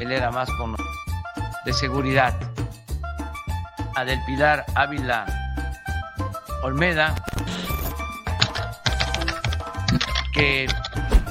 él 0.00 0.12
era 0.12 0.30
más 0.30 0.50
con 0.52 0.74
de 1.64 1.72
seguridad. 1.72 2.34
A 3.94 4.04
del 4.04 4.22
Pilar 4.24 4.64
Ávila 4.74 5.26
Olmeda, 6.62 7.14
que 10.32 10.66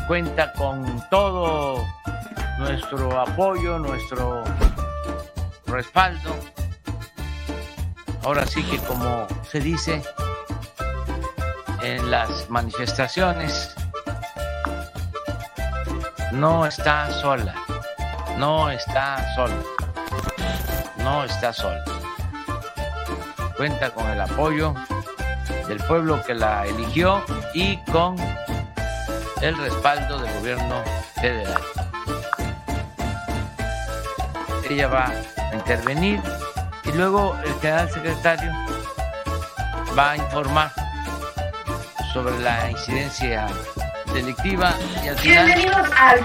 cuenta 0.08 0.54
con 0.54 1.04
todo 1.10 1.84
nuestro 2.60 3.20
apoyo, 3.20 3.80
nuestro 3.80 4.44
respaldo. 5.66 6.36
Ahora 8.24 8.46
sí 8.46 8.62
que 8.64 8.78
como 8.80 9.28
se 9.50 9.60
dice 9.62 10.04
en 11.82 12.12
las 12.12 12.50
manifestaciones, 12.50 13.74
no 16.34 16.66
está 16.66 17.12
sola, 17.12 17.56
no 18.40 18.70
está 18.72 19.36
sola, 19.36 19.54
no 21.00 21.26
está 21.26 21.52
sola. 21.52 21.84
Cuenta 23.58 23.92
con 23.92 24.10
el 24.10 24.22
apoyo 24.22 24.74
del 25.68 25.78
pueblo 25.80 26.24
que 26.24 26.34
la 26.34 26.66
eligió 26.66 27.22
y 27.54 27.76
con 27.92 28.16
el 29.42 29.58
respaldo 29.58 30.20
del 30.20 30.34
gobierno 30.36 30.82
federal. 31.16 31.62
Ella 34.70 34.88
va 34.88 35.12
a 35.52 35.56
intervenir 35.56 36.22
y 36.86 36.92
luego 36.94 37.38
el 37.44 37.54
general 37.56 37.92
secretario 37.92 38.54
va 39.98 40.12
a 40.12 40.18
informar 40.18 40.72
sobre 42.14 42.40
la 42.40 42.72
incidencia 42.72 43.48
delictiva 44.14 44.74
y 45.04 45.10
al 45.10 45.18
final 45.18 45.66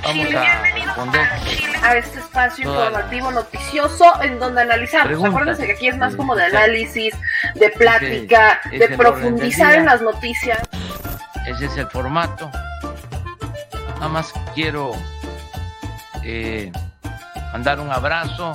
vamos 0.06 0.34
a 0.34 0.62
responder 0.74 1.63
a 1.84 1.96
este 1.98 2.18
espacio 2.18 2.64
informativo 2.70 3.30
noticioso 3.30 4.04
en 4.22 4.38
donde 4.38 4.62
analizamos. 4.62 5.22
Acuérdense 5.22 5.66
que 5.66 5.72
aquí 5.72 5.88
es 5.88 5.98
más 5.98 6.16
como 6.16 6.34
de 6.34 6.44
análisis, 6.44 7.14
de 7.54 7.68
plática, 7.70 8.60
es 8.72 8.80
de 8.80 8.84
el 8.86 8.96
profundizar 8.96 9.74
en 9.74 9.84
las 9.84 10.00
noticias. 10.00 10.58
ese 11.46 11.66
es 11.66 11.77
el 11.77 11.86
formato. 11.88 12.50
Nada 13.96 14.08
más 14.08 14.32
quiero 14.55 14.92
eh, 16.22 16.72
mandar 17.52 17.80
un 17.80 17.90
abrazo. 17.90 18.55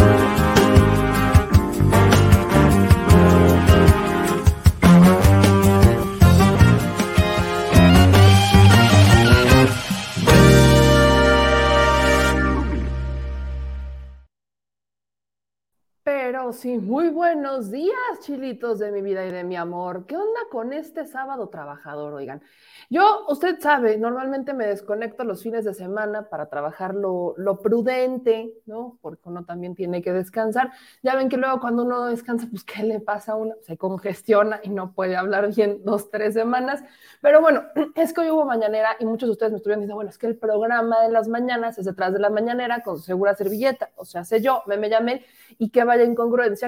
Pero 16.51 16.57
bueno, 16.57 16.81
sí, 16.81 16.85
muy 16.85 17.07
buenos 17.09 17.71
días, 17.71 17.95
chilitos 18.21 18.79
de 18.79 18.91
mi 18.91 19.01
vida 19.01 19.25
y 19.25 19.31
de 19.31 19.43
mi 19.43 19.55
amor. 19.55 20.05
¿Qué 20.05 20.17
onda 20.17 20.41
con 20.49 20.73
este 20.73 21.05
sábado 21.05 21.47
trabajador? 21.47 22.13
Oigan, 22.13 22.41
yo, 22.89 23.25
usted 23.29 23.59
sabe, 23.61 23.97
normalmente 23.97 24.53
me 24.53 24.67
desconecto 24.67 25.23
los 25.23 25.43
fines 25.43 25.63
de 25.63 25.73
semana 25.73 26.27
para 26.29 26.47
trabajar 26.47 26.93
lo, 26.93 27.35
lo, 27.37 27.61
prudente, 27.61 28.53
¿no? 28.65 28.97
Porque 29.01 29.29
uno 29.29 29.45
también 29.45 29.75
tiene 29.75 30.01
que 30.01 30.11
descansar. 30.11 30.71
Ya 31.01 31.15
ven 31.15 31.29
que 31.29 31.37
luego 31.37 31.61
cuando 31.61 31.83
uno 31.83 32.07
descansa, 32.07 32.47
pues, 32.49 32.65
¿qué 32.65 32.83
le 32.83 32.99
pasa 32.99 33.33
a 33.33 33.35
uno? 33.35 33.55
Se 33.61 33.77
congestiona 33.77 34.59
y 34.61 34.69
no 34.69 34.93
puede 34.93 35.15
hablar 35.15 35.53
bien 35.55 35.81
dos, 35.85 36.11
tres 36.11 36.33
semanas. 36.33 36.83
Pero 37.21 37.39
bueno, 37.39 37.63
es 37.95 38.11
que 38.13 38.21
hoy 38.21 38.31
hubo 38.31 38.45
mañanera 38.45 38.97
y 38.99 39.05
muchos 39.05 39.27
de 39.29 39.31
ustedes 39.31 39.51
me 39.53 39.57
estuvieron 39.57 39.81
diciendo, 39.81 39.95
bueno, 39.95 40.09
es 40.09 40.17
que 40.17 40.27
el 40.27 40.37
programa 40.37 41.01
de 41.01 41.11
las 41.11 41.29
mañanas 41.29 41.77
es 41.77 41.85
detrás 41.85 42.11
de 42.11 42.19
la 42.19 42.29
mañanera 42.29 42.83
con 42.83 42.99
segura 42.99 43.35
servilleta. 43.35 43.91
O 43.95 44.03
sea, 44.03 44.25
sé 44.25 44.41
yo, 44.41 44.63
me, 44.65 44.75
me 44.77 44.89
llamé 44.89 45.25
y 45.57 45.69
que 45.69 45.83
vaya 45.83 46.03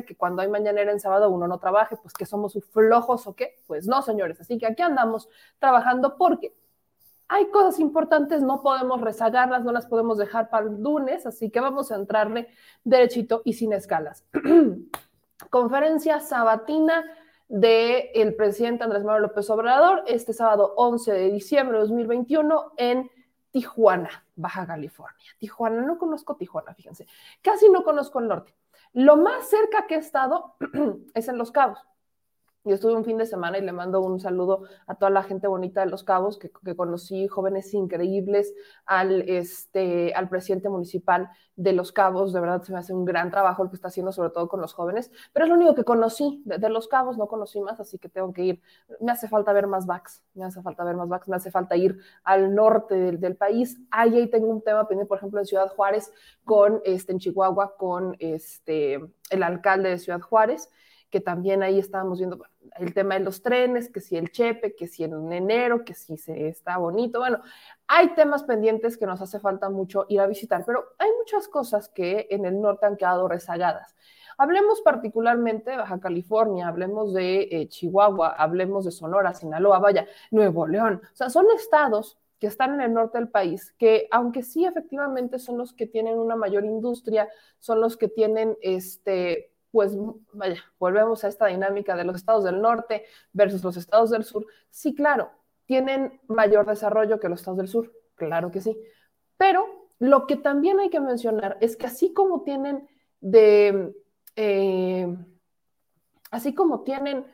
que 0.06 0.16
cuando 0.16 0.42
hay 0.42 0.50
mañanera 0.50 0.92
en 0.92 1.00
sábado 1.00 1.30
uno 1.30 1.48
no 1.48 1.60
trabaje, 1.60 1.98
pues 1.98 2.14
que 2.14 2.26
somos 2.26 2.58
flojos 2.72 3.28
o 3.28 3.36
qué. 3.36 3.56
Pues 3.68 3.88
no, 3.88 4.02
señores. 4.02 4.40
Así 4.42 4.58
que 4.58 4.68
aquí 4.68 4.82
andamos 4.82 5.30
trabajando 5.60 6.18
porque 6.18 6.56
hay 7.28 7.50
cosas 7.50 7.80
importantes, 7.80 8.42
no 8.42 8.62
podemos 8.62 9.02
rezagarlas, 9.02 9.64
no 9.64 9.72
las 9.72 9.88
podemos 9.88 10.18
dejar 10.18 10.50
para 10.50 10.68
el 10.68 10.82
lunes, 10.82 11.26
así 11.26 11.50
que 11.50 11.60
vamos 11.60 11.92
a 11.92 11.96
entrarle 11.96 12.48
derechito 12.84 13.42
y 13.44 13.54
sin 13.54 13.74
escalas. 13.74 14.26
Conferencia 15.50 16.20
sabatina 16.20 17.04
del 17.48 18.36
presidente 18.36 18.84
Andrés 18.84 19.04
Manuel 19.04 19.24
López 19.24 19.50
Obrador 19.50 20.04
este 20.08 20.34
sábado 20.34 20.74
11 20.78 21.12
de 21.12 21.32
diciembre 21.32 21.78
de 21.78 21.84
2021 21.84 22.74
en 22.78 23.10
Tijuana, 23.52 24.26
Baja 24.36 24.66
California. 24.66 25.26
Tijuana, 25.38 25.82
no 25.82 25.98
conozco 25.98 26.36
Tijuana, 26.36 26.74
fíjense, 26.74 27.06
casi 27.42 27.70
no 27.70 27.84
conozco 27.84 28.20
el 28.20 28.28
norte. 28.28 28.54
Lo 28.94 29.18
más 29.18 29.50
cerca 29.50 29.88
que 29.88 29.96
he 29.96 29.98
estado 29.98 30.56
es 31.14 31.28
en 31.28 31.38
Los 31.38 31.52
Cabos. 31.52 31.80
Yo 32.66 32.76
estuve 32.76 32.96
un 32.96 33.04
fin 33.04 33.18
de 33.18 33.26
semana 33.26 33.58
y 33.58 33.62
le 33.62 33.74
mando 33.74 34.00
un 34.00 34.22
saludo 34.22 34.64
a 34.88 34.96
toda 34.96 35.12
la 35.12 35.24
gente 35.24 35.48
bonita 35.48 35.82
de 35.82 35.88
Los 35.88 36.06
Cabos, 36.06 36.38
que, 36.38 36.50
que, 36.50 36.78
conocí 36.78 37.28
jóvenes 37.28 37.74
increíbles, 37.74 38.54
al, 38.86 39.24
este, 39.28 40.14
al 40.14 40.30
presidente 40.30 40.70
municipal 40.70 41.30
de 41.58 41.74
Los 41.74 41.92
Cabos, 41.92 42.32
de 42.32 42.40
verdad 42.40 42.62
se 42.64 42.72
me 42.72 42.80
hace 42.80 42.94
un 42.94 43.04
gran 43.04 43.32
trabajo 43.32 43.64
el 43.64 43.70
que 43.70 43.76
está 43.76 43.90
haciendo, 43.90 44.14
sobre 44.14 44.30
todo 44.30 44.48
con 44.48 44.62
los 44.62 44.74
jóvenes, 44.74 45.12
pero 45.34 45.46
es 45.46 45.50
lo 45.50 45.56
único 45.56 45.76
que 45.76 45.84
conocí 45.84 46.42
de, 46.46 46.58
de 46.58 46.70
Los 46.70 46.88
Cabos, 46.88 47.18
no 47.18 47.28
conocí 47.28 47.60
más, 47.60 47.82
así 47.82 48.00
que 48.00 48.08
tengo 48.08 48.32
que 48.32 48.44
ir. 48.44 48.62
Me 49.02 49.12
hace 49.12 49.28
falta 49.28 49.52
ver 49.52 49.68
más 49.68 49.86
backs, 49.86 50.24
me 50.34 50.46
hace 50.46 50.62
falta 50.62 50.86
ver 50.86 50.96
más 50.96 51.10
backs, 51.10 51.28
me 51.28 51.36
hace 51.36 51.52
falta 51.52 51.76
ir 51.76 52.00
al 52.24 52.56
norte 52.56 52.96
del, 52.96 53.20
del 53.20 53.36
país. 53.36 53.78
Ahí, 53.92 54.16
ahí 54.16 54.30
tengo 54.30 54.48
un 54.48 54.62
tema 54.62 54.88
pendiente, 54.88 55.10
por 55.10 55.18
ejemplo, 55.18 55.42
en 55.42 55.46
Ciudad 55.46 55.68
Juárez, 55.68 56.14
con, 56.46 56.82
este, 56.86 57.12
en 57.12 57.20
Chihuahua, 57.20 57.76
con 57.76 58.16
este, 58.20 59.02
el 59.30 59.44
alcalde 59.44 59.90
de 59.90 60.00
Ciudad 60.00 60.22
Juárez, 60.22 60.70
que 61.14 61.22
también 61.22 61.62
ahí 61.62 61.78
estábamos 61.78 62.18
viendo 62.18 62.44
el 62.80 62.92
tema 62.92 63.14
de 63.14 63.20
los 63.20 63.44
trenes, 63.44 63.88
que 63.88 64.02
si 64.02 64.18
el 64.18 64.32
chepe, 64.32 64.74
que 64.74 64.88
si 64.88 65.04
en 65.04 65.32
enero, 65.32 65.86
que 65.86 65.94
si 65.94 66.18
se 66.18 66.48
está 66.48 66.78
bonito. 66.78 67.20
Bueno, 67.20 67.40
hay 67.86 68.16
temas 68.16 68.42
pendientes 68.42 68.98
que 68.98 69.06
nos 69.06 69.22
hace 69.22 69.40
falta 69.40 69.70
mucho 69.70 70.08
ir 70.10 70.22
a 70.22 70.26
visitar, 70.26 70.64
pero 70.66 70.84
hay 70.98 71.12
muchas 71.20 71.48
cosas 71.48 71.88
que 71.88 72.26
en 72.32 72.46
el 72.46 72.60
norte 72.60 72.88
han 72.88 72.98
quedado 72.98 73.28
rezagadas. 73.28 73.96
Hablemos 74.40 74.82
particularmente 74.82 75.70
de 75.70 75.78
Baja 75.78 76.00
California, 76.00 76.68
hablemos 76.68 77.14
de 77.14 77.48
eh, 77.52 77.68
Chihuahua, 77.68 78.30
hablemos 78.30 78.84
de 78.84 78.92
Sonora, 78.92 79.36
Sinaloa, 79.36 79.78
vaya, 79.78 80.08
Nuevo 80.32 80.66
León. 80.66 81.00
O 81.14 81.16
sea, 81.16 81.30
son 81.30 81.46
estados 81.56 82.18
que 82.40 82.48
están 82.48 82.74
en 82.74 82.82
el 82.82 82.94
norte 82.94 83.20
del 83.20 83.30
país, 83.30 83.72
que 83.78 84.08
aunque 84.10 84.42
sí 84.42 84.66
efectivamente 84.66 85.38
son 85.38 85.60
los 85.60 85.74
que 85.74 85.86
tienen 85.86 86.18
una 86.18 86.36
mayor 86.36 86.66
industria, 86.66 87.30
son 87.60 87.82
los 87.82 87.98
que 87.98 88.08
tienen 88.08 88.58
este 88.64 89.53
pues 89.74 89.98
vaya, 90.34 90.64
volvemos 90.78 91.24
a 91.24 91.28
esta 91.28 91.48
dinámica 91.48 91.96
de 91.96 92.04
los 92.04 92.18
estados 92.18 92.44
del 92.44 92.62
norte 92.62 93.06
versus 93.32 93.64
los 93.64 93.76
estados 93.76 94.12
del 94.12 94.24
sur. 94.24 94.46
Sí, 94.70 94.94
claro, 94.94 95.32
tienen 95.66 96.22
mayor 96.28 96.68
desarrollo 96.68 97.20
que 97.20 97.28
los 97.28 97.40
estados 97.40 97.58
del 97.58 97.68
sur, 97.68 97.92
claro 98.14 98.52
que 98.52 98.62
sí. 98.62 98.78
Pero 99.36 99.90
lo 99.98 100.28
que 100.28 100.36
también 100.36 100.80
hay 100.80 100.92
que 100.92 101.00
mencionar 101.00 101.58
es 101.60 101.76
que 101.76 101.88
así 101.88 102.14
como 102.14 102.44
tienen 102.44 102.88
de, 103.20 103.96
eh, 104.36 105.18
así 106.30 106.54
como 106.54 106.84
tienen 106.84 107.26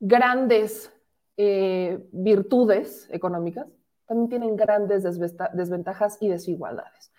grandes 0.00 0.90
eh, 1.36 2.08
virtudes 2.12 3.10
económicas, 3.10 3.66
también 4.06 4.30
tienen 4.30 4.56
grandes 4.56 5.02
desventajas 5.02 6.16
y 6.22 6.30
desigualdades. 6.30 7.12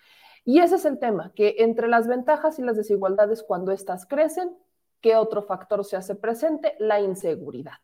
Y 0.44 0.60
ese 0.60 0.76
es 0.76 0.84
el 0.84 0.98
tema, 0.98 1.32
que 1.34 1.56
entre 1.58 1.88
las 1.88 2.08
ventajas 2.08 2.58
y 2.58 2.62
las 2.62 2.76
desigualdades, 2.76 3.42
cuando 3.42 3.72
éstas 3.72 4.06
crecen, 4.06 4.56
¿qué 5.00 5.16
otro 5.16 5.42
factor 5.42 5.84
se 5.84 5.96
hace 5.96 6.14
presente? 6.14 6.74
La 6.78 7.00
inseguridad. 7.00 7.74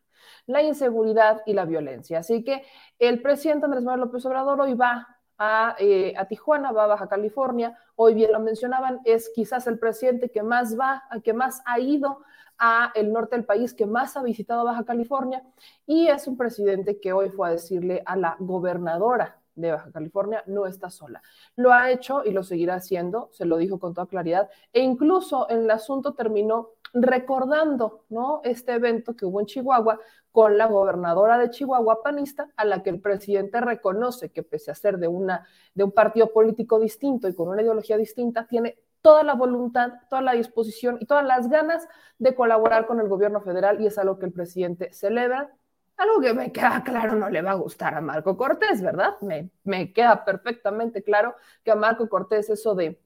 La 0.45 0.61
inseguridad 0.61 1.41
y 1.45 1.53
la 1.53 1.65
violencia. 1.65 2.19
Así 2.19 2.43
que 2.43 2.63
el 2.99 3.21
presidente 3.21 3.65
Andrés 3.65 3.83
Manuel 3.83 4.07
López 4.07 4.25
Obrador 4.25 4.59
hoy 4.61 4.73
va 4.73 5.07
a, 5.37 5.75
eh, 5.79 6.15
Tijuana, 6.29 6.71
va 6.71 6.85
a 6.85 6.87
Baja 6.87 7.07
California, 7.07 7.77
hoy 7.95 8.15
bien 8.15 8.31
lo 8.31 8.39
mencionaban, 8.39 9.01
es 9.05 9.29
quizás 9.35 9.67
el 9.67 9.77
presidente 9.77 10.29
que 10.31 10.41
más 10.41 10.77
va, 10.79 11.03
que 11.23 11.33
más 11.33 11.61
ha 11.65 11.79
ido 11.79 12.23
a 12.57 12.91
el 12.95 13.13
norte 13.13 13.35
del 13.35 13.45
país, 13.45 13.73
que 13.75 13.85
más 13.85 14.17
ha 14.17 14.23
visitado 14.23 14.65
Baja 14.65 14.83
California, 14.83 15.43
y 15.85 16.07
es 16.07 16.27
un 16.27 16.37
presidente 16.37 16.99
que 16.99 17.13
hoy 17.13 17.29
fue 17.29 17.49
a 17.49 17.51
decirle 17.51 18.01
a 18.05 18.15
la 18.15 18.35
gobernadora 18.39 19.39
de 19.57 19.71
Baja 19.71 19.91
California 19.91 20.43
no 20.47 20.65
está 20.65 20.89
sola. 20.89 21.21
Lo 21.55 21.73
ha 21.73 21.91
hecho 21.91 22.23
y 22.23 22.31
lo 22.31 22.43
seguirá 22.43 22.75
haciendo, 22.75 23.29
se 23.31 23.45
lo 23.45 23.57
dijo 23.57 23.79
con 23.79 23.93
toda 23.93 24.07
claridad, 24.07 24.49
e 24.71 24.81
incluso 24.81 25.49
en 25.49 25.63
el 25.63 25.71
asunto 25.71 26.13
terminó 26.13 26.69
recordando 26.93 28.05
¿no? 28.09 28.41
este 28.43 28.73
evento 28.73 29.15
que 29.15 29.25
hubo 29.25 29.39
en 29.39 29.45
Chihuahua 29.45 29.99
con 30.31 30.57
la 30.57 30.67
gobernadora 30.67 31.37
de 31.37 31.49
Chihuahua 31.49 32.01
panista, 32.03 32.49
a 32.55 32.63
la 32.63 32.83
que 32.83 32.91
el 32.91 33.01
presidente 33.01 33.59
reconoce 33.59 34.29
que 34.29 34.43
pese 34.43 34.71
a 34.71 34.75
ser 34.75 34.99
de, 34.99 35.07
una, 35.07 35.45
de 35.73 35.83
un 35.83 35.91
partido 35.91 36.31
político 36.31 36.79
distinto 36.79 37.27
y 37.27 37.33
con 37.33 37.49
una 37.49 37.61
ideología 37.61 37.97
distinta, 37.97 38.45
tiene 38.45 38.77
toda 39.01 39.23
la 39.23 39.33
voluntad, 39.33 39.93
toda 40.09 40.21
la 40.21 40.33
disposición 40.33 40.97
y 40.99 41.05
todas 41.05 41.25
las 41.25 41.49
ganas 41.49 41.87
de 42.19 42.35
colaborar 42.35 42.85
con 42.85 42.99
el 42.99 43.07
gobierno 43.07 43.41
federal 43.41 43.81
y 43.81 43.87
es 43.87 43.97
algo 43.97 44.19
que 44.19 44.25
el 44.25 44.33
presidente 44.33 44.93
celebra 44.93 45.51
algo 45.97 46.21
que 46.21 46.33
me 46.33 46.51
queda 46.51 46.83
claro 46.83 47.15
no 47.15 47.29
le 47.29 47.41
va 47.41 47.51
a 47.51 47.55
gustar 47.55 47.95
a 47.95 48.01
Marco 48.01 48.37
Cortés, 48.37 48.81
¿verdad? 48.81 49.15
Me, 49.21 49.49
me 49.63 49.93
queda 49.93 50.23
perfectamente 50.25 51.03
claro 51.03 51.35
que 51.63 51.71
a 51.71 51.75
Marco 51.75 52.07
Cortés 52.09 52.49
eso 52.49 52.75
de, 52.75 52.99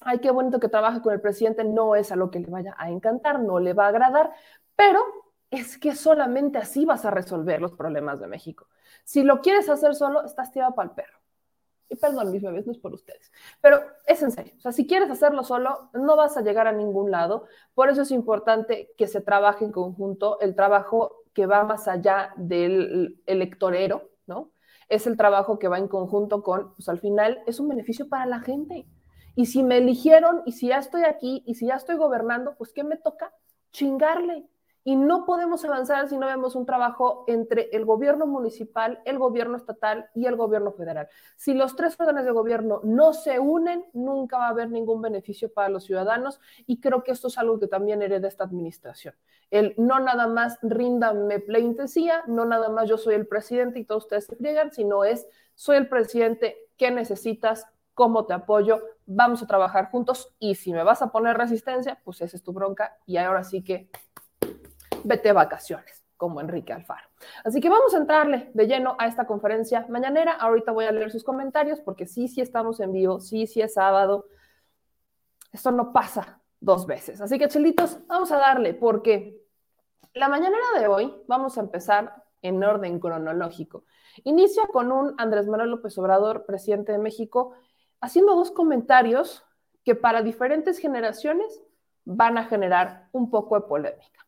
ay, 0.00 0.18
qué 0.20 0.30
bonito 0.30 0.60
que 0.60 0.68
trabaje 0.68 1.00
con 1.02 1.12
el 1.12 1.20
presidente, 1.20 1.64
no 1.64 1.94
es 1.94 2.10
algo 2.12 2.30
que 2.30 2.40
le 2.40 2.50
vaya 2.50 2.74
a 2.78 2.90
encantar, 2.90 3.40
no 3.40 3.60
le 3.60 3.74
va 3.74 3.86
a 3.86 3.88
agradar, 3.88 4.32
pero 4.76 5.00
es 5.50 5.78
que 5.78 5.94
solamente 5.94 6.58
así 6.58 6.84
vas 6.84 7.04
a 7.04 7.10
resolver 7.10 7.60
los 7.60 7.72
problemas 7.72 8.18
de 8.20 8.26
México. 8.26 8.66
Si 9.04 9.22
lo 9.22 9.40
quieres 9.42 9.68
hacer 9.68 9.94
solo, 9.94 10.24
estás 10.24 10.50
tirado 10.50 10.74
para 10.74 10.88
el 10.88 10.94
perro. 10.94 11.18
Y 11.90 11.96
perdón, 11.96 12.32
mis 12.32 12.42
bebés, 12.42 12.64
no 12.66 12.72
es 12.72 12.78
por 12.78 12.94
ustedes. 12.94 13.30
Pero 13.60 13.82
es 14.06 14.22
en 14.22 14.30
serio. 14.30 14.54
O 14.56 14.60
sea, 14.60 14.72
si 14.72 14.86
quieres 14.86 15.10
hacerlo 15.10 15.44
solo, 15.44 15.90
no 15.92 16.16
vas 16.16 16.38
a 16.38 16.40
llegar 16.40 16.66
a 16.66 16.72
ningún 16.72 17.10
lado. 17.10 17.44
Por 17.74 17.90
eso 17.90 18.00
es 18.00 18.10
importante 18.10 18.94
que 18.96 19.06
se 19.06 19.20
trabaje 19.20 19.66
en 19.66 19.72
conjunto. 19.72 20.40
El 20.40 20.54
trabajo 20.54 21.21
que 21.34 21.46
va 21.46 21.64
más 21.64 21.88
allá 21.88 22.32
del 22.36 23.20
electorero, 23.26 24.10
¿no? 24.26 24.52
Es 24.88 25.06
el 25.06 25.16
trabajo 25.16 25.58
que 25.58 25.68
va 25.68 25.78
en 25.78 25.88
conjunto 25.88 26.42
con, 26.42 26.74
pues 26.74 26.88
al 26.88 26.98
final 26.98 27.42
es 27.46 27.60
un 27.60 27.68
beneficio 27.68 28.08
para 28.08 28.26
la 28.26 28.40
gente. 28.40 28.86
Y 29.34 29.46
si 29.46 29.62
me 29.62 29.78
eligieron 29.78 30.42
y 30.44 30.52
si 30.52 30.68
ya 30.68 30.78
estoy 30.78 31.04
aquí 31.04 31.42
y 31.46 31.54
si 31.54 31.66
ya 31.66 31.76
estoy 31.76 31.96
gobernando, 31.96 32.54
pues 32.58 32.72
¿qué 32.72 32.84
me 32.84 32.96
toca? 32.96 33.32
Chingarle. 33.72 34.46
Y 34.84 34.96
no 34.96 35.24
podemos 35.24 35.64
avanzar 35.64 36.08
si 36.08 36.16
no 36.16 36.26
vemos 36.26 36.56
un 36.56 36.66
trabajo 36.66 37.24
entre 37.28 37.68
el 37.72 37.84
gobierno 37.84 38.26
municipal, 38.26 39.00
el 39.04 39.18
gobierno 39.18 39.56
estatal 39.56 40.10
y 40.14 40.26
el 40.26 40.36
gobierno 40.36 40.72
federal. 40.72 41.08
Si 41.36 41.54
los 41.54 41.76
tres 41.76 41.96
órdenes 42.00 42.24
de 42.24 42.32
gobierno 42.32 42.80
no 42.82 43.12
se 43.12 43.38
unen, 43.38 43.84
nunca 43.92 44.38
va 44.38 44.46
a 44.46 44.50
haber 44.50 44.70
ningún 44.70 45.00
beneficio 45.00 45.52
para 45.52 45.68
los 45.68 45.84
ciudadanos 45.84 46.40
y 46.66 46.80
creo 46.80 47.04
que 47.04 47.12
esto 47.12 47.28
es 47.28 47.38
algo 47.38 47.60
que 47.60 47.68
también 47.68 48.02
hereda 48.02 48.26
esta 48.26 48.44
administración. 48.44 49.14
El 49.50 49.74
no 49.76 50.00
nada 50.00 50.26
más 50.26 50.58
ríndame 50.62 51.38
pleitesía, 51.38 52.24
no 52.26 52.44
nada 52.44 52.68
más 52.68 52.88
yo 52.88 52.96
soy 52.96 53.14
el 53.14 53.26
presidente 53.26 53.78
y 53.78 53.84
todos 53.84 54.04
ustedes 54.04 54.26
se 54.26 54.36
friegan, 54.36 54.72
sino 54.72 55.04
es 55.04 55.26
soy 55.54 55.76
el 55.76 55.88
presidente, 55.88 56.56
¿qué 56.76 56.90
necesitas? 56.90 57.66
¿Cómo 57.94 58.24
te 58.24 58.32
apoyo? 58.32 58.80
Vamos 59.06 59.42
a 59.42 59.46
trabajar 59.46 59.90
juntos 59.90 60.34
y 60.38 60.54
si 60.54 60.72
me 60.72 60.82
vas 60.82 61.02
a 61.02 61.12
poner 61.12 61.36
resistencia, 61.36 62.00
pues 62.04 62.22
esa 62.22 62.36
es 62.36 62.42
tu 62.42 62.52
bronca 62.52 62.96
y 63.06 63.18
ahora 63.18 63.44
sí 63.44 63.62
que 63.62 63.90
vete 65.04 65.32
vacaciones, 65.32 66.04
como 66.16 66.40
Enrique 66.40 66.72
Alfaro. 66.72 67.08
Así 67.44 67.60
que 67.60 67.68
vamos 67.68 67.94
a 67.94 67.98
entrarle 67.98 68.50
de 68.54 68.66
lleno 68.66 68.96
a 68.98 69.06
esta 69.06 69.26
conferencia 69.26 69.86
mañanera. 69.88 70.32
Ahorita 70.32 70.72
voy 70.72 70.84
a 70.84 70.92
leer 70.92 71.10
sus 71.10 71.24
comentarios 71.24 71.80
porque 71.80 72.06
sí, 72.06 72.28
sí 72.28 72.40
estamos 72.40 72.80
en 72.80 72.92
vivo, 72.92 73.20
sí, 73.20 73.46
sí 73.46 73.60
es 73.60 73.74
sábado. 73.74 74.26
Esto 75.52 75.70
no 75.70 75.92
pasa 75.92 76.40
dos 76.60 76.86
veces. 76.86 77.20
Así 77.20 77.38
que, 77.38 77.48
chelitos, 77.48 77.98
vamos 78.06 78.32
a 78.32 78.38
darle 78.38 78.74
porque 78.74 79.42
la 80.14 80.28
mañanera 80.28 80.64
de 80.78 80.86
hoy 80.86 81.14
vamos 81.26 81.58
a 81.58 81.60
empezar 81.60 82.22
en 82.42 82.62
orden 82.62 82.98
cronológico. 82.98 83.84
Inicio 84.24 84.64
con 84.68 84.92
un 84.92 85.14
Andrés 85.18 85.46
Manuel 85.46 85.70
López 85.70 85.96
Obrador, 85.98 86.44
presidente 86.44 86.92
de 86.92 86.98
México, 86.98 87.54
haciendo 88.00 88.34
dos 88.34 88.50
comentarios 88.50 89.44
que 89.84 89.94
para 89.94 90.22
diferentes 90.22 90.78
generaciones 90.78 91.62
van 92.04 92.36
a 92.36 92.44
generar 92.44 93.08
un 93.12 93.30
poco 93.30 93.54
de 93.54 93.66
polémica. 93.66 94.21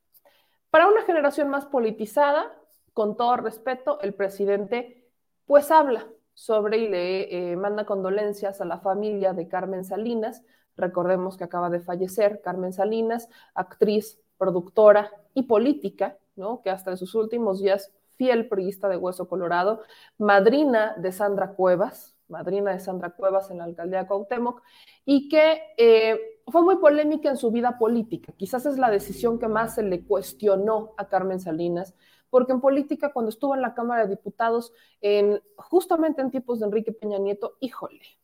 Para 0.74 0.88
una 0.88 1.02
generación 1.02 1.50
más 1.50 1.66
politizada, 1.66 2.52
con 2.94 3.16
todo 3.16 3.36
respeto, 3.36 4.00
el 4.00 4.12
presidente 4.12 5.08
pues 5.46 5.70
habla 5.70 6.08
sobre 6.32 6.78
y 6.78 6.88
le 6.88 7.52
eh, 7.52 7.56
manda 7.56 7.86
condolencias 7.86 8.60
a 8.60 8.64
la 8.64 8.80
familia 8.80 9.34
de 9.34 9.46
Carmen 9.46 9.84
Salinas. 9.84 10.42
Recordemos 10.76 11.36
que 11.36 11.44
acaba 11.44 11.70
de 11.70 11.78
fallecer 11.78 12.40
Carmen 12.42 12.72
Salinas, 12.72 13.28
actriz, 13.54 14.18
productora 14.36 15.12
y 15.32 15.44
política, 15.44 16.18
¿no? 16.34 16.60
que 16.60 16.70
hasta 16.70 16.90
en 16.90 16.96
sus 16.96 17.14
últimos 17.14 17.62
días 17.62 17.92
fiel 18.16 18.48
priista 18.48 18.88
de 18.88 18.96
Hueso 18.96 19.28
Colorado, 19.28 19.82
madrina 20.18 20.96
de 20.96 21.12
Sandra 21.12 21.52
Cuevas, 21.52 22.16
madrina 22.26 22.72
de 22.72 22.80
Sandra 22.80 23.10
Cuevas 23.10 23.48
en 23.52 23.58
la 23.58 23.64
alcaldía 23.64 24.00
de 24.00 24.06
Cuauhtémoc, 24.08 24.60
y 25.04 25.28
que 25.28 25.62
eh, 25.76 26.33
fue 26.46 26.62
muy 26.62 26.76
polémica 26.76 27.30
en 27.30 27.36
su 27.36 27.50
vida 27.50 27.78
política. 27.78 28.32
Quizás 28.36 28.66
es 28.66 28.78
la 28.78 28.90
decisión 28.90 29.38
que 29.38 29.48
más 29.48 29.74
se 29.74 29.82
le 29.82 30.04
cuestionó 30.04 30.92
a 30.96 31.08
Carmen 31.08 31.40
Salinas, 31.40 31.94
porque 32.30 32.52
en 32.52 32.60
política, 32.60 33.12
cuando 33.12 33.28
estuvo 33.28 33.54
en 33.54 33.62
la 33.62 33.74
Cámara 33.74 34.04
de 34.04 34.10
Diputados, 34.10 34.72
en, 35.00 35.40
justamente 35.56 36.20
en 36.20 36.30
tiempos 36.30 36.60
de 36.60 36.66
Enrique 36.66 36.92
Peña 36.92 37.18
Nieto, 37.18 37.56
híjole, 37.60 38.18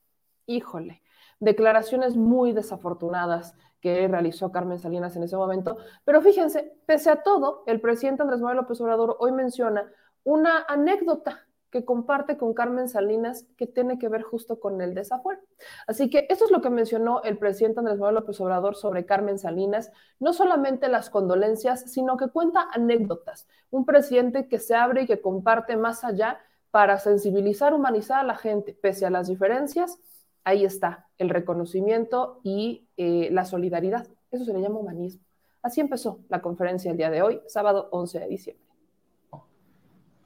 híjole, 0.47 1.03
declaraciones 1.39 2.17
muy 2.17 2.53
desafortunadas 2.53 3.55
que 3.81 4.09
realizó 4.09 4.53
Carmen 4.53 4.79
Salinas 4.79 5.17
en 5.17 5.23
ese 5.23 5.37
momento. 5.37 5.79
Pero 6.05 6.21
fíjense, 6.21 6.77
pese 6.87 7.11
a 7.11 7.23
todo, 7.23 7.63
el 7.67 7.81
presidente 7.81 8.23
Andrés 8.23 8.41
Manuel 8.41 8.59
López 8.59 8.81
Obrador 8.81 9.17
hoy 9.21 9.33
menciona 9.33 9.91
una 10.25 10.65
anécdota 10.69 11.47
que 11.71 11.85
comparte 11.85 12.37
con 12.37 12.53
Carmen 12.53 12.89
Salinas 12.89 13.47
que 13.57 13.67
tiene 13.67 13.99
que 13.99 14.09
ver 14.09 14.23
justo 14.23 14.59
con 14.59 14.81
el 14.81 14.95
desafuero. 14.95 15.41
Así 15.87 16.11
que 16.11 16.27
esto 16.29 16.45
es 16.45 16.51
lo 16.51 16.61
que 16.61 16.71
mencionó 16.71 17.23
el 17.23 17.39
presidente 17.39 17.79
Andrés 17.79 17.99
Manuel 17.99 18.17
López 18.17 18.41
Obrador 18.41 18.75
sobre 18.75 19.07
Carmen 19.07 19.39
Salinas, 19.39 19.93
no 20.19 20.33
solamente 20.33 20.89
las 20.89 21.11
condolencias, 21.11 21.91
sino 21.93 22.17
que 22.17 22.29
cuenta 22.29 22.69
anécdotas. 22.73 23.47
Un 23.71 23.85
presidente 23.85 24.49
que 24.49 24.59
se 24.59 24.75
abre 24.75 25.03
y 25.03 25.07
que 25.07 25.21
comparte 25.21 25.77
más 25.77 26.03
allá 26.05 26.41
para 26.71 26.99
sensibilizar, 26.99 27.73
humanizar 27.75 28.21
a 28.21 28.25
la 28.25 28.37
gente, 28.37 28.75
pese 28.75 29.07
a 29.07 29.11
las 29.11 29.29
diferencias, 29.29 29.99
ahí 30.45 30.65
está 30.65 31.09
el 31.19 31.29
reconocimiento 31.29 32.41
y 32.43 32.89
eh, 32.97 33.29
la 33.31 33.45
solidaridad. 33.45 34.07
Eso 34.31 34.45
se 34.45 34.53
le 34.53 34.61
llama 34.61 34.79
humanismo. 34.79 35.23
Así 35.63 35.81
empezó 35.81 36.21
la 36.29 36.41
conferencia 36.41 36.91
el 36.91 36.97
día 36.97 37.11
de 37.11 37.23
hoy, 37.23 37.41
sábado 37.47 37.89
11 37.93 38.21
de 38.21 38.29
diciembre. 38.29 38.67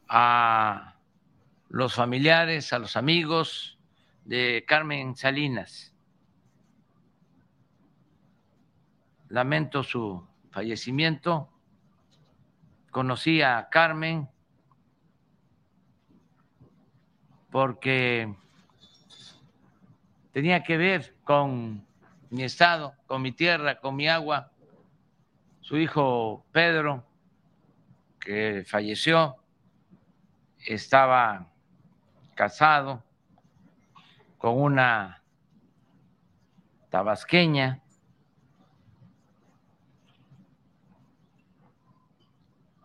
A 0.08 0.93
los 1.74 1.92
familiares, 1.92 2.72
a 2.72 2.78
los 2.78 2.96
amigos 2.96 3.76
de 4.24 4.64
Carmen 4.64 5.16
Salinas. 5.16 5.92
Lamento 9.28 9.82
su 9.82 10.24
fallecimiento. 10.52 11.50
Conocí 12.92 13.42
a 13.42 13.68
Carmen 13.70 14.28
porque 17.50 18.32
tenía 20.30 20.62
que 20.62 20.76
ver 20.76 21.16
con 21.24 21.84
mi 22.30 22.44
estado, 22.44 22.94
con 23.08 23.20
mi 23.20 23.32
tierra, 23.32 23.80
con 23.80 23.96
mi 23.96 24.06
agua. 24.06 24.52
Su 25.60 25.76
hijo 25.76 26.46
Pedro, 26.52 27.04
que 28.20 28.62
falleció, 28.64 29.38
estaba 30.64 31.50
casado 32.34 33.02
con 34.38 34.60
una 34.60 35.22
tabasqueña. 36.90 37.80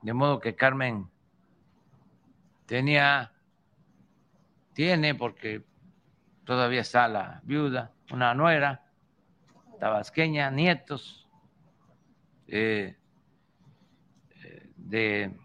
De 0.01 0.13
modo 0.13 0.39
que 0.39 0.55
Carmen 0.55 1.09
tenía, 2.65 3.33
tiene, 4.73 5.13
porque 5.13 5.65
todavía 6.45 6.81
está 6.81 7.07
la 7.07 7.41
viuda, 7.43 7.91
una 8.11 8.33
nuera 8.33 8.85
tabasqueña, 9.79 10.49
nietos 10.51 11.27
eh, 12.47 12.97
eh, 14.43 14.71
de, 14.75 15.39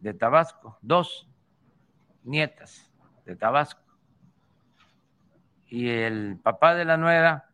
de 0.00 0.14
Tabasco, 0.14 0.78
dos 0.82 1.31
nietas 2.24 2.90
de 3.24 3.36
Tabasco. 3.36 3.82
Y 5.66 5.88
el 5.88 6.38
papá 6.42 6.74
de 6.74 6.84
la 6.84 6.96
nuera, 6.96 7.50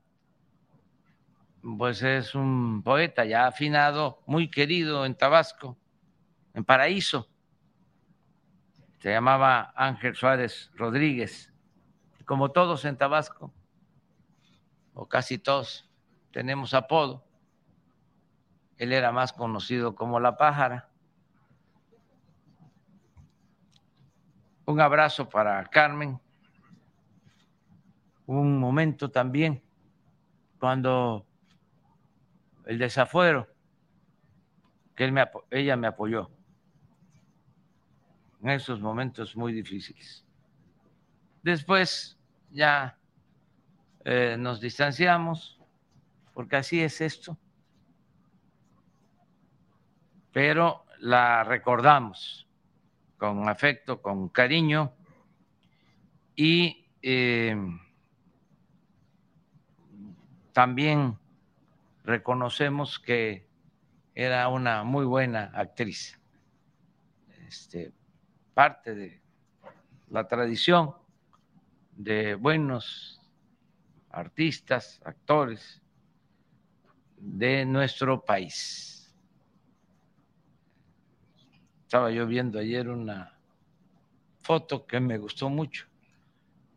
pues 1.76 2.02
es 2.02 2.34
un 2.34 2.82
poeta 2.82 3.24
ya 3.24 3.46
afinado, 3.46 4.22
muy 4.26 4.50
querido 4.50 5.06
en 5.06 5.14
Tabasco, 5.14 5.78
en 6.54 6.64
Paraíso 6.64 7.28
se 8.98 9.10
llamaba 9.10 9.72
Ángel 9.76 10.14
Suárez 10.16 10.70
Rodríguez. 10.74 11.52
Como 12.24 12.50
todos 12.50 12.84
en 12.84 12.96
Tabasco, 12.96 13.54
o 14.92 15.08
casi 15.08 15.38
todos, 15.38 15.88
tenemos 16.32 16.74
apodo. 16.74 17.24
Él 18.76 18.92
era 18.92 19.12
más 19.12 19.32
conocido 19.32 19.94
como 19.94 20.20
La 20.20 20.36
Pájara. 20.36 20.90
Un 24.68 24.82
abrazo 24.82 25.26
para 25.26 25.64
Carmen. 25.64 26.20
Un 28.26 28.58
momento 28.58 29.10
también 29.10 29.62
cuando 30.60 31.26
el 32.66 32.76
desafuero, 32.76 33.48
que 34.94 35.04
él 35.04 35.12
me, 35.12 35.24
ella 35.50 35.74
me 35.74 35.86
apoyó 35.86 36.30
en 38.42 38.50
esos 38.50 38.78
momentos 38.78 39.34
muy 39.34 39.54
difíciles. 39.54 40.26
Después 41.42 42.18
ya 42.50 42.98
eh, 44.04 44.36
nos 44.38 44.60
distanciamos, 44.60 45.58
porque 46.34 46.56
así 46.56 46.82
es 46.82 47.00
esto, 47.00 47.38
pero 50.30 50.84
la 50.98 51.42
recordamos 51.42 52.47
con 53.18 53.48
afecto, 53.48 54.00
con 54.00 54.28
cariño 54.28 54.92
y 56.34 56.86
eh, 57.02 57.56
también 60.52 61.18
reconocemos 62.04 62.98
que 62.98 63.46
era 64.14 64.48
una 64.48 64.82
muy 64.84 65.04
buena 65.04 65.52
actriz. 65.54 66.18
Este, 67.46 67.92
parte 68.54 68.94
de 68.94 69.20
la 70.08 70.26
tradición 70.26 70.94
de 71.92 72.34
buenos 72.34 73.20
artistas, 74.10 75.00
actores 75.04 75.82
de 77.16 77.64
nuestro 77.64 78.24
país. 78.24 78.97
Estaba 81.88 82.10
yo 82.10 82.26
viendo 82.26 82.58
ayer 82.58 82.86
una 82.90 83.32
foto 84.42 84.86
que 84.86 85.00
me 85.00 85.16
gustó 85.16 85.48
mucho, 85.48 85.86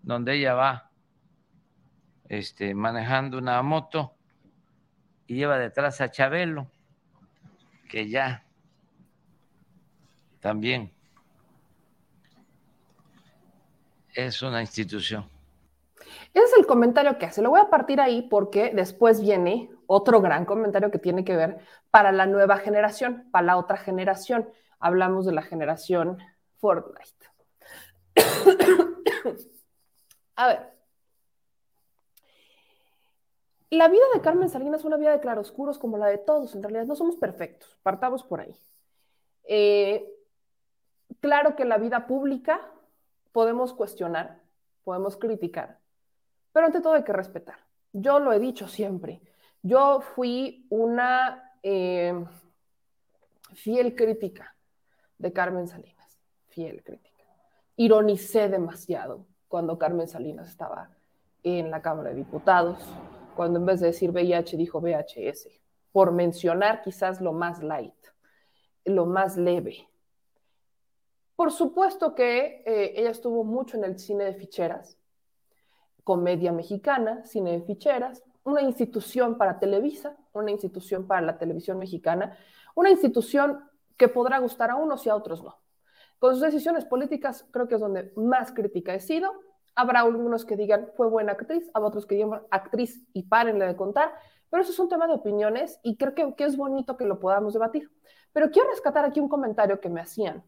donde 0.01 0.35
ella 0.35 0.53
va 0.53 0.89
este, 2.29 2.73
manejando 2.73 3.37
una 3.37 3.61
moto 3.61 4.15
y 5.27 5.35
lleva 5.35 5.57
detrás 5.57 5.99
a 5.99 6.09
Chabelo, 6.09 6.71
que 7.89 8.07
ya 8.07 8.45
también 10.39 10.93
es 14.13 14.41
una 14.41 14.61
institución. 14.61 15.25
Ese 16.33 16.45
es 16.45 16.53
el 16.57 16.65
comentario 16.65 17.17
que 17.17 17.25
hace. 17.25 17.41
Lo 17.41 17.49
voy 17.49 17.59
a 17.59 17.69
partir 17.69 17.99
ahí 17.99 18.21
porque 18.29 18.71
después 18.73 19.19
viene 19.19 19.69
otro 19.87 20.21
gran 20.21 20.45
comentario 20.45 20.89
que 20.89 20.99
tiene 20.99 21.25
que 21.25 21.35
ver 21.35 21.57
para 21.89 22.13
la 22.13 22.27
nueva 22.27 22.59
generación, 22.59 23.27
para 23.29 23.47
la 23.47 23.57
otra 23.57 23.75
generación. 23.75 24.47
Hablamos 24.81 25.25
de 25.27 25.31
la 25.31 25.43
generación 25.43 26.17
Fortnite. 26.57 27.27
a 30.35 30.47
ver. 30.47 30.71
La 33.69 33.87
vida 33.87 34.03
de 34.13 34.21
Carmen 34.21 34.49
Salinas 34.49 34.81
es 34.81 34.85
una 34.85 34.97
vida 34.97 35.11
de 35.11 35.21
claroscuros 35.21 35.77
como 35.77 35.97
la 35.97 36.07
de 36.07 36.17
todos. 36.17 36.55
En 36.55 36.63
realidad 36.63 36.85
no 36.85 36.95
somos 36.95 37.15
perfectos. 37.15 37.77
Partamos 37.83 38.23
por 38.23 38.41
ahí. 38.41 38.53
Eh, 39.43 40.11
claro 41.19 41.55
que 41.55 41.63
la 41.63 41.77
vida 41.77 42.07
pública 42.07 42.59
podemos 43.31 43.73
cuestionar, 43.73 44.41
podemos 44.83 45.15
criticar, 45.15 45.79
pero 46.51 46.65
ante 46.65 46.81
todo 46.81 46.93
hay 46.93 47.03
que 47.03 47.13
respetar. 47.13 47.59
Yo 47.93 48.19
lo 48.19 48.33
he 48.33 48.39
dicho 48.39 48.67
siempre. 48.67 49.21
Yo 49.61 50.01
fui 50.01 50.65
una 50.69 51.53
eh, 51.63 52.25
fiel 53.53 53.95
crítica 53.95 54.55
de 55.21 55.31
Carmen 55.31 55.67
Salinas, 55.67 56.19
fiel 56.47 56.83
crítica. 56.83 57.23
Ironicé 57.75 58.49
demasiado 58.49 59.25
cuando 59.47 59.77
Carmen 59.77 60.07
Salinas 60.07 60.49
estaba 60.49 60.89
en 61.43 61.71
la 61.71 61.81
Cámara 61.81 62.09
de 62.09 62.15
Diputados. 62.15 62.79
cuando 63.35 63.59
en 63.59 63.65
vez 63.65 63.79
de 63.79 63.87
decir 63.87 64.11
VIH 64.11 64.57
dijo 64.57 64.81
VHS, 64.81 65.47
por 65.93 66.11
mencionar 66.11 66.81
quizás 66.81 67.21
lo 67.21 67.31
más 67.31 67.63
light, 67.63 67.95
lo 68.83 69.05
más 69.05 69.37
leve. 69.37 69.87
Por 71.37 71.51
supuesto 71.51 72.13
que 72.13 72.61
eh, 72.65 72.93
ella 72.97 73.09
estuvo 73.09 73.45
mucho 73.45 73.77
en 73.77 73.85
el 73.85 73.97
cine 73.97 74.25
de 74.25 74.33
ficheras, 74.33 74.97
comedia 76.03 76.51
mexicana, 76.51 77.25
cine 77.25 77.53
de 77.53 77.61
ficheras, 77.61 78.21
una 78.43 78.61
institución 78.61 79.37
para 79.37 79.59
Televisa, 79.59 80.17
una 80.33 80.51
institución 80.51 81.07
para 81.07 81.21
la 81.21 81.37
televisión 81.37 81.77
mexicana, 81.77 82.37
una 82.75 82.89
institución 82.91 83.63
que 83.97 84.07
podrá 84.07 84.39
gustar 84.39 84.71
a 84.71 84.75
unos 84.75 85.05
y 85.05 85.09
a 85.09 85.15
otros 85.15 85.43
no. 85.43 85.59
Con 86.19 86.33
sus 86.33 86.41
decisiones 86.41 86.85
políticas 86.85 87.47
creo 87.51 87.67
que 87.67 87.75
es 87.75 87.81
donde 87.81 88.11
más 88.15 88.51
crítica 88.51 88.93
he 88.93 88.99
sido. 88.99 89.31
Habrá 89.75 90.01
algunos 90.01 90.45
que 90.45 90.55
digan 90.55 90.89
fue 90.95 91.07
buena 91.07 91.31
actriz, 91.33 91.69
habrá 91.73 91.87
otros 91.87 92.05
que 92.05 92.15
digan 92.15 92.41
actriz 92.51 93.05
y 93.13 93.23
párenle 93.23 93.65
de 93.65 93.75
contar, 93.75 94.13
pero 94.49 94.63
eso 94.63 94.71
es 94.71 94.79
un 94.79 94.89
tema 94.89 95.07
de 95.07 95.13
opiniones 95.13 95.79
y 95.81 95.97
creo 95.97 96.13
que, 96.13 96.35
que 96.35 96.43
es 96.43 96.57
bonito 96.57 96.97
que 96.97 97.05
lo 97.05 97.19
podamos 97.19 97.53
debatir. 97.53 97.89
Pero 98.33 98.51
quiero 98.51 98.69
rescatar 98.69 99.05
aquí 99.05 99.19
un 99.19 99.29
comentario 99.29 99.79
que 99.79 99.89
me 99.89 100.01
hacían 100.01 100.43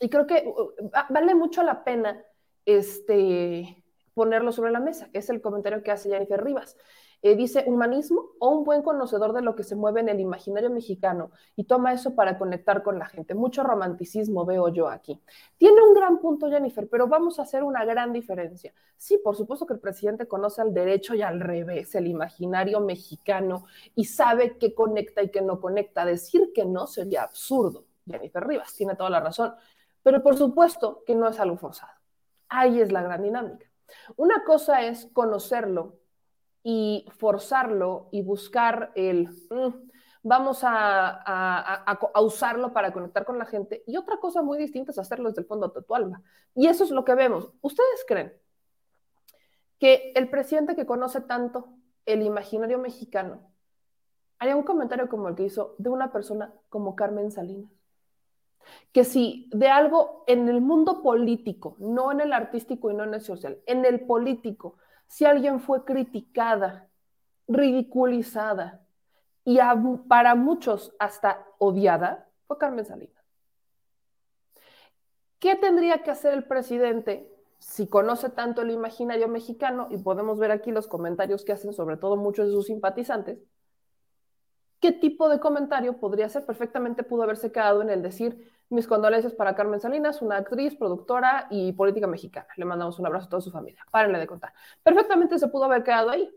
y 0.00 0.08
creo 0.08 0.26
que 0.26 0.44
uh, 0.46 0.72
vale 1.10 1.34
mucho 1.34 1.62
la 1.62 1.84
pena 1.84 2.22
este, 2.64 3.82
ponerlo 4.14 4.52
sobre 4.52 4.70
la 4.70 4.80
mesa, 4.80 5.08
es 5.12 5.30
el 5.30 5.40
comentario 5.40 5.82
que 5.82 5.90
hace 5.90 6.10
Jennifer 6.10 6.42
Rivas. 6.42 6.76
Eh, 7.26 7.36
dice 7.36 7.64
humanismo 7.66 8.32
o 8.38 8.50
un 8.50 8.64
buen 8.64 8.82
conocedor 8.82 9.32
de 9.32 9.40
lo 9.40 9.56
que 9.56 9.62
se 9.62 9.74
mueve 9.74 10.02
en 10.02 10.10
el 10.10 10.20
imaginario 10.20 10.68
mexicano 10.68 11.30
y 11.56 11.64
toma 11.64 11.94
eso 11.94 12.14
para 12.14 12.36
conectar 12.36 12.82
con 12.82 12.98
la 12.98 13.06
gente. 13.06 13.34
Mucho 13.34 13.62
romanticismo 13.62 14.44
veo 14.44 14.68
yo 14.68 14.90
aquí. 14.90 15.18
Tiene 15.56 15.80
un 15.80 15.94
gran 15.94 16.18
punto 16.18 16.50
Jennifer, 16.50 16.86
pero 16.86 17.08
vamos 17.08 17.38
a 17.38 17.42
hacer 17.44 17.62
una 17.62 17.82
gran 17.86 18.12
diferencia. 18.12 18.74
Sí, 18.98 19.16
por 19.24 19.36
supuesto 19.36 19.64
que 19.64 19.72
el 19.72 19.80
presidente 19.80 20.28
conoce 20.28 20.60
al 20.60 20.74
derecho 20.74 21.14
y 21.14 21.22
al 21.22 21.40
revés, 21.40 21.94
el 21.94 22.08
imaginario 22.08 22.80
mexicano 22.80 23.64
y 23.94 24.04
sabe 24.04 24.58
qué 24.58 24.74
conecta 24.74 25.22
y 25.22 25.30
qué 25.30 25.40
no 25.40 25.62
conecta. 25.62 26.04
Decir 26.04 26.52
que 26.54 26.66
no 26.66 26.86
sería 26.86 27.22
absurdo. 27.22 27.86
Jennifer 28.06 28.46
Rivas 28.46 28.74
tiene 28.74 28.96
toda 28.96 29.08
la 29.08 29.20
razón, 29.20 29.54
pero 30.02 30.22
por 30.22 30.36
supuesto 30.36 31.02
que 31.06 31.14
no 31.14 31.26
es 31.26 31.40
algo 31.40 31.56
forzado. 31.56 31.94
Ahí 32.50 32.82
es 32.82 32.92
la 32.92 33.02
gran 33.02 33.22
dinámica. 33.22 33.64
Una 34.16 34.44
cosa 34.44 34.82
es 34.82 35.06
conocerlo 35.14 36.03
y 36.64 37.06
forzarlo 37.18 38.08
y 38.10 38.22
buscar 38.22 38.90
el, 38.96 39.28
mm, 39.50 39.90
vamos 40.22 40.60
a, 40.62 41.84
usarlo 42.20 42.72
para 42.72 42.92
conectar 42.92 43.26
con 43.26 43.38
la 43.38 43.44
gente. 43.44 43.84
Y 43.86 43.98
otra 43.98 44.16
cosa 44.16 44.42
muy 44.42 44.58
distinta 44.58 44.90
es 44.90 44.98
hacerlo 44.98 45.28
desde 45.28 45.42
el 45.42 45.46
fondo 45.46 45.68
de 45.68 45.82
tu 45.82 45.94
alma. 45.94 46.22
Y 46.54 46.66
eso 46.66 46.82
es 46.82 46.90
lo 46.90 47.04
que 47.04 47.14
vemos. 47.14 47.52
¿Ustedes 47.60 48.04
creen 48.08 48.32
que 49.78 50.12
el 50.16 50.30
presidente 50.30 50.74
que 50.74 50.86
conoce 50.86 51.20
tanto 51.20 51.68
el 52.06 52.22
imaginario 52.22 52.78
mexicano 52.78 53.52
haría 54.38 54.56
un 54.56 54.62
comentario 54.62 55.08
como 55.08 55.28
el 55.28 55.34
que 55.34 55.44
hizo 55.44 55.74
de 55.78 55.90
una 55.90 56.12
persona 56.12 56.54
como 56.70 56.96
Carmen 56.96 57.30
Salinas? 57.30 57.70
que 58.92 59.04
si 59.04 59.50
de 59.52 59.68
algo 59.68 60.24
en 60.26 60.48
el 60.48 60.62
mundo 60.62 61.02
político, 61.02 61.76
no 61.78 62.10
en 62.12 62.22
el 62.22 62.32
artístico 62.32 62.90
y 62.90 62.94
no 62.94 63.04
en 63.04 63.12
el 63.12 63.20
social, 63.20 63.58
en 63.66 63.84
el 63.84 64.06
político, 64.06 64.78
si 65.06 65.24
alguien 65.24 65.60
fue 65.60 65.84
criticada, 65.84 66.88
ridiculizada 67.46 68.80
y 69.44 69.58
para 70.08 70.34
muchos 70.34 70.94
hasta 70.98 71.46
odiada, 71.58 72.28
fue 72.46 72.58
Carmen 72.58 72.84
Salinas. 72.84 73.22
¿Qué 75.38 75.56
tendría 75.56 76.02
que 76.02 76.10
hacer 76.10 76.32
el 76.32 76.44
presidente 76.44 77.30
si 77.58 77.86
conoce 77.86 78.30
tanto 78.30 78.62
el 78.62 78.70
imaginario 78.70 79.28
mexicano? 79.28 79.88
Y 79.90 79.98
podemos 79.98 80.38
ver 80.38 80.50
aquí 80.50 80.72
los 80.72 80.86
comentarios 80.86 81.44
que 81.44 81.52
hacen 81.52 81.74
sobre 81.74 81.98
todo 81.98 82.16
muchos 82.16 82.46
de 82.46 82.52
sus 82.52 82.66
simpatizantes 82.66 83.38
¿Qué 84.84 84.92
tipo 84.92 85.30
de 85.30 85.40
comentario 85.40 85.96
podría 85.96 86.28
ser? 86.28 86.44
Perfectamente 86.44 87.04
pudo 87.04 87.22
haberse 87.22 87.50
quedado 87.50 87.80
en 87.80 87.88
el 87.88 88.02
decir 88.02 88.52
mis 88.70 88.86
condolencias 88.86 89.34
para 89.34 89.54
Carmen 89.54 89.80
Salinas, 89.80 90.22
una 90.22 90.36
actriz, 90.36 90.74
productora 90.74 91.46
y 91.50 91.72
política 91.72 92.06
mexicana. 92.06 92.48
Le 92.56 92.64
mandamos 92.64 92.98
un 92.98 93.06
abrazo 93.06 93.26
a 93.26 93.28
toda 93.30 93.40
su 93.40 93.50
familia. 93.50 93.84
Párenle 93.90 94.18
de 94.18 94.26
contar. 94.26 94.52
Perfectamente 94.82 95.38
se 95.38 95.48
pudo 95.48 95.64
haber 95.64 95.84
quedado 95.84 96.10
ahí, 96.10 96.30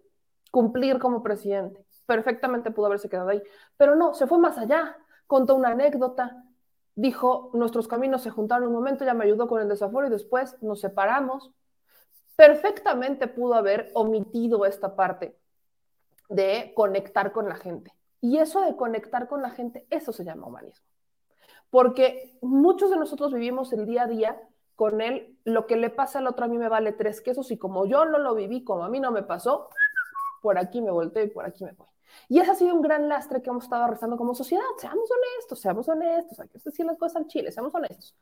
cumplir 0.52 1.00
como 1.00 1.24
presidente. 1.24 1.86
Perfectamente 2.06 2.72
pudo 2.72 2.88
haberse 2.88 3.10
quedado 3.10 3.30
ahí. 3.30 3.42
Pero 3.78 3.96
no, 3.96 4.14
se 4.14 4.28
fue 4.28 4.40
más 4.40 4.58
allá. 4.58 4.98
Contó 5.26 5.56
una 5.56 5.70
anécdota. 5.70 6.44
Dijo, 6.96 7.52
nuestros 7.54 7.88
caminos 7.88 8.24
se 8.24 8.30
juntaron 8.30 8.70
un 8.70 8.74
momento, 8.74 9.06
ya 9.06 9.14
me 9.14 9.26
ayudó 9.26 9.48
con 9.48 9.62
el 9.62 9.70
desaforo 9.70 10.08
y 10.08 10.10
después 10.10 10.58
nos 10.62 10.82
separamos. 10.82 11.52
Perfectamente 12.36 13.28
pudo 13.28 13.56
haber 13.56 13.92
omitido 13.94 14.66
esta 14.66 14.96
parte 14.96 15.38
de 16.30 16.74
conectar 16.76 17.32
con 17.32 17.48
la 17.48 17.56
gente 17.56 17.94
y 18.22 18.38
eso 18.38 18.62
de 18.62 18.76
conectar 18.76 19.28
con 19.28 19.42
la 19.42 19.52
gente, 19.52 19.86
eso 19.90 20.12
se 20.12 20.24
llama 20.24 20.48
humanismo. 20.48 20.87
Porque 21.70 22.38
muchos 22.42 22.90
de 22.90 22.98
nosotros 22.98 23.34
vivimos 23.34 23.74
el 23.74 23.86
día 23.86 24.04
a 24.04 24.08
día 24.08 24.42
con 24.76 25.02
él, 25.02 25.38
lo 25.44 25.66
que 25.66 25.76
le 25.76 25.90
pasa 25.90 26.20
al 26.20 26.28
otro 26.28 26.46
a 26.46 26.48
mí 26.48 26.58
me 26.58 26.70
vale 26.70 26.92
tres 26.92 27.20
quesos 27.22 27.50
y 27.52 27.58
como 27.58 27.86
yo 27.86 28.06
no 28.06 28.20
lo 28.20 28.36
viví, 28.36 28.64
como 28.64 28.84
a 28.84 28.90
mí 28.90 29.00
no 29.00 29.12
me 29.12 29.24
pasó, 29.24 29.70
por 30.42 30.58
aquí 30.58 30.82
me 30.82 30.92
volteo 30.92 31.24
y 31.24 31.30
por 31.30 31.46
aquí 31.46 31.66
me 31.66 31.72
voy. 31.72 31.88
Y 32.30 32.40
ese 32.40 32.52
ha 32.52 32.56
sido 32.56 32.76
un 32.76 32.82
gran 32.82 33.10
lastre 33.10 33.42
que 33.42 33.50
hemos 33.50 33.64
estado 33.64 33.84
arrastrando 33.84 34.18
como 34.18 34.36
sociedad. 34.36 34.64
Seamos 34.78 35.10
honestos, 35.10 35.60
seamos 35.60 35.88
honestos, 35.90 36.40
hay 36.40 36.48
que 36.48 36.60
decir 36.64 36.86
las 36.86 36.98
cosas 36.98 37.18
al 37.18 37.28
chile, 37.28 37.52
seamos 37.52 37.74
honestos. 37.74 38.16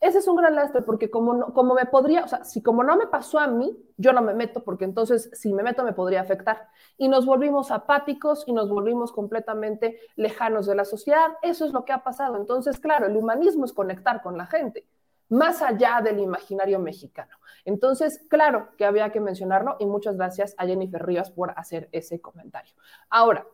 Ese 0.00 0.18
es 0.18 0.28
un 0.28 0.36
gran 0.36 0.54
lastre 0.54 0.82
porque 0.82 1.10
como, 1.10 1.52
como 1.52 1.74
me 1.74 1.86
podría, 1.86 2.24
o 2.24 2.28
sea, 2.28 2.44
si 2.44 2.62
como 2.62 2.84
no 2.84 2.96
me 2.96 3.06
pasó 3.06 3.38
a 3.38 3.46
mí, 3.46 3.76
yo 3.96 4.12
no 4.12 4.22
me 4.22 4.34
meto 4.34 4.62
porque 4.62 4.84
entonces 4.84 5.30
si 5.32 5.52
me 5.52 5.62
meto 5.62 5.84
me 5.84 5.92
podría 5.92 6.20
afectar. 6.20 6.68
Y 6.98 7.08
nos 7.08 7.26
volvimos 7.26 7.70
apáticos 7.70 8.44
y 8.46 8.52
nos 8.52 8.68
volvimos 8.68 9.12
completamente 9.12 9.98
lejanos 10.16 10.66
de 10.66 10.74
la 10.74 10.84
sociedad. 10.84 11.32
Eso 11.42 11.64
es 11.64 11.72
lo 11.72 11.84
que 11.84 11.92
ha 11.92 12.02
pasado. 12.02 12.36
Entonces, 12.36 12.78
claro, 12.78 13.06
el 13.06 13.16
humanismo 13.16 13.64
es 13.64 13.72
conectar 13.72 14.22
con 14.22 14.36
la 14.36 14.46
gente, 14.46 14.86
más 15.28 15.62
allá 15.62 16.00
del 16.02 16.20
imaginario 16.20 16.78
mexicano. 16.78 17.36
Entonces, 17.64 18.24
claro 18.28 18.68
que 18.76 18.84
había 18.84 19.10
que 19.10 19.20
mencionarlo 19.20 19.76
y 19.78 19.86
muchas 19.86 20.16
gracias 20.16 20.54
a 20.58 20.66
Jennifer 20.66 21.04
Rivas 21.04 21.30
por 21.30 21.52
hacer 21.56 21.88
ese 21.92 22.20
comentario. 22.20 22.74
Ahora, 23.08 23.46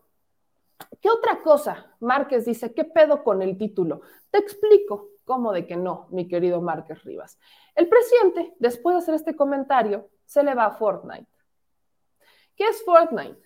¿qué 1.00 1.11
otra 1.11 1.42
cosa? 1.42 1.94
Márquez 2.00 2.44
dice, 2.44 2.74
¿qué 2.74 2.85
pedo 2.85 3.22
con 3.22 3.42
el 3.42 3.57
título? 3.57 4.00
Te 4.31 4.38
explico. 4.38 5.10
¿Cómo 5.25 5.53
de 5.53 5.67
que 5.67 5.77
no, 5.77 6.09
mi 6.11 6.29
querido 6.29 6.61
Márquez 6.61 7.05
Rivas? 7.05 7.39
El 7.75 7.89
presidente, 7.89 8.55
después 8.59 8.95
de 8.95 8.99
hacer 8.99 9.15
este 9.15 9.37
comentario, 9.37 10.09
se 10.25 10.43
le 10.43 10.55
va 10.55 10.67
a 10.67 10.71
Fortnite. 10.73 11.27
¿Qué 12.57 12.65
es 12.65 12.83
Fortnite? 12.85 13.41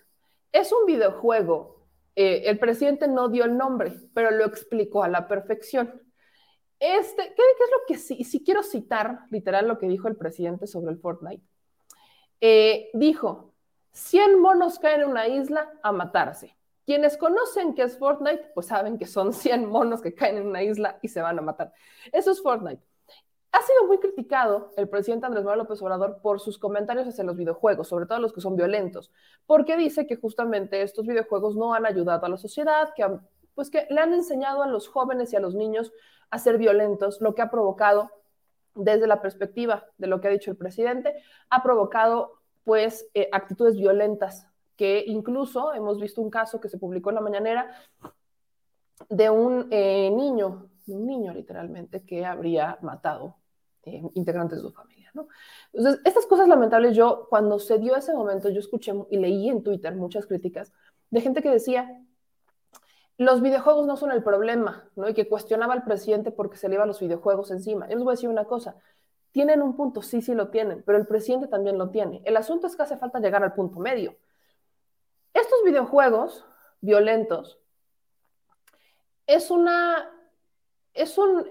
Es 0.51 0.71
un 0.71 0.85
videojuego. 0.85 1.87
Eh, 2.15 2.43
el 2.45 2.57
presidente 2.59 3.07
no 3.07 3.29
dio 3.29 3.45
el 3.45 3.57
nombre, 3.57 3.93
pero 4.13 4.31
lo 4.31 4.45
explicó 4.45 5.03
a 5.03 5.09
la 5.09 5.27
perfección. 5.27 6.01
Este, 6.79 7.23
¿qué, 7.23 7.41
es 7.41 7.71
lo 7.71 7.77
que 7.87 7.97
sí? 7.97 8.23
Si 8.23 8.43
quiero 8.43 8.61
citar 8.63 9.21
literal 9.29 9.67
lo 9.67 9.77
que 9.77 9.87
dijo 9.87 10.07
el 10.07 10.17
presidente 10.17 10.67
sobre 10.67 10.91
el 10.91 10.99
Fortnite. 10.99 11.43
Eh, 12.41 12.89
dijo, 12.93 13.53
100 13.91 14.39
monos 14.39 14.79
caen 14.79 15.01
en 15.01 15.09
una 15.09 15.27
isla 15.27 15.71
a 15.81 15.91
matarse. 15.91 16.54
Quienes 16.85 17.17
conocen 17.17 17.73
qué 17.73 17.83
es 17.83 17.97
Fortnite, 17.97 18.51
pues 18.53 18.67
saben 18.67 18.97
que 18.97 19.07
son 19.07 19.33
100 19.33 19.65
monos 19.67 20.01
que 20.01 20.13
caen 20.13 20.37
en 20.37 20.47
una 20.47 20.63
isla 20.63 20.99
y 21.01 21.07
se 21.07 21.21
van 21.21 21.39
a 21.39 21.41
matar. 21.41 21.73
Eso 22.11 22.31
es 22.31 22.41
Fortnite. 22.41 22.81
Ha 23.51 23.61
sido 23.61 23.87
muy 23.87 23.99
criticado 23.99 24.73
el 24.75 24.89
presidente 24.89 25.25
Andrés 25.25 25.45
Manuel 25.45 25.59
López 25.59 25.81
Obrador 25.81 26.19
por 26.21 26.41
sus 26.41 26.59
comentarios 26.59 27.07
hacia 27.07 27.23
los 27.23 27.37
videojuegos, 27.37 27.87
sobre 27.87 28.05
todo 28.05 28.19
los 28.19 28.33
que 28.33 28.41
son 28.41 28.57
violentos, 28.57 29.13
porque 29.45 29.77
dice 29.77 30.05
que 30.05 30.17
justamente 30.17 30.81
estos 30.81 31.07
videojuegos 31.07 31.55
no 31.55 31.73
han 31.73 31.85
ayudado 31.85 32.25
a 32.25 32.29
la 32.29 32.37
sociedad, 32.37 32.93
que, 32.93 33.07
pues 33.53 33.69
que 33.69 33.87
le 33.89 34.01
han 34.01 34.13
enseñado 34.13 34.61
a 34.61 34.67
los 34.67 34.89
jóvenes 34.89 35.31
y 35.31 35.37
a 35.37 35.39
los 35.39 35.55
niños 35.55 35.93
a 36.31 36.37
ser 36.37 36.57
violentos, 36.57 37.21
lo 37.21 37.33
que 37.33 37.43
ha 37.43 37.49
provocado, 37.49 38.11
desde 38.73 39.07
la 39.07 39.21
perspectiva 39.21 39.85
de 39.97 40.07
lo 40.07 40.19
que 40.19 40.27
ha 40.27 40.31
dicho 40.31 40.51
el 40.51 40.57
presidente, 40.57 41.15
ha 41.49 41.63
provocado 41.63 42.41
pues 42.65 43.07
eh, 43.13 43.29
actitudes 43.31 43.77
violentas 43.77 44.49
que 44.75 45.03
incluso 45.07 45.73
hemos 45.73 45.99
visto 45.99 46.21
un 46.21 46.29
caso 46.29 46.59
que 46.59 46.69
se 46.69 46.77
publicó 46.77 47.09
en 47.09 47.15
la 47.15 47.21
mañanera 47.21 47.75
de 49.09 49.29
un 49.29 49.67
eh, 49.71 50.09
niño, 50.11 50.69
un 50.87 51.05
niño 51.05 51.33
literalmente, 51.33 52.03
que 52.03 52.25
habría 52.25 52.77
matado 52.81 53.37
eh, 53.83 54.01
integrantes 54.13 54.57
de 54.59 54.67
su 54.67 54.73
familia. 54.73 55.11
¿no? 55.13 55.27
Entonces, 55.73 56.01
estas 56.05 56.25
cosas 56.25 56.47
lamentables, 56.47 56.95
yo 56.95 57.27
cuando 57.29 57.59
se 57.59 57.77
dio 57.79 57.95
ese 57.95 58.13
momento, 58.13 58.49
yo 58.49 58.59
escuché 58.59 58.93
y 59.09 59.17
leí 59.17 59.49
en 59.49 59.63
Twitter 59.63 59.95
muchas 59.95 60.25
críticas 60.25 60.71
de 61.09 61.21
gente 61.21 61.41
que 61.41 61.49
decía, 61.49 62.01
los 63.17 63.41
videojuegos 63.41 63.87
no 63.87 63.95
son 63.95 64.11
el 64.11 64.23
problema, 64.23 64.89
¿no? 64.95 65.07
Y 65.07 65.13
que 65.13 65.29
cuestionaba 65.29 65.73
al 65.73 65.83
presidente 65.83 66.31
porque 66.31 66.57
se 66.57 66.67
le 66.67 66.75
iban 66.75 66.87
los 66.87 66.99
videojuegos 66.99 67.51
encima. 67.51 67.87
Yo 67.87 67.95
les 67.95 68.03
voy 68.03 68.11
a 68.11 68.15
decir 68.15 68.29
una 68.29 68.45
cosa, 68.45 68.75
tienen 69.31 69.61
un 69.61 69.75
punto, 69.75 70.01
sí, 70.01 70.21
sí 70.21 70.33
lo 70.33 70.49
tienen, 70.49 70.83
pero 70.85 70.97
el 70.97 71.07
presidente 71.07 71.47
también 71.47 71.77
lo 71.77 71.89
tiene. 71.89 72.21
El 72.25 72.37
asunto 72.37 72.67
es 72.67 72.75
que 72.75 72.83
hace 72.83 72.97
falta 72.97 73.19
llegar 73.19 73.43
al 73.43 73.53
punto 73.53 73.79
medio. 73.79 74.15
Videojuegos 75.65 76.45
violentos 76.79 77.59
es 79.27 79.49
una, 79.49 80.11
es 80.93 81.17
un, 81.17 81.43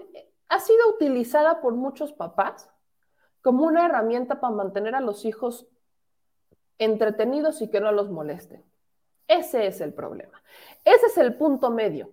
ha 0.47 0.59
sido 0.59 0.89
utilizada 0.89 1.61
por 1.61 1.73
muchos 1.73 2.13
papás 2.13 2.71
como 3.41 3.65
una 3.65 3.85
herramienta 3.85 4.39
para 4.39 4.55
mantener 4.55 4.95
a 4.95 5.01
los 5.01 5.25
hijos 5.25 5.67
entretenidos 6.77 7.61
y 7.61 7.69
que 7.69 7.81
no 7.81 7.91
los 7.91 8.09
molesten. 8.09 8.63
Ese 9.27 9.67
es 9.67 9.81
el 9.81 9.93
problema. 9.93 10.41
Ese 10.83 11.07
es 11.07 11.17
el 11.17 11.35
punto 11.35 11.69
medio. 11.69 12.11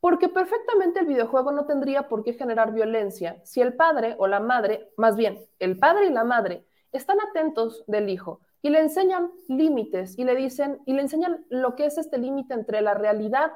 Porque 0.00 0.28
perfectamente 0.28 1.00
el 1.00 1.06
videojuego 1.06 1.52
no 1.52 1.66
tendría 1.66 2.08
por 2.08 2.24
qué 2.24 2.34
generar 2.34 2.72
violencia 2.72 3.40
si 3.44 3.60
el 3.60 3.74
padre 3.74 4.16
o 4.18 4.26
la 4.26 4.40
madre, 4.40 4.92
más 4.96 5.16
bien, 5.16 5.46
el 5.58 5.78
padre 5.78 6.06
y 6.06 6.10
la 6.10 6.24
madre 6.24 6.66
están 6.92 7.18
atentos 7.20 7.84
del 7.86 8.10
hijo 8.10 8.40
y 8.64 8.70
le 8.70 8.80
enseñan 8.80 9.30
límites 9.46 10.18
y 10.18 10.24
le 10.24 10.34
dicen 10.34 10.80
y 10.86 10.94
le 10.94 11.02
enseñan 11.02 11.44
lo 11.50 11.76
que 11.76 11.84
es 11.84 11.98
este 11.98 12.16
límite 12.16 12.54
entre 12.54 12.80
la 12.80 12.94
realidad 12.94 13.52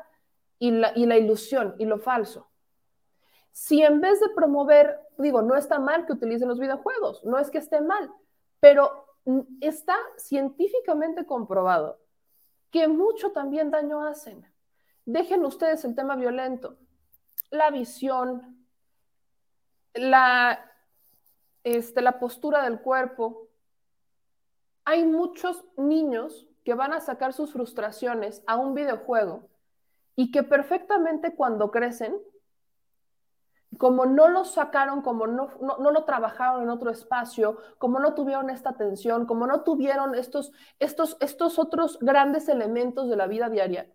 y 0.59 0.71
la, 0.71 0.93
y 0.95 1.07
la 1.07 1.17
ilusión 1.17 1.75
y 1.79 1.87
lo 1.87 1.99
falso. 1.99 2.51
Si 3.51 3.81
en 3.81 4.03
vez 4.03 4.21
de 4.21 4.29
promover, 4.29 5.01
digo, 5.17 5.41
no 5.41 5.57
está 5.57 5.79
mal 5.79 6.05
que 6.05 6.13
utilicen 6.13 6.47
los 6.47 6.61
videojuegos, 6.61 7.25
no 7.25 7.39
es 7.39 7.49
que 7.49 7.57
esté 7.57 7.81
mal, 7.81 8.13
pero 8.61 9.07
está 9.63 9.97
científicamente 10.19 11.25
comprobado 11.25 12.01
que 12.71 12.87
mucho 12.87 13.33
también 13.33 13.71
daño 13.71 14.05
hacen. 14.05 14.47
Dejen 15.07 15.43
ustedes 15.47 15.87
el 15.87 15.95
tema 15.95 16.17
violento, 16.17 16.77
la 17.49 17.71
visión, 17.71 18.67
la, 19.95 20.71
este, 21.65 22.03
la 22.03 22.19
postura 22.19 22.63
del 22.63 22.83
cuerpo. 22.83 23.48
Hay 24.89 25.05
muchos 25.05 25.67
niños 25.77 26.47
que 26.65 26.73
van 26.73 26.95
a 26.95 27.01
sacar 27.03 27.35
sus 27.35 27.53
frustraciones 27.53 28.43
a 28.47 28.57
un 28.57 28.73
videojuego 28.73 29.47
y 30.17 30.31
que 30.31 30.43
perfectamente 30.43 31.35
cuando 31.35 31.71
crecen 31.71 32.17
como 33.77 34.07
no 34.07 34.29
lo 34.29 34.47
sacaron, 34.47 35.03
como 35.03 35.27
no, 35.27 35.51
no, 35.61 35.91
lo 35.91 36.05
trabajaron 36.05 36.63
en 36.63 36.71
otro 36.71 36.91
espacio, 36.91 37.59
como 37.77 38.01
no 38.01 38.15
tuvieron 38.15 38.49
esta 38.49 38.71
atención, 38.71 39.27
como 39.27 39.47
no 39.47 39.61
tuvieron 39.61 40.15
estos, 40.15 40.53
estos, 40.79 41.19
estos 41.21 41.59
otros 41.59 41.99
grandes 42.01 42.49
elementos 42.49 43.11
de 43.11 43.17
la 43.17 43.27
vida 43.27 43.51
diaria, 43.51 43.93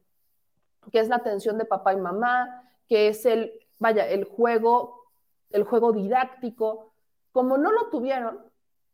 que 0.91 0.99
es 0.99 1.09
la 1.09 1.15
atención 1.15 1.57
de 1.57 1.65
papá 1.65 1.93
y 1.93 1.97
mamá, 1.97 2.69
que 2.87 3.07
es 3.07 3.25
el, 3.25 3.51
vaya, 3.79 4.07
el 4.07 4.25
juego, 4.25 5.09
el 5.49 5.63
juego 5.63 5.91
didáctico, 5.91 6.93
como 7.31 7.57
no 7.57 7.71
lo 7.71 7.89
tuvieron, 7.89 8.45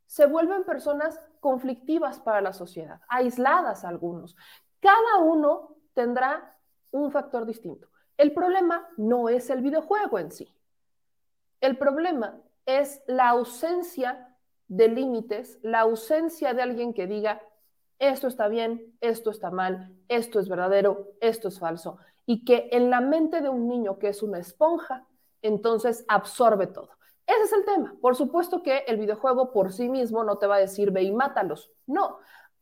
se 0.05 0.27
vuelven 0.27 0.63
personas 0.63 1.19
conflictivas 1.39 2.19
para 2.19 2.41
la 2.41 2.53
sociedad, 2.53 3.01
aisladas 3.07 3.83
algunos. 3.83 4.35
Cada 4.79 5.17
uno 5.23 5.75
tendrá 5.93 6.57
un 6.91 7.11
factor 7.11 7.45
distinto. 7.45 7.89
El 8.17 8.33
problema 8.33 8.87
no 8.97 9.29
es 9.29 9.49
el 9.49 9.61
videojuego 9.61 10.19
en 10.19 10.31
sí. 10.31 10.53
El 11.61 11.77
problema 11.77 12.41
es 12.65 13.01
la 13.07 13.29
ausencia 13.29 14.35
de 14.67 14.87
límites, 14.87 15.59
la 15.61 15.81
ausencia 15.81 16.53
de 16.53 16.61
alguien 16.61 16.93
que 16.93 17.07
diga, 17.07 17.41
esto 17.97 18.27
está 18.27 18.47
bien, 18.47 18.95
esto 19.01 19.31
está 19.31 19.51
mal, 19.51 19.93
esto 20.07 20.39
es 20.39 20.47
verdadero, 20.47 21.09
esto 21.19 21.47
es 21.49 21.59
falso, 21.59 21.97
y 22.25 22.45
que 22.45 22.69
en 22.71 22.89
la 22.89 23.01
mente 23.01 23.41
de 23.41 23.49
un 23.49 23.67
niño 23.67 23.97
que 23.99 24.09
es 24.09 24.23
una 24.23 24.39
esponja, 24.39 25.05
entonces 25.41 26.05
absorbe 26.07 26.67
todo. 26.67 26.98
Ese 27.29 27.43
es 27.43 27.53
el 27.53 27.63
tema. 27.63 27.95
Por 28.01 28.15
supuesto 28.15 28.63
que 28.63 28.79
el 28.87 28.97
videojuego 28.97 29.51
por 29.51 29.71
sí 29.71 29.87
mismo 29.87 30.23
no 30.23 30.39
te 30.39 30.47
va 30.47 30.55
a 30.55 30.59
decir 30.59 30.89
ve 30.89 31.03
y 31.03 31.11
mátalos. 31.11 31.71
No, 31.85 32.17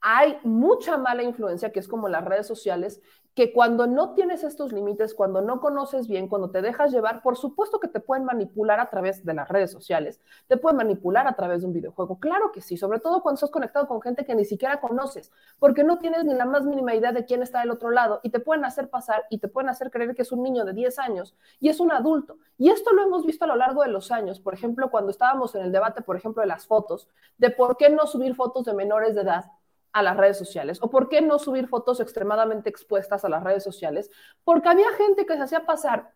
hay 0.09 0.39
mucha 0.43 0.97
mala 0.97 1.21
influencia, 1.21 1.73
que 1.73 1.81
es 1.81 1.87
como 1.89 2.07
las 2.07 2.23
redes 2.23 2.47
sociales, 2.47 3.01
que 3.35 3.51
cuando 3.51 3.87
no 3.87 4.13
tienes 4.13 4.41
estos 4.45 4.71
límites, 4.71 5.13
cuando 5.13 5.41
no 5.41 5.59
conoces 5.59 6.07
bien, 6.07 6.29
cuando 6.29 6.49
te 6.49 6.61
dejas 6.61 6.93
llevar, 6.93 7.21
por 7.21 7.35
supuesto 7.35 7.81
que 7.81 7.89
te 7.89 7.99
pueden 7.99 8.23
manipular 8.23 8.79
a 8.79 8.89
través 8.89 9.25
de 9.25 9.33
las 9.33 9.49
redes 9.49 9.69
sociales, 9.69 10.21
te 10.47 10.55
pueden 10.55 10.77
manipular 10.77 11.27
a 11.27 11.35
través 11.35 11.59
de 11.59 11.67
un 11.67 11.73
videojuego, 11.73 12.21
claro 12.21 12.53
que 12.53 12.61
sí, 12.61 12.77
sobre 12.77 13.01
todo 13.01 13.21
cuando 13.21 13.35
estás 13.35 13.51
conectado 13.51 13.85
con 13.85 14.01
gente 14.01 14.23
que 14.23 14.33
ni 14.33 14.45
siquiera 14.45 14.79
conoces, 14.79 15.29
porque 15.59 15.83
no 15.83 15.97
tienes 15.99 16.23
ni 16.23 16.35
la 16.35 16.45
más 16.45 16.63
mínima 16.63 16.95
idea 16.95 17.11
de 17.11 17.25
quién 17.25 17.43
está 17.43 17.59
del 17.59 17.71
otro 17.71 17.91
lado 17.91 18.21
y 18.23 18.29
te 18.29 18.39
pueden 18.39 18.63
hacer 18.63 18.89
pasar 18.89 19.25
y 19.29 19.39
te 19.39 19.49
pueden 19.49 19.69
hacer 19.69 19.91
creer 19.91 20.15
que 20.15 20.21
es 20.21 20.31
un 20.31 20.41
niño 20.41 20.63
de 20.63 20.71
10 20.71 20.99
años 20.99 21.35
y 21.59 21.67
es 21.67 21.81
un 21.81 21.91
adulto. 21.91 22.37
Y 22.57 22.69
esto 22.69 22.93
lo 22.93 23.03
hemos 23.03 23.25
visto 23.25 23.43
a 23.43 23.49
lo 23.49 23.57
largo 23.57 23.83
de 23.83 23.89
los 23.89 24.09
años, 24.09 24.39
por 24.39 24.53
ejemplo, 24.53 24.89
cuando 24.89 25.11
estábamos 25.11 25.53
en 25.53 25.63
el 25.63 25.73
debate, 25.73 26.01
por 26.01 26.15
ejemplo, 26.15 26.41
de 26.41 26.47
las 26.47 26.65
fotos, 26.65 27.09
de 27.37 27.49
por 27.51 27.75
qué 27.75 27.89
no 27.89 28.07
subir 28.07 28.35
fotos 28.35 28.63
de 28.63 28.73
menores 28.73 29.13
de 29.13 29.21
edad 29.21 29.51
a 29.93 30.03
las 30.03 30.17
redes 30.17 30.37
sociales? 30.37 30.79
¿O 30.81 30.89
por 30.89 31.09
qué 31.09 31.21
no 31.21 31.39
subir 31.39 31.67
fotos 31.67 31.99
extremadamente 31.99 32.69
expuestas 32.69 33.25
a 33.25 33.29
las 33.29 33.43
redes 33.43 33.63
sociales? 33.63 34.09
Porque 34.43 34.69
había 34.69 34.91
gente 34.93 35.25
que 35.25 35.35
se 35.35 35.43
hacía 35.43 35.65
pasar 35.65 36.11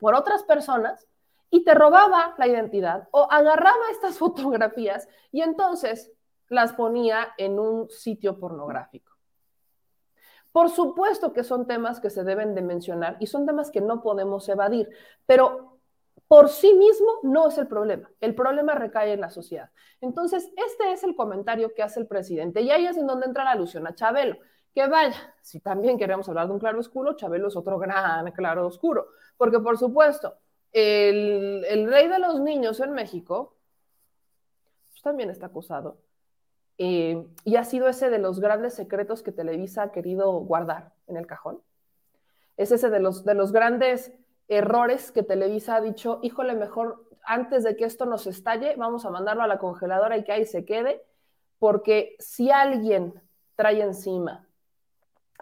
por 0.00 0.14
otras 0.14 0.42
personas 0.42 1.06
y 1.50 1.64
te 1.64 1.74
robaba 1.74 2.34
la 2.38 2.48
identidad 2.48 3.08
o 3.12 3.28
agarraba 3.30 3.90
estas 3.92 4.18
fotografías 4.18 5.08
y 5.30 5.42
entonces 5.42 6.12
las 6.48 6.72
ponía 6.72 7.28
en 7.38 7.58
un 7.58 7.88
sitio 7.90 8.38
pornográfico. 8.38 9.12
Por 10.52 10.70
supuesto 10.70 11.32
que 11.32 11.42
son 11.42 11.66
temas 11.66 12.00
que 12.00 12.10
se 12.10 12.22
deben 12.22 12.54
de 12.54 12.62
mencionar 12.62 13.16
y 13.18 13.26
son 13.26 13.44
temas 13.44 13.70
que 13.70 13.80
no 13.80 14.02
podemos 14.02 14.48
evadir, 14.48 14.88
pero 15.26 15.73
por 16.28 16.48
sí 16.48 16.74
mismo 16.74 17.08
no 17.22 17.48
es 17.48 17.58
el 17.58 17.66
problema. 17.66 18.10
El 18.20 18.34
problema 18.34 18.74
recae 18.74 19.12
en 19.12 19.20
la 19.20 19.30
sociedad. 19.30 19.70
Entonces, 20.00 20.50
este 20.56 20.92
es 20.92 21.04
el 21.04 21.14
comentario 21.14 21.74
que 21.74 21.82
hace 21.82 22.00
el 22.00 22.06
presidente. 22.06 22.62
Y 22.62 22.70
ahí 22.70 22.86
es 22.86 22.96
en 22.96 23.06
donde 23.06 23.26
entra 23.26 23.44
la 23.44 23.50
alusión 23.50 23.86
a 23.86 23.94
Chabelo. 23.94 24.36
Que 24.74 24.86
vaya, 24.88 25.34
si 25.42 25.60
también 25.60 25.98
queremos 25.98 26.28
hablar 26.28 26.46
de 26.46 26.52
un 26.54 26.58
claro 26.58 26.80
oscuro, 26.80 27.14
Chabelo 27.14 27.48
es 27.48 27.56
otro 27.56 27.78
gran 27.78 28.30
claro 28.32 28.66
oscuro. 28.66 29.08
Porque, 29.36 29.60
por 29.60 29.78
supuesto, 29.78 30.38
el, 30.72 31.86
rey 31.88 32.08
de 32.08 32.18
los 32.18 32.40
niños 32.40 32.80
en 32.80 32.92
México 32.92 33.56
pues, 34.90 35.02
también 35.02 35.30
está 35.30 35.46
acusado. 35.46 35.98
Eh, 36.78 37.24
y 37.44 37.56
ha 37.56 37.64
sido 37.64 37.86
ese 37.86 38.10
de 38.10 38.18
los 38.18 38.40
grandes 38.40 38.74
secretos 38.74 39.22
que 39.22 39.30
Televisa 39.30 39.84
ha 39.84 39.92
querido 39.92 40.32
guardar 40.40 40.92
en 41.06 41.16
el 41.16 41.26
cajón. 41.26 41.60
Es 42.56 42.72
ese 42.72 42.90
de 42.90 42.98
los, 42.98 43.24
de 43.24 43.34
los 43.34 43.52
grandes 43.52 44.12
errores 44.48 45.12
que 45.12 45.22
Televisa 45.22 45.76
ha 45.76 45.80
dicho, 45.80 46.20
híjole, 46.22 46.54
mejor 46.54 47.08
antes 47.24 47.64
de 47.64 47.76
que 47.76 47.84
esto 47.84 48.06
nos 48.06 48.26
estalle, 48.26 48.74
vamos 48.76 49.04
a 49.04 49.10
mandarlo 49.10 49.42
a 49.42 49.46
la 49.46 49.58
congeladora 49.58 50.16
y 50.16 50.24
que 50.24 50.32
ahí 50.32 50.44
se 50.44 50.64
quede, 50.64 51.02
porque 51.58 52.16
si 52.18 52.50
alguien 52.50 53.22
trae 53.56 53.80
encima 53.80 54.46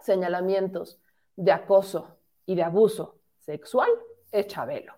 señalamientos 0.01 0.99
de 1.35 1.51
acoso 1.51 2.17
y 2.45 2.55
de 2.55 2.63
abuso 2.63 3.19
sexual, 3.39 3.89
es 4.31 4.47
Chabelo. 4.47 4.93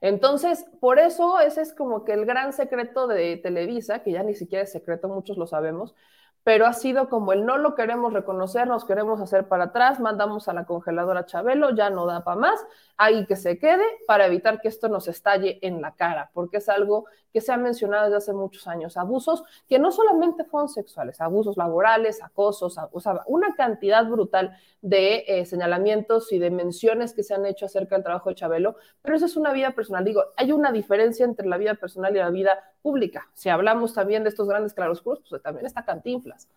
Entonces, 0.00 0.66
por 0.80 0.98
eso 0.98 1.40
ese 1.40 1.62
es 1.62 1.72
como 1.72 2.04
que 2.04 2.12
el 2.12 2.26
gran 2.26 2.52
secreto 2.52 3.06
de 3.06 3.36
Televisa, 3.38 4.02
que 4.02 4.12
ya 4.12 4.22
ni 4.22 4.34
siquiera 4.34 4.64
es 4.64 4.72
secreto, 4.72 5.08
muchos 5.08 5.38
lo 5.38 5.46
sabemos, 5.46 5.94
pero 6.46 6.64
ha 6.64 6.72
sido 6.74 7.08
como 7.08 7.32
el 7.32 7.44
no 7.44 7.58
lo 7.58 7.74
queremos 7.74 8.12
reconocer, 8.12 8.68
nos 8.68 8.84
queremos 8.84 9.20
hacer 9.20 9.48
para 9.48 9.64
atrás, 9.64 9.98
mandamos 9.98 10.46
a 10.46 10.52
la 10.52 10.64
congeladora 10.64 11.26
Chabelo, 11.26 11.74
ya 11.74 11.90
no 11.90 12.06
da 12.06 12.22
para 12.22 12.38
más, 12.38 12.64
ahí 12.96 13.26
que 13.26 13.34
se 13.34 13.58
quede 13.58 13.82
para 14.06 14.26
evitar 14.26 14.60
que 14.60 14.68
esto 14.68 14.88
nos 14.88 15.08
estalle 15.08 15.58
en 15.62 15.80
la 15.82 15.96
cara, 15.96 16.30
porque 16.32 16.58
es 16.58 16.68
algo 16.68 17.06
que 17.32 17.40
se 17.40 17.52
ha 17.52 17.56
mencionado 17.56 18.04
desde 18.04 18.18
hace 18.18 18.32
muchos 18.32 18.68
años, 18.68 18.96
abusos 18.96 19.42
que 19.68 19.80
no 19.80 19.90
solamente 19.90 20.44
fueron 20.44 20.68
sexuales, 20.68 21.20
abusos 21.20 21.56
laborales, 21.56 22.22
acosos, 22.22 22.78
o 22.92 23.00
sea, 23.00 23.22
una 23.26 23.56
cantidad 23.56 24.06
brutal 24.06 24.56
de 24.82 25.24
eh, 25.26 25.46
señalamientos 25.46 26.32
y 26.32 26.38
de 26.38 26.52
menciones 26.52 27.12
que 27.12 27.24
se 27.24 27.34
han 27.34 27.44
hecho 27.44 27.66
acerca 27.66 27.96
del 27.96 28.04
trabajo 28.04 28.28
de 28.28 28.36
Chabelo, 28.36 28.76
pero 29.02 29.16
eso 29.16 29.26
es 29.26 29.36
una 29.36 29.52
vida 29.52 29.72
personal, 29.72 30.04
digo, 30.04 30.22
hay 30.36 30.52
una 30.52 30.70
diferencia 30.70 31.24
entre 31.24 31.48
la 31.48 31.58
vida 31.58 31.74
personal 31.74 32.14
y 32.14 32.20
la 32.20 32.30
vida 32.30 32.52
pública. 32.82 33.28
Si 33.34 33.48
hablamos 33.48 33.94
también 33.94 34.22
de 34.22 34.30
estos 34.30 34.48
grandes 34.48 34.74
claroscuros, 34.74 35.22
pues 35.28 35.42
también 35.42 35.66
está 35.66 35.84
Cantinflas. 35.84 36.48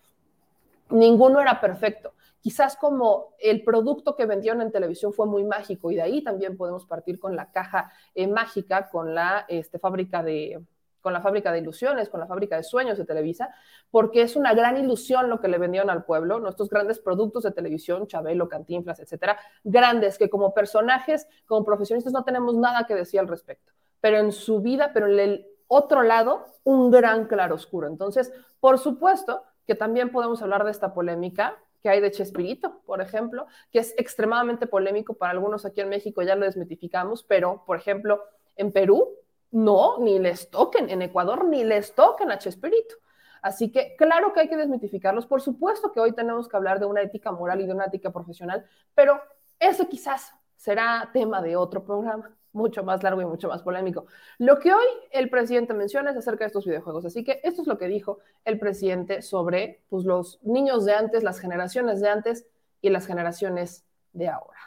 Ninguno 0.89 1.39
era 1.39 1.60
perfecto. 1.60 2.13
Quizás 2.41 2.77
como 2.77 3.34
el 3.39 3.63
producto 3.63 4.15
que 4.15 4.25
vendieron 4.25 4.62
en 4.62 4.71
televisión 4.71 5.12
fue 5.13 5.25
muy 5.25 5.43
mágico 5.43 5.91
y 5.91 5.95
de 5.95 6.01
ahí 6.01 6.23
también 6.23 6.55
podemos 6.55 6.86
partir 6.86 7.19
con 7.19 7.36
la 7.36 7.51
caja 7.51 7.91
eh, 8.15 8.27
mágica, 8.27 8.89
con 8.89 9.13
la 9.13 9.45
este, 9.49 9.77
fábrica 9.77 10.23
de, 10.23 10.62
con 11.01 11.13
la 11.13 11.21
fábrica 11.21 11.51
de 11.51 11.60
ilusiones, 11.60 12.10
con 12.10 12.19
la 12.19 12.27
fábrica 12.27 12.55
de 12.55 12.63
sueños 12.63 12.97
de 12.97 13.05
Televisa, 13.05 13.53
porque 13.91 14.21
es 14.21 14.36
una 14.36 14.53
gran 14.53 14.77
ilusión 14.77 15.29
lo 15.29 15.39
que 15.39 15.47
le 15.47 15.58
vendieron 15.58 15.89
al 15.89 16.05
pueblo, 16.05 16.39
nuestros 16.39 16.69
grandes 16.69 16.99
productos 16.99 17.43
de 17.43 17.51
televisión, 17.51 18.08
Chabelo, 18.08 18.47
Cantinflas, 18.47 18.99
etcétera, 18.99 19.38
grandes 19.63 20.17
que 20.17 20.29
como 20.29 20.53
personajes, 20.53 21.27
como 21.45 21.65
profesionistas 21.65 22.13
no 22.13 22.23
tenemos 22.23 22.55
nada 22.55 22.86
que 22.86 22.95
decir 22.95 23.19
al 23.19 23.27
respecto, 23.27 23.73
pero 24.01 24.17
en 24.17 24.32
su 24.32 24.62
vida, 24.62 24.91
pero 24.93 25.08
en 25.08 25.19
el 25.19 25.47
otro 25.69 26.03
lado, 26.03 26.45
un 26.65 26.91
gran 26.91 27.27
claroscuro. 27.27 27.88
Entonces, 27.88 28.34
por 28.60 28.79
supuesto 28.79 29.43
que 29.65 29.75
también 29.75 30.12
podemos 30.12 30.41
hablar 30.41 30.65
de 30.65 30.71
esta 30.71 30.93
polémica 30.93 31.58
que 31.82 31.89
hay 31.89 32.01
de 32.01 32.12
Chespirito, 32.12 32.82
por 32.86 33.01
ejemplo, 33.01 33.45
que 33.71 33.79
es 33.79 33.93
extremadamente 33.97 34.67
polémico 34.67 35.13
para 35.13 35.32
algunos 35.32 35.65
aquí 35.65 35.79
en 35.79 35.89
México, 35.89 36.21
ya 36.23 36.36
lo 36.36 36.45
desmitificamos, 36.45 37.23
pero, 37.23 37.63
por 37.65 37.77
ejemplo, 37.77 38.23
en 38.58 38.73
Perú, 38.73 39.15
no, 39.51 39.99
ni 39.99 40.19
les 40.19 40.49
toquen, 40.49 40.89
en 40.89 41.01
Ecuador 41.01 41.45
ni 41.45 41.63
les 41.63 41.93
toquen 41.95 42.32
a 42.32 42.38
Chespirito. 42.38 42.95
Así 43.41 43.71
que 43.71 43.95
claro 43.95 44.34
que 44.34 44.41
hay 44.41 44.49
que 44.49 44.58
desmitificarlos. 44.58 45.25
Por 45.25 45.41
supuesto 45.41 45.93
que 45.93 45.99
hoy 45.99 46.12
tenemos 46.12 46.49
que 46.49 46.58
hablar 46.58 46.79
de 46.79 46.86
una 46.86 47.01
ética 47.01 47.32
moral 47.32 47.62
y 47.62 47.67
de 47.67 47.73
una 47.73 47.86
ética 47.86 48.12
profesional, 48.12 48.65
pero 48.93 49.21
eso 49.60 49.88
quizás 49.88 50.34
será 50.58 51.10
tema 51.13 51.41
de 51.41 51.55
otro 51.55 51.84
programa. 51.84 52.36
Mucho 52.51 52.83
más 52.83 53.03
largo 53.03 53.21
y 53.21 53.25
mucho 53.25 53.47
más 53.47 53.62
polémico. 53.62 54.05
Lo 54.38 54.59
que 54.59 54.73
hoy 54.73 54.85
el 55.12 55.29
presidente 55.29 55.73
menciona 55.73 56.12
es 56.12 56.17
acerca 56.17 56.43
de 56.43 56.47
estos 56.47 56.65
videojuegos. 56.65 57.05
Así 57.05 57.23
que 57.23 57.39
esto 57.43 57.62
es 57.62 57.67
lo 57.67 57.77
que 57.77 57.88
dijo 57.88 58.19
el 58.45 58.59
presidente 58.59 59.21
sobre 59.21 59.83
pues, 59.89 60.05
los 60.05 60.39
niños 60.43 60.85
de 60.85 60.93
antes, 60.93 61.23
las 61.23 61.39
generaciones 61.39 62.01
de 62.01 62.09
antes 62.09 62.47
y 62.81 62.89
las 62.89 63.05
generaciones 63.05 63.85
de 64.13 64.29
ahora. 64.29 64.59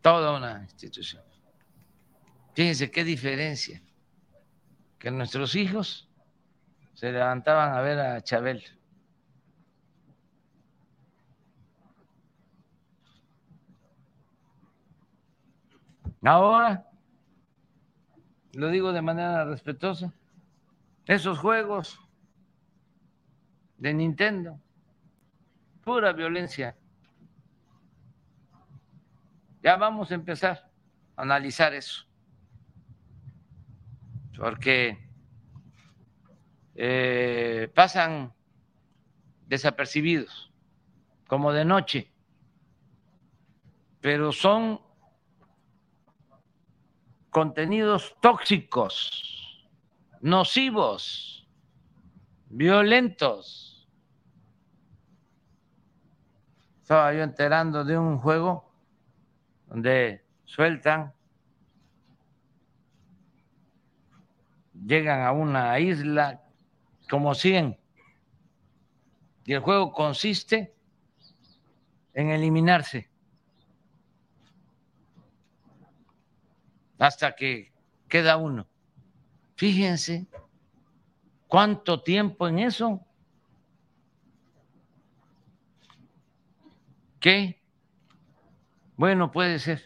Toda 0.00 0.36
una 0.36 0.62
institución. 0.62 1.22
Fíjense 2.54 2.90
qué 2.90 3.04
diferencia. 3.04 3.82
Que 4.98 5.10
nuestros 5.10 5.54
hijos 5.54 6.08
se 6.94 7.12
levantaban 7.12 7.74
a 7.74 7.80
ver 7.82 7.98
a 7.98 8.20
Chabel. 8.22 8.64
Ahora, 16.26 16.84
lo 18.54 18.68
digo 18.70 18.92
de 18.92 19.00
manera 19.00 19.44
respetuosa, 19.44 20.12
esos 21.06 21.38
juegos 21.38 22.00
de 23.78 23.94
Nintendo, 23.94 24.60
pura 25.84 26.12
violencia. 26.12 26.76
Ya 29.62 29.76
vamos 29.76 30.10
a 30.10 30.16
empezar 30.16 30.68
a 31.14 31.22
analizar 31.22 31.72
eso, 31.74 32.04
porque 34.36 34.98
eh, 36.74 37.70
pasan 37.72 38.34
desapercibidos, 39.46 40.52
como 41.28 41.52
de 41.52 41.64
noche, 41.64 42.10
pero 44.00 44.32
son 44.32 44.85
contenidos 47.36 48.16
tóxicos, 48.22 49.68
nocivos, 50.22 51.46
violentos. 52.48 53.86
Estaba 56.80 57.12
yo 57.12 57.22
enterando 57.22 57.84
de 57.84 57.98
un 57.98 58.16
juego 58.16 58.72
donde 59.66 60.24
sueltan, 60.46 61.12
llegan 64.72 65.20
a 65.20 65.32
una 65.32 65.78
isla 65.78 66.42
como 67.10 67.34
100 67.34 67.78
y 69.44 69.52
el 69.52 69.60
juego 69.60 69.92
consiste 69.92 70.74
en 72.14 72.30
eliminarse 72.30 73.10
hasta 76.98 77.34
que 77.34 77.72
queda 78.08 78.36
uno. 78.36 78.66
Fíjense 79.56 80.26
cuánto 81.46 82.02
tiempo 82.02 82.48
en 82.48 82.58
eso. 82.58 83.00
¿Qué? 87.20 87.62
Bueno, 88.96 89.30
puede 89.30 89.58
ser 89.58 89.82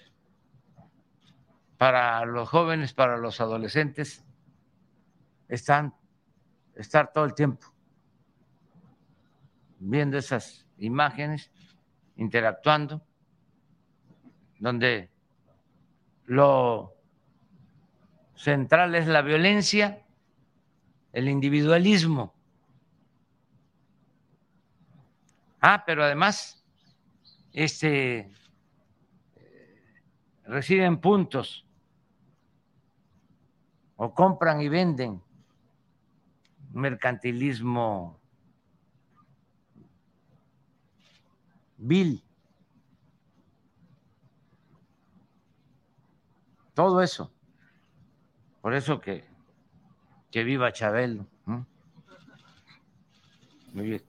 para 1.78 2.24
los 2.26 2.48
jóvenes, 2.48 2.92
para 2.92 3.16
los 3.16 3.40
adolescentes, 3.40 4.24
están 5.48 5.94
estar 6.74 7.12
todo 7.12 7.24
el 7.24 7.34
tiempo 7.34 7.66
viendo 9.78 10.18
esas 10.18 10.66
imágenes, 10.76 11.50
interactuando, 12.16 13.02
donde 14.58 15.10
lo 16.26 16.99
central 18.40 18.94
es 18.94 19.06
la 19.06 19.20
violencia, 19.20 20.02
el 21.12 21.28
individualismo. 21.28 22.32
Ah, 25.60 25.84
pero 25.84 26.02
además, 26.02 26.64
este, 27.52 28.32
reciben 30.44 31.02
puntos 31.02 31.66
o 33.96 34.14
compran 34.14 34.62
y 34.62 34.70
venden 34.70 35.22
mercantilismo 36.72 38.18
vil. 41.76 42.24
Todo 46.72 47.02
eso. 47.02 47.30
Por 48.60 48.74
eso 48.74 49.00
que, 49.00 49.24
que 50.30 50.44
viva 50.44 50.72
Chabelo. 50.72 51.26
Muy 53.72 53.86
bien. 53.86 54.02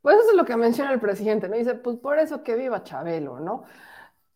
Pues 0.00 0.16
eso 0.20 0.30
es 0.30 0.36
lo 0.36 0.44
que 0.44 0.56
menciona 0.56 0.92
el 0.92 1.00
presidente, 1.00 1.48
¿no? 1.48 1.56
Dice, 1.56 1.74
pues 1.74 1.96
por 1.96 2.18
eso 2.18 2.42
que 2.42 2.54
viva 2.56 2.82
Chabelo, 2.82 3.40
¿no? 3.40 3.64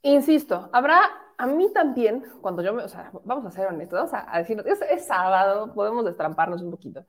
Insisto, 0.02 0.68
habrá, 0.72 1.00
a 1.38 1.46
mí 1.46 1.72
también, 1.72 2.24
cuando 2.40 2.62
yo 2.62 2.74
me, 2.74 2.82
o 2.82 2.88
sea, 2.88 3.10
vamos 3.24 3.46
a 3.46 3.50
ser 3.50 3.68
honestos, 3.68 4.10
vamos 4.10 4.26
a, 4.28 4.38
decir, 4.38 4.62
es, 4.66 5.06
sábado, 5.06 5.72
podemos 5.72 6.04
destramparnos 6.04 6.60
un 6.60 6.70
poquito. 6.72 7.06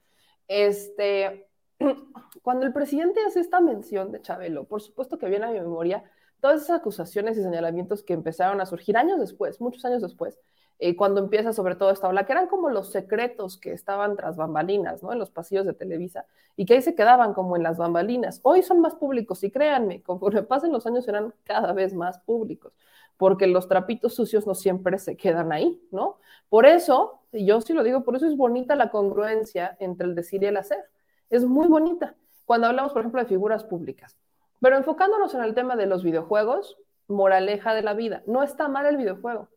Este, 0.47 1.49
cuando 2.43 2.65
el 2.65 2.73
presidente 2.73 3.19
hace 3.25 3.39
esta 3.39 3.59
mención 3.59 4.11
de 4.11 4.21
Chabelo, 4.21 4.65
por 4.65 4.81
supuesto 4.81 5.17
que 5.17 5.27
viene 5.27 5.45
a 5.45 5.49
mi 5.49 5.59
memoria 5.59 6.03
todas 6.39 6.61
esas 6.61 6.79
acusaciones 6.79 7.37
y 7.37 7.41
señalamientos 7.43 8.03
que 8.03 8.13
empezaron 8.13 8.61
a 8.61 8.65
surgir 8.65 8.95
años 8.97 9.19
después, 9.19 9.59
muchos 9.59 9.83
años 9.85 10.01
después, 10.01 10.37
eh, 10.79 10.95
cuando 10.95 11.21
empieza 11.21 11.53
sobre 11.53 11.75
todo 11.75 11.91
esta 11.91 12.07
ola, 12.07 12.25
que 12.25 12.33
eran 12.33 12.47
como 12.47 12.69
los 12.69 12.91
secretos 12.91 13.57
que 13.57 13.71
estaban 13.71 14.15
tras 14.15 14.36
bambalinas, 14.36 15.03
¿no? 15.03 15.13
En 15.13 15.19
los 15.19 15.29
pasillos 15.29 15.65
de 15.65 15.73
Televisa, 15.73 16.25
y 16.55 16.65
que 16.65 16.73
ahí 16.75 16.81
se 16.81 16.95
quedaban 16.95 17.33
como 17.33 17.55
en 17.55 17.63
las 17.63 17.77
bambalinas. 17.77 18.39
Hoy 18.43 18.63
son 18.63 18.81
más 18.81 18.95
públicos 18.95 19.43
y 19.43 19.51
créanme, 19.51 20.01
conforme 20.01 20.43
pasen 20.43 20.71
los 20.71 20.86
años 20.86 21.05
serán 21.05 21.33
cada 21.43 21.73
vez 21.73 21.93
más 21.93 22.19
públicos, 22.19 22.73
porque 23.17 23.47
los 23.47 23.67
trapitos 23.67 24.15
sucios 24.15 24.47
no 24.47 24.55
siempre 24.55 24.97
se 24.97 25.15
quedan 25.15 25.51
ahí, 25.51 25.81
¿no? 25.91 26.17
Por 26.49 26.65
eso, 26.65 27.21
y 27.31 27.45
yo 27.45 27.62
sí 27.62 27.73
lo 27.73 27.83
digo, 27.83 28.03
por 28.03 28.15
eso 28.15 28.25
es 28.27 28.36
bonita 28.36 28.75
la 28.75 28.89
congruencia 28.89 29.77
entre 29.79 30.07
el 30.07 30.15
decir 30.15 30.43
y 30.43 30.47
el 30.47 30.57
hacer. 30.57 30.83
Es 31.29 31.45
muy 31.45 31.67
bonita 31.67 32.15
cuando 32.45 32.67
hablamos, 32.67 32.91
por 32.93 33.01
ejemplo, 33.01 33.21
de 33.21 33.27
figuras 33.27 33.63
públicas. 33.63 34.17
Pero 34.59 34.77
enfocándonos 34.77 35.33
en 35.33 35.43
el 35.43 35.53
tema 35.55 35.75
de 35.75 35.86
los 35.86 36.03
videojuegos, 36.03 36.77
moraleja 37.07 37.73
de 37.73 37.83
la 37.83 37.93
vida, 37.93 38.23
no 38.27 38.43
está 38.43 38.67
mal 38.67 38.86
el 38.86 38.97
videojuego 38.97 39.49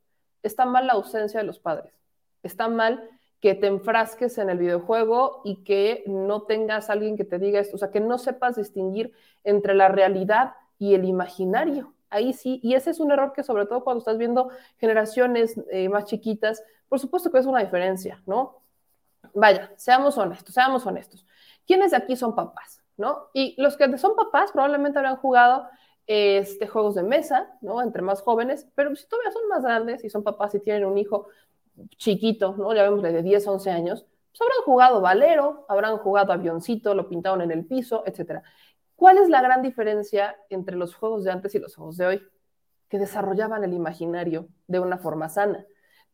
está 0.47 0.67
mal 0.67 0.87
la 0.87 0.95
ausencia 0.95 1.41
de 1.41 1.47
los 1.47 1.59
padres. 1.59 1.93
Está 2.43 2.69
mal 2.69 3.11
que 3.41 3.55
te 3.55 3.67
enfrasques 3.67 4.39
en 4.39 4.51
el 4.51 4.59
videojuego 4.59 5.43
y 5.45 5.63
que 5.63 6.05
no 6.07 6.43
tengas 6.43 6.91
alguien 6.91 7.17
que 7.17 7.25
te 7.25 7.39
diga 7.39 7.61
esto, 7.61 7.77
o 7.77 7.79
sea, 7.79 7.91
que 7.91 8.01
no 8.01 8.19
sepas 8.19 8.57
distinguir 8.57 9.13
entre 9.45 9.75
la 9.75 9.89
realidad 9.89 10.55
y 10.79 10.95
el 10.95 11.05
imaginario. 11.05 11.93
Ahí 12.09 12.33
sí, 12.33 12.61
y 12.63 12.75
ese 12.75 12.91
es 12.91 13.01
un 13.01 13.11
error 13.11 13.33
que 13.33 13.43
sobre 13.43 13.67
todo 13.67 13.85
cuando 13.85 13.99
estás 13.99 14.17
viendo 14.17 14.51
generaciones 14.79 15.61
eh, 15.71 15.89
más 15.89 16.05
chiquitas, 16.07 16.63
por 16.89 16.99
supuesto 16.99 17.31
que 17.31 17.39
es 17.39 17.47
una 17.47 17.61
diferencia, 17.61 18.23
¿no? 18.27 18.63
Vaya, 19.35 19.73
seamos 19.77 20.17
honestos, 20.17 20.55
seamos 20.55 20.87
honestos. 20.87 21.27
¿Quiénes 21.67 21.91
de 21.91 21.97
aquí 21.97 22.17
son 22.17 22.35
papás, 22.35 22.83
no? 22.97 23.29
Y 23.35 23.61
los 23.61 23.77
que 23.77 23.99
son 23.99 24.15
papás 24.15 24.53
probablemente 24.53 24.99
habrán 24.99 25.17
jugado 25.17 25.69
este, 26.07 26.67
juegos 26.67 26.95
de 26.95 27.03
mesa, 27.03 27.57
¿no? 27.61 27.83
Entre 27.83 28.03
más 28.03 28.23
jóvenes, 28.23 28.69
pero 28.75 28.95
si 28.95 29.07
todavía 29.07 29.33
son 29.33 29.49
más 29.49 29.63
grandes 29.63 30.05
y 30.05 30.11
son 30.11 30.23
papás 30.23 30.55
y 30.55 30.61
tienen 30.61 30.85
un 30.85 30.99
hijo 30.99 31.29
chiquito, 31.97 32.55
¿no? 32.57 32.75
Ya 32.75 32.83
vemos 32.83 33.03
de 33.03 33.23
10, 33.23 33.47
11 33.47 33.71
años, 33.71 34.07
pues 34.31 34.41
habrán 34.41 34.65
jugado 34.65 35.01
valero, 35.01 35.67
habrán 35.69 35.99
jugado 35.99 36.33
avioncito, 36.33 36.95
lo 36.95 37.09
pintaron 37.09 37.41
en 37.43 37.51
el 37.51 37.67
piso, 37.67 38.03
etc. 38.07 38.43
¿Cuál 38.95 39.19
es 39.19 39.29
la 39.29 39.43
gran 39.43 39.63
diferencia 39.63 40.37
entre 40.49 40.77
los 40.77 40.95
juegos 40.95 41.25
de 41.25 41.33
antes 41.33 41.55
y 41.55 41.59
los 41.59 41.75
juegos 41.75 41.97
de 41.97 42.07
hoy? 42.07 42.23
Que 42.89 42.99
desarrollaban 42.99 43.65
el 43.65 43.73
imaginario 43.73 44.49
de 44.69 44.81
una 44.81 44.99
forma 44.99 45.29
sana. 45.29 45.67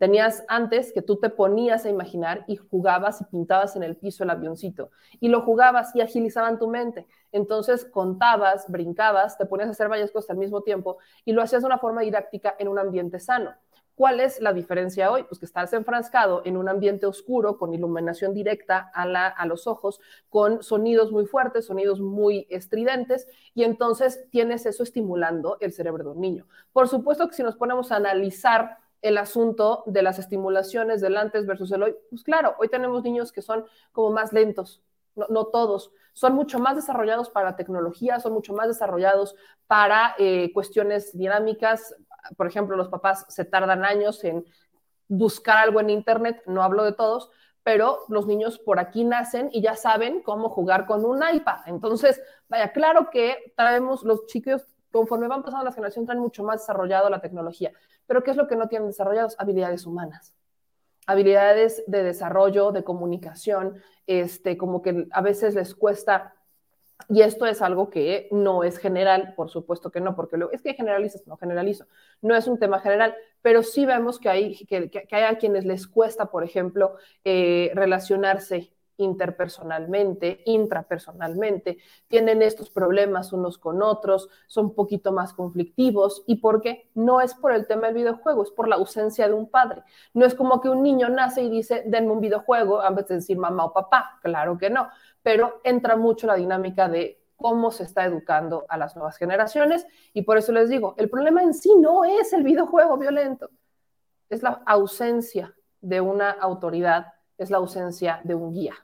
Tenías 0.02 0.42
antes 0.48 0.92
que 0.92 1.00
tú 1.00 1.20
te 1.20 1.30
ponías 1.30 1.84
a 1.84 1.88
imaginar 1.88 2.44
y 2.48 2.56
jugabas 2.56 3.20
y 3.20 3.24
pintabas 3.26 3.76
en 3.76 3.84
el 3.84 3.94
piso 3.94 4.24
el 4.24 4.30
avioncito 4.30 4.90
y 5.20 5.28
lo 5.28 5.42
jugabas 5.42 5.94
y 5.94 6.00
agilizaban 6.00 6.58
tu 6.58 6.66
mente. 6.66 7.06
Entonces 7.30 7.84
contabas, 7.84 8.68
brincabas, 8.68 9.38
te 9.38 9.46
ponías 9.46 9.68
a 9.68 9.70
hacer 9.70 9.88
varias 9.88 10.10
cosas 10.10 10.30
al 10.30 10.38
mismo 10.38 10.62
tiempo 10.62 10.98
y 11.24 11.30
lo 11.30 11.40
hacías 11.40 11.62
de 11.62 11.66
una 11.66 11.78
forma 11.78 12.00
didáctica 12.00 12.56
en 12.58 12.66
un 12.66 12.80
ambiente 12.80 13.20
sano. 13.20 13.54
¿Cuál 13.94 14.18
es 14.18 14.40
la 14.40 14.52
diferencia 14.52 15.08
hoy? 15.12 15.22
Pues 15.22 15.38
que 15.38 15.46
estás 15.46 15.72
enfrascado 15.72 16.42
en 16.44 16.56
un 16.56 16.68
ambiente 16.68 17.06
oscuro, 17.06 17.56
con 17.56 17.72
iluminación 17.72 18.34
directa 18.34 18.90
a, 18.92 19.06
la, 19.06 19.28
a, 19.28 19.46
los 19.46 19.68
ojos, 19.68 20.00
con 20.28 20.64
sonidos 20.64 21.12
muy 21.12 21.26
fuertes, 21.26 21.66
sonidos 21.66 22.00
muy 22.00 22.48
estridentes, 22.50 23.28
y 23.54 23.62
entonces 23.62 24.28
tienes 24.30 24.66
eso 24.66 24.82
estimulando 24.82 25.58
el 25.60 25.72
cerebro 25.72 26.02
de 26.02 26.10
un 26.10 26.20
niño. 26.20 26.46
Por 26.72 26.88
supuesto 26.88 27.28
que 27.28 27.36
si 27.36 27.44
nos 27.44 27.54
ponemos 27.54 27.92
a 27.92 27.96
analizar 27.96 28.78
el 29.02 29.18
asunto 29.18 29.82
de 29.86 30.02
las 30.02 30.18
estimulaciones 30.18 31.00
del 31.00 31.16
antes 31.16 31.46
versus 31.46 31.70
el 31.72 31.82
hoy, 31.82 31.96
pues 32.08 32.22
claro, 32.22 32.54
hoy 32.58 32.68
tenemos 32.68 33.02
niños 33.02 33.32
que 33.32 33.42
son 33.42 33.66
como 33.92 34.10
más 34.10 34.32
lentos, 34.32 34.82
no, 35.14 35.44
todos, 35.46 35.92
son 36.14 36.34
mucho 36.34 36.58
más 36.58 36.76
desarrollados 36.76 37.28
para 37.28 37.56
tecnología, 37.56 38.20
son 38.20 38.32
mucho 38.32 38.54
más 38.54 38.68
desarrollados 38.68 39.34
para 39.66 40.14
eh, 40.18 40.50
cuestiones 40.54 41.16
dinámicas, 41.16 41.94
por 42.36 42.46
ejemplo, 42.46 42.76
los 42.76 42.88
papás 42.88 43.26
se 43.28 43.44
tardan 43.44 43.84
años 43.84 44.22
en 44.24 44.44
buscar 45.08 45.58
algo 45.58 45.80
en 45.80 45.90
Internet, 45.90 46.42
no 46.46 46.62
hablo 46.62 46.84
de 46.84 46.92
todos, 46.92 47.30
pero 47.62 48.00
los 48.08 48.26
niños 48.26 48.58
por 48.58 48.78
aquí 48.78 49.04
nacen 49.04 49.48
y 49.52 49.60
ya 49.60 49.76
saben 49.76 50.22
cómo 50.22 50.48
jugar 50.48 50.86
con 50.86 51.04
un 51.04 51.22
iPad. 51.22 51.60
Entonces, 51.66 52.20
vaya, 52.48 52.72
claro 52.72 53.10
que 53.10 53.52
traemos 53.56 54.02
los 54.02 54.26
chicos, 54.26 54.62
conforme 54.90 55.28
van 55.28 55.42
pasando 55.42 55.64
las 55.64 55.74
generaciones, 55.74 56.06
traen 56.06 56.20
mucho 56.20 56.42
más 56.44 56.60
desarrollado 56.60 57.08
la 57.08 57.20
tecnología. 57.20 57.72
Pero 58.06 58.22
¿qué 58.22 58.30
es 58.32 58.36
lo 58.36 58.48
que 58.48 58.56
no 58.56 58.68
tienen 58.68 58.88
desarrollados? 58.88 59.36
Habilidades 59.38 59.86
humanas. 59.86 60.34
Habilidades 61.06 61.82
de 61.86 62.02
desarrollo, 62.02 62.72
de 62.72 62.84
comunicación, 62.84 63.82
este, 64.06 64.56
como 64.56 64.82
que 64.82 65.08
a 65.10 65.20
veces 65.20 65.54
les 65.54 65.74
cuesta 65.74 66.34
y 67.08 67.22
esto 67.22 67.46
es 67.46 67.62
algo 67.62 67.90
que 67.90 68.28
no 68.30 68.64
es 68.64 68.78
general, 68.78 69.34
por 69.36 69.50
supuesto 69.50 69.90
que 69.90 70.00
no, 70.00 70.14
porque 70.14 70.36
es 70.52 70.62
que 70.62 70.74
generalizas, 70.74 71.26
no 71.26 71.36
generalizo, 71.36 71.86
no 72.20 72.36
es 72.36 72.46
un 72.46 72.58
tema 72.58 72.80
general, 72.80 73.14
pero 73.40 73.62
sí 73.62 73.84
vemos 73.84 74.18
que 74.18 74.28
hay, 74.28 74.54
que, 74.66 74.90
que 74.90 75.16
hay 75.16 75.24
a 75.24 75.38
quienes 75.38 75.64
les 75.64 75.86
cuesta, 75.86 76.26
por 76.26 76.44
ejemplo, 76.44 76.96
eh, 77.24 77.72
relacionarse 77.74 78.72
interpersonalmente, 78.96 80.42
intrapersonalmente, 80.46 81.78
tienen 82.08 82.42
estos 82.42 82.70
problemas 82.70 83.32
unos 83.32 83.58
con 83.58 83.82
otros, 83.82 84.28
son 84.46 84.66
un 84.66 84.74
poquito 84.74 85.12
más 85.12 85.32
conflictivos. 85.32 86.24
¿Y 86.26 86.36
por 86.36 86.60
qué? 86.60 86.90
No 86.94 87.20
es 87.20 87.34
por 87.34 87.52
el 87.52 87.66
tema 87.66 87.86
del 87.86 87.96
videojuego, 87.96 88.42
es 88.42 88.50
por 88.50 88.68
la 88.68 88.76
ausencia 88.76 89.26
de 89.26 89.34
un 89.34 89.48
padre. 89.48 89.82
No 90.14 90.24
es 90.24 90.34
como 90.34 90.60
que 90.60 90.68
un 90.68 90.82
niño 90.82 91.08
nace 91.08 91.42
y 91.42 91.50
dice, 91.50 91.82
denme 91.86 92.12
un 92.12 92.20
videojuego, 92.20 92.80
a 92.80 92.90
vez 92.90 93.08
de 93.08 93.16
decir 93.16 93.38
mamá 93.38 93.64
o 93.64 93.72
papá, 93.72 94.18
claro 94.22 94.58
que 94.58 94.70
no 94.70 94.88
pero 95.22 95.60
entra 95.64 95.96
mucho 95.96 96.26
la 96.26 96.34
dinámica 96.34 96.88
de 96.88 97.20
cómo 97.36 97.70
se 97.70 97.84
está 97.84 98.04
educando 98.04 98.66
a 98.68 98.76
las 98.76 98.94
nuevas 98.94 99.16
generaciones 99.16 99.86
y 100.12 100.22
por 100.22 100.38
eso 100.38 100.52
les 100.52 100.68
digo, 100.68 100.94
el 100.98 101.08
problema 101.08 101.42
en 101.42 101.54
sí 101.54 101.72
no 101.78 102.04
es 102.04 102.32
el 102.32 102.42
videojuego 102.42 102.98
violento, 102.98 103.50
es 104.28 104.42
la 104.42 104.62
ausencia 104.66 105.54
de 105.80 106.00
una 106.00 106.30
autoridad, 106.30 107.06
es 107.42 107.50
la 107.50 107.58
ausencia 107.58 108.20
de 108.24 108.34
un 108.34 108.52
guía. 108.52 108.74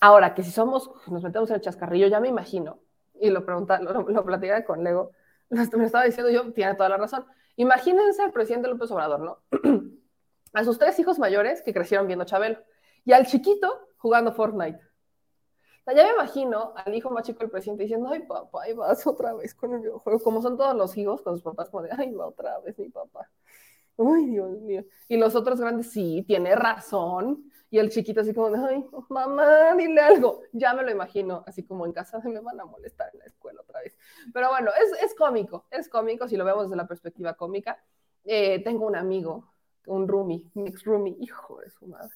Ahora, 0.00 0.34
que 0.34 0.42
si 0.42 0.50
somos, 0.50 0.90
nos 1.08 1.22
metemos 1.22 1.48
en 1.50 1.56
el 1.56 1.62
chascarrillo, 1.62 2.08
ya 2.08 2.20
me 2.20 2.28
imagino, 2.28 2.80
y 3.20 3.30
lo, 3.30 3.44
pregunta, 3.44 3.80
lo, 3.80 4.08
lo 4.08 4.64
con 4.64 4.82
Lego, 4.82 5.12
me 5.50 5.84
estaba 5.84 6.04
diciendo 6.04 6.30
yo, 6.30 6.52
tiene 6.52 6.74
toda 6.74 6.88
la 6.88 6.96
razón. 6.96 7.24
Imagínense 7.56 8.22
al 8.22 8.32
presidente 8.32 8.68
López 8.68 8.90
Obrador, 8.90 9.20
¿no? 9.20 9.38
a 10.52 10.64
sus 10.64 10.78
tres 10.78 10.98
hijos 10.98 11.18
mayores 11.18 11.62
que 11.62 11.72
crecieron 11.72 12.06
viendo 12.06 12.24
Chabelo, 12.24 12.58
y 13.04 13.12
al 13.12 13.26
chiquito 13.26 13.88
jugando 13.96 14.32
Fortnite. 14.32 14.80
Ya 15.86 16.04
me 16.04 16.12
imagino 16.12 16.72
al 16.76 16.94
hijo 16.94 17.10
más 17.10 17.24
chico 17.24 17.40
del 17.40 17.50
presidente 17.50 17.82
diciendo, 17.82 18.08
ay 18.08 18.20
papá, 18.20 18.62
ahí 18.62 18.72
vas 18.72 19.04
otra 19.06 19.34
vez 19.34 19.54
con 19.54 19.74
el 19.74 19.80
videojuego, 19.80 20.20
como 20.20 20.40
son 20.40 20.56
todos 20.56 20.76
los 20.76 20.96
hijos 20.96 21.22
con 21.22 21.34
sus 21.34 21.42
papás, 21.42 21.70
como 21.70 21.82
de, 21.82 21.90
ay, 21.96 22.12
va 22.12 22.26
otra 22.26 22.58
vez 22.60 22.78
mi 22.78 22.88
papá. 22.88 23.28
Ay, 24.14 24.26
Dios 24.26 24.60
mío. 24.60 24.84
Y 25.08 25.16
los 25.16 25.34
otros 25.34 25.60
grandes, 25.60 25.90
sí, 25.90 26.24
tiene 26.26 26.54
razón. 26.54 27.50
Y 27.70 27.78
el 27.78 27.90
chiquito 27.90 28.20
así 28.20 28.34
como 28.34 28.54
ay, 28.54 28.84
mamá, 29.08 29.74
dile 29.76 30.00
algo. 30.00 30.42
Ya 30.52 30.74
me 30.74 30.82
lo 30.82 30.90
imagino, 30.90 31.42
así 31.46 31.62
como 31.64 31.86
en 31.86 31.92
casa 31.92 32.20
me 32.24 32.40
van 32.40 32.60
a 32.60 32.64
molestar 32.64 33.10
en 33.14 33.20
la 33.20 33.26
escuela 33.26 33.60
otra 33.62 33.80
vez. 33.80 33.96
Pero 34.32 34.50
bueno, 34.50 34.70
es, 34.78 35.02
es 35.02 35.14
cómico, 35.14 35.66
es 35.70 35.88
cómico 35.88 36.28
si 36.28 36.36
lo 36.36 36.44
vemos 36.44 36.64
desde 36.64 36.76
la 36.76 36.86
perspectiva 36.86 37.34
cómica. 37.34 37.82
Eh, 38.24 38.62
tengo 38.62 38.86
un 38.86 38.96
amigo, 38.96 39.52
un 39.86 40.06
roomie, 40.06 40.50
un 40.54 40.66
ex 40.66 40.84
roomie, 40.84 41.16
hijo 41.18 41.60
de 41.60 41.70
su 41.70 41.86
madre 41.86 42.14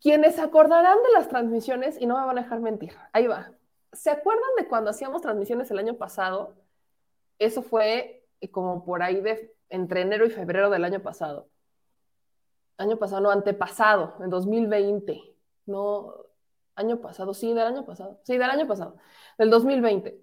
quienes 0.00 0.38
acordarán 0.38 0.96
de 1.02 1.12
las 1.12 1.28
transmisiones, 1.28 2.00
y 2.00 2.06
no 2.06 2.18
me 2.18 2.26
van 2.26 2.38
a 2.38 2.42
dejar 2.42 2.60
mentir, 2.60 2.92
ahí 3.12 3.26
va. 3.26 3.52
¿Se 3.92 4.10
acuerdan 4.10 4.48
de 4.56 4.68
cuando 4.68 4.90
hacíamos 4.90 5.22
transmisiones 5.22 5.70
el 5.70 5.78
año 5.78 5.96
pasado? 5.96 6.54
Eso 7.38 7.62
fue 7.62 8.24
como 8.52 8.84
por 8.84 9.02
ahí 9.02 9.20
de 9.20 9.54
entre 9.70 10.02
enero 10.02 10.26
y 10.26 10.30
febrero 10.30 10.70
del 10.70 10.84
año 10.84 11.00
pasado. 11.00 11.48
Año 12.76 12.98
pasado, 12.98 13.20
no, 13.20 13.30
antepasado, 13.30 14.16
en 14.20 14.30
2020. 14.30 15.34
No, 15.66 16.14
año 16.74 17.00
pasado, 17.00 17.34
sí, 17.34 17.48
del 17.48 17.66
año 17.66 17.84
pasado. 17.84 18.20
Sí, 18.24 18.38
del 18.38 18.50
año 18.50 18.66
pasado, 18.66 18.96
del 19.36 19.50
2020. 19.50 20.20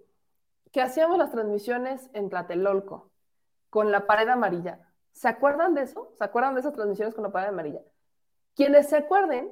Que 0.71 0.81
hacíamos 0.81 1.17
las 1.17 1.31
transmisiones 1.31 2.09
en 2.13 2.29
Tlatelolco, 2.29 3.11
con 3.69 3.91
la 3.91 4.07
pared 4.07 4.27
amarilla. 4.29 4.79
¿Se 5.11 5.27
acuerdan 5.27 5.73
de 5.73 5.83
eso? 5.83 6.13
¿Se 6.17 6.23
acuerdan 6.23 6.53
de 6.55 6.61
esas 6.61 6.73
transmisiones 6.73 7.13
con 7.13 7.23
la 7.23 7.31
pared 7.31 7.49
amarilla? 7.49 7.81
Quienes 8.55 8.89
se 8.89 8.97
acuerden, 8.97 9.51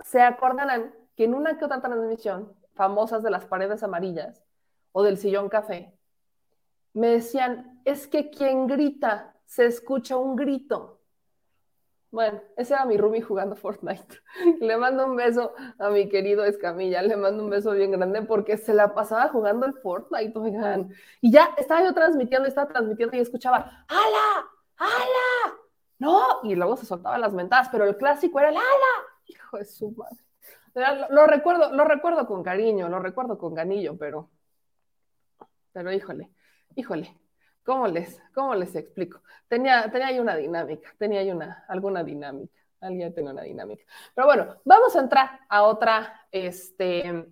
se 0.00 0.20
acordarán 0.20 0.94
que 1.16 1.24
en 1.24 1.34
una 1.34 1.56
que 1.56 1.64
otra 1.64 1.80
transmisión, 1.80 2.52
famosas 2.74 3.22
de 3.22 3.30
las 3.30 3.44
paredes 3.44 3.82
amarillas 3.82 4.44
o 4.92 5.02
del 5.02 5.18
sillón 5.18 5.48
café, 5.48 5.96
me 6.92 7.08
decían, 7.08 7.73
es 7.84 8.06
que 8.06 8.30
quien 8.30 8.66
grita, 8.66 9.34
se 9.44 9.66
escucha 9.66 10.16
un 10.16 10.36
grito. 10.36 11.00
Bueno, 12.10 12.40
ese 12.56 12.74
era 12.74 12.84
mi 12.84 12.96
Rumi 12.96 13.20
jugando 13.20 13.56
Fortnite. 13.56 14.20
Le 14.60 14.76
mando 14.76 15.04
un 15.04 15.16
beso 15.16 15.52
a 15.80 15.90
mi 15.90 16.08
querido 16.08 16.44
Escamilla, 16.44 17.02
le 17.02 17.16
mando 17.16 17.42
un 17.42 17.50
beso 17.50 17.72
bien 17.72 17.90
grande 17.90 18.22
porque 18.22 18.56
se 18.56 18.72
la 18.72 18.94
pasaba 18.94 19.28
jugando 19.30 19.66
el 19.66 19.74
Fortnite, 19.74 20.38
oigan. 20.38 20.94
Y 21.20 21.32
ya 21.32 21.52
estaba 21.56 21.82
yo 21.82 21.92
transmitiendo, 21.92 22.46
estaba 22.46 22.68
transmitiendo 22.68 23.16
y 23.16 23.20
escuchaba, 23.20 23.84
¡Hala! 23.88 24.48
¡Hala! 24.76 25.58
¡No! 25.98 26.40
Y 26.44 26.54
luego 26.54 26.76
se 26.76 26.86
soltaban 26.86 27.20
las 27.20 27.32
mentadas, 27.32 27.68
pero 27.70 27.84
el 27.84 27.96
clásico 27.96 28.38
era 28.38 28.50
el 28.50 28.56
¡Hala! 28.56 29.08
Hijo 29.26 29.58
de 29.58 29.64
su 29.64 29.90
madre. 29.90 30.24
Lo, 31.10 31.26
recuerdo, 31.26 31.72
lo 31.72 31.84
recuerdo 31.84 32.26
con 32.26 32.44
cariño, 32.44 32.88
lo 32.88 33.00
recuerdo 33.00 33.38
con 33.38 33.54
ganillo, 33.54 33.96
pero, 33.96 34.30
pero 35.72 35.92
híjole, 35.92 36.30
híjole, 36.74 37.16
¿cómo 37.64 37.88
les, 37.88 38.22
cómo 38.34 38.54
les 38.54 38.74
explico? 38.76 39.22
Tenía, 39.48 39.90
tenía 39.90 40.08
ahí 40.08 40.20
una 40.20 40.36
dinámica, 40.36 40.94
tenía 40.98 41.20
ahí 41.20 41.30
una, 41.30 41.64
alguna 41.68 42.04
dinámica, 42.04 42.54
alguien 42.80 43.12
tenía 43.14 43.32
una 43.32 43.42
dinámica. 43.42 43.84
Pero 44.14 44.26
bueno, 44.26 44.56
vamos 44.64 44.94
a 44.94 45.00
entrar 45.00 45.40
a 45.48 45.64
otra, 45.64 46.26
este, 46.30 47.26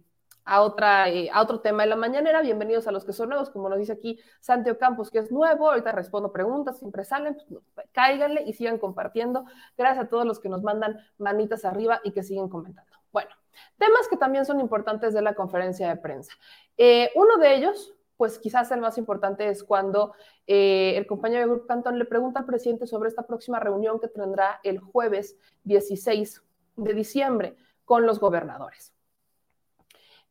a, 0.45 0.63
otra, 0.63 1.09
eh, 1.09 1.31
a 1.33 1.43
otro 1.43 1.61
tema 1.61 1.85
de 1.85 1.91
la 1.91 1.97
mañanera. 1.97 2.41
Bienvenidos 2.43 2.87
a 2.89 2.93
los 2.93 3.05
que 3.05 3.13
son 3.13 3.29
nuevos, 3.29 3.51
como 3.51 3.69
nos 3.69 3.79
dice 3.79 3.93
aquí 3.93 4.19
Santiago 4.41 4.79
Campos, 4.79 5.11
que 5.11 5.19
es 5.19 5.31
nuevo. 5.31 5.71
Ahorita 5.71 5.93
respondo 5.93 6.33
preguntas, 6.33 6.79
siempre 6.79 7.05
salen, 7.05 7.37
pues, 7.75 7.87
cáiganle 7.93 8.43
y 8.43 8.53
sigan 8.55 8.79
compartiendo. 8.79 9.45
Gracias 9.77 10.07
a 10.07 10.09
todos 10.09 10.25
los 10.25 10.41
que 10.41 10.49
nos 10.49 10.63
mandan 10.63 10.99
manitas 11.19 11.65
arriba 11.65 12.01
y 12.05 12.13
que 12.13 12.23
siguen 12.23 12.49
comentando. 12.49 12.91
Bueno, 13.13 13.31
temas 13.79 14.09
que 14.09 14.17
también 14.17 14.47
son 14.47 14.61
importantes 14.61 15.13
de 15.13 15.23
la 15.23 15.35
conferencia 15.35 15.89
de 15.89 15.97
prensa. 15.97 16.33
Eh, 16.77 17.11
uno 17.15 17.37
de 17.37 17.55
ellos, 17.55 17.95
pues 18.23 18.39
quizás 18.39 18.71
el 18.71 18.81
más 18.81 18.99
importante 18.99 19.49
es 19.49 19.65
cuando 19.65 20.15
eh, 20.47 20.95
el 20.97 21.09
compañero 21.09 21.41
de 21.41 21.49
Grupo 21.49 21.67
Cantón 21.67 21.99
le 21.99 22.05
pregunta 22.05 22.39
al 22.39 22.47
presidente 22.47 22.87
sobre 22.87 23.09
esta 23.09 23.27
próxima 23.27 23.59
reunión 23.59 23.99
que 23.99 24.07
tendrá 24.07 24.61
el 24.63 24.79
jueves 24.79 25.37
16 25.65 26.41
de 26.77 26.95
diciembre 26.95 27.57
con 27.85 28.07
los 28.07 28.21
gobernadores. 28.21 28.95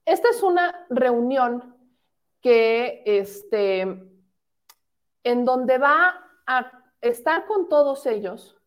Esta 0.06 0.30
es 0.30 0.42
una 0.42 0.86
reunión 0.90 1.76
que, 2.40 3.04
este, 3.06 3.82
en 5.26 5.44
donde 5.44 5.78
va 5.78 6.16
a 6.48 6.72
estar 7.02 7.46
con 7.46 7.68
todos 7.68 8.06
ellos, 8.06 8.58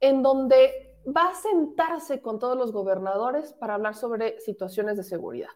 en 0.00 0.22
donde 0.22 0.94
va 1.06 1.30
a 1.30 1.34
sentarse 1.34 2.20
con 2.20 2.38
todos 2.38 2.58
los 2.58 2.70
gobernadores 2.70 3.54
para 3.54 3.76
hablar 3.76 3.94
sobre 3.94 4.38
situaciones 4.40 4.98
de 4.98 5.04
seguridad. 5.04 5.48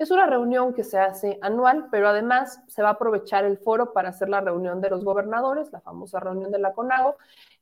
Es 0.00 0.10
una 0.10 0.24
reunión 0.24 0.72
que 0.72 0.82
se 0.82 0.98
hace 0.98 1.38
anual, 1.42 1.88
pero 1.90 2.08
además 2.08 2.62
se 2.68 2.80
va 2.80 2.88
a 2.88 2.92
aprovechar 2.92 3.44
el 3.44 3.58
foro 3.58 3.92
para 3.92 4.08
hacer 4.08 4.30
la 4.30 4.40
reunión 4.40 4.80
de 4.80 4.88
los 4.88 5.04
gobernadores, 5.04 5.70
la 5.72 5.82
famosa 5.82 6.18
reunión 6.18 6.50
de 6.50 6.58
la 6.58 6.72
CONAGO, 6.72 7.16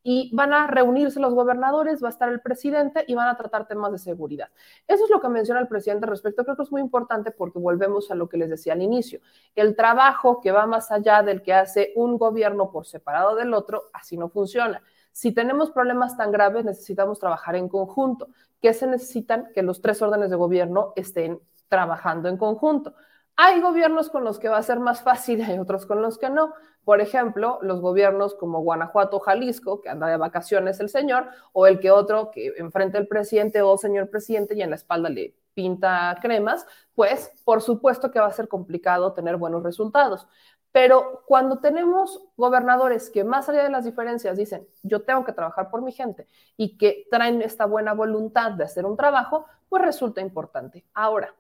y 0.05 0.31
van 0.37 0.53
a 0.53 0.68
reunirse 0.68 1.18
los 1.18 1.35
gobernadores, 1.35 2.01
va 2.01 2.07
a 2.07 2.11
estar 2.11 2.29
el 2.29 2.40
presidente 2.40 3.05
y 3.09 3.16
van 3.16 3.27
a 3.27 3.37
tratar 3.37 3.66
temas 3.66 3.90
de 3.90 3.98
seguridad. 3.98 4.51
Eso 4.87 5.03
es 5.03 5.11
lo 5.11 5.20
que 5.20 5.29
menciona 5.29 5.59
el 5.59 5.66
presidente 5.66 6.07
respecto. 6.07 6.44
Creo 6.44 6.55
que 6.55 6.62
es 6.62 6.70
muy 6.70 6.81
importante 6.81 7.33
porque 7.33 7.59
volvemos 7.59 8.09
a 8.12 8.14
lo 8.14 8.29
que 8.29 8.37
les 8.37 8.51
decía 8.51 8.74
al 8.74 8.83
inicio. 8.83 9.18
El 9.57 9.74
trabajo 9.74 10.40
que 10.40 10.53
va 10.53 10.64
más 10.64 10.92
allá 10.92 11.24
del 11.24 11.42
que 11.42 11.55
hace 11.55 11.92
un 11.96 12.18
gobierno 12.18 12.70
por 12.70 12.87
separado 12.87 13.35
del 13.35 13.53
otro, 13.53 13.90
así 13.92 14.16
no 14.16 14.29
funciona. 14.29 14.81
Si 15.11 15.33
tenemos 15.33 15.72
problemas 15.72 16.16
tan 16.16 16.31
graves, 16.31 16.64
necesitamos 16.64 17.18
trabajar 17.18 17.57
en 17.57 17.68
conjunto. 17.68 18.29
¿Qué 18.62 18.72
se 18.74 18.87
necesitan? 18.87 19.48
Que 19.53 19.64
los 19.64 19.81
tres 19.81 20.01
órdenes 20.03 20.31
de 20.31 20.37
gobierno 20.37 20.92
estén 20.94 21.40
trabajando 21.68 22.28
en 22.28 22.36
conjunto. 22.36 22.95
Hay 23.36 23.61
gobiernos 23.61 24.11
con 24.11 24.24
los 24.24 24.40
que 24.40 24.49
va 24.49 24.59
a 24.59 24.62
ser 24.62 24.80
más 24.80 25.03
fácil, 25.03 25.42
hay 25.49 25.59
otros 25.59 25.86
con 25.86 26.03
los 26.03 26.18
que 26.18 26.28
no. 26.28 26.55
Por 26.84 27.01
ejemplo, 27.01 27.59
los 27.62 27.80
gobiernos 27.80 28.34
como 28.34 28.61
Guanajuato, 28.62 29.20
Jalisco, 29.20 29.80
que 29.80 29.90
anda 29.90 30.09
de 30.09 30.16
vacaciones 30.16 30.80
el 30.80 30.88
señor, 30.88 31.28
o 31.53 31.66
el 31.66 31.78
que 31.80 31.90
otro 31.90 32.30
que 32.30 32.55
enfrente 32.57 32.99
al 32.99 33.07
presidente 33.07 33.62
o 33.62 33.76
señor 33.78 34.11
presidente 34.11 34.55
y 34.57 34.62
en 34.62 34.70
la 34.70 34.76
espalda 34.76 35.09
le 35.09 35.36
pinta 35.55 36.16
cremas, 36.22 36.66
pues 36.95 37.30
por 37.45 37.62
supuesto 37.62 38.11
que 38.11 38.20
va 38.20 38.26
a 38.26 38.32
ser 38.32 38.49
complicado 38.49 39.12
tener 39.12 39.36
buenos 39.36 39.62
resultados. 39.62 40.26
Pero 40.72 41.22
cuando 41.26 41.59
tenemos 41.59 42.22
gobernadores 42.36 43.11
que 43.11 43.24
más 43.24 43.49
allá 43.49 43.64
de 43.64 43.70
las 43.70 43.84
diferencias 43.84 44.36
dicen, 44.36 44.66
yo 44.82 45.03
tengo 45.03 45.24
que 45.24 45.32
trabajar 45.32 45.70
por 45.70 45.82
mi 45.82 45.92
gente 45.92 46.26
y 46.57 46.76
que 46.76 47.07
traen 47.11 47.42
esta 47.42 47.66
buena 47.66 47.95
voluntad 47.95 48.53
de 48.53 48.64
hacer 48.64 48.84
un 48.84 48.97
trabajo, 48.97 49.47
pues 49.68 49.82
resulta 49.82 50.20
importante. 50.20 50.84
Ahora, 50.95 51.34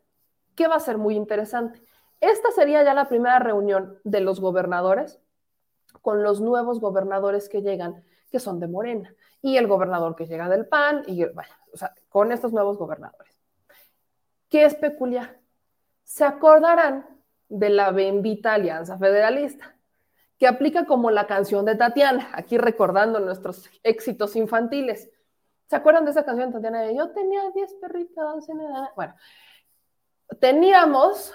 ¿Qué 0.58 0.66
va 0.66 0.74
a 0.74 0.80
ser 0.80 0.98
muy 0.98 1.14
interesante? 1.14 1.80
esta 2.20 2.50
sería 2.50 2.82
ya 2.82 2.92
la 2.92 3.08
primera 3.08 3.38
reunión 3.38 4.00
de 4.02 4.20
los 4.20 4.40
gobernadores 4.40 5.20
con 6.02 6.24
los 6.24 6.40
nuevos 6.40 6.80
gobernadores 6.80 7.48
que 7.48 7.62
llegan, 7.62 8.02
que 8.28 8.40
son 8.40 8.58
de 8.58 8.66
Morena, 8.66 9.14
y 9.40 9.56
el 9.56 9.68
gobernador 9.68 10.16
que 10.16 10.26
llega 10.26 10.48
del 10.48 10.66
PAN, 10.66 11.04
y 11.06 11.24
bueno, 11.26 11.54
o 11.72 11.76
sea, 11.76 11.94
con 12.08 12.32
estos 12.32 12.52
nuevos 12.52 12.76
gobernadores. 12.76 13.40
¿Qué 14.48 14.64
es 14.64 14.74
peculiar? 14.74 15.38
Se 16.02 16.24
acordarán 16.24 17.06
de 17.48 17.70
la 17.70 17.92
bendita 17.92 18.54
Alianza 18.54 18.98
Federalista, 18.98 19.76
que 20.38 20.48
aplica 20.48 20.86
como 20.86 21.12
la 21.12 21.28
canción 21.28 21.66
de 21.66 21.76
Tatiana, 21.76 22.30
aquí 22.32 22.58
recordando 22.58 23.20
nuestros 23.20 23.70
éxitos 23.84 24.34
infantiles. 24.34 25.08
¿Se 25.68 25.76
acuerdan 25.76 26.04
de 26.04 26.10
esa 26.10 26.24
canción, 26.24 26.50
Tatiana? 26.50 26.90
Yo 26.90 27.12
tenía 27.12 27.48
10 27.54 27.74
perritos. 27.74 28.48
En 28.48 28.58
Bueno, 28.96 29.14
teníamos 30.40 31.34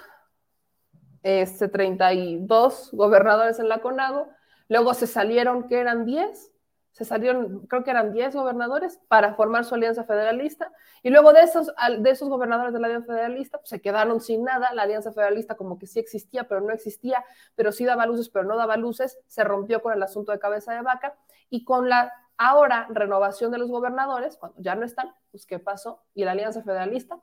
este, 1.22 1.68
32 1.68 2.90
gobernadores 2.92 3.58
en 3.58 3.68
la 3.68 3.80
CONAGO, 3.80 4.28
luego 4.68 4.94
se 4.94 5.06
salieron, 5.06 5.68
que 5.68 5.78
eran 5.80 6.04
10, 6.04 6.52
se 6.92 7.04
salieron, 7.04 7.66
creo 7.66 7.82
que 7.82 7.90
eran 7.90 8.12
10 8.12 8.34
gobernadores 8.34 9.00
para 9.08 9.34
formar 9.34 9.64
su 9.64 9.74
alianza 9.74 10.04
federalista, 10.04 10.72
y 11.02 11.10
luego 11.10 11.32
de 11.32 11.42
esos, 11.42 11.72
de 11.98 12.10
esos 12.10 12.28
gobernadores 12.28 12.72
de 12.72 12.80
la 12.80 12.86
alianza 12.86 13.12
federalista 13.12 13.58
pues, 13.58 13.70
se 13.70 13.80
quedaron 13.80 14.20
sin 14.20 14.44
nada, 14.44 14.72
la 14.74 14.82
alianza 14.82 15.12
federalista 15.12 15.56
como 15.56 15.78
que 15.78 15.86
sí 15.86 15.98
existía, 15.98 16.44
pero 16.48 16.60
no 16.60 16.72
existía, 16.72 17.24
pero 17.54 17.72
sí 17.72 17.84
daba 17.84 18.06
luces, 18.06 18.28
pero 18.28 18.44
no 18.44 18.56
daba 18.56 18.76
luces, 18.76 19.18
se 19.26 19.44
rompió 19.44 19.82
con 19.82 19.92
el 19.92 20.02
asunto 20.02 20.32
de 20.32 20.38
cabeza 20.38 20.72
de 20.72 20.82
vaca, 20.82 21.16
y 21.50 21.64
con 21.64 21.88
la 21.88 22.12
Ahora, 22.36 22.88
renovación 22.90 23.52
de 23.52 23.58
los 23.58 23.70
gobernadores, 23.70 24.36
cuando 24.36 24.60
ya 24.60 24.74
no 24.74 24.84
están, 24.84 25.14
pues 25.30 25.46
¿qué 25.46 25.60
pasó? 25.60 26.02
Y 26.14 26.24
la 26.24 26.32
Alianza 26.32 26.62
Federalista, 26.62 27.20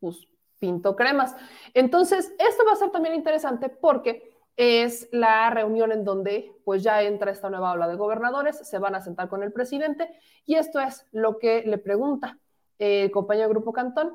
pues 0.00 0.26
pinto 0.58 0.96
cremas. 0.96 1.34
Entonces, 1.74 2.32
esto 2.38 2.64
va 2.66 2.72
a 2.72 2.76
ser 2.76 2.90
también 2.90 3.14
interesante 3.14 3.68
porque 3.68 4.36
es 4.56 5.08
la 5.12 5.50
reunión 5.50 5.92
en 5.92 6.04
donde 6.04 6.52
pues 6.64 6.82
ya 6.82 7.02
entra 7.02 7.30
esta 7.30 7.50
nueva 7.50 7.72
ola 7.72 7.88
de 7.88 7.96
gobernadores, 7.96 8.56
se 8.56 8.78
van 8.78 8.94
a 8.94 9.00
sentar 9.00 9.28
con 9.28 9.42
el 9.42 9.52
presidente 9.52 10.08
y 10.46 10.54
esto 10.54 10.80
es 10.80 11.06
lo 11.12 11.38
que 11.38 11.62
le 11.66 11.78
pregunta 11.78 12.38
el 12.78 13.10
compañero 13.10 13.50
Grupo 13.50 13.72
Cantón 13.72 14.14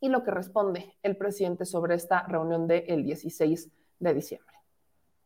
y 0.00 0.08
lo 0.08 0.22
que 0.22 0.30
responde 0.30 0.96
el 1.02 1.16
presidente 1.16 1.64
sobre 1.64 1.96
esta 1.96 2.22
reunión 2.22 2.68
del 2.68 3.02
16 3.02 3.68
de 3.98 4.14
diciembre 4.14 4.58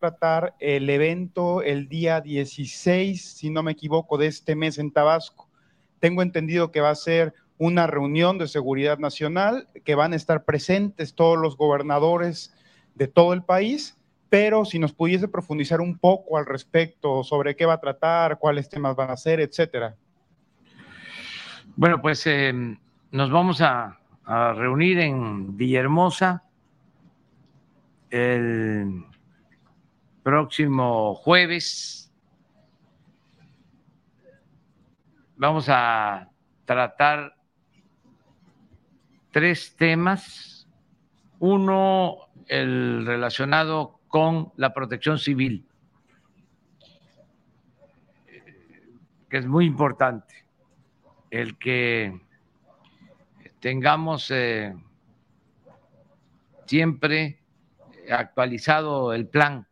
tratar 0.02 0.56
el 0.58 0.90
evento 0.90 1.62
el 1.62 1.88
día 1.88 2.20
16, 2.20 3.22
si 3.36 3.50
no 3.50 3.62
me 3.62 3.70
equivoco, 3.70 4.18
de 4.18 4.26
este 4.26 4.56
mes 4.56 4.78
en 4.78 4.90
Tabasco. 4.90 5.48
Tengo 6.00 6.22
entendido 6.22 6.72
que 6.72 6.80
va 6.80 6.90
a 6.90 6.96
ser 6.96 7.34
una 7.64 7.86
reunión 7.86 8.38
de 8.38 8.48
seguridad 8.48 8.98
nacional, 8.98 9.68
que 9.84 9.94
van 9.94 10.12
a 10.12 10.16
estar 10.16 10.44
presentes 10.44 11.14
todos 11.14 11.38
los 11.38 11.56
gobernadores 11.56 12.54
de 12.94 13.06
todo 13.06 13.32
el 13.32 13.44
país, 13.44 13.96
pero 14.28 14.64
si 14.64 14.78
nos 14.78 14.92
pudiese 14.92 15.28
profundizar 15.28 15.80
un 15.80 15.98
poco 15.98 16.38
al 16.38 16.46
respecto 16.46 17.22
sobre 17.22 17.54
qué 17.54 17.64
va 17.64 17.74
a 17.74 17.80
tratar, 17.80 18.38
cuáles 18.38 18.68
temas 18.68 18.96
van 18.96 19.10
a 19.10 19.16
ser, 19.16 19.40
etcétera. 19.40 19.94
Bueno, 21.76 22.02
pues 22.02 22.26
eh, 22.26 22.52
nos 23.10 23.30
vamos 23.30 23.60
a, 23.60 23.98
a 24.24 24.52
reunir 24.54 24.98
en 24.98 25.56
Villahermosa 25.56 26.42
el 28.10 29.04
próximo 30.22 31.14
jueves 31.14 32.02
vamos 35.36 35.68
a 35.68 36.28
tratar 36.64 37.34
tres 39.32 39.74
temas. 39.76 40.68
Uno, 41.40 42.28
el 42.46 43.04
relacionado 43.04 43.98
con 44.06 44.52
la 44.56 44.72
protección 44.72 45.18
civil, 45.18 45.66
que 49.28 49.38
es 49.38 49.46
muy 49.46 49.66
importante, 49.66 50.44
el 51.30 51.58
que 51.58 52.20
tengamos 53.58 54.30
eh, 54.30 54.74
siempre 56.66 57.40
actualizado 58.10 59.12
el 59.12 59.26
plan 59.26 59.66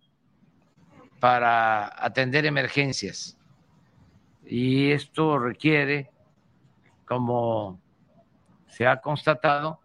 para 1.20 2.04
atender 2.04 2.46
emergencias. 2.46 3.38
Y 4.46 4.90
esto 4.90 5.38
requiere, 5.38 6.11
como 7.04 7.80
se 8.70 8.86
ha 8.86 9.00
constatado, 9.00 9.80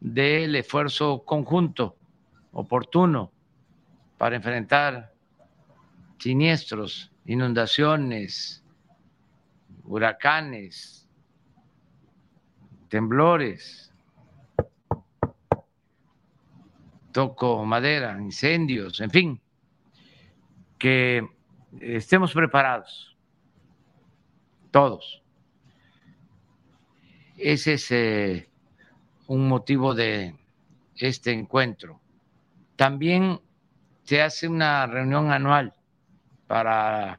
del 0.00 0.56
esfuerzo 0.56 1.24
conjunto, 1.24 1.96
oportuno, 2.52 3.30
para 4.18 4.36
enfrentar 4.36 5.12
siniestros, 6.18 7.12
inundaciones, 7.26 8.64
huracanes, 9.84 11.08
temblores, 12.88 13.92
toco 17.12 17.64
madera, 17.64 18.18
incendios, 18.20 19.00
en 19.00 19.10
fin 19.10 19.40
que 20.80 21.28
estemos 21.78 22.32
preparados, 22.32 23.14
todos. 24.70 25.19
Ese 27.42 27.72
es 27.72 28.46
un 29.26 29.48
motivo 29.48 29.94
de 29.94 30.36
este 30.94 31.32
encuentro. 31.32 31.98
También 32.76 33.40
se 34.04 34.20
hace 34.20 34.46
una 34.46 34.86
reunión 34.86 35.32
anual 35.32 35.72
para 36.46 37.18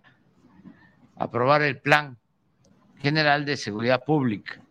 aprobar 1.16 1.64
el 1.64 1.80
Plan 1.80 2.20
General 3.00 3.46
de 3.46 3.58
Seguridad 3.58 4.04
Pública. 4.06 4.62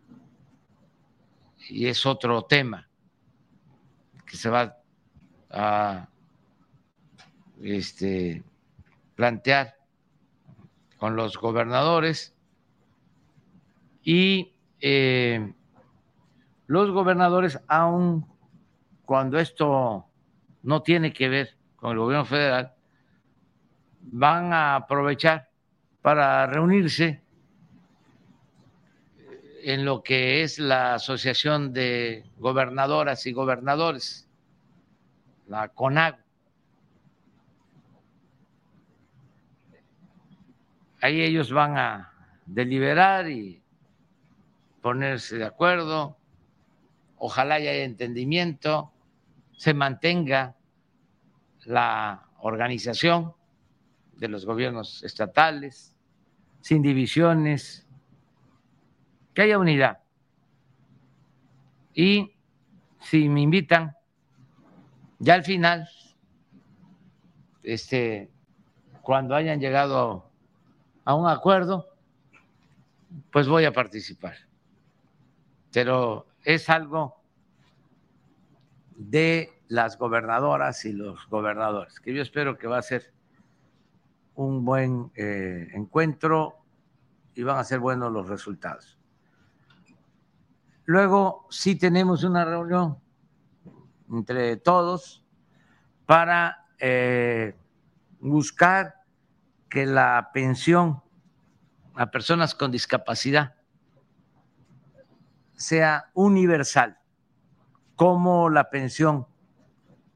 Y 1.68 1.88
es 1.88 2.06
otro 2.06 2.42
tema 2.42 2.88
que 4.24 4.36
se 4.36 4.50
va 4.50 4.76
a 5.50 6.08
este, 7.60 8.44
plantear 9.16 9.74
con 10.96 11.16
los 11.16 11.36
gobernadores 11.36 12.36
y 14.04 14.52
eh, 14.80 15.52
los 16.66 16.90
gobernadores, 16.90 17.60
aun 17.66 18.26
cuando 19.04 19.38
esto 19.38 20.06
no 20.62 20.82
tiene 20.82 21.12
que 21.12 21.28
ver 21.28 21.56
con 21.76 21.92
el 21.92 21.98
gobierno 21.98 22.24
federal, 22.24 22.74
van 24.00 24.52
a 24.52 24.76
aprovechar 24.76 25.48
para 26.02 26.46
reunirse 26.46 27.22
en 29.62 29.84
lo 29.84 30.02
que 30.02 30.42
es 30.42 30.58
la 30.58 30.94
Asociación 30.94 31.72
de 31.72 32.24
Gobernadoras 32.38 33.26
y 33.26 33.32
Gobernadores, 33.32 34.28
la 35.48 35.68
CONAG, 35.68 36.24
ahí 41.00 41.20
ellos 41.22 41.52
van 41.52 41.76
a 41.76 42.12
deliberar 42.46 43.28
y 43.28 43.59
ponerse 44.80 45.36
de 45.36 45.44
acuerdo, 45.44 46.16
ojalá 47.16 47.56
haya 47.56 47.72
entendimiento, 47.74 48.92
se 49.56 49.74
mantenga 49.74 50.56
la 51.64 52.28
organización 52.38 53.34
de 54.16 54.28
los 54.28 54.46
gobiernos 54.46 55.02
estatales, 55.02 55.94
sin 56.60 56.82
divisiones, 56.82 57.86
que 59.34 59.42
haya 59.42 59.58
unidad. 59.58 60.00
Y 61.94 62.34
si 63.00 63.28
me 63.28 63.42
invitan, 63.42 63.96
ya 65.18 65.34
al 65.34 65.44
final, 65.44 65.88
este, 67.62 68.30
cuando 69.02 69.34
hayan 69.34 69.60
llegado 69.60 70.30
a 71.04 71.14
un 71.14 71.28
acuerdo, 71.28 71.86
pues 73.32 73.48
voy 73.48 73.64
a 73.64 73.72
participar. 73.72 74.49
Pero 75.72 76.26
es 76.42 76.68
algo 76.68 77.20
de 78.96 79.62
las 79.68 79.98
gobernadoras 79.98 80.84
y 80.84 80.92
los 80.92 81.26
gobernadores, 81.28 82.00
que 82.00 82.12
yo 82.12 82.22
espero 82.22 82.58
que 82.58 82.66
va 82.66 82.78
a 82.78 82.82
ser 82.82 83.14
un 84.34 84.64
buen 84.64 85.10
eh, 85.14 85.68
encuentro 85.74 86.56
y 87.34 87.42
van 87.42 87.58
a 87.58 87.64
ser 87.64 87.78
buenos 87.78 88.12
los 88.12 88.28
resultados. 88.28 88.98
Luego 90.84 91.46
sí 91.50 91.76
tenemos 91.76 92.24
una 92.24 92.44
reunión 92.44 92.98
entre 94.10 94.56
todos 94.56 95.24
para 96.04 96.66
eh, 96.78 97.54
buscar 98.18 99.04
que 99.68 99.86
la 99.86 100.30
pensión 100.34 101.00
a 101.94 102.10
personas 102.10 102.54
con 102.54 102.72
discapacidad 102.72 103.59
sea 105.60 106.10
universal, 106.14 106.98
como 107.94 108.48
la 108.48 108.70
pensión 108.70 109.26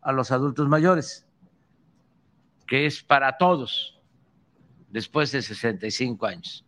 a 0.00 0.10
los 0.10 0.30
adultos 0.30 0.68
mayores, 0.68 1.26
que 2.66 2.86
es 2.86 3.02
para 3.02 3.36
todos 3.36 4.00
después 4.88 5.32
de 5.32 5.42
65 5.42 6.24
años. 6.24 6.64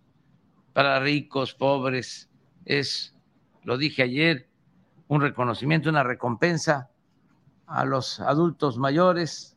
Para 0.74 1.01
ricos, 1.01 1.55
pobres, 1.55 2.29
es, 2.66 3.16
lo 3.64 3.79
dije 3.79 4.03
ayer, 4.03 4.51
un 5.09 5.22
reconocimiento, 5.22 5.89
una 5.89 6.03
recompensa 6.03 6.91
a 7.66 7.87
los 7.87 8.20
adultos 8.20 8.77
mayores, 8.77 9.57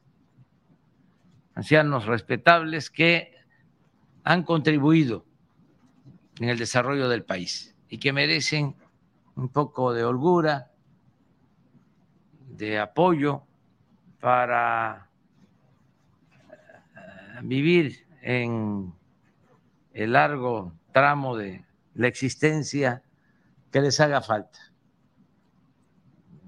ancianos 1.55 2.05
respetables 2.05 2.89
que 2.89 3.33
han 4.23 4.43
contribuido 4.43 5.25
en 6.39 6.47
el 6.47 6.57
desarrollo 6.57 7.09
del 7.09 7.25
país 7.25 7.75
y 7.89 7.97
que 7.97 8.13
merecen 8.13 8.77
un 9.35 9.49
poco 9.49 9.93
de 9.93 10.03
holgura, 10.03 10.71
de 12.47 12.79
apoyo 12.79 13.43
para 14.19 15.09
eh, 16.51 17.39
vivir 17.43 18.07
en 18.21 18.93
el 19.93 20.13
largo 20.13 20.73
tramo 20.91 21.37
de 21.37 21.65
la 21.95 22.07
existencia 22.07 23.03
que 23.71 23.81
les 23.81 23.99
haga 23.99 24.21
falta. 24.21 24.59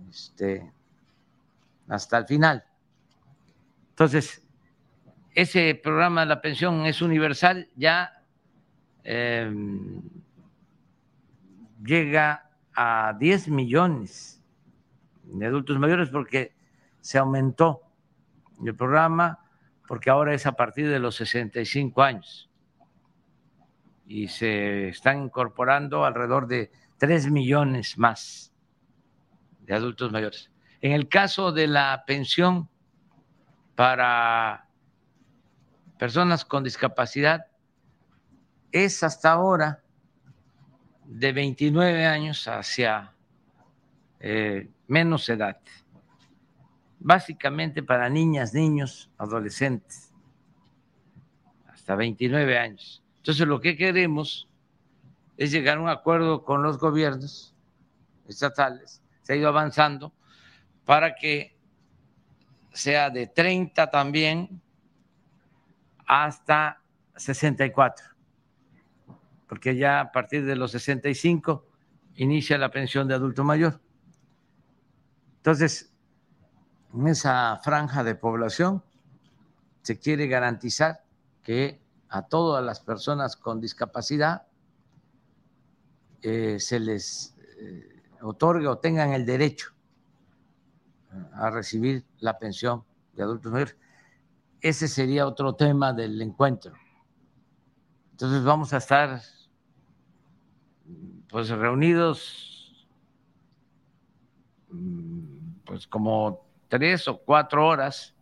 Este, 0.09 0.71
hasta 1.87 2.17
el 2.17 2.25
final. 2.25 2.63
Entonces, 3.89 4.41
ese 5.33 5.75
programa 5.75 6.21
de 6.21 6.27
la 6.27 6.41
pensión 6.41 6.85
es 6.85 7.01
universal, 7.01 7.69
ya 7.75 8.23
em, 9.03 10.01
llega 11.83 12.50
a 12.75 13.15
10 13.19 13.49
millones 13.49 14.43
de 15.23 15.45
adultos 15.45 15.77
mayores 15.79 16.09
porque 16.09 16.55
se 16.99 17.17
aumentó 17.17 17.81
el 18.63 18.75
programa, 18.75 19.39
porque 19.87 20.09
ahora 20.09 20.33
es 20.33 20.45
a 20.45 20.53
partir 20.53 20.89
de 20.89 20.99
los 20.99 21.15
65 21.15 22.01
años 22.01 22.49
y 24.05 24.27
se 24.27 24.89
están 24.89 25.23
incorporando 25.23 26.05
alrededor 26.05 26.47
de 26.47 26.71
3 26.97 27.31
millones 27.31 27.97
más 27.97 28.53
de 29.61 29.73
adultos 29.73 30.11
mayores. 30.11 30.51
En 30.81 30.91
el 30.91 31.07
caso 31.07 31.51
de 31.51 31.67
la 31.67 32.03
pensión 32.05 32.69
para 33.75 34.67
personas 35.97 36.45
con 36.45 36.63
discapacidad, 36.63 37.47
es 38.71 39.03
hasta 39.03 39.31
ahora 39.31 39.83
de 41.11 41.33
29 41.33 42.05
años 42.05 42.47
hacia 42.47 43.11
eh, 44.21 44.69
menos 44.87 45.27
edad, 45.27 45.59
básicamente 46.99 47.83
para 47.83 48.09
niñas, 48.09 48.53
niños, 48.53 49.11
adolescentes, 49.17 50.13
hasta 51.67 51.95
29 51.95 52.57
años. 52.57 53.03
Entonces 53.17 53.45
lo 53.45 53.59
que 53.59 53.75
queremos 53.75 54.47
es 55.35 55.51
llegar 55.51 55.79
a 55.79 55.81
un 55.81 55.89
acuerdo 55.89 56.45
con 56.45 56.63
los 56.63 56.77
gobiernos 56.79 57.53
estatales, 58.27 59.01
se 59.23 59.33
ha 59.33 59.35
ido 59.35 59.49
avanzando 59.49 60.13
para 60.85 61.13
que 61.15 61.57
sea 62.71 63.09
de 63.09 63.27
30 63.27 63.91
también 63.91 64.61
hasta 66.05 66.81
64, 67.17 68.10
porque 69.51 69.75
ya 69.75 69.99
a 69.99 70.11
partir 70.13 70.45
de 70.45 70.55
los 70.55 70.71
65 70.71 71.67
inicia 72.15 72.57
la 72.57 72.71
pensión 72.71 73.09
de 73.09 73.15
adulto 73.15 73.43
mayor. 73.43 73.81
Entonces, 75.35 75.93
en 76.93 77.09
esa 77.09 77.59
franja 77.61 78.01
de 78.05 78.15
población 78.15 78.81
se 79.81 79.99
quiere 79.99 80.27
garantizar 80.27 81.03
que 81.43 81.81
a 82.07 82.27
todas 82.27 82.63
las 82.63 82.79
personas 82.79 83.35
con 83.35 83.59
discapacidad 83.59 84.47
eh, 86.21 86.57
se 86.57 86.79
les 86.79 87.35
eh, 87.59 88.03
otorgue 88.21 88.67
o 88.67 88.77
tengan 88.77 89.11
el 89.11 89.25
derecho 89.25 89.73
a 91.33 91.49
recibir 91.49 92.05
la 92.19 92.39
pensión 92.39 92.85
de 93.11 93.23
adultos 93.23 93.51
mayores. 93.51 93.75
Ese 94.61 94.87
sería 94.87 95.27
otro 95.27 95.55
tema 95.55 95.91
del 95.91 96.21
encuentro. 96.21 96.71
Entonces 98.11 98.45
vamos 98.45 98.71
a 98.71 98.77
estar 98.77 99.21
pues 101.31 101.49
reunidos 101.49 102.87
pues 105.65 105.87
como 105.87 106.45
tres 106.67 107.07
o 107.07 107.17
cuatro 107.17 107.67
horas. 107.67 108.15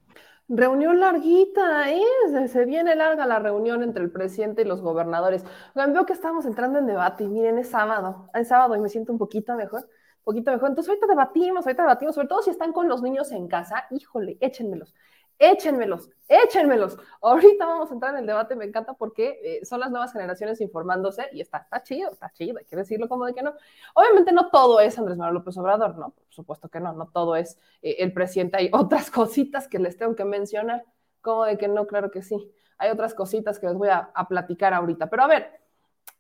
Reunión 0.47 0.99
larguita, 0.99 1.91
¿eh? 1.91 2.47
Se 2.47 2.66
viene 2.66 2.95
larga 2.95 3.26
la 3.26 3.38
reunión 3.39 3.84
entre 3.84 4.03
el 4.03 4.12
presidente 4.12 4.64
y 4.64 4.66
los 4.66 4.82
gobernadores. 4.82 5.43
veo 5.76 6.05
que 6.05 6.14
estamos 6.14 6.45
entrando 6.45 6.80
en 6.80 6.88
debate 6.88 7.24
y 7.24 7.28
miren, 7.28 7.60
es 7.60 7.70
sábado, 7.70 8.30
es 8.34 8.47
sábado 8.47 8.76
y 8.76 8.80
me 8.80 8.89
siento 8.89 9.12
un 9.12 9.20
poquito 9.20 9.55
mejor 9.55 9.88
poquito 10.30 10.51
mejor. 10.51 10.70
Entonces, 10.70 10.89
ahorita 10.89 11.07
debatimos, 11.07 11.66
ahorita 11.66 11.84
debatimos, 11.84 12.16
sobre 12.16 12.28
todo 12.28 12.41
si 12.43 12.51
están 12.51 12.72
con 12.72 12.88
los 12.88 13.01
niños 13.01 13.32
en 13.32 13.47
casa, 13.47 13.88
híjole, 13.89 14.38
échenmelos, 14.41 14.93
échenmelos, 15.39 16.09
échenmelos. 16.27 16.97
Ahorita 17.21 17.65
vamos 17.65 17.89
a 17.89 17.93
entrar 17.93 18.13
en 18.13 18.19
el 18.19 18.27
debate, 18.27 18.55
me 18.55 18.65
encanta 18.65 18.93
porque 18.93 19.39
eh, 19.41 19.65
son 19.65 19.79
las 19.79 19.89
nuevas 19.89 20.11
generaciones 20.11 20.59
informándose 20.61 21.27
y 21.31 21.41
está, 21.41 21.59
está 21.59 21.81
chido, 21.81 22.11
está 22.11 22.29
chido, 22.31 22.59
hay 22.59 22.65
que 22.65 22.75
decirlo 22.75 23.07
como 23.07 23.25
de 23.25 23.33
que 23.33 23.41
no. 23.41 23.53
Obviamente 23.95 24.33
no 24.33 24.49
todo 24.49 24.79
es 24.81 24.99
Andrés 24.99 25.17
Manuel 25.17 25.35
López 25.35 25.57
Obrador, 25.57 25.97
no, 25.97 26.09
por 26.11 26.33
supuesto 26.33 26.67
que 26.69 26.81
no, 26.81 26.91
no 26.93 27.07
todo 27.07 27.37
es 27.37 27.57
eh, 27.81 27.95
el 27.99 28.13
presidente, 28.13 28.57
hay 28.57 28.69
otras 28.73 29.09
cositas 29.11 29.67
que 29.67 29.79
les 29.79 29.97
tengo 29.97 30.15
que 30.15 30.25
mencionar, 30.25 30.83
como 31.21 31.45
de 31.45 31.57
que 31.57 31.67
no, 31.67 31.87
claro 31.87 32.11
que 32.11 32.21
sí. 32.21 32.51
Hay 32.77 32.91
otras 32.91 33.13
cositas 33.13 33.59
que 33.59 33.67
les 33.67 33.75
voy 33.75 33.89
a, 33.89 34.11
platicar 34.29 34.73
ahorita. 34.73 35.09
Pero 35.09 35.23
a 35.23 35.27
ver, 35.27 35.51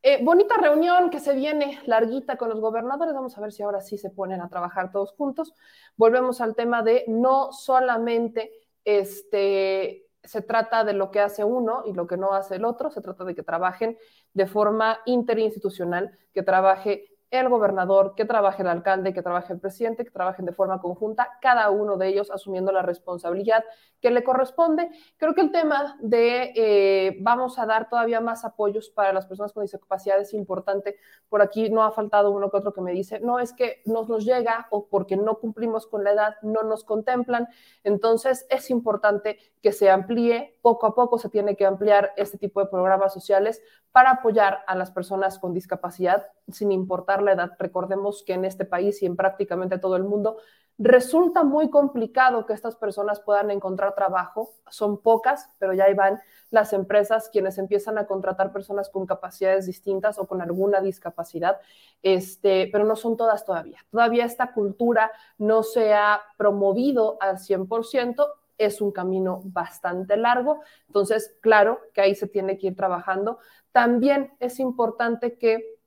eh, 0.03 0.21
bonita 0.21 0.57
reunión 0.57 1.09
que 1.09 1.21
se 1.21 1.33
viene 1.33 1.79
larguita 1.85 2.35
con 2.35 2.49
los 2.49 2.59
gobernadores. 2.59 3.13
Vamos 3.13 3.37
a 3.37 3.41
ver 3.41 3.53
si 3.53 3.63
ahora 3.63 3.79
sí 3.79 3.97
se 3.97 4.09
ponen 4.09 4.41
a 4.41 4.49
trabajar 4.49 4.91
todos 4.91 5.13
juntos. 5.13 5.53
Volvemos 5.95 6.41
al 6.41 6.55
tema 6.55 6.83
de 6.83 7.05
no 7.07 7.53
solamente 7.53 8.51
este, 8.85 10.07
se 10.23 10.41
trata 10.41 10.83
de 10.83 10.93
lo 10.93 11.11
que 11.11 11.19
hace 11.19 11.43
uno 11.43 11.83
y 11.85 11.93
lo 11.93 12.07
que 12.07 12.17
no 12.17 12.33
hace 12.33 12.55
el 12.55 12.65
otro, 12.65 12.91
se 12.91 13.01
trata 13.01 13.23
de 13.23 13.35
que 13.35 13.43
trabajen 13.43 13.97
de 14.33 14.47
forma 14.47 14.99
interinstitucional, 15.05 16.17
que 16.33 16.43
trabaje 16.43 17.18
el 17.31 17.47
gobernador, 17.49 18.15
que 18.15 18.25
trabaje 18.25 18.63
el 18.63 18.69
alcalde, 18.69 19.13
que 19.13 19.21
trabaje 19.21 19.53
el 19.53 19.59
presidente, 19.59 20.03
que 20.03 20.11
trabajen 20.11 20.45
de 20.45 20.51
forma 20.51 20.81
conjunta, 20.81 21.37
cada 21.41 21.69
uno 21.69 21.97
de 21.97 22.07
ellos 22.07 22.31
asumiendo 22.31 22.71
la 22.71 22.81
responsabilidad 22.81 23.63
que 24.01 24.11
le 24.11 24.23
corresponde. 24.23 24.89
Creo 25.17 25.35
que 25.35 25.41
el 25.41 25.51
tema 25.51 25.97
de 25.99 26.53
eh, 26.55 27.17
vamos 27.21 27.59
a 27.59 27.65
dar 27.65 27.89
todavía 27.89 28.19
más 28.19 28.45
apoyos 28.45 28.89
para 28.89 29.13
las 29.13 29.25
personas 29.25 29.53
con 29.53 29.63
discapacidad 29.63 30.19
es 30.19 30.33
importante. 30.33 30.97
Por 31.27 31.41
aquí 31.41 31.69
no 31.69 31.83
ha 31.83 31.91
faltado 31.91 32.31
uno 32.31 32.49
que 32.49 32.57
otro 32.57 32.73
que 32.73 32.81
me 32.81 32.93
dice, 32.93 33.19
no 33.19 33.39
es 33.39 33.53
que 33.53 33.81
no 33.85 34.05
nos 34.05 34.25
llega 34.25 34.67
o 34.71 34.87
porque 34.87 35.15
no 35.15 35.39
cumplimos 35.39 35.85
con 35.85 36.03
la 36.03 36.11
edad, 36.11 36.35
no 36.41 36.63
nos 36.63 36.83
contemplan. 36.83 37.47
Entonces 37.83 38.47
es 38.49 38.69
importante 38.69 39.37
que 39.61 39.71
se 39.71 39.89
amplíe, 39.89 40.57
poco 40.61 40.87
a 40.87 40.95
poco 40.95 41.17
se 41.19 41.29
tiene 41.29 41.55
que 41.55 41.65
ampliar 41.65 42.13
este 42.17 42.37
tipo 42.37 42.61
de 42.61 42.67
programas 42.67 43.13
sociales 43.13 43.61
para 43.91 44.11
apoyar 44.11 44.63
a 44.67 44.75
las 44.75 44.91
personas 44.91 45.39
con 45.39 45.53
discapacidad 45.53 46.27
sin 46.47 46.71
importar 46.71 47.18
la 47.21 47.33
edad. 47.33 47.51
Recordemos 47.59 48.23
que 48.23 48.33
en 48.33 48.45
este 48.45 48.65
país 48.65 49.01
y 49.01 49.05
en 49.05 49.15
prácticamente 49.15 49.77
todo 49.77 49.95
el 49.95 50.03
mundo 50.03 50.37
resulta 50.79 51.43
muy 51.43 51.69
complicado 51.69 52.45
que 52.45 52.53
estas 52.53 52.77
personas 52.77 53.19
puedan 53.19 53.51
encontrar 53.51 53.95
trabajo. 53.95 54.53
Son 54.69 55.01
pocas, 55.01 55.49
pero 55.59 55.73
ya 55.73 55.83
ahí 55.83 55.93
van 55.93 56.19
las 56.51 56.71
empresas 56.71 57.29
quienes 57.29 57.57
empiezan 57.57 57.97
a 57.97 58.07
contratar 58.07 58.53
personas 58.53 58.89
con 58.89 59.05
capacidades 59.05 59.65
distintas 59.65 60.17
o 60.17 60.25
con 60.25 60.41
alguna 60.41 60.79
discapacidad, 60.79 61.57
este, 62.01 62.69
pero 62.71 62.85
no 62.85 62.95
son 62.95 63.17
todas 63.17 63.45
todavía. 63.45 63.79
Todavía 63.91 64.25
esta 64.25 64.53
cultura 64.53 65.11
no 65.37 65.63
se 65.63 65.93
ha 65.93 66.21
promovido 66.37 67.17
al 67.19 67.37
100%, 67.37 68.25
es 68.57 68.81
un 68.81 68.91
camino 68.91 69.41
bastante 69.45 70.17
largo, 70.17 70.61
entonces 70.87 71.35
claro 71.41 71.79
que 71.93 72.01
ahí 72.01 72.15
se 72.15 72.27
tiene 72.27 72.57
que 72.57 72.67
ir 72.67 72.75
trabajando. 72.75 73.39
También 73.71 74.33
es 74.39 74.59
importante 74.59 75.37
que 75.37 75.78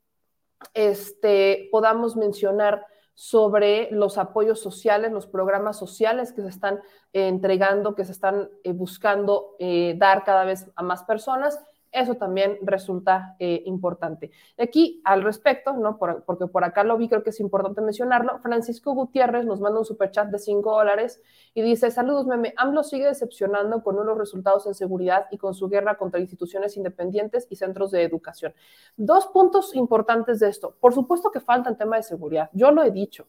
este, 0.75 1.69
podamos 1.71 2.17
mencionar 2.17 2.87
sobre 3.15 3.91
los 3.91 4.19
apoyos 4.19 4.61
sociales, 4.61 5.13
los 5.13 5.27
programas 5.27 5.79
sociales 5.79 6.33
que 6.33 6.43
se 6.43 6.49
están 6.49 6.81
eh, 7.13 7.29
entregando, 7.29 7.95
que 7.95 8.05
se 8.05 8.13
están 8.13 8.51
eh, 8.65 8.73
buscando 8.73 9.55
eh, 9.59 9.95
dar 9.99 10.25
cada 10.25 10.45
vez 10.45 10.71
a 10.75 10.83
más 10.83 11.05
personas 11.05 11.59
eso 11.93 12.15
también 12.15 12.59
resulta 12.63 13.37
eh, 13.39 13.63
importante. 13.67 14.31
Aquí, 14.59 15.03
al 15.05 15.23
respecto, 15.23 15.75
¿no? 15.75 15.99
porque 15.99 16.47
por 16.47 16.65
acá 16.65 16.85
lo 16.85 16.97
vi, 16.97 17.09
creo 17.09 17.23
que 17.23 17.31
es 17.31 17.41
importante 17.41 17.83
mencionarlo, 17.83 18.39
Francisco 18.39 18.95
Gutiérrez 18.95 19.45
nos 19.45 19.61
manda 19.61 19.79
un 19.79 19.85
superchat 19.85 20.29
de 20.29 20.39
5 20.39 20.73
dólares 20.73 21.21
y 21.55 21.61
dice, 21.61 21.91
saludos, 21.91 22.27
meme, 22.27 22.55
AMLO 22.57 22.83
sigue 22.83 23.07
decepcionando 23.07 23.83
con 23.83 23.99
unos 23.99 24.17
resultados 24.17 24.67
en 24.67 24.75
seguridad 24.75 25.27
y 25.31 25.37
con 25.37 25.55
su 25.55 25.69
guerra 25.69 25.99
contra 25.99 26.19
instituciones 26.19 26.77
independientes 26.79 27.47
y 27.51 27.57
centros 27.57 27.91
de 27.91 28.03
educación. 28.03 28.55
Dos 28.97 29.27
puntos 29.27 29.75
importantes 29.75 30.41
de 30.41 30.49
esto. 30.49 30.75
Por 30.81 30.95
supuesto 30.95 31.31
que 31.31 31.41
falta 31.41 31.69
el 31.69 31.77
tema 31.77 31.97
de 31.97 32.03
seguridad, 32.03 32.49
yo 32.53 32.71
lo 32.71 32.83
he 32.83 32.91
dicho. 32.91 33.27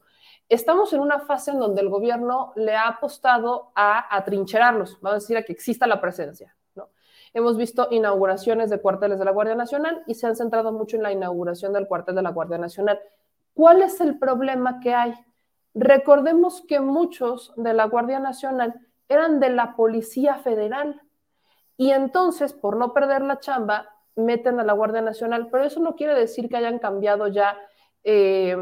estamos 0.48 0.94
en 0.94 1.00
una 1.00 1.20
fase 1.20 1.52
en 1.52 1.60
donde 1.60 1.82
el 1.82 1.90
gobierno 1.90 2.54
le 2.56 2.76
ha 2.76 2.88
apostado 2.88 3.72
a 3.76 4.16
atrincherarlos, 4.16 5.00
vamos 5.02 5.12
a 5.12 5.20
decir, 5.20 5.38
a 5.38 5.44
que 5.44 5.52
exista 5.52 5.88
la 5.88 6.00
presencia. 6.00 6.56
Hemos 7.34 7.58
visto 7.58 7.88
inauguraciones 7.90 8.70
de 8.70 8.80
cuarteles 8.80 9.18
de 9.20 9.26
la 9.26 9.32
Guardia 9.32 9.56
Nacional 9.56 10.04
y 10.06 10.16
se 10.16 10.28
han 10.28 10.36
centrado 10.36 10.72
mucho 10.72 10.98
en 10.98 11.04
la 11.04 11.12
inauguración 11.12 11.74
del 11.74 11.88
cuartel 11.88 12.16
de 12.16 12.22
la 12.22 12.32
Guardia 12.32 12.58
Nacional. 12.58 13.00
¿Cuál 13.54 13.82
es 13.82 14.00
el 14.02 14.20
problema 14.20 14.80
que 14.80 14.94
hay? 14.94 15.14
Recordemos 15.74 16.64
que 16.68 16.80
muchos 16.80 17.54
de 17.56 17.74
la 17.74 17.86
Guardia 17.86 18.20
Nacional 18.20 18.76
eran 19.10 19.40
de 19.40 19.50
la 19.50 19.76
Policía 19.76 20.36
Federal 20.36 21.02
y 21.76 21.92
entonces, 21.92 22.54
por 22.54 22.78
no 22.78 22.94
perder 22.94 23.24
la 23.24 23.40
chamba, 23.40 23.90
meten 24.16 24.60
a 24.60 24.64
la 24.64 24.74
Guardia 24.74 25.02
Nacional, 25.02 25.50
pero 25.52 25.64
eso 25.64 25.80
no 25.80 25.96
quiere 25.96 26.14
decir 26.14 26.50
que 26.50 26.58
hayan 26.58 26.78
cambiado 26.78 27.28
ya 27.28 27.58
eh, 28.04 28.56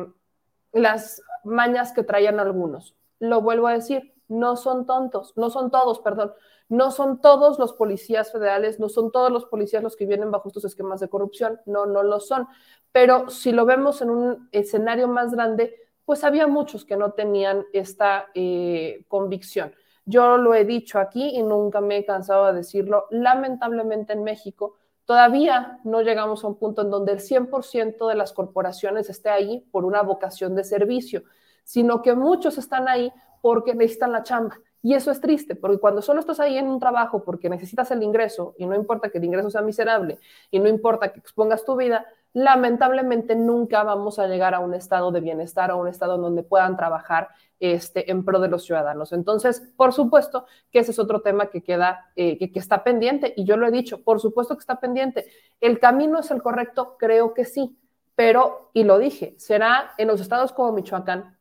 las 0.71 1.21
mañas 1.43 1.91
que 1.91 2.03
traían 2.03 2.39
algunos. 2.39 2.95
Lo 3.19 3.41
vuelvo 3.41 3.67
a 3.67 3.73
decir, 3.73 4.13
no 4.31 4.55
son 4.55 4.85
tontos, 4.85 5.33
no 5.35 5.49
son 5.49 5.69
todos, 5.69 5.99
perdón, 5.99 6.33
no 6.69 6.89
son 6.91 7.19
todos 7.19 7.59
los 7.59 7.73
policías 7.73 8.31
federales, 8.31 8.79
no 8.79 8.87
son 8.87 9.11
todos 9.11 9.29
los 9.29 9.45
policías 9.45 9.83
los 9.83 9.97
que 9.97 10.05
vienen 10.05 10.31
bajo 10.31 10.47
estos 10.47 10.63
esquemas 10.63 11.01
de 11.01 11.09
corrupción, 11.09 11.59
no, 11.65 11.85
no 11.85 12.01
lo 12.01 12.19
son. 12.21 12.47
Pero 12.93 13.29
si 13.29 13.51
lo 13.51 13.65
vemos 13.65 14.01
en 14.01 14.09
un 14.09 14.49
escenario 14.53 15.07
más 15.09 15.31
grande, 15.33 15.75
pues 16.05 16.23
había 16.23 16.47
muchos 16.47 16.85
que 16.85 16.95
no 16.95 17.11
tenían 17.11 17.65
esta 17.73 18.27
eh, 18.33 19.03
convicción. 19.09 19.73
Yo 20.05 20.37
lo 20.37 20.55
he 20.55 20.65
dicho 20.65 20.97
aquí 20.97 21.35
y 21.35 21.43
nunca 21.43 21.81
me 21.81 21.97
he 21.97 22.05
cansado 22.05 22.47
de 22.47 22.53
decirlo. 22.53 23.07
Lamentablemente 23.11 24.13
en 24.13 24.23
México 24.23 24.75
todavía 25.05 25.79
no 25.83 26.01
llegamos 26.01 26.43
a 26.43 26.47
un 26.47 26.55
punto 26.55 26.81
en 26.83 26.89
donde 26.89 27.11
el 27.11 27.19
100% 27.19 28.07
de 28.07 28.15
las 28.15 28.31
corporaciones 28.31 29.09
esté 29.09 29.29
ahí 29.29 29.67
por 29.71 29.83
una 29.83 30.01
vocación 30.01 30.55
de 30.55 30.63
servicio, 30.63 31.23
sino 31.63 32.01
que 32.01 32.15
muchos 32.15 32.57
están 32.57 32.87
ahí 32.87 33.11
porque 33.41 33.75
necesitan 33.75 34.11
la 34.11 34.23
chamba. 34.23 34.59
Y 34.83 34.95
eso 34.95 35.11
es 35.11 35.21
triste, 35.21 35.55
porque 35.55 35.77
cuando 35.77 36.01
solo 36.01 36.19
estás 36.19 36.39
ahí 36.39 36.57
en 36.57 36.67
un 36.67 36.79
trabajo 36.79 37.23
porque 37.23 37.49
necesitas 37.49 37.91
el 37.91 38.01
ingreso, 38.01 38.55
y 38.57 38.65
no 38.65 38.75
importa 38.75 39.09
que 39.09 39.19
el 39.19 39.25
ingreso 39.25 39.51
sea 39.51 39.61
miserable, 39.61 40.17
y 40.49 40.59
no 40.59 40.67
importa 40.67 41.13
que 41.13 41.19
expongas 41.19 41.63
tu 41.63 41.75
vida, 41.75 42.05
lamentablemente 42.33 43.35
nunca 43.35 43.83
vamos 43.83 44.17
a 44.17 44.25
llegar 44.25 44.55
a 44.55 44.59
un 44.59 44.73
estado 44.73 45.11
de 45.11 45.19
bienestar, 45.19 45.69
a 45.69 45.75
un 45.75 45.87
estado 45.87 46.15
en 46.15 46.21
donde 46.21 46.41
puedan 46.41 46.77
trabajar 46.77 47.29
este, 47.59 48.09
en 48.09 48.25
pro 48.25 48.39
de 48.39 48.47
los 48.47 48.63
ciudadanos. 48.65 49.13
Entonces, 49.13 49.61
por 49.77 49.93
supuesto 49.93 50.45
que 50.71 50.79
ese 50.79 50.91
es 50.91 50.99
otro 50.99 51.21
tema 51.21 51.47
que 51.47 51.61
queda, 51.61 52.11
eh, 52.15 52.51
que 52.51 52.59
está 52.59 52.83
pendiente, 52.83 53.33
y 53.37 53.45
yo 53.45 53.57
lo 53.57 53.67
he 53.67 53.71
dicho, 53.71 54.03
por 54.03 54.19
supuesto 54.19 54.55
que 54.55 54.61
está 54.61 54.79
pendiente. 54.79 55.27
¿El 55.59 55.79
camino 55.79 56.19
es 56.19 56.31
el 56.31 56.41
correcto? 56.41 56.95
Creo 56.97 57.35
que 57.35 57.45
sí, 57.45 57.77
pero, 58.15 58.71
y 58.73 58.83
lo 58.83 58.97
dije, 58.97 59.35
será 59.37 59.93
en 59.97 60.07
los 60.07 60.21
estados 60.21 60.53
como 60.53 60.71
Michoacán, 60.71 61.37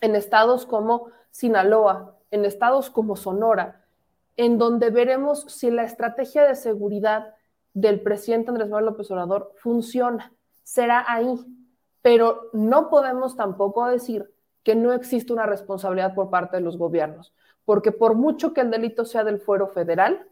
en 0.00 0.16
estados 0.16 0.66
como 0.66 1.08
Sinaloa, 1.30 2.16
en 2.30 2.44
estados 2.44 2.90
como 2.90 3.16
Sonora, 3.16 3.84
en 4.36 4.58
donde 4.58 4.90
veremos 4.90 5.42
si 5.48 5.70
la 5.70 5.84
estrategia 5.84 6.44
de 6.44 6.56
seguridad 6.56 7.34
del 7.72 8.00
presidente 8.00 8.50
Andrés 8.50 8.68
Manuel 8.68 8.86
López 8.86 9.10
Obrador 9.10 9.52
funciona. 9.56 10.32
Será 10.62 11.04
ahí. 11.06 11.44
Pero 12.02 12.50
no 12.52 12.90
podemos 12.90 13.36
tampoco 13.36 13.86
decir 13.86 14.30
que 14.62 14.74
no 14.74 14.92
existe 14.92 15.32
una 15.32 15.46
responsabilidad 15.46 16.14
por 16.14 16.30
parte 16.30 16.56
de 16.56 16.62
los 16.62 16.76
gobiernos, 16.76 17.32
porque 17.64 17.92
por 17.92 18.14
mucho 18.14 18.52
que 18.52 18.60
el 18.60 18.70
delito 18.70 19.04
sea 19.04 19.24
del 19.24 19.40
fuero 19.40 19.68
federal, 19.68 20.26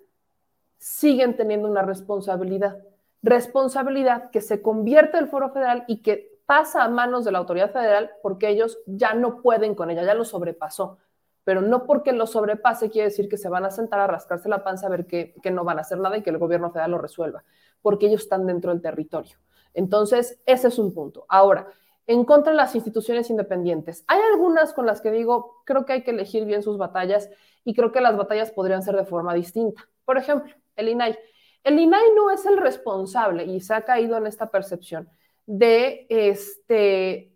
siguen 0.79 1.37
teniendo 1.37 1.69
una 1.69 1.83
responsabilidad. 1.83 2.79
Responsabilidad 3.23 4.31
que 4.31 4.41
se 4.41 4.63
convierte 4.63 5.19
el 5.19 5.29
fuero 5.29 5.51
federal 5.51 5.85
y 5.87 6.03
que 6.03 6.32
pasa 6.47 6.84
a 6.84 6.88
manos 6.88 7.24
de 7.24 7.32
la 7.32 7.38
autoridad 7.38 7.72
federal 7.72 8.11
porque 8.22 8.49
ellos 8.49 8.78
ya 8.86 9.14
no 9.14 9.40
pueden 9.43 9.74
con 9.74 9.90
ella, 9.90 10.05
ya 10.05 10.14
lo 10.14 10.24
sobrepasó. 10.24 10.99
Pero 11.45 11.61
no 11.61 11.86
porque 11.86 12.12
lo 12.12 12.26
sobrepase 12.26 12.90
quiere 12.90 13.09
decir 13.09 13.28
que 13.28 13.36
se 13.36 13.49
van 13.49 13.64
a 13.64 13.70
sentar 13.70 13.99
a 14.01 14.07
rascarse 14.07 14.49
la 14.49 14.62
panza 14.62 14.86
a 14.86 14.90
ver 14.90 15.07
que, 15.07 15.34
que 15.43 15.51
no 15.51 15.64
van 15.64 15.78
a 15.78 15.80
hacer 15.80 15.99
nada 15.99 16.16
y 16.16 16.22
que 16.22 16.30
el 16.30 16.38
gobierno 16.38 16.70
federal 16.70 16.93
lo 16.93 16.99
resuelva, 16.99 17.43
porque 17.80 18.07
ellos 18.07 18.22
están 18.22 18.47
dentro 18.47 18.70
del 18.70 18.80
territorio. 18.80 19.38
Entonces, 19.74 20.40
ese 20.47 20.68
es 20.68 20.78
un 20.78 20.95
punto. 20.95 21.24
Ahora, 21.28 21.66
en 22.07 22.24
contra 22.24 22.53
de 22.53 22.57
las 22.57 22.74
instituciones 22.74 23.30
independientes. 23.30 24.05
Hay 24.07 24.20
algunas 24.32 24.72
con 24.72 24.86
las 24.86 25.01
que 25.01 25.11
digo, 25.11 25.62
creo 25.64 25.84
que 25.84 25.95
hay 25.95 26.03
que 26.03 26.11
elegir 26.11 26.45
bien 26.45 26.62
sus 26.62 26.78
batallas 26.78 27.30
y 27.64 27.74
creo 27.74 27.93
que 27.93 28.01
las 28.01 28.16
batallas 28.16 28.51
podrían 28.51 28.82
ser 28.82 28.97
de 28.97 29.05
forma 29.05 29.34
distinta. 29.34 29.88
Por 30.05 30.18
ejemplo, 30.18 30.53
el 30.76 30.88
INAI. 30.88 31.18
El 31.64 31.78
INAI 31.78 32.14
no 32.16 32.30
es 32.30 32.45
el 32.45 32.57
responsable 32.57 33.45
y 33.45 33.61
se 33.61 33.74
ha 33.74 33.82
caído 33.82 34.16
en 34.16 34.26
esta 34.26 34.51
percepción 34.51 35.09
de, 35.47 36.07
este, 36.09 37.32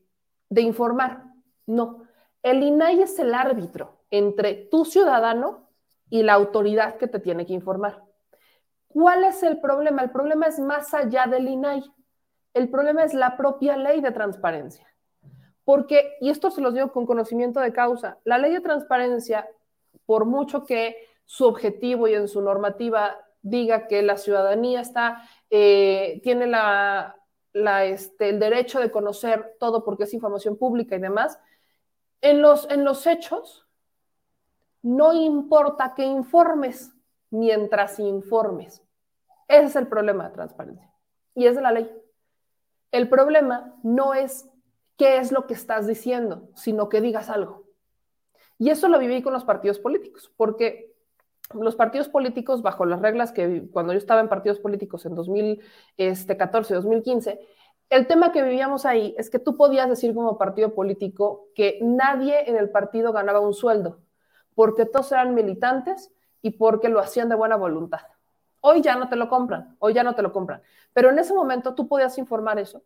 de 0.48 0.60
informar. 0.62 1.24
No, 1.66 2.02
el 2.42 2.62
INAI 2.62 3.02
es 3.02 3.18
el 3.18 3.34
árbitro 3.34 4.04
entre 4.10 4.54
tu 4.54 4.84
ciudadano 4.84 5.68
y 6.08 6.22
la 6.22 6.34
autoridad 6.34 6.96
que 6.96 7.08
te 7.08 7.18
tiene 7.18 7.46
que 7.46 7.52
informar. 7.52 8.02
¿Cuál 8.88 9.24
es 9.24 9.42
el 9.42 9.60
problema? 9.60 10.02
El 10.02 10.10
problema 10.10 10.46
es 10.46 10.58
más 10.58 10.94
allá 10.94 11.26
del 11.26 11.48
INAI. 11.48 11.82
El 12.54 12.70
problema 12.70 13.04
es 13.04 13.12
la 13.12 13.36
propia 13.36 13.76
ley 13.76 14.00
de 14.00 14.12
transparencia. 14.12 14.86
Porque, 15.64 16.14
y 16.20 16.30
esto 16.30 16.50
se 16.50 16.60
los 16.60 16.72
digo 16.72 16.92
con 16.92 17.04
conocimiento 17.04 17.60
de 17.60 17.72
causa, 17.72 18.18
la 18.24 18.38
ley 18.38 18.52
de 18.52 18.60
transparencia, 18.60 19.48
por 20.06 20.24
mucho 20.24 20.64
que 20.64 20.96
su 21.24 21.44
objetivo 21.44 22.06
y 22.06 22.14
en 22.14 22.28
su 22.28 22.40
normativa 22.40 23.18
diga 23.42 23.88
que 23.88 24.02
la 24.02 24.16
ciudadanía 24.16 24.80
está, 24.80 25.28
eh, 25.50 26.20
tiene 26.22 26.46
la, 26.46 27.16
este, 27.84 28.28
el 28.28 28.38
derecho 28.38 28.80
de 28.80 28.90
conocer 28.90 29.56
todo 29.58 29.84
porque 29.84 30.04
es 30.04 30.14
información 30.14 30.56
pública 30.56 30.96
y 30.96 31.00
demás, 31.00 31.38
en 32.20 32.42
los, 32.42 32.68
en 32.70 32.84
los 32.84 33.06
hechos 33.06 33.66
no 34.82 35.12
importa 35.12 35.94
que 35.94 36.04
informes 36.04 36.92
mientras 37.30 37.98
informes. 37.98 38.82
Ese 39.48 39.64
es 39.64 39.76
el 39.76 39.88
problema 39.88 40.28
de 40.28 40.34
transparencia 40.34 40.92
y 41.34 41.46
es 41.46 41.56
de 41.56 41.62
la 41.62 41.72
ley. 41.72 41.90
El 42.92 43.08
problema 43.08 43.74
no 43.82 44.14
es 44.14 44.48
qué 44.96 45.18
es 45.18 45.32
lo 45.32 45.46
que 45.46 45.54
estás 45.54 45.86
diciendo, 45.86 46.48
sino 46.54 46.88
que 46.88 47.00
digas 47.00 47.30
algo. 47.30 47.64
Y 48.58 48.70
eso 48.70 48.88
lo 48.88 48.98
viví 48.98 49.22
con 49.22 49.32
los 49.32 49.44
partidos 49.44 49.78
políticos, 49.78 50.32
porque 50.36 50.95
los 51.54 51.76
partidos 51.76 52.08
políticos, 52.08 52.62
bajo 52.62 52.84
las 52.84 53.00
reglas 53.00 53.32
que 53.32 53.68
cuando 53.72 53.92
yo 53.92 53.98
estaba 53.98 54.20
en 54.20 54.28
partidos 54.28 54.58
políticos 54.58 55.06
en 55.06 55.14
2014, 55.14 56.74
2015, 56.74 57.30
este, 57.30 57.46
el 57.88 58.06
tema 58.08 58.32
que 58.32 58.42
vivíamos 58.42 58.84
ahí 58.84 59.14
es 59.16 59.30
que 59.30 59.38
tú 59.38 59.56
podías 59.56 59.88
decir 59.88 60.12
como 60.14 60.38
partido 60.38 60.74
político 60.74 61.48
que 61.54 61.78
nadie 61.82 62.50
en 62.50 62.56
el 62.56 62.70
partido 62.70 63.12
ganaba 63.12 63.40
un 63.40 63.54
sueldo, 63.54 64.00
porque 64.54 64.86
todos 64.86 65.12
eran 65.12 65.34
militantes 65.34 66.12
y 66.42 66.50
porque 66.52 66.88
lo 66.88 66.98
hacían 66.98 67.28
de 67.28 67.36
buena 67.36 67.56
voluntad. 67.56 68.00
Hoy 68.60 68.82
ya 68.82 68.96
no 68.96 69.08
te 69.08 69.14
lo 69.14 69.28
compran, 69.28 69.76
hoy 69.78 69.94
ya 69.94 70.02
no 70.02 70.16
te 70.16 70.22
lo 70.22 70.32
compran. 70.32 70.62
Pero 70.92 71.10
en 71.10 71.18
ese 71.18 71.32
momento 71.32 71.74
tú 71.74 71.86
podías 71.86 72.18
informar 72.18 72.58
eso 72.58 72.82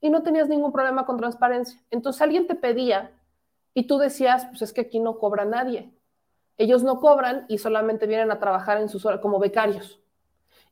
y 0.00 0.10
no 0.10 0.22
tenías 0.22 0.48
ningún 0.48 0.72
problema 0.72 1.06
con 1.06 1.16
transparencia. 1.16 1.80
Entonces 1.90 2.20
alguien 2.20 2.46
te 2.46 2.54
pedía 2.54 3.12
y 3.72 3.86
tú 3.86 3.96
decías, 3.96 4.44
pues 4.46 4.60
es 4.60 4.72
que 4.74 4.82
aquí 4.82 5.00
no 5.00 5.18
cobra 5.18 5.46
nadie. 5.46 5.90
Ellos 6.62 6.82
no 6.82 7.00
cobran 7.00 7.44
y 7.48 7.58
solamente 7.58 8.06
vienen 8.06 8.30
a 8.30 8.38
trabajar 8.38 8.80
en 8.80 8.88
sus 8.88 9.04
horas 9.04 9.20
como 9.20 9.38
becarios. 9.38 10.00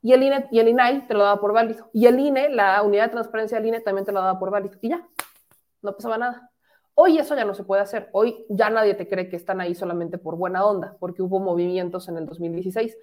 Y 0.02 0.12
el, 0.12 0.22
INE, 0.22 0.48
y 0.50 0.60
el 0.60 0.68
INAI 0.68 1.06
te 1.06 1.14
lo 1.14 1.24
daba 1.24 1.40
por 1.40 1.52
válido. 1.52 1.90
Y 1.92 2.06
el 2.06 2.18
INE, 2.18 2.48
la 2.48 2.82
unidad 2.82 3.04
de 3.04 3.10
transparencia 3.10 3.58
del 3.58 3.66
INE, 3.68 3.80
también 3.80 4.06
te 4.06 4.12
lo 4.12 4.20
daba 4.20 4.38
por 4.38 4.50
válido. 4.50 4.78
Y 4.80 4.88
ya, 4.88 5.06
no 5.82 5.94
pasaba 5.94 6.16
nada. 6.16 6.50
Hoy 6.94 7.18
eso 7.18 7.34
ya 7.34 7.44
no 7.44 7.54
se 7.54 7.64
puede 7.64 7.82
hacer. 7.82 8.08
Hoy 8.12 8.46
ya 8.48 8.70
nadie 8.70 8.94
te 8.94 9.08
cree 9.08 9.28
que 9.28 9.36
están 9.36 9.60
ahí 9.60 9.74
solamente 9.74 10.18
por 10.18 10.36
buena 10.36 10.64
onda, 10.64 10.96
porque 10.98 11.22
hubo 11.22 11.38
movimientos 11.38 12.08
en 12.08 12.16
el 12.16 12.26
2016 12.26 12.96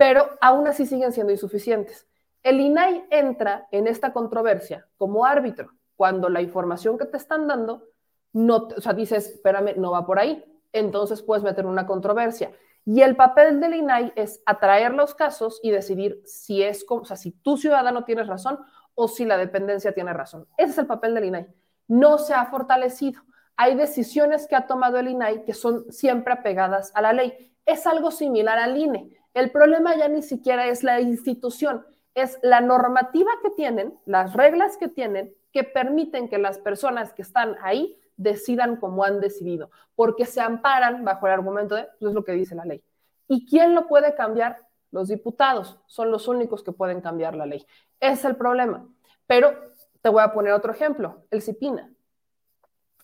pero 0.00 0.30
aún 0.40 0.66
así 0.66 0.86
siguen 0.86 1.12
siendo 1.12 1.30
insuficientes. 1.30 2.08
El 2.42 2.58
INAI 2.58 3.04
entra 3.10 3.68
en 3.70 3.86
esta 3.86 4.14
controversia 4.14 4.88
como 4.96 5.26
árbitro 5.26 5.74
cuando 5.94 6.30
la 6.30 6.40
información 6.40 6.96
que 6.96 7.04
te 7.04 7.18
están 7.18 7.46
dando, 7.46 7.86
no, 8.32 8.68
o 8.74 8.80
sea, 8.80 8.94
dices, 8.94 9.28
espérame, 9.28 9.74
no 9.76 9.90
va 9.90 10.06
por 10.06 10.18
ahí, 10.18 10.42
entonces 10.72 11.22
puedes 11.22 11.44
meter 11.44 11.66
una 11.66 11.86
controversia. 11.86 12.52
Y 12.84 13.02
el 13.02 13.16
papel 13.16 13.60
del 13.60 13.74
INAI 13.74 14.12
es 14.16 14.42
atraer 14.46 14.94
los 14.94 15.14
casos 15.14 15.60
y 15.62 15.70
decidir 15.70 16.22
si 16.24 16.62
es, 16.62 16.84
o 16.88 17.04
si 17.04 17.32
tu 17.32 17.56
ciudadano 17.56 18.04
tiene 18.04 18.24
razón 18.24 18.58
o 18.94 19.08
si 19.08 19.24
la 19.24 19.36
dependencia 19.36 19.92
tiene 19.92 20.12
razón. 20.12 20.46
Ese 20.56 20.72
es 20.72 20.78
el 20.78 20.86
papel 20.86 21.14
del 21.14 21.26
INAI. 21.26 21.46
No 21.88 22.18
se 22.18 22.34
ha 22.34 22.46
fortalecido. 22.46 23.22
Hay 23.56 23.74
decisiones 23.74 24.46
que 24.46 24.56
ha 24.56 24.66
tomado 24.66 24.98
el 24.98 25.08
INAI 25.08 25.44
que 25.44 25.54
son 25.54 25.90
siempre 25.92 26.32
apegadas 26.32 26.92
a 26.94 27.02
la 27.02 27.12
ley. 27.12 27.52
Es 27.66 27.86
algo 27.86 28.10
similar 28.10 28.58
al 28.58 28.76
INE. 28.76 29.16
El 29.34 29.50
problema 29.50 29.96
ya 29.96 30.08
ni 30.08 30.22
siquiera 30.22 30.66
es 30.66 30.82
la 30.82 31.00
institución, 31.00 31.84
es 32.14 32.38
la 32.42 32.60
normativa 32.60 33.30
que 33.42 33.50
tienen, 33.50 33.98
las 34.06 34.32
reglas 34.32 34.76
que 34.76 34.88
tienen, 34.88 35.34
que 35.52 35.62
permiten 35.62 36.28
que 36.28 36.38
las 36.38 36.58
personas 36.58 37.12
que 37.12 37.22
están 37.22 37.56
ahí 37.62 37.96
decidan 38.22 38.76
como 38.76 39.02
han 39.02 39.18
decidido, 39.18 39.70
porque 39.94 40.26
se 40.26 40.40
amparan 40.40 41.04
bajo 41.04 41.26
el 41.26 41.32
argumento 41.32 41.74
de, 41.74 41.88
pues 41.98 42.10
es 42.10 42.14
lo 42.14 42.22
que 42.22 42.32
dice 42.32 42.54
la 42.54 42.66
ley. 42.66 42.82
¿Y 43.28 43.46
quién 43.46 43.74
lo 43.74 43.86
puede 43.88 44.14
cambiar? 44.14 44.58
Los 44.90 45.08
diputados 45.08 45.78
son 45.86 46.10
los 46.10 46.28
únicos 46.28 46.62
que 46.62 46.72
pueden 46.72 47.00
cambiar 47.00 47.34
la 47.34 47.46
ley. 47.46 47.64
Es 47.98 48.24
el 48.24 48.36
problema. 48.36 48.86
Pero 49.26 49.54
te 50.02 50.08
voy 50.10 50.22
a 50.22 50.32
poner 50.32 50.52
otro 50.52 50.72
ejemplo, 50.72 51.24
el 51.30 51.40
CIPINA. 51.40 51.90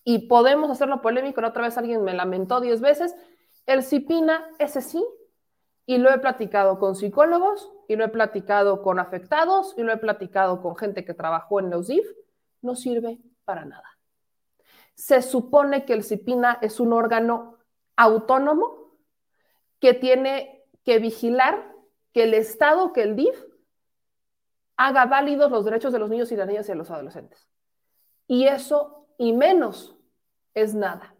y 0.09 0.29
podemos 0.29 0.71
hacerlo 0.71 1.03
polémico, 1.03 1.41
la 1.41 1.49
otra 1.49 1.63
vez 1.63 1.77
alguien 1.77 2.05
me 2.05 2.15
lamentó 2.15 2.61
diez 2.61 2.81
veces, 2.81 3.17
el 3.67 3.83
CIPINA, 3.83 4.49
ese 4.61 4.81
sí, 4.81 5.05
y 5.85 5.99
lo 5.99 6.11
he 6.11 6.19
platicado 6.19 6.79
con 6.79 6.95
psicólogos, 6.95 7.73
y 7.89 7.97
lo 7.97 8.05
he 8.05 8.09
platicado 8.09 8.83
con 8.83 9.01
afectados, 9.01 9.75
y 9.77 9.83
lo 9.83 9.93
he 9.93 9.97
platicado 9.97 10.63
con 10.63 10.77
gente 10.77 11.05
que 11.05 11.13
trabajó 11.15 11.59
en 11.59 11.71
los 11.71 11.89
DIF, 11.89 12.07
no 12.63 12.77
sirve 12.77 13.19
para 13.45 13.65
nada. 13.65 13.96
Se 14.97 15.23
supone 15.23 15.85
que 15.85 15.93
el 15.93 16.03
CIPINA 16.03 16.59
es 16.63 16.81
un 16.81 16.93
órgano 16.93 17.59
autónomo 17.97 18.97
que 19.79 19.95
tiene 19.95 20.65
que 20.85 20.99
vigilar 20.99 21.73
que 22.13 22.25
el 22.25 22.35
Estado, 22.35 22.93
que 22.93 23.03
el 23.03 23.15
DIF, 23.15 23.37
haga 24.77 25.05
válidos 25.07 25.51
los 25.51 25.65
derechos 25.65 25.93
de 25.93 25.99
los 25.99 26.09
niños 26.09 26.33
y 26.33 26.37
las 26.37 26.49
niñas 26.49 26.67
y 26.67 26.73
de 26.73 26.77
los 26.77 26.91
adolescentes. 26.91 27.47
Y 28.27 28.47
eso, 28.47 29.07
y 29.19 29.35
menos, 29.35 29.99
es 30.55 30.75
nada. 30.75 31.15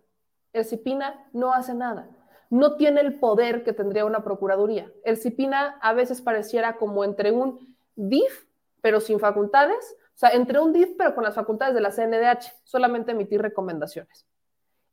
El 0.55 0.65
CIPINA 0.65 1.29
no 1.35 1.53
hace 1.53 1.75
nada. 1.75 2.09
No 2.49 2.77
tiene 2.77 3.03
el 3.03 3.19
poder 3.19 3.63
que 3.63 3.75
tendría 3.75 4.07
una 4.07 4.25
procuraduría. 4.25 4.91
El 5.05 5.19
CIPINA 5.19 5.79
a 5.83 5.93
veces 5.93 6.23
pareciera 6.23 6.77
como 6.77 7.05
entre 7.05 7.31
un 7.31 7.77
DIF, 7.95 8.47
pero 8.81 9.01
sin 9.01 9.21
facultades, 9.21 9.97
o 10.17 10.19
sea, 10.19 10.31
entre 10.31 10.59
un 10.59 10.73
DIF, 10.73 10.95
pero 10.97 11.15
con 11.15 11.23
las 11.23 11.35
facultades 11.35 11.75
de 11.75 11.81
la 11.83 11.91
CNDH, 11.91 12.63
solamente 12.65 13.13
emitir 13.13 13.41
recomendaciones. 13.41 14.27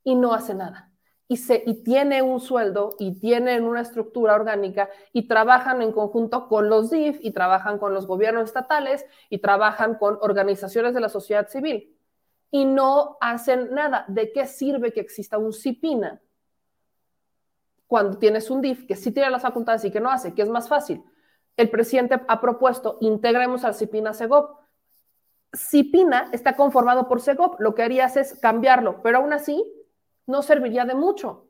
Y 0.04 0.16
no 0.16 0.34
hace 0.34 0.54
nada 0.54 0.94
y, 1.28 1.38
se, 1.38 1.64
y 1.66 1.84
tiene 1.84 2.22
un 2.22 2.40
sueldo 2.40 2.96
y 3.00 3.20
tienen 3.20 3.64
una 3.64 3.82
estructura 3.82 4.36
orgánica 4.36 4.90
y 5.14 5.28
trabajan 5.28 5.82
en 5.82 5.92
conjunto 5.92 6.48
con 6.48 6.70
los 6.70 6.92
DIF 6.92 7.18
y 7.22 7.32
trabajan 7.32 7.80
con 7.80 7.94
los 7.94 8.06
gobiernos 8.06 8.46
estatales 8.46 9.06
y 9.30 9.40
trabajan 9.40 9.96
con 9.96 10.18
organizaciones 10.22 10.94
de 10.94 11.00
la 11.00 11.10
sociedad 11.10 11.48
civil 11.48 11.98
y 12.52 12.66
no 12.66 13.18
hacen 13.20 13.74
nada. 13.74 14.06
¿De 14.08 14.32
qué 14.32 14.46
sirve 14.46 14.94
que 14.94 15.00
exista 15.00 15.38
un 15.38 15.54
CIPINA 15.54 16.22
cuando 17.88 18.18
tienes 18.18 18.50
un 18.50 18.62
DIF 18.62 18.86
que 18.86 18.96
sí 18.96 19.12
tiene 19.12 19.30
las 19.30 19.42
facultades 19.42 19.84
y 19.86 19.92
que 19.92 20.00
no 20.00 20.12
hace? 20.12 20.34
¿Qué 20.34 20.42
es 20.42 20.50
más 20.50 20.68
fácil? 20.68 21.04
El 21.56 21.70
presidente 21.70 22.22
ha 22.28 22.42
propuesto 22.42 22.98
integremos 23.02 23.64
al 23.64 23.76
CIPINA 23.76 24.14
SEGOP. 25.54 25.70
CIPINA 25.70 26.30
está 26.32 26.56
conformado 26.56 27.08
por 27.08 27.22
SEGOP, 27.22 27.60
lo 27.60 27.76
que 27.76 27.84
harías 27.84 28.18
es 28.18 28.40
cambiarlo, 28.40 29.02
pero 29.02 29.20
aún 29.20 29.34
así 29.34 29.64
no 30.26 30.42
serviría 30.42 30.86
de 30.86 30.96
mucho, 30.96 31.48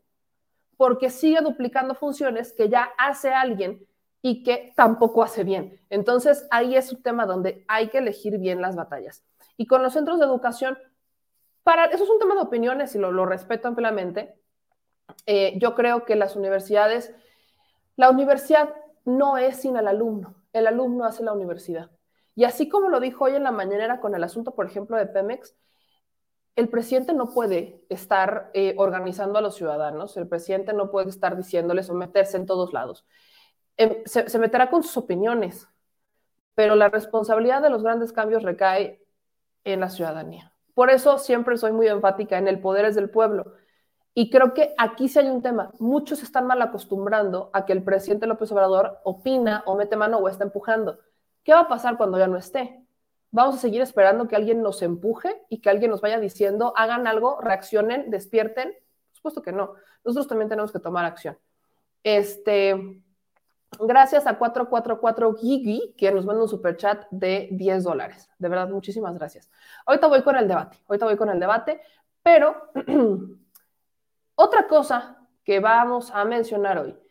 porque 0.77 1.09
sigue 1.09 1.41
duplicando 1.41 1.95
funciones 1.95 2.53
que 2.53 2.69
ya 2.69 2.89
hace 2.97 3.33
alguien 3.33 3.87
y 4.21 4.43
que 4.43 4.73
tampoco 4.75 5.23
hace 5.23 5.43
bien. 5.43 5.79
Entonces, 5.89 6.47
ahí 6.49 6.75
es 6.75 6.91
un 6.91 7.03
tema 7.03 7.25
donde 7.25 7.65
hay 7.67 7.89
que 7.89 7.99
elegir 7.99 8.37
bien 8.39 8.61
las 8.61 8.75
batallas. 8.75 9.23
Y 9.57 9.67
con 9.67 9.83
los 9.83 9.93
centros 9.93 10.19
de 10.19 10.25
educación, 10.25 10.77
para 11.63 11.85
eso 11.85 12.03
es 12.03 12.09
un 12.09 12.19
tema 12.19 12.35
de 12.35 12.41
opiniones 12.41 12.95
y 12.95 12.99
lo, 12.99 13.11
lo 13.11 13.25
respeto 13.25 13.67
ampliamente. 13.67 14.35
Eh, 15.25 15.57
yo 15.59 15.75
creo 15.75 16.05
que 16.05 16.15
las 16.15 16.35
universidades, 16.35 17.13
la 17.95 18.09
universidad 18.09 18.73
no 19.05 19.37
es 19.37 19.57
sin 19.57 19.75
el 19.75 19.87
alumno, 19.87 20.35
el 20.53 20.67
alumno 20.67 21.05
hace 21.05 21.23
la 21.23 21.33
universidad. 21.33 21.91
Y 22.35 22.45
así 22.45 22.69
como 22.69 22.89
lo 22.89 22.99
dijo 22.99 23.25
hoy 23.25 23.35
en 23.35 23.43
la 23.43 23.51
mañanera 23.51 23.99
con 23.99 24.15
el 24.15 24.23
asunto, 24.23 24.55
por 24.55 24.65
ejemplo, 24.65 24.97
de 24.97 25.05
Pemex, 25.05 25.55
el 26.55 26.69
presidente 26.69 27.13
no 27.13 27.33
puede 27.33 27.83
estar 27.89 28.51
eh, 28.53 28.75
organizando 28.77 29.39
a 29.39 29.41
los 29.41 29.55
ciudadanos, 29.55 30.17
el 30.17 30.27
presidente 30.27 30.73
no 30.73 30.91
puede 30.91 31.09
estar 31.09 31.35
diciéndoles 31.35 31.89
o 31.89 31.93
meterse 31.93 32.37
en 32.37 32.45
todos 32.45 32.73
lados. 32.73 33.05
Em, 33.77 34.03
se, 34.05 34.37
meterá 34.37 34.69
con 34.69 34.83
sus 34.83 34.97
opiniones, 34.97 35.67
pero 36.53 36.75
la 36.75 36.89
responsabilidad 36.89 37.61
de 37.61 37.71
los 37.71 37.83
grandes 37.83 38.13
cambios 38.13 38.43
recae 38.43 39.03
en 39.63 39.79
la 39.79 39.89
ciudadanía. 39.89 40.53
Por 40.75 40.89
eso 40.91 41.17
siempre 41.17 41.57
soy 41.57 41.71
muy 41.71 41.87
enfática 41.87 42.37
en 42.37 42.47
el 42.47 42.59
poder 42.59 42.85
es 42.85 42.95
del 42.95 43.09
pueblo. 43.09 43.53
Y 44.15 44.29
creo 44.29 44.53
que 44.53 44.75
aquí 44.77 45.07
sí 45.07 45.17
hay 45.19 45.29
un 45.29 45.41
tema. 45.41 45.71
Muchos 45.79 46.21
están 46.21 46.45
mal 46.45 46.61
acostumbrando 46.61 47.49
a 47.53 47.65
que 47.65 47.73
el 47.73 47.83
presidente 47.83 48.27
López 48.27 48.51
Obrador 48.51 48.99
opina 49.03 49.63
o 49.65 49.75
mete 49.75 49.95
mano 49.95 50.19
o 50.19 50.29
está 50.29 50.43
empujando. 50.43 50.99
¿Qué 51.43 51.53
va 51.53 51.61
a 51.61 51.67
pasar 51.67 51.97
cuando 51.97 52.17
ya 52.17 52.27
no 52.27 52.37
esté? 52.37 52.83
vamos 53.33 53.55
a 53.55 53.57
seguir 53.57 53.81
esperando 53.81 54.27
que 54.27 54.35
alguien 54.35 54.61
nos 54.61 54.83
empuje 54.83 55.41
y 55.49 55.59
que 55.59 55.69
alguien 55.71 55.89
nos 55.89 56.01
vaya 56.01 56.19
diciendo, 56.19 56.71
hagan 56.77 57.07
algo, 57.07 57.41
reaccionen, 57.41 58.11
despierten. 58.11 58.71
Por 59.09 59.15
supuesto 59.15 59.41
que 59.41 59.51
no. 59.51 59.73
Nosotros 60.05 60.27
también 60.27 60.49
tenemos 60.49 60.71
que 60.71 60.79
tomar 60.79 61.03
acción. 61.03 61.37
Este, 62.03 63.01
gracias 63.79 64.27
a 64.27 64.37
444 64.37 65.35
Gigi, 65.35 65.95
que 65.97 66.11
nos 66.11 66.27
manda 66.27 66.43
un 66.43 66.47
super 66.47 66.77
chat 66.77 67.07
de 67.09 67.49
10 67.51 67.83
dólares. 67.83 68.29
De 68.37 68.49
verdad, 68.49 68.69
muchísimas 68.69 69.15
gracias. 69.15 69.49
Ahorita 69.87 70.07
voy 70.07 70.21
con 70.21 70.35
el 70.35 70.47
debate, 70.47 70.77
ahorita 70.87 71.05
voy 71.05 71.17
con 71.17 71.29
el 71.29 71.39
debate, 71.39 71.81
pero 72.21 72.69
otra 74.35 74.67
cosa 74.67 75.27
que 75.43 75.59
vamos 75.59 76.11
a 76.11 76.23
mencionar 76.23 76.77
hoy 76.77 77.02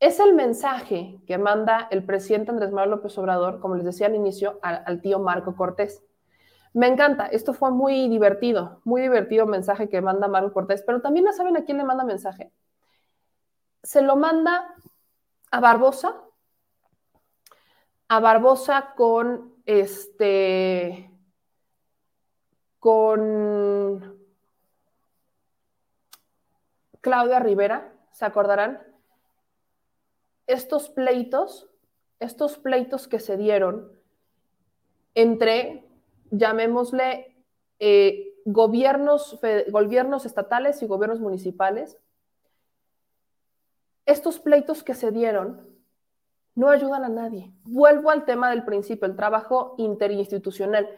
es 0.00 0.18
el 0.18 0.34
mensaje 0.34 1.20
que 1.26 1.36
manda 1.36 1.86
el 1.90 2.04
presidente 2.04 2.50
Andrés 2.50 2.70
Manuel 2.70 2.90
López 2.90 3.16
Obrador, 3.18 3.60
como 3.60 3.76
les 3.76 3.84
decía 3.84 4.06
al 4.06 4.14
inicio, 4.14 4.58
al, 4.62 5.02
tío 5.02 5.18
Marco 5.18 5.54
Cortés. 5.54 6.02
Me 6.72 6.86
encanta, 6.86 7.26
esto 7.26 7.52
fue 7.52 7.70
muy 7.70 8.08
divertido, 8.08 8.80
muy 8.84 9.02
divertido 9.02 9.46
mensaje 9.46 9.90
que 9.90 10.00
manda 10.00 10.26
Marco 10.26 10.54
Cortés, 10.54 10.82
pero 10.86 11.02
también 11.02 11.26
no 11.26 11.32
saben 11.34 11.56
a 11.56 11.64
quién 11.64 11.76
le 11.76 11.84
manda 11.84 12.04
mensaje. 12.04 12.50
Se 13.82 14.00
lo 14.00 14.16
manda 14.16 14.74
a 15.50 15.60
Barbosa, 15.60 16.14
a 18.08 18.20
Barbosa 18.20 18.94
con 18.96 19.54
este, 19.66 21.10
con 22.78 24.18
Claudia 27.02 27.38
Rivera, 27.38 27.92
¿se 28.12 28.24
acordarán? 28.24 28.89
Estos 30.52 30.88
pleitos, 30.88 31.68
estos 32.18 32.58
pleitos 32.58 33.08
que 33.08 33.20
se 33.20 33.36
dieron 33.36 33.92
entre, 35.14 35.88
llamémosle, 36.30 37.36
eh, 37.78 38.34
gobiernos, 38.44 39.38
gobiernos 39.68 40.26
estatales 40.26 40.82
y 40.82 40.86
gobiernos 40.86 41.20
municipales, 41.20 41.98
estos 44.06 44.40
pleitos 44.40 44.82
que 44.82 44.94
se 44.94 45.12
dieron 45.12 45.68
no 46.54 46.68
ayudan 46.68 47.04
a 47.04 47.08
nadie. 47.08 47.52
Vuelvo 47.62 48.10
al 48.10 48.24
tema 48.24 48.50
del 48.50 48.64
principio, 48.64 49.06
el 49.06 49.16
trabajo 49.16 49.74
interinstitucional, 49.78 50.88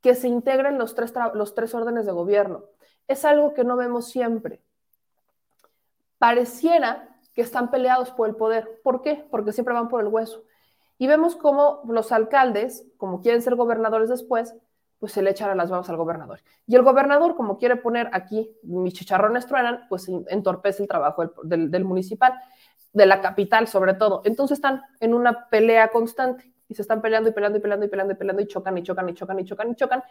que 0.00 0.14
se 0.14 0.28
integren 0.28 0.78
los 0.78 0.94
tres, 0.94 1.12
los 1.34 1.54
tres 1.54 1.74
órdenes 1.74 2.06
de 2.06 2.12
gobierno. 2.12 2.64
Es 3.06 3.24
algo 3.24 3.54
que 3.54 3.64
no 3.64 3.76
vemos 3.76 4.08
siempre. 4.08 4.62
Pareciera 6.18 7.13
que 7.34 7.42
están 7.42 7.70
peleados 7.70 8.10
por 8.10 8.28
el 8.28 8.36
poder. 8.36 8.80
¿Por 8.82 9.02
qué? 9.02 9.26
Porque 9.30 9.52
siempre 9.52 9.74
van 9.74 9.88
por 9.88 10.00
el 10.00 10.08
hueso. 10.08 10.44
Y 10.98 11.06
vemos 11.06 11.34
cómo 11.36 11.82
los 11.88 12.12
alcaldes, 12.12 12.86
como 12.96 13.20
quieren 13.20 13.42
ser 13.42 13.56
gobernadores 13.56 14.08
después, 14.08 14.54
pues 15.00 15.12
se 15.12 15.22
le 15.22 15.30
echan 15.30 15.50
a 15.50 15.54
las 15.54 15.70
manos 15.70 15.90
al 15.90 15.96
gobernador. 15.96 16.40
Y 16.66 16.76
el 16.76 16.82
gobernador, 16.82 17.34
como 17.34 17.58
quiere 17.58 17.76
poner 17.76 18.08
aquí 18.12 18.56
mis 18.62 18.94
chicharrones 18.94 19.46
truenan, 19.46 19.86
pues 19.88 20.08
entorpece 20.28 20.82
el 20.82 20.88
trabajo 20.88 21.32
del, 21.42 21.84
municipal, 21.84 22.34
de 22.92 23.06
la 23.06 23.20
capital 23.20 23.66
sobre 23.66 23.94
todo. 23.94 24.22
Entonces 24.24 24.58
están 24.58 24.82
en 25.00 25.12
una 25.12 25.48
pelea 25.48 25.88
constante 25.88 26.52
y 26.68 26.74
se 26.74 26.82
están 26.82 27.02
peleando 27.02 27.28
y 27.28 27.32
peleando 27.32 27.58
y 27.58 27.60
peleando 27.60 27.84
y 27.84 27.88
peleando 27.88 28.12
y 28.12 28.16
peleando 28.16 28.42
y 28.42 28.46
chocan 28.46 28.78
y 28.78 28.82
chocan 28.82 29.08
y 29.08 29.14
chocan 29.14 29.40
y 29.40 29.44
chocan 29.44 29.70
y 29.70 29.74
chocan. 29.74 30.04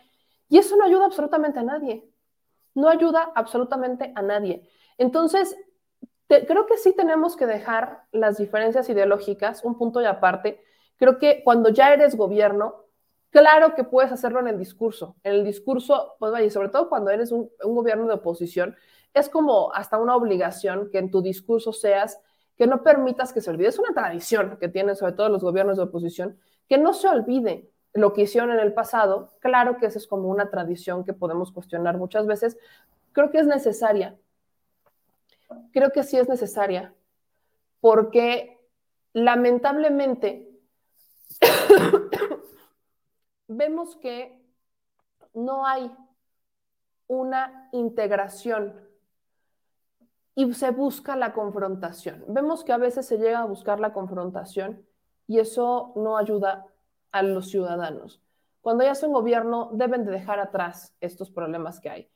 Y 0.50 0.58
eso 0.58 0.76
no 0.76 0.84
ayuda 0.84 1.06
absolutamente 1.06 1.60
a 1.60 1.64
nadie. 1.64 2.08
No 2.76 2.90
ayuda 2.90 3.32
absolutamente 3.34 4.12
a 4.16 4.22
nadie. 4.22 4.70
Entonces, 4.98 5.56
creo 6.28 6.66
que 6.66 6.78
sí 6.78 6.94
tenemos 6.96 7.36
que 7.36 7.46
dejar 7.46 8.04
las 8.12 8.38
diferencias 8.38 8.90
ideológicas 8.90 9.64
un 9.64 9.78
punto 9.78 10.02
y 10.02 10.06
aparte. 10.06 10.62
Creo 10.98 11.18
que 11.20 11.44
cuando 11.44 11.70
ya 11.70 11.94
eres 11.94 12.16
gobierno, 12.16 12.86
claro 13.30 13.76
que 13.76 13.84
puedes 13.84 14.12
hacerlo 14.12 14.40
en 14.40 14.48
el 14.48 14.58
discurso. 14.58 15.16
En 15.24 15.34
el 15.34 15.44
discurso, 15.44 16.16
pues 16.20 16.32
vaya, 16.32 16.50
sobre 16.50 16.70
todo 16.70 16.90
cuando 16.90 17.12
eres 17.12 17.32
un, 17.32 17.50
un 17.64 17.76
gobierno 17.76 18.08
de 18.08 18.16
oposición, 18.16 18.76
es 19.14 19.30
como 19.30 19.74
hasta 19.74 19.98
una 19.98 20.16
obligación 20.16 20.90
que 20.92 20.98
en 20.98 21.12
tu 21.12 21.22
discurso 21.22 21.72
seas, 21.74 22.20
que 22.58 22.68
no 22.68 22.84
permitas 22.84 23.34
que 23.34 23.42
se 23.42 23.50
olvide. 23.50 23.70
Es 23.70 23.80
una 23.80 23.94
tradición 23.94 24.58
que 24.60 24.70
tienen 24.70 24.96
sobre 24.96 25.14
todo 25.14 25.30
los 25.30 25.44
gobiernos 25.44 25.78
de 25.78 25.84
oposición, 25.84 26.40
que 26.68 26.78
no 26.78 26.94
se 26.94 27.08
olvide 27.08 27.70
lo 27.94 28.14
que 28.14 28.24
hicieron 28.24 28.52
en 28.52 28.60
el 28.60 28.74
pasado. 28.74 29.32
Claro 29.40 29.78
que 29.78 29.86
esa 29.88 30.00
es 30.00 30.08
como 30.08 30.30
una 30.30 30.50
tradición 30.50 31.04
que 31.04 31.14
podemos 31.14 31.52
cuestionar 31.52 31.98
muchas 31.98 32.26
veces. 32.26 32.58
Creo 33.12 33.32
que 33.32 33.40
es 33.40 33.48
necesaria, 33.48 34.18
creo 35.72 35.91
que 35.91 36.04
sí 36.04 36.18
es 36.18 36.30
necesaria, 36.30 36.93
porque 37.80 38.60
lamentablemente 39.14 40.49
vemos 43.47 43.95
que 43.97 44.41
no 45.34 45.66
hay 45.66 45.91
una 47.08 47.70
integración 47.72 48.74
y 50.36 50.51
se 50.54 50.72
busca 50.72 51.16
la 51.16 51.34
confrontación. 51.34 52.24
Vemos 52.28 52.64
que 52.64 52.74
a 52.74 52.78
veces 52.78 53.06
se 53.06 53.18
llega 53.18 53.39
a 53.39 53.45
buscar 53.45 53.80
la 53.80 53.93
confrontación 53.93 54.86
y 55.28 55.39
eso 55.39 55.93
no 55.95 56.18
ayuda 56.18 56.66
a 57.12 57.22
los 57.22 57.49
ciudadanos. 57.49 58.22
Cuando 58.62 58.84
ya 58.84 58.95
son 58.95 59.12
gobierno, 59.12 59.70
deben 59.74 60.06
de 60.06 60.12
dejar 60.12 60.39
atrás 60.39 60.95
estos 61.01 61.30
problemas 61.30 61.80
que 61.80 61.89
hay. 61.89 62.12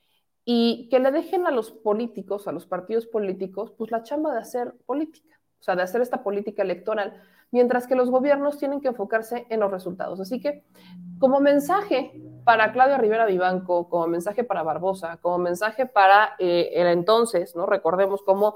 Y 0.49 0.87
que 0.87 0.99
le 0.99 1.11
dejen 1.11 1.45
a 1.45 1.51
los 1.51 1.71
políticos, 1.71 2.47
a 2.47 2.53
los 2.53 2.65
partidos 2.65 3.05
políticos, 3.05 3.73
pues 3.77 3.91
la 3.91 4.03
chamba 4.03 4.31
de 4.31 4.39
hacer 4.39 4.75
política, 4.85 5.41
o 5.59 5.63
sea, 5.63 5.75
de 5.75 5.81
hacer 5.81 5.99
esta 5.99 6.23
política 6.23 6.61
electoral, 6.63 7.21
mientras 7.51 7.85
que 7.85 7.95
los 7.95 8.09
gobiernos 8.09 8.57
tienen 8.57 8.79
que 8.79 8.87
enfocarse 8.87 9.45
en 9.49 9.59
los 9.59 9.69
resultados. 9.69 10.21
Así 10.21 10.39
que, 10.39 10.63
como 11.19 11.41
mensaje 11.41 12.13
para 12.45 12.71
Claudia 12.71 12.97
Rivera 12.97 13.25
Vivanco, 13.25 13.89
como 13.89 14.07
mensaje 14.07 14.45
para 14.45 14.63
Barbosa, 14.63 15.17
como 15.17 15.37
mensaje 15.37 15.85
para 15.85 16.37
eh, 16.39 16.69
el 16.75 16.87
entonces, 16.87 17.53
¿no? 17.53 17.65
Recordemos 17.65 18.21
cómo 18.23 18.55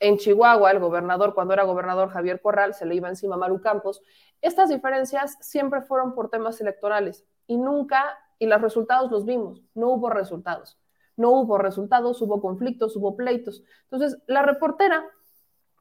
en 0.00 0.18
Chihuahua, 0.18 0.70
el 0.70 0.80
gobernador, 0.80 1.32
cuando 1.32 1.54
era 1.54 1.64
gobernador 1.64 2.10
Javier 2.10 2.42
Corral, 2.42 2.74
se 2.74 2.84
le 2.84 2.94
iba 2.94 3.08
encima 3.08 3.36
a 3.36 3.38
Maru 3.38 3.62
Campos. 3.62 4.02
Estas 4.42 4.68
diferencias 4.68 5.38
siempre 5.40 5.80
fueron 5.80 6.14
por 6.14 6.28
temas 6.28 6.60
electorales 6.60 7.24
y 7.46 7.56
nunca, 7.56 8.18
y 8.38 8.44
los 8.44 8.60
resultados 8.60 9.10
los 9.10 9.24
vimos, 9.24 9.62
no 9.72 9.88
hubo 9.88 10.10
resultados 10.10 10.76
no 11.16 11.30
hubo 11.32 11.58
resultados, 11.58 12.20
hubo 12.22 12.40
conflictos, 12.40 12.96
hubo 12.96 13.16
pleitos. 13.16 13.62
Entonces, 13.84 14.18
la 14.26 14.42
reportera, 14.42 15.04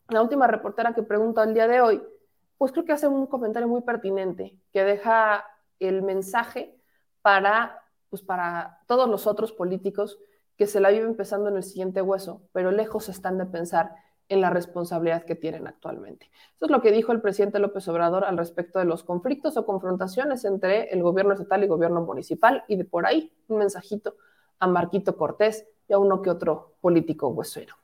la 0.10 0.22
última 0.22 0.48
reportera 0.48 0.94
que 0.94 1.04
pregunta 1.04 1.44
el 1.44 1.54
día 1.54 1.68
de 1.68 1.82
hoy, 1.82 2.02
pues 2.58 2.72
creo 2.72 2.86
que 2.86 2.94
hace 2.94 3.08
un 3.08 3.28
comentario 3.28 3.68
muy 3.68 3.82
pertinente, 3.82 4.58
que 4.72 4.84
deja 4.84 5.46
el 5.80 6.02
mensaje 6.02 6.76
para, 7.22 7.84
pues 8.10 8.22
para 8.22 8.80
todos 8.88 9.10
los 9.10 9.28
otros 9.28 9.52
políticos 9.52 10.20
que 10.58 10.68
se 10.68 10.80
la 10.80 10.90
viven 10.90 11.16
pensando 11.16 11.50
en 11.50 11.58
el 11.58 11.64
siguiente 11.64 12.02
hueso, 12.02 12.42
pero 12.54 12.72
lejos 12.72 13.10
están 13.10 13.38
de 13.38 13.46
pensar 13.46 13.92
en 14.30 14.42
la 14.42 14.50
responsabilidad 14.50 15.24
que 15.24 15.36
tienen 15.36 15.68
actualmente. 15.68 16.32
Eso 16.56 16.66
es 16.66 16.72
lo 16.72 16.82
que 16.82 16.92
dijo 16.92 17.12
el 17.12 17.22
presidente 17.22 17.60
López 17.60 17.88
Obrador 17.90 18.26
al 18.26 18.38
respecto 18.38 18.80
de 18.80 18.86
los 18.86 19.04
conflictos 19.04 19.56
o 19.58 19.66
confrontaciones 19.66 20.46
entre 20.46 20.90
el 20.90 21.04
gobierno 21.04 21.34
estatal 21.34 21.64
y 21.64 21.68
gobierno 21.68 22.02
municipal 22.02 22.64
y 22.68 22.78
de 22.78 22.86
por 22.86 23.06
ahí 23.06 23.32
un 23.48 23.60
mensajito 23.60 24.16
a 24.60 24.68
Marquito 24.68 25.16
Cortés 25.18 25.66
y 25.88 25.94
a 25.94 26.00
uno 26.00 26.22
que 26.22 26.30
otro 26.30 26.76
político 26.82 27.28
huesuero 27.30 27.76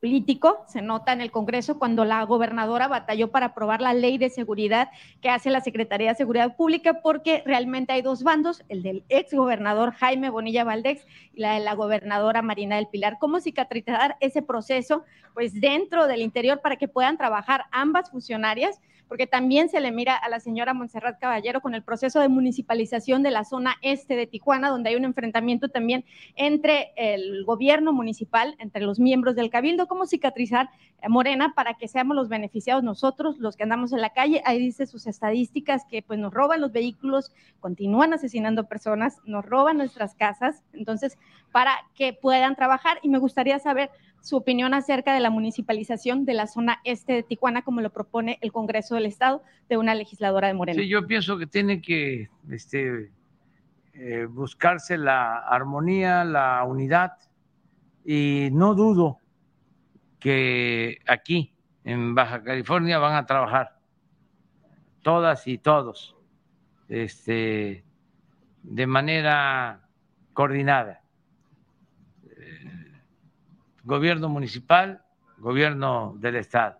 político, 0.00 0.64
se 0.68 0.82
nota 0.82 1.12
en 1.12 1.20
el 1.20 1.30
Congreso 1.30 1.78
cuando 1.78 2.04
la 2.04 2.22
gobernadora 2.24 2.86
batalló 2.86 3.32
para 3.32 3.46
aprobar 3.46 3.80
la 3.80 3.94
ley 3.94 4.18
de 4.18 4.30
seguridad 4.30 4.88
que 5.20 5.30
hace 5.30 5.50
la 5.50 5.60
Secretaría 5.60 6.10
de 6.10 6.14
Seguridad 6.14 6.56
Pública, 6.56 7.00
porque 7.02 7.42
realmente 7.44 7.92
hay 7.92 8.02
dos 8.02 8.22
bandos, 8.22 8.62
el 8.68 8.82
del 8.82 9.04
ex 9.08 9.34
gobernador 9.34 9.92
Jaime 9.94 10.30
Bonilla 10.30 10.64
Valdés 10.64 11.04
y 11.32 11.40
la 11.40 11.54
de 11.54 11.60
la 11.60 11.74
gobernadora 11.74 12.42
Marina 12.42 12.76
del 12.76 12.86
Pilar. 12.86 13.16
¿Cómo 13.18 13.40
cicatrizar 13.40 14.16
ese 14.20 14.42
proceso? 14.42 15.02
Pues 15.34 15.60
dentro 15.60 16.06
del 16.06 16.22
interior 16.22 16.60
para 16.60 16.76
que 16.76 16.88
puedan 16.88 17.16
trabajar 17.16 17.64
ambas 17.72 18.10
funcionarias 18.10 18.80
porque 19.08 19.26
también 19.26 19.68
se 19.68 19.80
le 19.80 19.92
mira 19.92 20.16
a 20.16 20.28
la 20.28 20.40
señora 20.40 20.74
Montserrat 20.74 21.18
Caballero 21.18 21.60
con 21.60 21.74
el 21.74 21.82
proceso 21.82 22.20
de 22.20 22.28
municipalización 22.28 23.22
de 23.22 23.30
la 23.30 23.44
zona 23.44 23.76
este 23.82 24.16
de 24.16 24.26
Tijuana, 24.26 24.70
donde 24.70 24.90
hay 24.90 24.96
un 24.96 25.04
enfrentamiento 25.04 25.68
también 25.68 26.04
entre 26.34 26.92
el 26.96 27.44
gobierno 27.44 27.92
municipal, 27.92 28.56
entre 28.58 28.82
los 28.82 28.98
miembros 28.98 29.34
del 29.34 29.50
cabildo, 29.50 29.86
cómo 29.86 30.06
cicatrizar 30.06 30.70
Morena 31.08 31.52
para 31.54 31.74
que 31.74 31.88
seamos 31.88 32.16
los 32.16 32.28
beneficiados 32.28 32.82
nosotros, 32.82 33.38
los 33.38 33.56
que 33.56 33.62
andamos 33.62 33.92
en 33.92 34.00
la 34.00 34.10
calle. 34.10 34.42
Ahí 34.44 34.58
dice 34.58 34.86
sus 34.86 35.06
estadísticas 35.06 35.84
que 35.88 36.02
pues 36.02 36.18
nos 36.18 36.32
roban 36.32 36.60
los 36.60 36.72
vehículos, 36.72 37.32
continúan 37.60 38.12
asesinando 38.12 38.66
personas, 38.66 39.18
nos 39.24 39.44
roban 39.44 39.76
nuestras 39.76 40.14
casas, 40.14 40.62
entonces 40.72 41.18
para 41.52 41.72
que 41.94 42.12
puedan 42.12 42.56
trabajar 42.56 42.98
y 43.02 43.08
me 43.08 43.18
gustaría 43.18 43.58
saber 43.58 43.90
su 44.26 44.36
opinión 44.36 44.74
acerca 44.74 45.14
de 45.14 45.20
la 45.20 45.30
municipalización 45.30 46.24
de 46.24 46.34
la 46.34 46.48
zona 46.48 46.80
este 46.82 47.12
de 47.12 47.22
Tijuana, 47.22 47.62
como 47.62 47.80
lo 47.80 47.90
propone 47.90 48.38
el 48.42 48.50
Congreso 48.50 48.96
del 48.96 49.06
Estado 49.06 49.40
de 49.68 49.76
una 49.76 49.94
legisladora 49.94 50.48
de 50.48 50.54
Morena. 50.54 50.82
Sí, 50.82 50.88
yo 50.88 51.06
pienso 51.06 51.38
que 51.38 51.46
tiene 51.46 51.80
que 51.80 52.28
este, 52.50 53.12
eh, 53.92 54.26
buscarse 54.28 54.98
la 54.98 55.38
armonía, 55.38 56.24
la 56.24 56.64
unidad, 56.64 57.12
y 58.04 58.48
no 58.50 58.74
dudo 58.74 59.20
que 60.18 60.98
aquí, 61.06 61.54
en 61.84 62.16
Baja 62.16 62.42
California, 62.42 62.98
van 62.98 63.14
a 63.14 63.26
trabajar 63.26 63.78
todas 65.02 65.46
y 65.46 65.58
todos 65.58 66.16
este, 66.88 67.84
de 68.64 68.86
manera 68.88 69.88
coordinada 70.32 71.05
gobierno 73.86 74.28
municipal, 74.28 75.00
gobierno 75.38 76.16
del 76.18 76.36
Estado. 76.36 76.78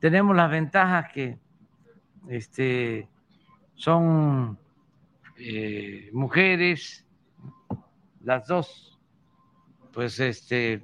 Tenemos 0.00 0.34
las 0.34 0.50
ventajas 0.50 1.12
que 1.12 1.38
este, 2.28 3.08
son 3.76 4.58
eh, 5.38 6.10
mujeres, 6.12 7.06
las 8.24 8.46
dos, 8.48 8.98
pues 9.92 10.18
este, 10.18 10.82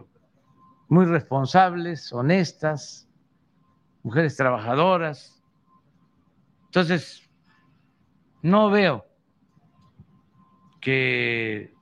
muy 0.88 1.06
responsables, 1.06 2.12
honestas, 2.12 3.08
mujeres 4.04 4.36
trabajadoras. 4.36 5.42
Entonces, 6.66 7.28
no 8.42 8.70
veo 8.70 9.04
que 10.80 11.74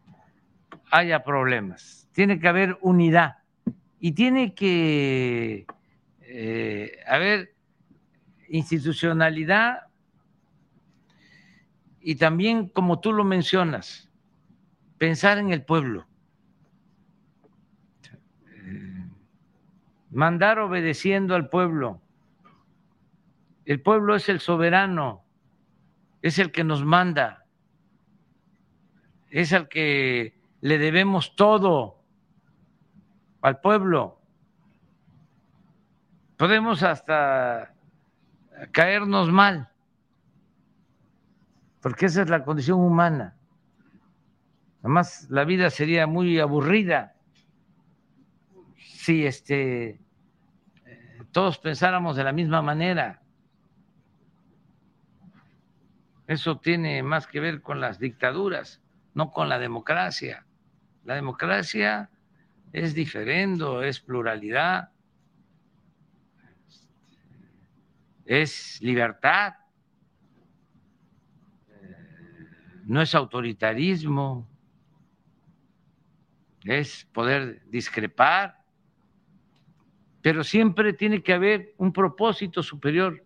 haya 0.90 1.22
problemas. 1.22 2.08
Tiene 2.12 2.40
que 2.40 2.48
haber 2.48 2.78
unidad 2.80 3.36
y 4.06 4.12
tiene 4.12 4.54
que 4.54 5.66
eh, 6.20 6.98
haber 7.08 7.56
institucionalidad 8.48 9.88
y 12.00 12.14
también, 12.14 12.68
como 12.68 13.00
tú 13.00 13.12
lo 13.12 13.24
mencionas, 13.24 14.08
pensar 14.96 15.38
en 15.38 15.50
el 15.50 15.64
pueblo. 15.64 16.06
Mandar 20.12 20.60
obedeciendo 20.60 21.34
al 21.34 21.48
pueblo. 21.48 22.00
El 23.64 23.80
pueblo 23.80 24.14
es 24.14 24.28
el 24.28 24.38
soberano, 24.38 25.24
es 26.22 26.38
el 26.38 26.52
que 26.52 26.62
nos 26.62 26.84
manda, 26.84 27.44
es 29.30 29.50
el 29.50 29.66
que 29.66 30.38
le 30.60 30.78
debemos 30.78 31.34
todo 31.34 32.05
al 33.46 33.60
pueblo. 33.60 34.20
Podemos 36.36 36.82
hasta 36.82 37.72
caernos 38.72 39.30
mal, 39.30 39.70
porque 41.80 42.06
esa 42.06 42.22
es 42.22 42.28
la 42.28 42.44
condición 42.44 42.80
humana. 42.80 43.36
Además, 44.80 45.28
la 45.30 45.44
vida 45.44 45.70
sería 45.70 46.08
muy 46.08 46.40
aburrida 46.40 47.14
si 48.78 49.24
este, 49.24 50.00
todos 51.30 51.58
pensáramos 51.58 52.16
de 52.16 52.24
la 52.24 52.32
misma 52.32 52.62
manera. 52.62 53.22
Eso 56.26 56.58
tiene 56.58 57.00
más 57.04 57.28
que 57.28 57.38
ver 57.38 57.62
con 57.62 57.80
las 57.80 58.00
dictaduras, 58.00 58.82
no 59.14 59.30
con 59.30 59.48
la 59.48 59.60
democracia. 59.60 60.44
La 61.04 61.14
democracia 61.14 62.10
es 62.72 62.94
diferendo, 62.94 63.82
es 63.82 64.00
pluralidad, 64.00 64.90
es 68.24 68.80
libertad, 68.82 69.54
no 72.84 73.00
es 73.00 73.14
autoritarismo, 73.14 74.48
es 76.64 77.04
poder 77.12 77.62
discrepar, 77.68 78.62
pero 80.20 80.42
siempre 80.42 80.92
tiene 80.92 81.22
que 81.22 81.32
haber 81.32 81.74
un 81.78 81.92
propósito 81.92 82.62
superior, 82.62 83.24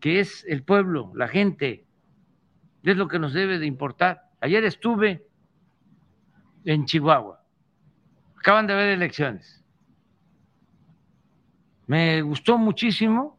que 0.00 0.20
es 0.20 0.44
el 0.48 0.64
pueblo, 0.64 1.12
la 1.14 1.28
gente, 1.28 1.86
es 2.82 2.96
lo 2.96 3.08
que 3.08 3.18
nos 3.18 3.32
debe 3.32 3.58
de 3.58 3.66
importar. 3.66 4.30
Ayer 4.40 4.64
estuve 4.64 5.26
en 6.64 6.84
Chihuahua 6.84 7.43
Acaban 8.44 8.66
de 8.66 8.74
haber 8.74 8.90
elecciones. 8.90 9.64
Me 11.86 12.20
gustó 12.20 12.58
muchísimo 12.58 13.38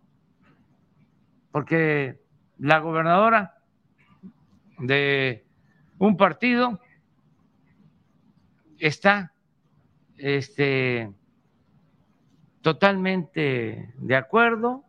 porque 1.52 2.20
la 2.58 2.80
gobernadora 2.80 3.54
de 4.80 5.46
un 6.00 6.18
partido 6.18 6.82
está 8.80 9.32
este, 10.18 11.14
totalmente 12.62 13.94
de 13.98 14.16
acuerdo, 14.16 14.86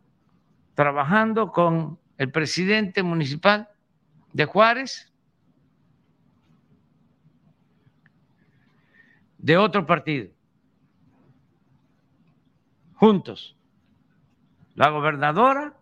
trabajando 0.73 1.51
con 1.51 1.99
el 2.17 2.31
presidente 2.31 3.03
municipal 3.03 3.69
de 4.33 4.45
Juárez 4.45 5.13
de 9.47 9.55
otro 9.55 9.85
partido, 9.85 10.29
juntos, 12.95 13.57
la 14.75 14.89
gobernadora 14.89 15.73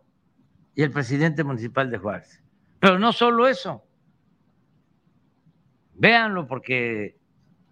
y 0.75 0.83
el 0.83 0.91
presidente 0.91 1.43
municipal 1.43 1.89
de 1.89 1.97
Juárez. 1.97 2.43
Pero 2.79 2.99
no 2.99 3.11
solo 3.11 3.47
eso, 3.47 3.83
véanlo 5.95 6.47
porque 6.47 7.17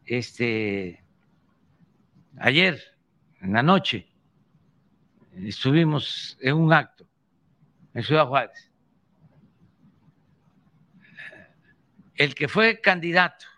este, 0.03 1.05
ayer, 2.39 2.81
en 3.41 3.53
la 3.53 3.61
noche, 3.61 4.07
estuvimos 5.35 6.39
en 6.41 6.55
un 6.55 6.73
acto 6.73 7.05
en 7.93 8.01
Ciudad 8.01 8.25
Juárez. 8.25 8.71
El 12.15 12.33
que 12.33 12.47
fue 12.47 12.81
candidato 12.81 13.52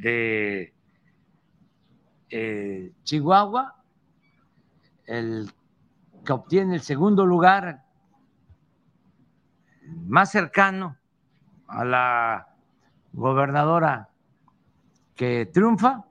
de 0.00 0.74
eh, 2.30 2.92
Chihuahua, 3.04 3.76
el 5.06 5.50
que 6.24 6.32
obtiene 6.32 6.76
el 6.76 6.80
segundo 6.80 7.26
lugar 7.26 7.84
más 10.06 10.30
cercano 10.30 10.96
a 11.66 11.84
la 11.84 12.48
gobernadora 13.12 14.08
que 15.14 15.46
triunfa, 15.46 16.04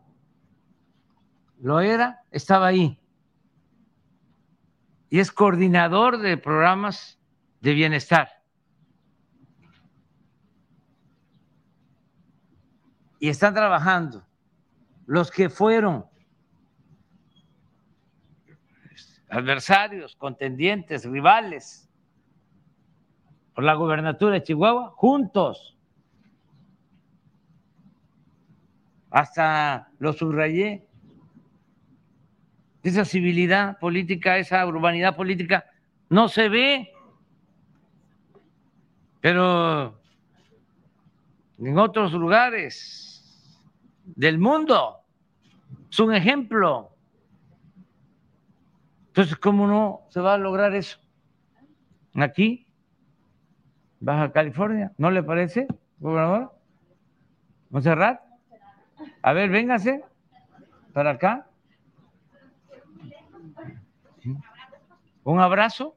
lo 1.61 1.79
era, 1.79 2.23
estaba 2.31 2.67
ahí. 2.67 2.99
Y 5.09 5.19
es 5.19 5.31
coordinador 5.31 6.19
de 6.19 6.37
programas 6.37 7.19
de 7.61 7.73
bienestar. 7.73 8.38
Y 13.19 13.29
están 13.29 13.53
trabajando 13.53 14.25
los 15.05 15.29
que 15.29 15.49
fueron 15.49 16.05
adversarios, 19.29 20.15
contendientes, 20.15 21.05
rivales 21.05 21.89
por 23.53 23.63
la 23.63 23.73
gobernatura 23.73 24.33
de 24.35 24.43
Chihuahua, 24.43 24.93
juntos. 24.95 25.77
Hasta 29.11 29.89
lo 29.99 30.13
subrayé. 30.13 30.87
Esa 32.83 33.03
civilidad 33.03 33.77
política, 33.79 34.37
esa 34.37 34.65
urbanidad 34.65 35.15
política, 35.15 35.65
no 36.09 36.29
se 36.29 36.47
ve. 36.47 36.91
Pero 39.19 39.99
en 41.57 41.77
otros 41.77 42.13
lugares 42.13 43.08
del 44.19 44.37
mundo 44.37 44.97
es 45.89 45.97
un 45.97 46.13
ejemplo. 46.13 46.93
Entonces, 49.07 49.37
¿cómo 49.37 49.65
no 49.65 50.01
se 50.09 50.19
va 50.19 50.33
a 50.33 50.37
lograr 50.37 50.75
eso? 50.75 50.99
Aquí 52.15 52.67
Baja 54.01 54.33
California. 54.33 54.91
¿No 54.97 55.09
le 55.09 55.23
parece, 55.23 55.67
gobernador? 55.99 56.53
Monserrat. 57.69 58.19
A 59.21 59.31
ver, 59.31 59.49
véngase 59.51 60.03
para 60.91 61.11
acá. 61.11 61.47
Un 65.23 65.39
abrazo 65.39 65.95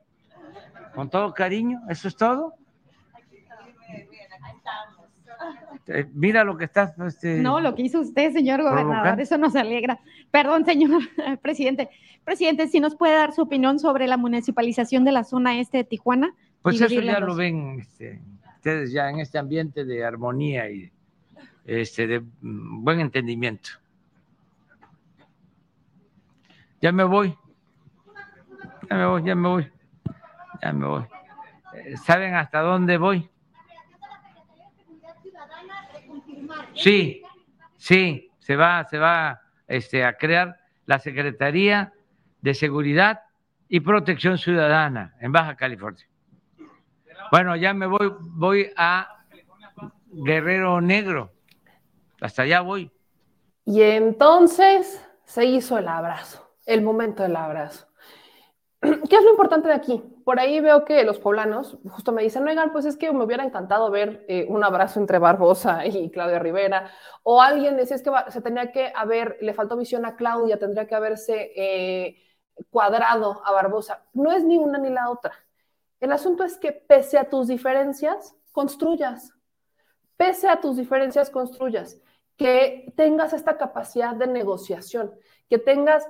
con 0.94 1.10
todo 1.10 1.34
cariño, 1.34 1.80
eso 1.88 2.06
es 2.06 2.16
todo. 2.16 2.54
Eh, 5.88 6.06
mira 6.12 6.44
lo 6.44 6.56
que 6.56 6.64
está. 6.64 6.94
Este, 7.06 7.40
no, 7.40 7.60
lo 7.60 7.74
que 7.74 7.82
hizo 7.82 8.00
usted, 8.00 8.32
señor 8.32 8.62
gobernador, 8.62 9.20
eso 9.20 9.38
nos 9.38 9.56
alegra. 9.56 9.98
Perdón, 10.30 10.64
señor 10.64 11.02
presidente. 11.42 11.88
Presidente, 12.24 12.68
si 12.68 12.78
nos 12.78 12.94
puede 12.94 13.14
dar 13.14 13.32
su 13.32 13.42
opinión 13.42 13.78
sobre 13.78 14.06
la 14.06 14.16
municipalización 14.16 15.04
de 15.04 15.12
la 15.12 15.24
zona 15.24 15.58
este 15.58 15.78
de 15.78 15.84
Tijuana. 15.84 16.34
Pues 16.62 16.80
eso 16.80 17.00
ya 17.00 17.18
lo 17.18 17.34
ven 17.34 17.80
este, 17.80 18.20
ustedes 18.56 18.92
ya 18.92 19.10
en 19.10 19.18
este 19.18 19.38
ambiente 19.38 19.84
de 19.84 20.04
armonía 20.04 20.70
y 20.70 20.92
este, 21.64 22.06
de 22.06 22.20
mm, 22.20 22.84
buen 22.84 23.00
entendimiento. 23.00 23.70
Ya 26.80 26.92
me 26.92 27.02
voy. 27.02 27.36
Ya 28.88 28.96
me 28.96 29.06
voy, 29.06 29.22
ya 29.24 29.34
me 29.34 29.48
voy. 29.48 29.72
Ya 30.62 30.72
me 30.72 30.86
voy. 30.86 31.04
Eh, 31.74 31.96
¿Saben 31.96 32.34
hasta 32.34 32.60
dónde 32.60 32.98
voy? 32.98 33.31
Sí, 36.74 37.22
sí, 37.76 38.30
se 38.38 38.56
va, 38.56 38.84
se 38.84 38.98
va 38.98 39.40
este, 39.66 40.04
a 40.04 40.16
crear 40.16 40.58
la 40.86 40.98
Secretaría 40.98 41.92
de 42.40 42.54
Seguridad 42.54 43.20
y 43.68 43.80
Protección 43.80 44.38
Ciudadana 44.38 45.14
en 45.20 45.32
Baja 45.32 45.56
California. 45.56 46.06
Bueno, 47.30 47.56
ya 47.56 47.72
me 47.72 47.86
voy, 47.86 48.12
voy 48.20 48.70
a 48.76 49.24
Guerrero 50.12 50.80
Negro. 50.80 51.32
Hasta 52.20 52.42
allá 52.42 52.60
voy. 52.60 52.92
Y 53.64 53.80
entonces 53.82 55.02
se 55.24 55.44
hizo 55.44 55.78
el 55.78 55.88
abrazo, 55.88 56.54
el 56.66 56.82
momento 56.82 57.22
del 57.22 57.36
abrazo. 57.36 57.86
¿Qué 59.08 59.16
es 59.16 59.22
lo 59.22 59.30
importante 59.30 59.68
de 59.68 59.74
aquí? 59.74 60.02
Por 60.24 60.40
ahí 60.40 60.58
veo 60.60 60.84
que 60.84 61.04
los 61.04 61.20
poblanos 61.20 61.78
justo 61.88 62.10
me 62.10 62.22
dicen, 62.22 62.46
oigan, 62.48 62.72
pues 62.72 62.84
es 62.84 62.96
que 62.96 63.12
me 63.12 63.24
hubiera 63.24 63.44
encantado 63.44 63.90
ver 63.92 64.24
eh, 64.28 64.44
un 64.48 64.64
abrazo 64.64 64.98
entre 64.98 65.18
Barbosa 65.18 65.86
y 65.86 66.10
Claudia 66.10 66.40
Rivera. 66.40 66.90
O 67.22 67.40
alguien 67.40 67.76
decía, 67.76 67.94
es 67.96 68.02
que 68.02 68.10
se 68.28 68.40
tenía 68.40 68.72
que 68.72 68.92
haber, 68.94 69.38
le 69.40 69.54
faltó 69.54 69.76
visión 69.76 70.04
a 70.04 70.16
Claudia, 70.16 70.58
tendría 70.58 70.88
que 70.88 70.96
haberse 70.96 71.52
eh, 71.54 72.16
cuadrado 72.70 73.40
a 73.44 73.52
Barbosa. 73.52 74.04
No 74.14 74.32
es 74.32 74.44
ni 74.44 74.58
una 74.58 74.78
ni 74.78 74.90
la 74.90 75.10
otra. 75.10 75.32
El 76.00 76.10
asunto 76.10 76.42
es 76.42 76.58
que 76.58 76.72
pese 76.72 77.18
a 77.18 77.30
tus 77.30 77.46
diferencias, 77.46 78.34
construyas. 78.50 79.32
Pese 80.16 80.48
a 80.48 80.60
tus 80.60 80.76
diferencias, 80.76 81.30
construyas. 81.30 82.00
Que 82.36 82.92
tengas 82.96 83.32
esta 83.32 83.56
capacidad 83.56 84.16
de 84.16 84.26
negociación, 84.26 85.14
que 85.48 85.58
tengas 85.58 86.04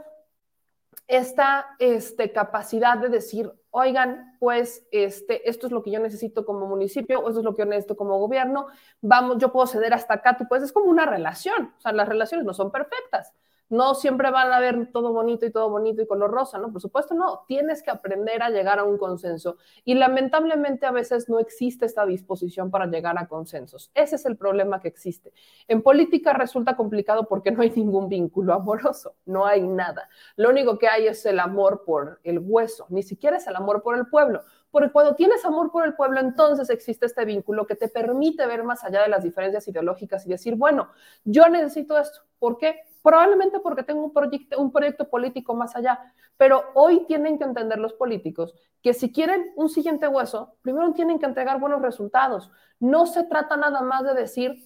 esta 1.13 1.77
este, 1.79 2.33
capacidad 2.33 2.97
de 2.97 3.11
decir, 3.11 3.53
oigan, 3.71 4.35
pues 4.41 4.87
este, 4.91 5.47
esto 5.49 5.67
es 5.67 5.73
lo 5.73 5.83
que 5.83 5.91
yo 5.91 6.01
necesito 6.01 6.47
como 6.47 6.67
municipio, 6.67 7.21
o 7.21 7.29
esto 7.29 7.41
es 7.41 7.45
lo 7.45 7.55
que 7.55 7.61
yo 7.61 7.67
necesito 7.67 7.97
como 7.97 8.19
gobierno, 8.19 8.69
vamos, 9.03 9.37
yo 9.37 9.53
puedo 9.53 9.67
ceder 9.67 9.93
hasta 9.93 10.15
acá, 10.15 10.39
tú 10.39 10.49
puedes, 10.49 10.65
es 10.65 10.73
como 10.73 10.87
una 10.87 11.05
relación, 11.05 11.75
o 11.77 11.81
sea, 11.83 11.93
las 11.93 12.09
relaciones 12.09 12.47
no 12.47 12.55
son 12.55 12.73
perfectas, 12.73 13.35
no 13.73 13.95
siempre 13.95 14.31
van 14.31 14.53
a 14.53 14.61
ver 14.61 14.93
todo 14.93 15.15
bonito 15.15 15.47
y 15.47 15.51
todo 15.51 15.71
bonito 15.71 16.03
y 16.03 16.07
color 16.07 16.31
rosa, 16.31 16.59
¿no? 16.59 16.71
Por 16.71 16.83
supuesto, 16.83 17.15
no. 17.15 17.47
Tienes 17.49 17.83
que 17.83 17.91
aprender 17.91 18.43
a 18.43 18.51
llegar 18.51 18.79
a 18.79 18.85
un 18.85 18.99
consenso. 18.99 19.57
Y 19.83 19.95
lamentablemente 19.95 20.85
a 20.85 20.91
veces 20.91 21.31
no 21.31 21.39
existe 21.39 21.87
esta 21.87 22.05
disposición 22.05 22.71
para 22.71 22.85
llegar 22.85 23.19
a 23.19 23.27
consensos. 23.27 23.91
Ese 23.95 24.17
es 24.17 24.27
el 24.27 24.37
problema 24.37 24.79
que 24.79 24.89
existe. 24.89 25.33
En 25.69 25.81
política 25.81 26.35
resulta 26.35 26.77
complicado 26.77 27.27
porque 27.27 27.51
no 27.51 27.63
hay 27.63 27.71
ningún 27.71 28.11
vínculo 28.11 28.53
amoroso, 28.53 29.15
no 29.25 29.47
hay 29.47 29.67
nada. 29.67 30.07
Lo 30.37 30.51
único 30.51 30.77
que 30.79 30.89
hay 30.89 31.07
es 31.07 31.25
el 31.25 31.41
amor 31.41 31.85
por 31.87 32.21
el 32.25 32.41
hueso, 32.41 32.85
ni 32.91 33.03
siquiera 33.03 33.39
es 33.39 33.47
el 33.47 33.57
amor 33.57 33.83
por 33.83 33.97
el 33.97 34.07
pueblo. 34.07 34.43
Porque 34.71 34.93
cuando 34.93 35.15
tienes 35.15 35.47
amor 35.47 35.73
por 35.73 35.87
el 35.87 35.95
pueblo, 35.95 36.21
entonces 36.21 36.69
existe 36.69 37.07
este 37.07 37.25
vínculo 37.25 37.67
que 37.67 37.75
te 37.75 37.89
permite 37.89 38.47
ver 38.47 38.65
más 38.65 38.85
allá 38.85 39.01
de 39.01 39.09
las 39.09 39.25
diferencias 39.25 39.67
ideológicas 39.67 40.27
y 40.27 40.29
decir, 40.29 40.57
bueno, 40.57 40.91
yo 41.25 41.49
necesito 41.49 41.97
esto. 41.97 42.21
¿Por 42.39 42.59
qué? 42.59 42.92
Probablemente 43.03 43.61
porque 43.61 43.83
tengo 43.83 44.05
un 44.05 44.13
proyecto, 44.13 44.61
un 44.61 44.71
proyecto 44.71 45.09
político 45.09 45.55
más 45.55 45.75
allá, 45.75 45.99
pero 46.37 46.65
hoy 46.75 47.05
tienen 47.07 47.39
que 47.39 47.45
entender 47.45 47.79
los 47.79 47.95
políticos 47.95 48.55
que 48.83 48.95
si 48.95 49.13
quieren 49.13 49.53
un 49.57 49.69
siguiente 49.69 50.09
hueso, 50.09 50.57
primero 50.63 50.93
tienen 50.93 51.19
que 51.19 51.27
entregar 51.27 51.61
buenos 51.61 51.83
resultados. 51.83 52.51
No 52.81 53.07
se 53.07 53.25
trata 53.25 53.57
nada 53.57 53.81
más 53.83 54.03
de 54.05 54.15
decir, 54.15 54.57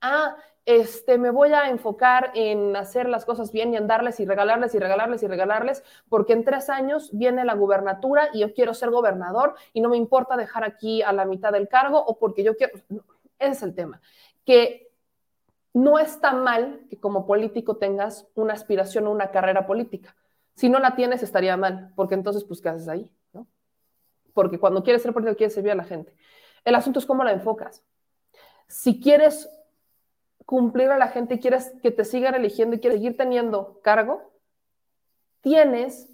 ah, 0.00 0.36
este, 0.64 1.18
me 1.18 1.30
voy 1.30 1.52
a 1.52 1.68
enfocar 1.70 2.30
en 2.34 2.76
hacer 2.76 3.08
las 3.08 3.24
cosas 3.24 3.50
bien 3.50 3.72
y 3.72 3.76
en 3.76 3.86
darles 3.86 4.20
y 4.20 4.26
regalarles 4.26 4.74
y 4.74 4.78
regalarles 4.78 5.22
y 5.22 5.26
regalarles, 5.26 5.82
porque 6.08 6.32
en 6.34 6.44
tres 6.44 6.68
años 6.68 7.10
viene 7.12 7.44
la 7.44 7.54
gubernatura 7.54 8.28
y 8.32 8.40
yo 8.40 8.54
quiero 8.54 8.74
ser 8.74 8.90
gobernador 8.90 9.54
y 9.72 9.80
no 9.80 9.88
me 9.88 9.96
importa 9.96 10.36
dejar 10.36 10.64
aquí 10.64 11.02
a 11.02 11.12
la 11.12 11.24
mitad 11.24 11.52
del 11.52 11.68
cargo 11.68 11.98
o 12.04 12.18
porque 12.18 12.44
yo 12.44 12.56
quiero, 12.56 12.74
ese 13.38 13.52
es 13.52 13.62
el 13.62 13.74
tema, 13.74 14.00
que 14.44 14.91
no 15.72 15.98
está 15.98 16.32
mal 16.32 16.80
que 16.90 17.00
como 17.00 17.26
político 17.26 17.76
tengas 17.76 18.28
una 18.34 18.52
aspiración 18.52 19.06
o 19.06 19.10
una 19.10 19.30
carrera 19.30 19.66
política. 19.66 20.16
Si 20.54 20.68
no 20.68 20.78
la 20.78 20.94
tienes, 20.94 21.22
estaría 21.22 21.56
mal, 21.56 21.92
porque 21.96 22.14
entonces, 22.14 22.44
pues, 22.44 22.60
¿qué 22.60 22.68
haces 22.68 22.88
ahí? 22.88 23.10
¿no? 23.32 23.46
Porque 24.34 24.58
cuando 24.58 24.82
quieres 24.82 25.02
ser 25.02 25.12
político, 25.12 25.36
quieres 25.36 25.54
servir 25.54 25.72
a 25.72 25.76
la 25.76 25.84
gente. 25.84 26.14
El 26.64 26.74
asunto 26.74 26.98
es 26.98 27.06
cómo 27.06 27.24
la 27.24 27.32
enfocas. 27.32 27.82
Si 28.68 29.00
quieres 29.00 29.48
cumplir 30.44 30.90
a 30.90 30.98
la 30.98 31.08
gente 31.08 31.38
quieres 31.38 31.72
que 31.82 31.90
te 31.90 32.04
sigan 32.04 32.34
eligiendo 32.34 32.76
y 32.76 32.80
quieres 32.80 32.98
seguir 32.98 33.16
teniendo 33.16 33.80
cargo, 33.82 34.32
tienes 35.40 36.08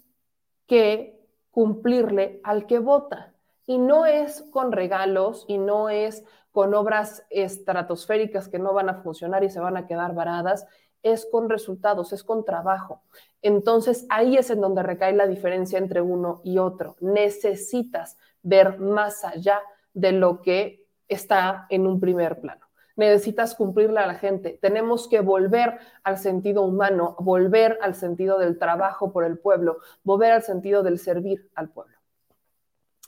que 0.66 1.20
cumplirle 1.50 2.40
al 2.44 2.66
que 2.66 2.78
vota. 2.78 3.34
Y 3.68 3.76
no 3.76 4.06
es 4.06 4.46
con 4.50 4.72
regalos 4.72 5.44
y 5.46 5.58
no 5.58 5.90
es 5.90 6.24
con 6.52 6.72
obras 6.72 7.26
estratosféricas 7.28 8.48
que 8.48 8.58
no 8.58 8.72
van 8.72 8.88
a 8.88 9.02
funcionar 9.02 9.44
y 9.44 9.50
se 9.50 9.60
van 9.60 9.76
a 9.76 9.86
quedar 9.86 10.14
varadas, 10.14 10.66
es 11.02 11.28
con 11.30 11.50
resultados, 11.50 12.14
es 12.14 12.24
con 12.24 12.46
trabajo. 12.46 13.02
Entonces 13.42 14.06
ahí 14.08 14.38
es 14.38 14.48
en 14.48 14.62
donde 14.62 14.82
recae 14.82 15.12
la 15.12 15.26
diferencia 15.26 15.78
entre 15.78 16.00
uno 16.00 16.40
y 16.44 16.56
otro. 16.56 16.96
Necesitas 17.00 18.16
ver 18.42 18.78
más 18.78 19.22
allá 19.22 19.60
de 19.92 20.12
lo 20.12 20.40
que 20.40 20.86
está 21.06 21.66
en 21.68 21.86
un 21.86 22.00
primer 22.00 22.40
plano. 22.40 22.64
necesitas 22.96 23.54
cumplirle 23.54 24.00
a 24.00 24.06
la 24.06 24.14
gente. 24.14 24.58
Tenemos 24.62 25.08
que 25.08 25.20
volver 25.20 25.78
al 26.04 26.16
sentido 26.16 26.62
humano, 26.62 27.16
volver 27.18 27.78
al 27.82 27.94
sentido 27.94 28.38
del 28.38 28.58
trabajo 28.58 29.12
por 29.12 29.24
el 29.24 29.38
pueblo, 29.38 29.76
volver 30.04 30.32
al 30.32 30.42
sentido 30.42 30.82
del 30.82 30.98
servir 30.98 31.50
al 31.54 31.68
pueblo. 31.68 31.97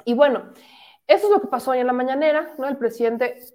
Y 0.04 0.14
bueno, 0.14 0.50
eso 1.06 1.26
es 1.26 1.32
lo 1.32 1.40
que 1.40 1.48
pasó 1.48 1.72
hoy 1.72 1.78
en 1.78 1.86
la 1.86 1.92
mañanera, 1.92 2.54
¿no? 2.58 2.68
El 2.68 2.76
presidente... 2.76 3.40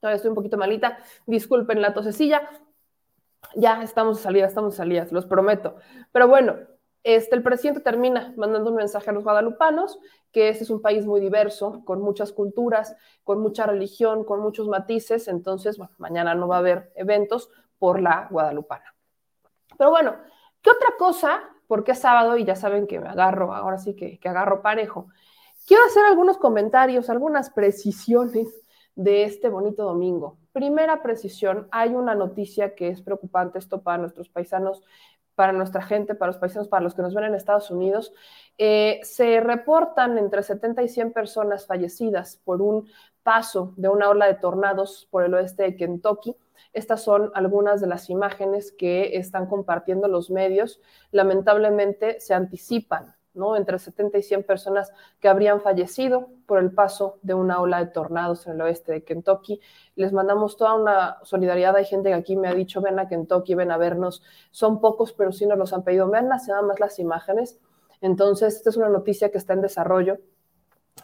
Todavía 0.00 0.16
estoy 0.16 0.30
un 0.30 0.34
poquito 0.34 0.56
malita, 0.56 0.98
disculpen 1.26 1.80
la 1.80 1.94
tosecilla. 1.94 2.48
Ya 3.54 3.82
estamos 3.82 4.22
de 4.22 4.40
estamos 4.40 4.76
de 4.76 5.08
los 5.12 5.26
prometo. 5.26 5.76
Pero 6.10 6.26
bueno, 6.26 6.56
este, 7.04 7.34
el 7.36 7.42
presidente 7.42 7.80
termina 7.80 8.32
mandando 8.36 8.70
un 8.70 8.76
mensaje 8.76 9.10
a 9.10 9.12
los 9.12 9.24
guadalupanos, 9.24 9.98
que 10.30 10.48
este 10.48 10.64
es 10.64 10.70
un 10.70 10.80
país 10.80 11.04
muy 11.04 11.20
diverso, 11.20 11.84
con 11.84 12.00
muchas 12.00 12.32
culturas, 12.32 12.96
con 13.24 13.40
mucha 13.40 13.66
religión, 13.66 14.24
con 14.24 14.40
muchos 14.40 14.68
matices, 14.68 15.26
entonces, 15.28 15.78
bueno, 15.78 15.92
mañana 15.98 16.34
no 16.34 16.48
va 16.48 16.56
a 16.56 16.60
haber 16.60 16.92
eventos 16.94 17.50
por 17.78 18.00
la 18.00 18.28
guadalupana. 18.30 18.94
Pero 19.76 19.90
bueno, 19.90 20.16
¿qué 20.62 20.70
otra 20.70 20.96
cosa? 20.96 21.42
Porque 21.72 21.92
es 21.92 22.00
sábado 22.00 22.36
y 22.36 22.44
ya 22.44 22.54
saben 22.54 22.86
que 22.86 23.00
me 23.00 23.08
agarro, 23.08 23.54
ahora 23.54 23.78
sí 23.78 23.96
que, 23.96 24.18
que 24.18 24.28
agarro 24.28 24.60
parejo. 24.60 25.06
Quiero 25.66 25.82
hacer 25.86 26.04
algunos 26.04 26.36
comentarios, 26.36 27.08
algunas 27.08 27.48
precisiones 27.48 28.46
de 28.94 29.24
este 29.24 29.48
bonito 29.48 29.82
domingo. 29.82 30.36
Primera 30.52 31.02
precisión, 31.02 31.68
hay 31.70 31.94
una 31.94 32.14
noticia 32.14 32.74
que 32.74 32.88
es 32.88 33.00
preocupante 33.00 33.58
esto 33.58 33.80
para 33.80 33.96
nuestros 33.96 34.28
paisanos 34.28 34.82
para 35.34 35.54
nuestra 35.54 35.80
gente, 35.80 36.14
para 36.14 36.32
los 36.32 36.38
paisanos, 36.38 36.68
para 36.68 36.82
los 36.82 36.94
que 36.94 37.00
nos 37.00 37.14
ven 37.14 37.24
en 37.24 37.34
Estados 37.34 37.70
Unidos, 37.70 38.12
eh, 38.58 39.00
se 39.02 39.40
reportan 39.40 40.18
entre 40.18 40.42
70 40.42 40.82
y 40.82 40.88
100 40.88 41.14
personas 41.14 41.66
fallecidas 41.66 42.38
por 42.44 42.60
un 42.60 42.86
paso 43.22 43.72
de 43.78 43.88
una 43.88 44.10
ola 44.10 44.26
de 44.26 44.34
tornados 44.34 45.08
por 45.10 45.24
el 45.24 45.32
oeste 45.32 45.62
de 45.62 45.76
Kentucky. 45.76 46.36
Estas 46.72 47.02
son 47.02 47.30
algunas 47.34 47.80
de 47.80 47.86
las 47.86 48.08
imágenes 48.10 48.72
que 48.72 49.16
están 49.16 49.46
compartiendo 49.46 50.08
los 50.08 50.30
medios. 50.30 50.80
Lamentablemente 51.10 52.20
se 52.20 52.34
anticipan 52.34 53.14
¿no? 53.34 53.56
Entre 53.56 53.78
70 53.78 54.18
y 54.18 54.22
100 54.22 54.44
personas 54.44 54.92
que 55.20 55.28
habrían 55.28 55.60
fallecido 55.60 56.28
por 56.46 56.58
el 56.58 56.72
paso 56.72 57.18
de 57.22 57.34
una 57.34 57.60
ola 57.60 57.78
de 57.78 57.90
tornados 57.90 58.46
en 58.46 58.54
el 58.54 58.60
oeste 58.60 58.92
de 58.92 59.04
Kentucky. 59.04 59.60
Les 59.94 60.12
mandamos 60.12 60.56
toda 60.56 60.74
una 60.74 61.18
solidaridad. 61.22 61.76
Hay 61.76 61.84
gente 61.84 62.10
que 62.10 62.14
aquí 62.14 62.36
me 62.36 62.48
ha 62.48 62.54
dicho, 62.54 62.80
ven 62.80 62.98
a 62.98 63.08
Kentucky, 63.08 63.54
ven 63.54 63.70
a 63.70 63.78
vernos. 63.78 64.22
Son 64.50 64.80
pocos, 64.80 65.12
pero 65.12 65.32
sí 65.32 65.46
nos 65.46 65.58
los 65.58 65.72
han 65.72 65.82
pedido. 65.82 66.08
Vean 66.08 66.28
las, 66.28 66.46
nada 66.48 66.62
más 66.62 66.80
las 66.80 66.98
imágenes. 66.98 67.58
Entonces, 68.00 68.56
esta 68.56 68.70
es 68.70 68.76
una 68.76 68.88
noticia 68.88 69.30
que 69.30 69.38
está 69.38 69.54
en 69.54 69.62
desarrollo. 69.62 70.18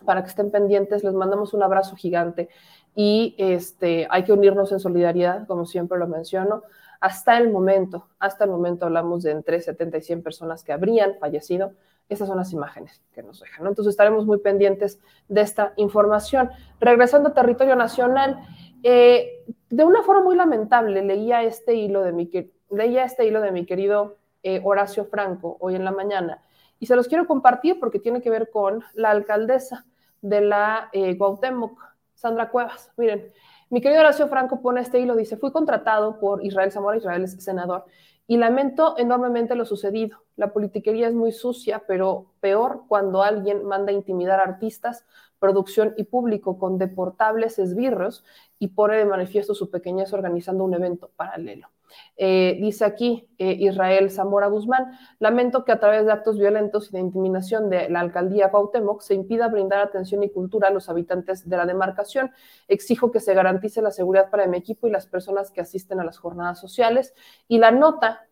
Para 0.05 0.23
que 0.23 0.29
estén 0.29 0.51
pendientes, 0.51 1.05
les 1.05 1.15
mandamos 1.15 1.55
un 1.55 1.63
abrazo 1.63 1.97
gigante 1.97 2.49
y 2.95 3.35
este, 3.39 4.07
hay 4.11 4.25
que 4.25 4.33
unirnos 4.33 4.73
en 4.73 4.81
solidaridad, 4.81 5.47
como 5.47 5.67
siempre 5.67 5.99
lo 5.99 6.07
menciono. 6.07 6.63
Hasta 7.01 7.39
el 7.39 7.51
momento, 7.51 8.09
hasta 8.19 8.45
el 8.45 8.51
momento 8.51 8.87
hablamos 8.87 9.23
de 9.23 9.31
entre 9.31 9.61
70 9.61 9.99
y 9.99 10.03
100 10.03 10.23
personas 10.23 10.65
que 10.65 10.73
habrían 10.73 11.17
fallecido 11.19 11.73
esas 12.09 12.29
son 12.29 12.39
las 12.39 12.53
imágenes 12.53 13.03
que 13.13 13.23
nos 13.23 13.41
dejan. 13.41 13.67
Entonces 13.67 13.91
estaremos 13.91 14.25
muy 14.25 14.39
pendientes 14.39 14.99
de 15.29 15.43
esta 15.43 15.75
información. 15.77 16.51
Regresando 16.81 17.31
a 17.31 17.35
territorio 17.35 17.77
nacional, 17.77 18.41
eh, 18.83 19.45
de 19.69 19.85
una 19.85 20.03
forma 20.03 20.23
muy 20.23 20.37
lamentable 20.37 21.03
leía 21.03 21.43
este 21.43 21.75
hilo 21.75 22.03
de 22.03 22.13
mi, 22.13 22.31
leía 22.71 23.05
este 23.05 23.27
hilo 23.27 23.41
de 23.41 23.53
mi 23.53 23.67
querido 23.67 24.17
eh, 24.43 24.61
Horacio 24.65 25.05
Franco 25.05 25.57
hoy 25.61 25.75
en 25.75 25.85
la 25.85 25.91
mañana 25.91 26.43
y 26.79 26.87
se 26.87 26.97
los 26.97 27.09
quiero 27.09 27.27
compartir 27.27 27.79
porque 27.81 27.99
tiene 27.99 28.21
que 28.21 28.31
ver 28.31 28.51
con 28.51 28.85
la 28.95 29.11
alcaldesa 29.11 29.87
de 30.21 30.41
la 30.41 30.89
eh, 30.93 31.17
Cuauhtémoc, 31.17 31.81
Sandra 32.15 32.51
Cuevas. 32.51 32.91
Miren, 32.97 33.33
mi 33.71 33.81
querido 33.81 34.01
Horacio 34.01 34.29
Franco 34.29 34.61
pone 34.61 34.81
este 34.81 34.99
hilo, 34.99 35.15
dice, 35.15 35.37
fui 35.37 35.53
contratado 35.53 36.19
por 36.19 36.45
Israel 36.45 36.73
Zamora, 36.73 36.97
Israel 36.97 37.25
es 37.25 37.33
senador, 37.43 37.85
y 38.27 38.37
lamento 38.37 38.95
enormemente 38.99 39.55
lo 39.55 39.65
sucedido. 39.65 40.19
La 40.37 40.53
politiquería 40.53 41.09
es 41.09 41.15
muy 41.15 41.33
sucia, 41.33 41.83
pero 41.87 42.33
peor 42.41 42.85
cuando 42.89 43.23
alguien 43.23 43.65
manda 43.65 43.93
intimidar 43.93 44.41
a 44.41 44.45
artistas, 44.45 45.07
producción 45.39 45.95
y 45.97 46.05
público 46.05 46.59
con 46.59 46.79
deportables 46.79 47.59
esbirros 47.59 48.25
y 48.59 48.69
pone 48.69 48.97
de 48.97 49.05
manifiesto 49.05 49.55
su 49.55 49.71
pequeñez 49.71 50.13
organizando 50.13 50.65
un 50.65 50.75
evento 50.75 51.11
paralelo. 51.17 51.69
Eh, 52.17 52.59
dice 52.61 52.85
aquí 52.85 53.29
eh, 53.39 53.57
Israel 53.59 54.11
Zamora 54.11 54.49
Guzmán, 54.49 54.99
lamento 55.19 55.65
que 55.65 55.73
a 55.73 55.81
través 55.81 56.05
de 56.07 56.13
actos 56.13 56.39
violentos 56.39 56.89
y 56.89 56.93
de 56.93 57.01
intimidación 57.01 57.71
de 57.71 57.89
la 57.89 58.01
alcaldía 58.01 58.51
Cuauhtémoc 58.51 59.01
se 59.03 59.15
impida 59.15 59.49
brindar 59.49 59.81
atención 59.81 60.23
y 60.23 60.31
cultura 60.31 60.69
a 60.69 60.71
los 60.71 60.89
habitantes 60.89 61.49
de 61.49 61.57
la 61.57 61.67
demarcación. 61.67 62.33
Exijo 62.67 63.11
que 63.11 63.21
se 63.21 63.35
garantice 63.35 63.83
la 63.83 63.91
seguridad 63.91 64.31
para 64.31 64.47
mi 64.47 64.59
equipo 64.59 64.87
y 64.87 64.91
las 64.91 65.07
personas 65.07 65.51
que 65.51 65.61
asisten 65.61 66.01
a 66.01 66.05
las 66.05 66.19
jornadas 66.19 66.61
sociales. 66.61 67.15
Y 67.47 67.59
la 67.59 67.71
nota, 67.71 68.27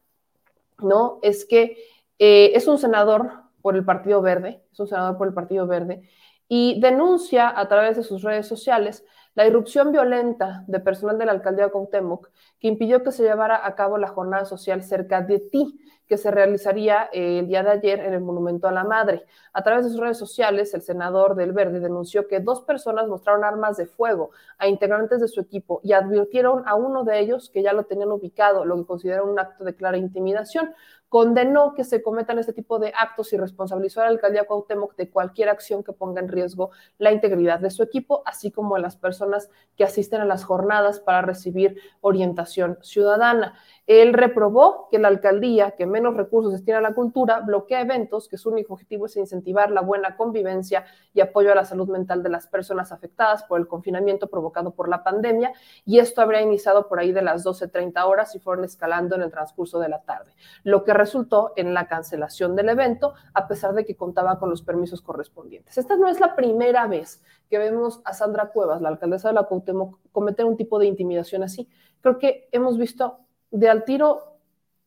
¿no? 0.79 1.19
Es 1.23 1.45
que 1.45 1.77
eh, 2.19 2.53
es 2.55 2.67
un 2.67 2.79
senador 2.79 3.31
por 3.63 3.77
el 3.77 3.85
Partido 3.85 4.23
Verde, 4.23 4.63
es 4.73 4.81
un 4.81 4.87
senador 4.87 5.17
por 5.17 5.29
el 5.29 5.35
Partido 5.35 5.67
Verde, 5.67 6.09
y 6.49 6.81
denuncia 6.81 7.53
a 7.59 7.69
través 7.69 7.97
de 7.97 8.05
sus 8.05 8.23
redes 8.23 8.47
sociales 8.47 9.05
la 9.37 9.47
irrupción 9.47 9.93
violenta 9.93 10.65
de 10.67 10.81
personal 10.81 11.19
de 11.19 11.27
la 11.27 11.33
alcaldía 11.33 11.67
de 11.67 11.71
Cuauhtémoc 11.71 12.31
que 12.59 12.69
impidió 12.69 13.05
que 13.05 13.13
se 13.13 13.23
llevara 13.23 13.65
a 13.65 13.75
cabo 13.75 13.99
la 13.99 14.09
jornada 14.09 14.47
social 14.47 14.83
cerca 14.83 15.21
de 15.21 15.39
ti, 15.39 15.79
que 16.09 16.17
se 16.17 16.31
realizaría 16.31 17.11
eh, 17.13 17.41
el 17.41 17.49
día 17.49 17.63
de 17.63 17.71
ayer 17.71 18.01
en 18.01 18.15
el 18.15 18.21
Monumento 18.21 18.67
a 18.67 18.73
la 18.73 18.85
Madre. 18.85 19.27
A 19.53 19.63
través 19.63 19.85
de 19.85 19.91
sus 19.91 20.01
redes 20.01 20.17
sociales, 20.17 20.73
el 20.73 20.81
senador 20.81 21.35
del 21.35 21.53
Verde 21.53 21.81
denunció 21.81 22.29
que 22.29 22.41
dos 22.41 22.63
personas 22.63 23.09
mostraron 23.09 23.45
armas 23.45 23.77
de 23.77 23.87
fuego 23.87 24.31
a 24.57 24.69
integrantes 24.69 25.21
de 25.21 25.29
su 25.29 25.41
equipo 25.41 25.81
y 25.83 25.93
advirtieron 25.93 26.63
a 26.67 26.75
uno 26.75 27.05
de 27.05 27.19
ellos 27.19 27.51
que 27.51 27.63
ya 27.63 27.75
lo 27.75 27.85
tenían 27.85 28.13
ubicado, 28.13 28.65
lo 28.65 28.77
que 28.77 28.87
consideran 28.87 29.29
un 29.29 29.39
acto 29.39 29.65
de 29.65 29.75
clara 29.75 29.99
intimidación 29.99 30.75
condenó 31.09 31.75
que 31.75 31.85
se 31.85 32.03
cometan 32.03 32.39
este 32.39 32.53
tipo 32.53 32.79
de 32.79 32.93
actos 32.97 33.33
y 33.33 33.37
responsabilizó 33.37 34.01
a 34.01 34.05
la 34.05 34.11
alcaldía 34.11 34.47
Cuauhtémoc 34.47 34.97
de 34.97 35.11
cualquier 35.11 35.49
acción 35.49 35.85
que 35.85 35.93
ponga 35.93 36.21
en 36.21 36.29
riesgo 36.29 36.71
la 36.99 37.13
integridad 37.13 37.61
de 37.61 37.71
su 37.71 37.83
equipo, 37.83 38.23
así 38.27 38.51
como 38.51 38.77
a 38.77 38.81
las 38.81 38.97
personas 38.97 39.51
que 39.77 39.85
asisten 39.85 40.21
a 40.21 40.25
las 40.25 40.45
jornadas 40.45 41.01
para 41.01 41.23
recibir 41.23 41.77
orientación 42.01 42.79
ciudadana. 42.83 43.55
Él 43.87 44.15
reprobó 44.15 44.89
que 44.91 44.99
la 44.99 45.09
alcaldía, 45.09 45.73
que 45.73 45.87
menos 45.87 46.17
recursos 46.17 46.53
destina 46.53 46.79
a 46.79 46.81
la 46.81 46.95
cultura, 46.95 47.41
bloquea 47.41 47.81
eventos 47.81 48.29
que 48.29 48.37
su 48.37 48.51
único 48.51 48.75
objetivo 48.75 49.07
es 49.07 49.17
incentivar 49.17 49.71
la 49.71 49.81
buena 49.81 50.17
convivencia 50.17 50.85
y 51.15 51.21
apoyo 51.21 51.53
a 51.53 51.55
la 51.55 51.65
salud 51.65 51.89
mental 51.89 52.23
de 52.23 52.31
las 52.31 52.49
personas 52.49 52.91
afectadas 52.91 53.45
por 53.45 53.61
el 53.61 53.69
confinamiento 53.69 54.27
provocado 54.29 54.73
por 54.73 54.89
la 54.89 55.05
pandemia, 55.05 55.53
y 55.85 55.99
esto 55.99 56.21
habría 56.21 56.43
iniciado 56.43 56.89
por 56.89 56.99
ahí 56.99 57.13
de 57.13 57.23
las 57.23 57.45
12.30 57.45 58.05
horas 58.05 58.35
y 58.35 58.41
fueron 58.41 58.65
escalando 58.65 59.15
en 59.15 59.23
el 59.23 59.31
transcurso 59.31 59.79
de 59.79 59.89
la 59.89 60.03
tarde, 60.03 60.35
lo 60.65 60.85
que 60.85 60.93
resultó 60.97 61.53
en 61.57 61.75
la 61.75 61.89
cancelación 61.89 62.57
del 62.57 62.69
evento, 62.69 63.15
a 63.35 63.47
pesar 63.49 63.75
de 63.75 63.85
que 63.85 63.97
contaba 63.97 64.39
con 64.39 64.51
los 64.51 64.63
permisos 64.63 65.03
correspondientes. 65.03 65.79
Esta 65.79 65.97
no 65.97 66.09
es 66.09 66.21
la 66.21 66.35
primera 66.37 66.87
vez 66.87 67.23
que 67.49 67.59
vemos 67.59 68.01
a 68.05 68.13
Sandra 68.13 68.51
Cuevas, 68.51 68.81
la 68.81 68.89
alcaldesa 68.89 69.29
de 69.29 69.35
la 69.35 69.45
Cuauhtémoc, 69.45 69.99
cometer 70.13 70.45
un 70.45 70.57
tipo 70.57 70.79
de 70.79 70.87
intimidación 70.87 71.43
así. 71.43 71.69
Creo 72.01 72.19
que 72.19 72.49
hemos 72.53 72.79
visto 72.79 73.19
de 73.51 73.69
al 73.69 73.85
tiro 73.85 74.39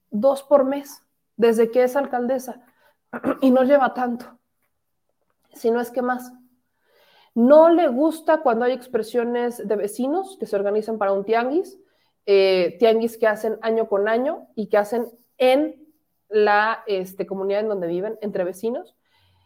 dos 0.10 0.44
por 0.44 0.66
mes 0.66 1.04
desde 1.38 1.72
que 1.72 1.84
es 1.84 1.96
alcaldesa 1.96 2.62
y 3.42 3.52
no 3.52 3.64
lleva 3.64 3.94
tanto, 3.94 4.26
si 5.54 5.72
no 5.72 5.80
es 5.80 5.92
que 5.92 6.02
más. 6.02 6.34
No 7.36 7.70
le 7.70 7.88
gusta 7.88 8.42
cuando 8.42 8.66
hay 8.66 8.74
expresiones 8.74 9.66
de 9.66 9.76
vecinos 9.76 10.38
que 10.40 10.46
se 10.46 10.56
organizan 10.56 10.98
para 10.98 11.14
un 11.14 11.24
tianguis, 11.24 11.80
eh, 12.26 12.76
tianguis 12.80 13.18
que 13.18 13.28
hacen 13.28 13.58
año 13.62 13.88
con 13.88 14.08
año 14.08 14.48
y 14.56 14.68
que 14.68 14.78
hacen 14.78 15.08
en 15.38 15.89
la 16.30 16.84
este, 16.88 17.26
comunidad 17.26 17.62
en 17.62 17.70
donde 17.70 17.88
viven, 17.88 18.18
entre 18.22 18.44
vecinos, 18.44 18.96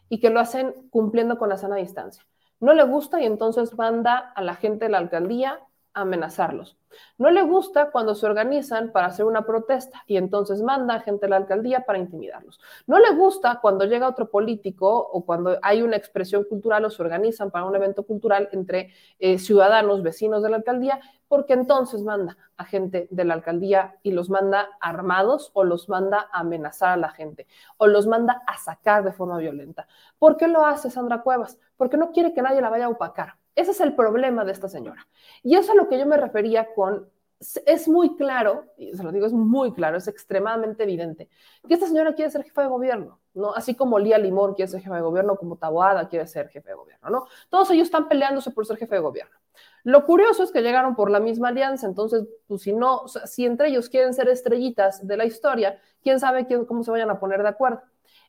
y 0.08 0.20
que 0.20 0.30
lo 0.30 0.40
hacen 0.40 0.72
cumpliendo 0.90 1.38
con 1.38 1.48
la 1.48 1.56
sana 1.56 1.76
distancia. 1.76 2.24
No 2.60 2.72
le 2.74 2.84
gusta 2.84 3.20
y 3.20 3.26
entonces 3.26 3.76
manda 3.76 4.18
a 4.18 4.42
la 4.42 4.54
gente 4.54 4.84
de 4.86 4.90
la 4.90 4.98
alcaldía 4.98 5.60
amenazarlos. 5.94 6.76
No 7.18 7.30
le 7.30 7.42
gusta 7.42 7.90
cuando 7.90 8.14
se 8.14 8.26
organizan 8.26 8.92
para 8.92 9.06
hacer 9.06 9.24
una 9.24 9.46
protesta 9.46 10.02
y 10.06 10.16
entonces 10.16 10.62
manda 10.62 10.94
a 10.94 11.00
gente 11.00 11.26
a 11.26 11.28
la 11.28 11.36
alcaldía 11.36 11.84
para 11.84 11.98
intimidarlos. 11.98 12.60
No 12.86 12.98
le 12.98 13.14
gusta 13.14 13.58
cuando 13.60 13.84
llega 13.84 14.08
otro 14.08 14.30
político 14.30 14.88
o 14.88 15.24
cuando 15.24 15.58
hay 15.62 15.82
una 15.82 15.96
expresión 15.96 16.44
cultural 16.44 16.84
o 16.84 16.90
se 16.90 17.02
organizan 17.02 17.50
para 17.50 17.64
un 17.64 17.74
evento 17.74 18.04
cultural 18.04 18.48
entre 18.52 18.92
eh, 19.18 19.38
ciudadanos, 19.38 20.02
vecinos 20.02 20.42
de 20.42 20.50
la 20.50 20.56
alcaldía, 20.56 21.00
porque 21.28 21.54
entonces 21.54 22.02
manda 22.02 22.36
a 22.56 22.64
gente 22.64 23.08
de 23.10 23.24
la 23.24 23.34
alcaldía 23.34 23.96
y 24.02 24.12
los 24.12 24.30
manda 24.30 24.68
armados 24.80 25.50
o 25.54 25.64
los 25.64 25.88
manda 25.88 26.28
a 26.32 26.40
amenazar 26.40 26.90
a 26.90 26.96
la 26.96 27.08
gente 27.10 27.46
o 27.76 27.86
los 27.86 28.06
manda 28.06 28.42
a 28.46 28.56
sacar 28.58 29.04
de 29.04 29.12
forma 29.12 29.38
violenta. 29.38 29.86
¿Por 30.18 30.36
qué 30.36 30.46
lo 30.48 30.64
hace 30.64 30.90
Sandra 30.90 31.22
Cuevas? 31.22 31.58
Porque 31.76 31.96
no 31.96 32.12
quiere 32.12 32.32
que 32.34 32.42
nadie 32.42 32.60
la 32.60 32.70
vaya 32.70 32.86
a 32.86 32.90
opacar 32.90 33.36
ese 33.54 33.70
es 33.72 33.80
el 33.80 33.94
problema 33.94 34.44
de 34.44 34.52
esta 34.52 34.68
señora. 34.68 35.06
Y 35.42 35.54
eso 35.54 35.64
es 35.64 35.70
a 35.70 35.74
lo 35.74 35.88
que 35.88 35.98
yo 35.98 36.06
me 36.06 36.16
refería 36.16 36.74
con 36.74 37.08
es 37.66 37.88
muy 37.88 38.16
claro, 38.16 38.64
y 38.76 38.94
se 38.94 39.02
lo 39.02 39.12
digo, 39.12 39.26
es 39.26 39.32
muy 39.32 39.72
claro, 39.72 39.98
es 39.98 40.08
extremadamente 40.08 40.84
evidente, 40.84 41.28
que 41.66 41.74
esta 41.74 41.86
señora 41.86 42.14
quiere 42.14 42.30
ser 42.30 42.44
jefa 42.44 42.62
de 42.62 42.68
gobierno, 42.68 43.20
¿no? 43.34 43.54
Así 43.54 43.74
como 43.74 43.98
Lía 43.98 44.18
Limón 44.18 44.54
quiere 44.54 44.70
ser 44.70 44.80
jefa 44.80 44.96
de 44.96 45.02
gobierno, 45.02 45.36
como 45.36 45.56
Taboada 45.56 46.08
quiere 46.08 46.26
ser 46.26 46.48
jefe 46.48 46.70
de 46.70 46.74
gobierno, 46.74 47.10
¿no? 47.10 47.26
Todos 47.50 47.70
ellos 47.70 47.86
están 47.86 48.08
peleándose 48.08 48.50
por 48.50 48.66
ser 48.66 48.76
jefe 48.76 48.94
de 48.94 49.00
gobierno. 49.00 49.36
Lo 49.82 50.06
curioso 50.06 50.42
es 50.42 50.50
que 50.50 50.62
llegaron 50.62 50.96
por 50.96 51.10
la 51.10 51.20
misma 51.20 51.48
alianza, 51.48 51.86
entonces, 51.86 52.26
pues 52.46 52.62
si 52.62 52.72
no, 52.72 53.06
si 53.08 53.44
entre 53.44 53.68
ellos 53.68 53.88
quieren 53.88 54.14
ser 54.14 54.28
estrellitas 54.28 55.06
de 55.06 55.16
la 55.16 55.26
historia, 55.26 55.78
quién 56.02 56.20
sabe 56.20 56.46
cómo 56.66 56.82
se 56.82 56.90
vayan 56.90 57.10
a 57.10 57.20
poner 57.20 57.42
de 57.42 57.48
acuerdo. 57.48 57.82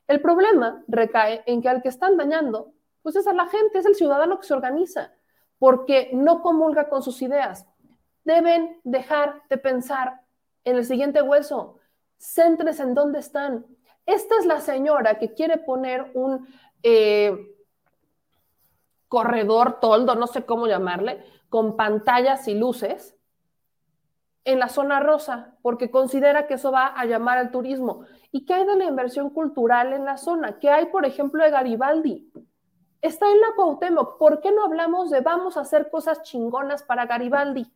El 0.06 0.20
problema 0.20 0.84
recae 0.86 1.42
en 1.46 1.62
que 1.62 1.68
al 1.68 1.82
que 1.82 1.88
están 1.88 2.16
dañando, 2.16 2.72
pues 3.06 3.14
es 3.14 3.28
a 3.28 3.32
la 3.32 3.46
gente, 3.46 3.78
es 3.78 3.86
el 3.86 3.94
ciudadano 3.94 4.40
que 4.40 4.48
se 4.48 4.54
organiza, 4.54 5.12
porque 5.60 6.10
no 6.12 6.42
comulga 6.42 6.88
con 6.88 7.04
sus 7.04 7.22
ideas 7.22 7.64
deben 8.26 8.80
dejar 8.82 9.42
de 9.48 9.56
pensar 9.56 10.20
en 10.64 10.76
el 10.76 10.84
siguiente 10.84 11.22
hueso. 11.22 11.78
Céntrese 12.18 12.82
en 12.82 12.94
dónde 12.94 13.20
están. 13.20 13.64
Esta 14.04 14.34
es 14.38 14.46
la 14.46 14.60
señora 14.60 15.18
que 15.18 15.32
quiere 15.32 15.58
poner 15.58 16.10
un 16.14 16.46
eh, 16.82 17.54
corredor 19.06 19.78
toldo, 19.80 20.16
no 20.16 20.26
sé 20.26 20.44
cómo 20.44 20.66
llamarle, 20.66 21.24
con 21.48 21.76
pantallas 21.76 22.48
y 22.48 22.54
luces 22.54 23.16
en 24.44 24.58
la 24.58 24.68
zona 24.68 24.98
rosa, 25.00 25.56
porque 25.62 25.90
considera 25.90 26.48
que 26.48 26.54
eso 26.54 26.72
va 26.72 26.86
a 26.86 27.04
llamar 27.04 27.38
al 27.38 27.52
turismo. 27.52 28.06
¿Y 28.32 28.44
qué 28.44 28.54
hay 28.54 28.66
de 28.66 28.76
la 28.76 28.84
inversión 28.84 29.30
cultural 29.30 29.92
en 29.92 30.04
la 30.04 30.16
zona? 30.16 30.58
¿Qué 30.58 30.68
hay, 30.68 30.86
por 30.86 31.06
ejemplo, 31.06 31.44
de 31.44 31.50
Garibaldi? 31.50 32.32
Está 33.02 33.30
en 33.30 33.40
la 33.40 33.48
Cuauhtémoc. 33.54 34.18
¿Por 34.18 34.40
qué 34.40 34.52
no 34.52 34.64
hablamos 34.64 35.10
de 35.10 35.20
vamos 35.20 35.56
a 35.56 35.60
hacer 35.60 35.90
cosas 35.90 36.22
chingonas 36.22 36.82
para 36.82 37.06
Garibaldi? 37.06 37.70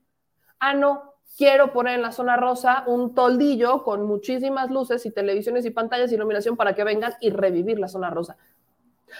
ah, 0.60 0.74
no, 0.74 1.14
quiero 1.36 1.72
poner 1.72 1.94
en 1.94 2.02
la 2.02 2.12
zona 2.12 2.36
rosa 2.36 2.84
un 2.86 3.14
toldillo 3.14 3.82
con 3.82 4.06
muchísimas 4.06 4.70
luces 4.70 5.04
y 5.06 5.10
televisiones 5.10 5.64
y 5.64 5.70
pantallas 5.70 6.12
y 6.12 6.14
iluminación 6.14 6.56
para 6.56 6.74
que 6.74 6.84
vengan 6.84 7.14
y 7.20 7.30
revivir 7.30 7.78
la 7.78 7.88
zona 7.88 8.10
rosa. 8.10 8.36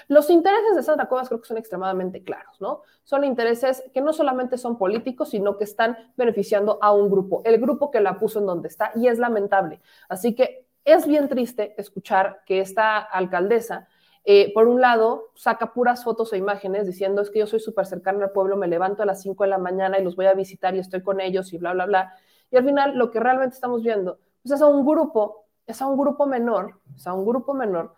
Los 0.06 0.30
intereses 0.30 0.76
de 0.76 0.84
Sandra 0.84 1.08
Cuevas 1.08 1.28
creo 1.28 1.40
que 1.40 1.48
son 1.48 1.58
extremadamente 1.58 2.22
claros, 2.22 2.60
¿no? 2.60 2.82
Son 3.02 3.24
intereses 3.24 3.82
que 3.92 4.00
no 4.00 4.12
solamente 4.12 4.56
son 4.56 4.78
políticos, 4.78 5.30
sino 5.30 5.58
que 5.58 5.64
están 5.64 5.96
beneficiando 6.16 6.78
a 6.80 6.92
un 6.92 7.10
grupo, 7.10 7.42
el 7.44 7.60
grupo 7.60 7.90
que 7.90 8.00
la 8.00 8.16
puso 8.16 8.38
en 8.38 8.46
donde 8.46 8.68
está, 8.68 8.92
y 8.94 9.08
es 9.08 9.18
lamentable. 9.18 9.80
Así 10.08 10.36
que 10.36 10.68
es 10.84 11.08
bien 11.08 11.28
triste 11.28 11.74
escuchar 11.76 12.42
que 12.46 12.60
esta 12.60 12.98
alcaldesa 12.98 13.88
eh, 14.24 14.52
por 14.52 14.68
un 14.68 14.80
lado, 14.80 15.30
saca 15.34 15.72
puras 15.72 16.04
fotos 16.04 16.32
e 16.32 16.36
imágenes 16.36 16.86
diciendo 16.86 17.22
es 17.22 17.30
que 17.30 17.38
yo 17.38 17.46
soy 17.46 17.60
súper 17.60 17.86
cercano 17.86 18.22
al 18.22 18.32
pueblo, 18.32 18.56
me 18.56 18.68
levanto 18.68 19.02
a 19.02 19.06
las 19.06 19.22
5 19.22 19.44
de 19.44 19.50
la 19.50 19.58
mañana 19.58 19.98
y 19.98 20.04
los 20.04 20.16
voy 20.16 20.26
a 20.26 20.34
visitar 20.34 20.74
y 20.74 20.78
estoy 20.78 21.02
con 21.02 21.20
ellos 21.20 21.52
y 21.52 21.58
bla, 21.58 21.72
bla, 21.72 21.86
bla. 21.86 22.12
Y 22.50 22.56
al 22.56 22.64
final 22.64 22.96
lo 22.96 23.10
que 23.10 23.20
realmente 23.20 23.54
estamos 23.54 23.82
viendo 23.82 24.18
pues 24.42 24.52
es 24.54 24.62
a 24.62 24.66
un 24.66 24.84
grupo, 24.86 25.46
es 25.66 25.80
a 25.80 25.86
un 25.86 25.98
grupo 25.98 26.26
menor, 26.26 26.80
es 26.94 27.06
a 27.06 27.14
un 27.14 27.24
grupo 27.24 27.54
menor 27.54 27.94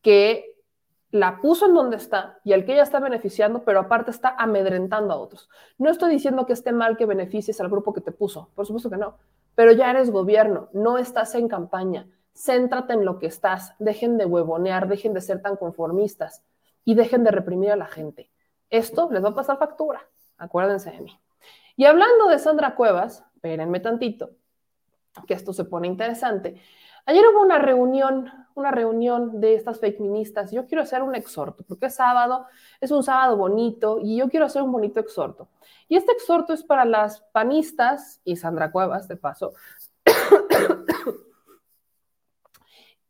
que 0.00 0.54
la 1.10 1.40
puso 1.40 1.66
en 1.66 1.74
donde 1.74 1.96
está 1.96 2.40
y 2.44 2.52
al 2.52 2.64
que 2.64 2.72
ella 2.72 2.82
está 2.82 3.00
beneficiando, 3.00 3.64
pero 3.64 3.80
aparte 3.80 4.10
está 4.10 4.34
amedrentando 4.36 5.14
a 5.14 5.16
otros. 5.16 5.48
No 5.78 5.90
estoy 5.90 6.10
diciendo 6.10 6.46
que 6.46 6.52
esté 6.52 6.72
mal 6.72 6.96
que 6.96 7.06
beneficies 7.06 7.60
al 7.60 7.68
grupo 7.68 7.92
que 7.92 8.00
te 8.00 8.12
puso, 8.12 8.50
por 8.54 8.66
supuesto 8.66 8.90
que 8.90 8.96
no, 8.96 9.16
pero 9.54 9.72
ya 9.72 9.90
eres 9.90 10.10
gobierno, 10.10 10.68
no 10.72 10.98
estás 10.98 11.34
en 11.34 11.48
campaña 11.48 12.08
céntrate 12.34 12.92
en 12.92 13.04
lo 13.04 13.18
que 13.18 13.26
estás, 13.26 13.74
dejen 13.78 14.18
de 14.18 14.26
huevonear, 14.26 14.88
dejen 14.88 15.14
de 15.14 15.20
ser 15.20 15.40
tan 15.40 15.56
conformistas 15.56 16.42
y 16.84 16.94
dejen 16.94 17.24
de 17.24 17.30
reprimir 17.30 17.70
a 17.70 17.76
la 17.76 17.86
gente. 17.86 18.30
Esto 18.70 19.08
les 19.10 19.24
va 19.24 19.30
a 19.30 19.34
pasar 19.34 19.58
factura, 19.58 20.06
acuérdense 20.36 20.90
de 20.90 21.00
mí. 21.00 21.20
Y 21.76 21.86
hablando 21.86 22.28
de 22.28 22.38
Sandra 22.38 22.74
Cuevas, 22.74 23.24
espérenme 23.34 23.80
tantito, 23.80 24.30
que 25.26 25.34
esto 25.34 25.52
se 25.52 25.64
pone 25.64 25.86
interesante. 25.86 26.60
Ayer 27.06 27.24
hubo 27.26 27.42
una 27.42 27.58
reunión, 27.58 28.30
una 28.54 28.70
reunión 28.70 29.40
de 29.40 29.54
estas 29.54 29.78
fake 29.78 30.00
ministas. 30.00 30.50
Yo 30.50 30.66
quiero 30.66 30.82
hacer 30.82 31.02
un 31.02 31.14
exhorto, 31.14 31.62
porque 31.68 31.86
es 31.86 31.94
sábado, 31.94 32.46
es 32.80 32.90
un 32.90 33.02
sábado 33.02 33.36
bonito, 33.36 33.98
y 34.00 34.16
yo 34.16 34.28
quiero 34.28 34.46
hacer 34.46 34.62
un 34.62 34.72
bonito 34.72 35.00
exhorto. 35.00 35.48
Y 35.88 35.96
este 35.96 36.12
exhorto 36.12 36.52
es 36.52 36.64
para 36.64 36.84
las 36.84 37.20
panistas 37.32 38.20
y 38.24 38.36
Sandra 38.36 38.72
Cuevas, 38.72 39.06
de 39.06 39.16
paso, 39.16 39.52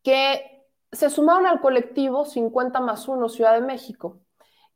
que 0.04 0.64
se 0.92 1.10
sumaron 1.10 1.46
al 1.46 1.60
colectivo 1.60 2.24
50 2.24 2.78
más 2.80 3.08
1 3.08 3.28
Ciudad 3.28 3.54
de 3.54 3.66
México, 3.66 4.20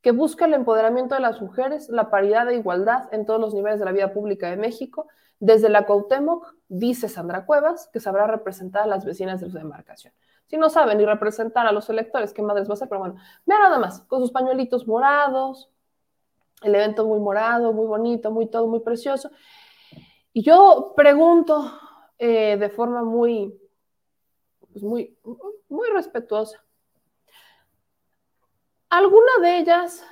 que 0.02 0.10
busca 0.10 0.46
el 0.46 0.54
empoderamiento 0.54 1.14
de 1.14 1.20
las 1.20 1.40
mujeres, 1.40 1.88
la 1.90 2.10
paridad 2.10 2.48
e 2.48 2.56
igualdad 2.56 3.12
en 3.12 3.26
todos 3.26 3.40
los 3.40 3.54
niveles 3.54 3.78
de 3.78 3.84
la 3.84 3.92
vida 3.92 4.12
pública 4.12 4.50
de 4.50 4.56
México. 4.56 5.06
Desde 5.38 5.68
la 5.68 5.86
Cuauhtémoc, 5.86 6.54
dice 6.68 7.08
Sandra 7.08 7.46
Cuevas, 7.46 7.88
que 7.92 8.00
sabrá 8.00 8.26
representar 8.26 8.82
a 8.82 8.86
las 8.86 9.04
vecinas 9.04 9.40
de 9.40 9.50
su 9.50 9.56
demarcación. 9.56 10.12
Si 10.46 10.56
no 10.56 10.70
saben 10.70 10.98
ni 10.98 11.04
representar 11.04 11.66
a 11.66 11.72
los 11.72 11.88
electores, 11.90 12.32
¿qué 12.32 12.42
madres 12.42 12.68
va 12.68 12.72
a 12.72 12.74
hacer? 12.74 12.88
Pero 12.88 13.00
bueno, 13.00 13.16
vean 13.44 13.60
nada 13.60 13.78
más, 13.78 14.00
con 14.02 14.20
sus 14.20 14.32
pañuelitos 14.32 14.88
morados, 14.88 15.70
el 16.62 16.74
evento 16.74 17.06
muy 17.06 17.20
morado, 17.20 17.72
muy 17.72 17.86
bonito, 17.86 18.30
muy 18.30 18.46
todo, 18.46 18.66
muy 18.66 18.80
precioso. 18.80 19.30
Y 20.32 20.42
yo 20.42 20.94
pregunto 20.96 21.70
eh, 22.18 22.56
de 22.56 22.68
forma 22.70 23.04
muy, 23.04 23.60
pues, 24.80 24.82
muy, 24.90 25.18
muy 25.68 25.88
respetuosa. 25.90 26.62
¿Alguna 28.90 29.30
de 29.42 29.58
ellas 29.58 30.04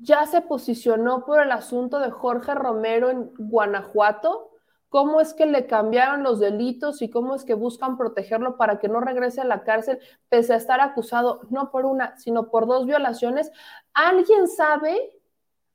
ya 0.00 0.26
se 0.26 0.42
posicionó 0.42 1.24
por 1.24 1.40
el 1.40 1.50
asunto 1.50 1.98
de 1.98 2.10
Jorge 2.10 2.54
Romero 2.54 3.10
en 3.10 3.32
Guanajuato? 3.38 4.50
¿Cómo 4.90 5.20
es 5.20 5.34
que 5.34 5.46
le 5.46 5.66
cambiaron 5.66 6.22
los 6.22 6.40
delitos 6.40 7.02
y 7.02 7.10
cómo 7.10 7.34
es 7.34 7.44
que 7.44 7.54
buscan 7.54 7.98
protegerlo 7.98 8.56
para 8.56 8.78
que 8.78 8.88
no 8.88 9.00
regrese 9.00 9.40
a 9.40 9.44
la 9.44 9.62
cárcel 9.62 9.98
pese 10.28 10.54
a 10.54 10.56
estar 10.56 10.80
acusado 10.80 11.40
no 11.50 11.70
por 11.70 11.84
una, 11.84 12.16
sino 12.18 12.50
por 12.50 12.66
dos 12.66 12.86
violaciones? 12.86 13.50
¿Alguien 13.92 14.48
sabe? 14.48 15.12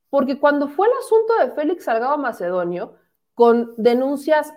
Porque 0.09 0.39
cuando 0.39 0.67
fue 0.67 0.87
el 0.87 0.93
asunto 0.97 1.33
de 1.39 1.51
Félix 1.51 1.85
Salgado 1.85 2.17
Macedonio, 2.17 2.95
con 3.35 3.73
denuncias 3.77 4.53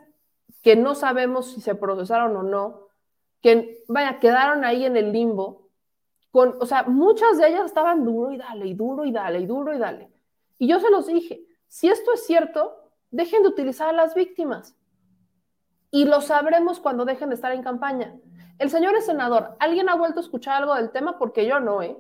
que 0.63 0.77
no 0.77 0.95
sabemos 0.95 1.53
si 1.53 1.61
se 1.61 1.75
procesaron 1.75 2.37
o 2.37 2.43
no, 2.43 2.86
que, 3.41 3.85
vaya, 3.89 4.19
quedaron 4.19 4.65
ahí 4.65 4.85
en 4.85 4.97
el 4.97 5.13
limbo. 5.13 5.69
Con, 6.31 6.57
o 6.61 6.67
sea, 6.67 6.83
muchas 6.85 7.39
de 7.39 7.49
ellas 7.49 7.67
estaban 7.67 8.05
duro 8.05 8.33
y 8.33 8.37
dale, 8.37 8.67
y 8.67 8.75
duro 8.75 9.05
y 9.05 9.13
dale, 9.13 9.41
y 9.41 9.47
duro 9.47 9.75
y 9.75 9.79
dale. 9.79 10.11
Y 10.59 10.69
yo 10.69 10.81
se 10.81 10.91
los 10.91 11.07
dije, 11.07 11.47
si 11.69 11.89
esto 11.89 12.13
es 12.13 12.27
cierto, 12.27 12.77
dejen 13.11 13.43
de 13.43 13.49
utilizar 13.49 13.89
a 13.89 13.93
las 13.93 14.15
víctimas. 14.15 14.77
Y 15.91 16.05
lo 16.05 16.21
sabremos 16.21 16.81
cuando 16.81 17.05
dejen 17.05 17.31
de 17.31 17.37
estar 17.37 17.53
en 17.53 17.63
campaña. 17.63 18.15
El 18.59 18.71
señor 18.71 18.95
es 18.97 19.07
senador. 19.07 19.57
¿Alguien 19.59 19.89
ha 19.89 19.95
vuelto 19.95 20.21
a 20.21 20.23
escuchar 20.23 20.63
algo 20.63 20.75
del 20.75 20.91
tema? 20.91 21.19
Porque 21.19 21.47
yo 21.47 21.61
no, 21.61 21.83
¿eh? 21.83 21.97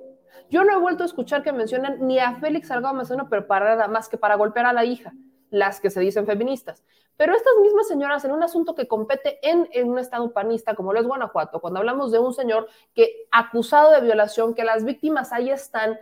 Yo 0.51 0.65
no 0.65 0.73
he 0.73 0.81
vuelto 0.81 1.03
a 1.03 1.07
escuchar 1.07 1.43
que 1.43 1.53
mencionen 1.53 2.07
ni 2.07 2.19
a 2.19 2.37
Félix 2.37 2.69
Salgado 2.69 2.95
Macedonio, 2.95 3.29
pero 3.29 3.47
para 3.47 3.77
nada 3.77 3.89
más 3.89 4.09
que 4.09 4.17
para 4.17 4.37
golpear 4.37 4.67
a 4.67 4.73
la 4.73 4.85
hija, 4.85 5.13
las 5.51 5.81
que 5.81 5.91
se 5.91 6.01
dicen 6.01 6.27
feministas. 6.27 6.83
Pero 7.17 7.35
estas 7.35 7.55
mismas 7.63 7.89
señoras, 7.89 8.25
en 8.25 8.33
un 8.33 8.43
asunto 8.43 8.75
que 8.75 8.87
compete 8.87 9.39
en, 9.43 9.69
un 9.89 9.99
estado 9.99 10.33
panista 10.33 10.75
como 10.75 10.93
lo 10.93 11.01
es 11.01 11.07
Guanajuato, 11.07 11.61
cuando 11.61 11.81
hablamos 11.81 12.13
de 12.13 12.19
un 12.19 12.35
señor 12.35 12.69
que 12.95 13.27
acusado 13.31 13.91
de 13.91 14.03
violación, 14.03 14.55
que 14.55 14.65
las 14.65 14.85
víctimas 14.85 15.33
ahí 15.33 15.51
están 15.51 15.99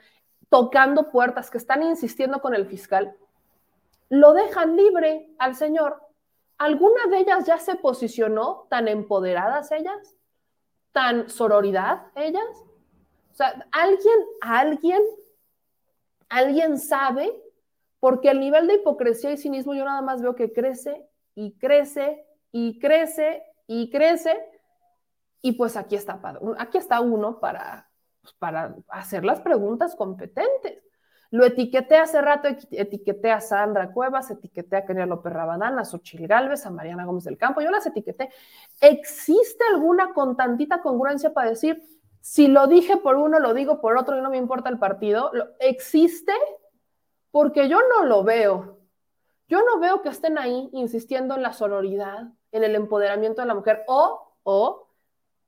tocando 0.49 1.11
puertas, 1.11 1.51
que 1.51 1.59
están 1.59 1.83
insistiendo 1.83 2.41
con 2.41 2.55
el 2.55 2.66
fiscal, 2.66 3.16
lo 4.09 4.33
dejan 4.33 4.77
libre 4.77 5.31
al 5.39 5.55
señor. 5.55 6.01
¿Alguna 6.59 7.07
de 7.07 7.19
ellas 7.19 7.47
ya 7.47 7.59
se 7.59 7.77
posicionó 7.77 8.66
tan 8.69 8.89
empoderadas 8.89 9.71
ellas? 9.71 10.16
¿Tan 10.93 11.29
sororidad 11.29 12.07
ellas? 12.16 12.45
O 13.33 13.37
sea, 13.37 13.66
¿alguien, 13.73 14.19
alguien, 14.41 15.03
alguien 16.29 16.79
sabe 16.79 17.44
porque 18.05 18.28
el 18.28 18.39
nivel 18.39 18.66
de 18.66 18.74
hipocresía 18.74 19.32
y 19.32 19.39
cinismo 19.39 19.72
yo 19.72 19.82
nada 19.82 20.02
más 20.02 20.20
veo 20.20 20.35
que 20.35 20.52
crece 20.52 21.09
y 21.35 21.56
crece 21.56 22.22
y 22.52 22.78
crece 22.78 23.43
y 23.66 23.90
crece. 23.90 24.44
Y 25.40 25.52
pues 25.52 25.74
aquí 25.74 25.97
está, 25.97 26.20
aquí 26.59 26.76
está 26.76 27.01
uno 27.01 27.40
para, 27.40 27.89
pues, 28.20 28.35
para 28.35 28.76
hacer 28.89 29.24
las 29.24 29.40
preguntas 29.40 29.97
competentes. 29.97 30.82
Lo 31.31 31.47
etiqueté 31.47 31.97
hace 31.97 32.20
rato, 32.20 32.47
etiqueté 32.72 33.31
a 33.31 33.40
Sandra 33.40 33.90
Cuevas, 33.90 34.31
etiqueté 34.31 34.76
a 34.76 34.85
Kenia 34.85 35.06
López 35.06 35.32
Rabadán, 35.32 35.78
a 35.78 35.86
Xochitl 35.86 36.26
Galvez, 36.26 36.66
a 36.66 36.70
Mariana 36.70 37.06
Gómez 37.06 37.24
del 37.24 37.39
Campo, 37.39 37.62
yo 37.62 37.70
las 37.70 37.86
etiqueté. 37.86 38.28
¿Existe 38.82 39.64
alguna 39.72 40.12
con 40.12 40.36
tantita 40.36 40.82
congruencia 40.82 41.32
para 41.32 41.48
decir, 41.48 41.82
si 42.20 42.48
lo 42.48 42.66
dije 42.66 42.98
por 42.98 43.16
uno, 43.16 43.39
lo 43.39 43.55
digo 43.55 43.81
por 43.81 43.97
otro 43.97 44.18
y 44.18 44.20
no 44.20 44.28
me 44.28 44.36
importa 44.36 44.68
el 44.68 44.78
partido? 44.78 45.32
¿Existe? 45.59 46.35
Porque 47.35 47.69
yo 47.69 47.81
no 47.89 48.05
lo 48.05 48.23
veo. 48.23 48.78
Yo 49.48 49.59
no 49.65 49.81
veo 49.81 50.02
que 50.02 50.09
estén 50.09 50.39
ahí 50.39 50.69
insistiendo 50.73 51.35
en 51.35 51.43
la 51.43 51.52
sororidad, 51.52 52.28
en 52.52 52.62
el 52.62 52.77
empoderamiento 52.77 53.43
de 53.43 53.48
la 53.48 53.56
mujer 53.56 53.82
o, 53.89 54.36
o 54.44 54.86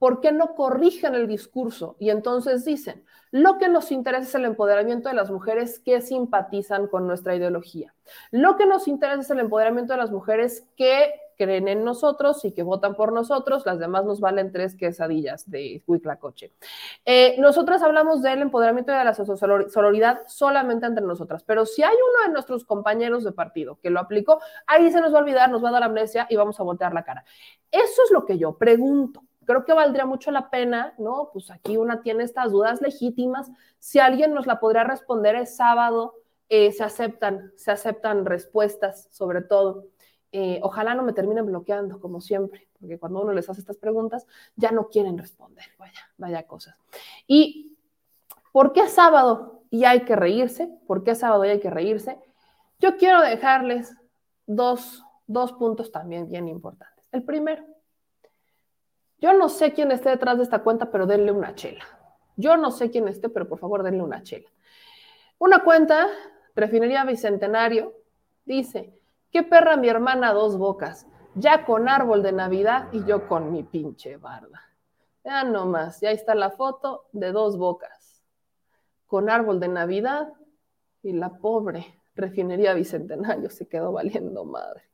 ¿por 0.01 0.21
qué 0.21 0.33
no 0.33 0.57
corrigen 0.57 1.15
el 1.15 1.29
discurso? 1.29 1.95
Y 2.01 2.11
entonces 2.11 2.65
dicen, 2.65 3.05
lo 3.31 3.59
que 3.59 3.69
nos 3.69 3.93
interesa 3.93 4.25
es 4.25 4.35
el 4.35 4.47
empoderamiento 4.47 5.09
de 5.09 5.15
las 5.15 5.31
mujeres 5.31 5.79
que 5.79 6.01
simpatizan 6.01 6.89
con 6.89 7.07
nuestra 7.07 7.37
ideología. 7.37 7.95
Lo 8.33 8.57
que 8.57 8.67
nos 8.67 8.89
interesa 8.89 9.21
es 9.21 9.31
el 9.31 9.39
empoderamiento 9.39 9.93
de 9.93 10.01
las 10.01 10.11
mujeres 10.11 10.67
que 10.77 11.15
creen 11.37 11.69
en 11.69 11.85
nosotros 11.85 12.45
y 12.45 12.53
que 12.53 12.63
votan 12.63 12.95
por 12.95 13.13
nosotros, 13.13 13.65
las 13.67 13.79
demás 13.79 14.05
nos 14.05 14.21
valen 14.21 14.53
tres 14.53 14.77
quesadillas 14.77 15.49
de 15.51 15.83
Huiclacoche. 15.87 16.53
Eh, 17.05 17.37
nosotras 17.39 17.83
hablamos 17.83 18.23
del 18.23 18.43
empoderamiento 18.43 18.93
de 18.93 19.05
la 19.05 19.15
sororidad 19.15 20.21
solamente 20.27 20.87
entre 20.87 21.05
nosotras, 21.05 21.45
pero 21.45 21.67
si 21.67 21.83
hay 21.83 21.95
uno 21.95 22.27
de 22.27 22.33
nuestros 22.33 22.65
compañeros 22.65 23.25
de 23.25 23.33
partido 23.33 23.79
que 23.81 23.91
lo 23.91 24.01
aplicó, 24.01 24.41
ahí 24.67 24.91
se 24.91 25.01
nos 25.01 25.13
va 25.13 25.19
a 25.19 25.23
olvidar, 25.23 25.51
nos 25.51 25.63
va 25.63 25.69
a 25.69 25.73
dar 25.73 25.83
amnesia 25.83 26.27
y 26.31 26.37
vamos 26.37 26.59
a 26.59 26.63
voltear 26.63 26.93
la 26.93 27.05
cara. 27.05 27.25
Eso 27.71 28.03
es 28.05 28.11
lo 28.11 28.25
que 28.25 28.39
yo 28.39 28.57
pregunto 28.57 29.23
creo 29.47 29.65
que 29.65 29.73
valdría 29.73 30.05
mucho 30.05 30.31
la 30.31 30.51
pena, 30.51 30.93
¿no? 30.99 31.31
Pues 31.33 31.51
aquí 31.51 31.77
una 31.77 32.03
tiene 32.03 32.25
estas 32.25 32.51
dudas 32.51 32.83
legítimas. 32.83 33.51
Si 33.79 33.99
alguien 33.99 34.35
nos 34.35 34.47
la 34.47 34.61
podría 34.61 34.85
responder 34.85 35.37
es 35.37 35.57
sábado, 35.57 36.15
eh, 36.49 36.73
se 36.73 36.85
aceptan, 36.85 37.53
se 37.57 37.71
aceptan 37.71 38.27
respuestas, 38.27 39.09
sobre 39.11 39.43
todo. 39.43 39.87
Eh, 40.33 40.61
ojalá 40.63 40.95
no 40.95 41.03
me 41.03 41.13
terminen 41.13 41.47
bloqueando, 41.47 42.01
como 42.01 42.21
siempre, 42.21 42.69
porque 42.79 42.99
cuando 42.99 43.23
uno 43.23 43.33
les 43.33 43.49
hace 43.49 43.61
estas 43.61 43.77
preguntas, 43.77 44.27
ya 44.57 44.71
no 44.71 44.89
quieren 44.89 45.17
responder. 45.17 45.65
Vaya, 45.79 46.01
vaya 46.19 46.47
cosas. 46.47 46.77
¿Y 47.27 47.77
por 48.53 48.73
qué 48.73 48.89
sábado 48.89 49.63
y 49.71 49.85
hay 49.85 50.05
que 50.05 50.17
reírse? 50.17 50.69
¿Por 50.87 51.05
qué 51.05 51.15
sábado 51.15 51.45
y 51.45 51.49
hay 51.49 51.61
que 51.61 51.71
reírse? 51.71 52.19
Yo 52.79 52.97
quiero 52.97 53.23
dejarles 53.23 53.95
dos, 54.47 55.05
dos 55.27 55.53
puntos 55.53 55.91
también 55.91 56.29
bien 56.29 56.49
importantes. 56.49 57.09
El 57.13 57.23
primero, 57.23 57.65
yo 59.19 59.33
no 59.33 59.49
sé 59.49 59.73
quién 59.73 59.91
esté 59.93 60.11
detrás 60.11 60.37
de 60.37 60.43
esta 60.43 60.63
cuenta, 60.63 60.91
pero 60.91 61.07
denle 61.07 61.33
una 61.33 61.55
chela. 61.55 61.85
Yo 62.37 62.57
no 62.57 62.71
sé 62.71 62.91
quién 62.91 63.09
esté, 63.09 63.29
pero 63.29 63.49
por 63.49 63.59
favor 63.59 63.83
denle 63.83 64.03
una 64.03 64.23
chela. 64.23 64.49
Una 65.39 65.65
cuenta, 65.65 66.07
Refinería 66.55 67.05
Bicentenario, 67.05 67.95
dice, 68.45 68.93
qué 69.31 69.43
perra 69.43 69.77
mi 69.77 69.89
hermana 69.89 70.33
dos 70.33 70.59
bocas, 70.59 71.07
ya 71.35 71.65
con 71.65 71.89
árbol 71.89 72.23
de 72.23 72.33
Navidad 72.33 72.89
y 72.93 73.05
yo 73.05 73.29
con 73.29 73.53
mi 73.53 73.63
pinche 73.63 74.17
barba. 74.17 74.63
Ya 75.25 75.45
nomás, 75.45 76.01
ya 76.01 76.11
está 76.11 76.35
la 76.35 76.51
foto 76.51 77.07
de 77.13 77.33
dos 77.33 77.59
bocas, 77.59 78.23
con 79.07 79.29
árbol 79.29 79.61
de 79.61 79.69
Navidad 79.69 80.33
y 81.03 81.13
la 81.13 81.31
pobre 81.31 82.01
Refinería 82.17 82.73
Bicentenario 82.73 83.51
se 83.51 83.69
quedó 83.69 83.93
valiendo 83.93 84.45
madre. 84.45 84.85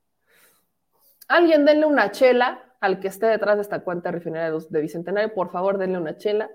Alguien 1.28 1.64
denle 1.64 1.86
una 1.86 2.10
chela 2.10 2.74
al 2.80 2.98
que 2.98 3.08
esté 3.08 3.26
detrás 3.26 3.56
de 3.56 3.62
esta 3.62 3.84
cuenta 3.84 4.10
refinería 4.10 4.50
de 4.50 4.80
Bicentenario, 4.80 5.32
por 5.32 5.52
favor 5.52 5.78
denle 5.78 5.98
una 5.98 6.16
chela. 6.16 6.50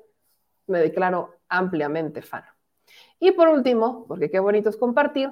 Me 0.67 0.79
declaro 0.79 1.35
ampliamente 1.47 2.21
fan. 2.21 2.43
Y 3.19 3.31
por 3.31 3.47
último, 3.47 4.05
porque 4.07 4.29
qué 4.29 4.39
bonito 4.39 4.69
es 4.69 4.75
compartir, 4.75 5.31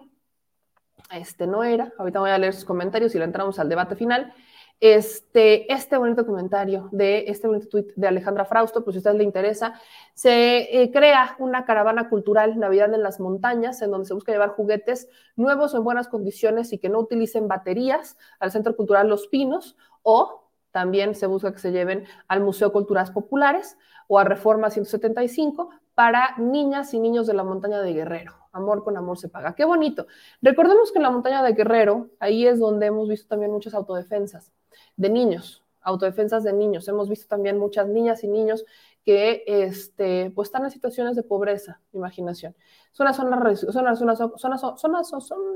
este 1.12 1.48
no 1.48 1.64
era, 1.64 1.94
ahorita 1.98 2.20
voy 2.20 2.32
a 2.32 2.38
leer 2.38 2.54
sus 2.54 2.66
comentarios 2.66 3.14
y 3.16 3.20
le 3.20 3.26
entramos 3.26 3.60
al 3.60 3.70
debate 3.70 3.96
final. 3.96 4.34
Este, 4.82 5.72
este 5.72 5.96
bonito 5.96 6.26
comentario 6.26 6.90
de 6.92 7.26
este 7.28 7.48
bonito 7.48 7.70
tweet 7.70 7.88
de 7.96 8.08
Alejandra 8.08 8.44
Frausto, 8.44 8.84
pues 8.84 8.96
si 8.96 8.98
a 8.98 9.00
usted 9.00 9.18
le 9.18 9.24
interesa, 9.24 9.80
se 10.14 10.82
eh, 10.82 10.92
crea 10.92 11.38
una 11.40 11.64
caravana 11.64 12.10
cultural 12.10 12.60
Navidad 12.60 12.94
en 12.94 13.02
las 13.02 13.22
montañas, 13.22 13.82
en 13.82 13.92
donde 13.92 14.06
se 14.06 14.14
busca 14.14 14.34
llevar 14.34 14.50
juguetes 14.50 15.08
nuevos 15.38 15.74
en 15.76 15.84
buenas 15.86 16.10
condiciones 16.10 16.74
y 16.74 16.78
que 16.78 16.90
no 16.90 17.00
utilicen 17.00 17.48
baterías 17.48 18.18
al 18.40 18.52
Centro 18.52 18.76
Cultural 18.76 19.08
Los 19.08 19.28
Pinos 19.28 19.78
o 20.04 20.50
también 20.72 21.16
se 21.16 21.28
busca 21.28 21.54
que 21.54 21.60
se 21.60 21.72
lleven 21.72 22.06
al 22.28 22.42
Museo 22.42 22.74
Culturas 22.74 23.12
Populares 23.12 23.78
o 24.10 24.20
a 24.20 24.26
Reforma 24.26 24.70
175 24.70 25.70
para 25.96 26.36
niñas 26.38 26.94
y 26.94 27.00
niños 27.00 27.26
de 27.26 27.34
la 27.34 27.44
montaña 27.44 27.82
de 27.82 27.94
Guerrero. 27.94 28.34
Amor 28.52 28.84
con 28.84 28.98
amor 28.98 29.18
se 29.18 29.30
paga. 29.30 29.56
Qué 29.56 29.66
bonito. 29.66 30.08
Recordemos 30.42 30.92
que 30.92 31.00
en 31.00 31.04
la 31.04 31.12
montaña 31.12 31.42
de 31.42 31.54
Guerrero, 31.54 32.10
ahí 32.20 32.46
es 32.46 32.60
donde 32.60 32.86
hemos 32.88 33.10
visto 33.10 33.30
también 33.30 33.52
muchas 33.52 33.74
autodefensas 33.74 34.52
de 34.98 35.10
niños, 35.10 35.64
autodefensas 35.82 36.44
de 36.44 36.54
niños. 36.54 36.88
Hemos 36.88 37.10
visto 37.10 37.28
también 37.28 37.58
muchas 37.58 37.88
niñas 37.88 38.24
y 38.24 38.28
niños 38.28 38.66
que 39.06 39.44
este, 39.46 40.32
pues 40.32 40.48
están 40.48 40.66
en 40.66 40.72
situaciones 40.72 41.16
de 41.16 41.22
pobreza, 41.22 41.80
imaginación. 41.94 42.56
Es 42.92 43.00
una 43.00 43.14
zona, 43.14 43.52
es 43.52 43.60
zona, 43.60 43.96
zona, 43.96 44.58
zona, 44.58 45.02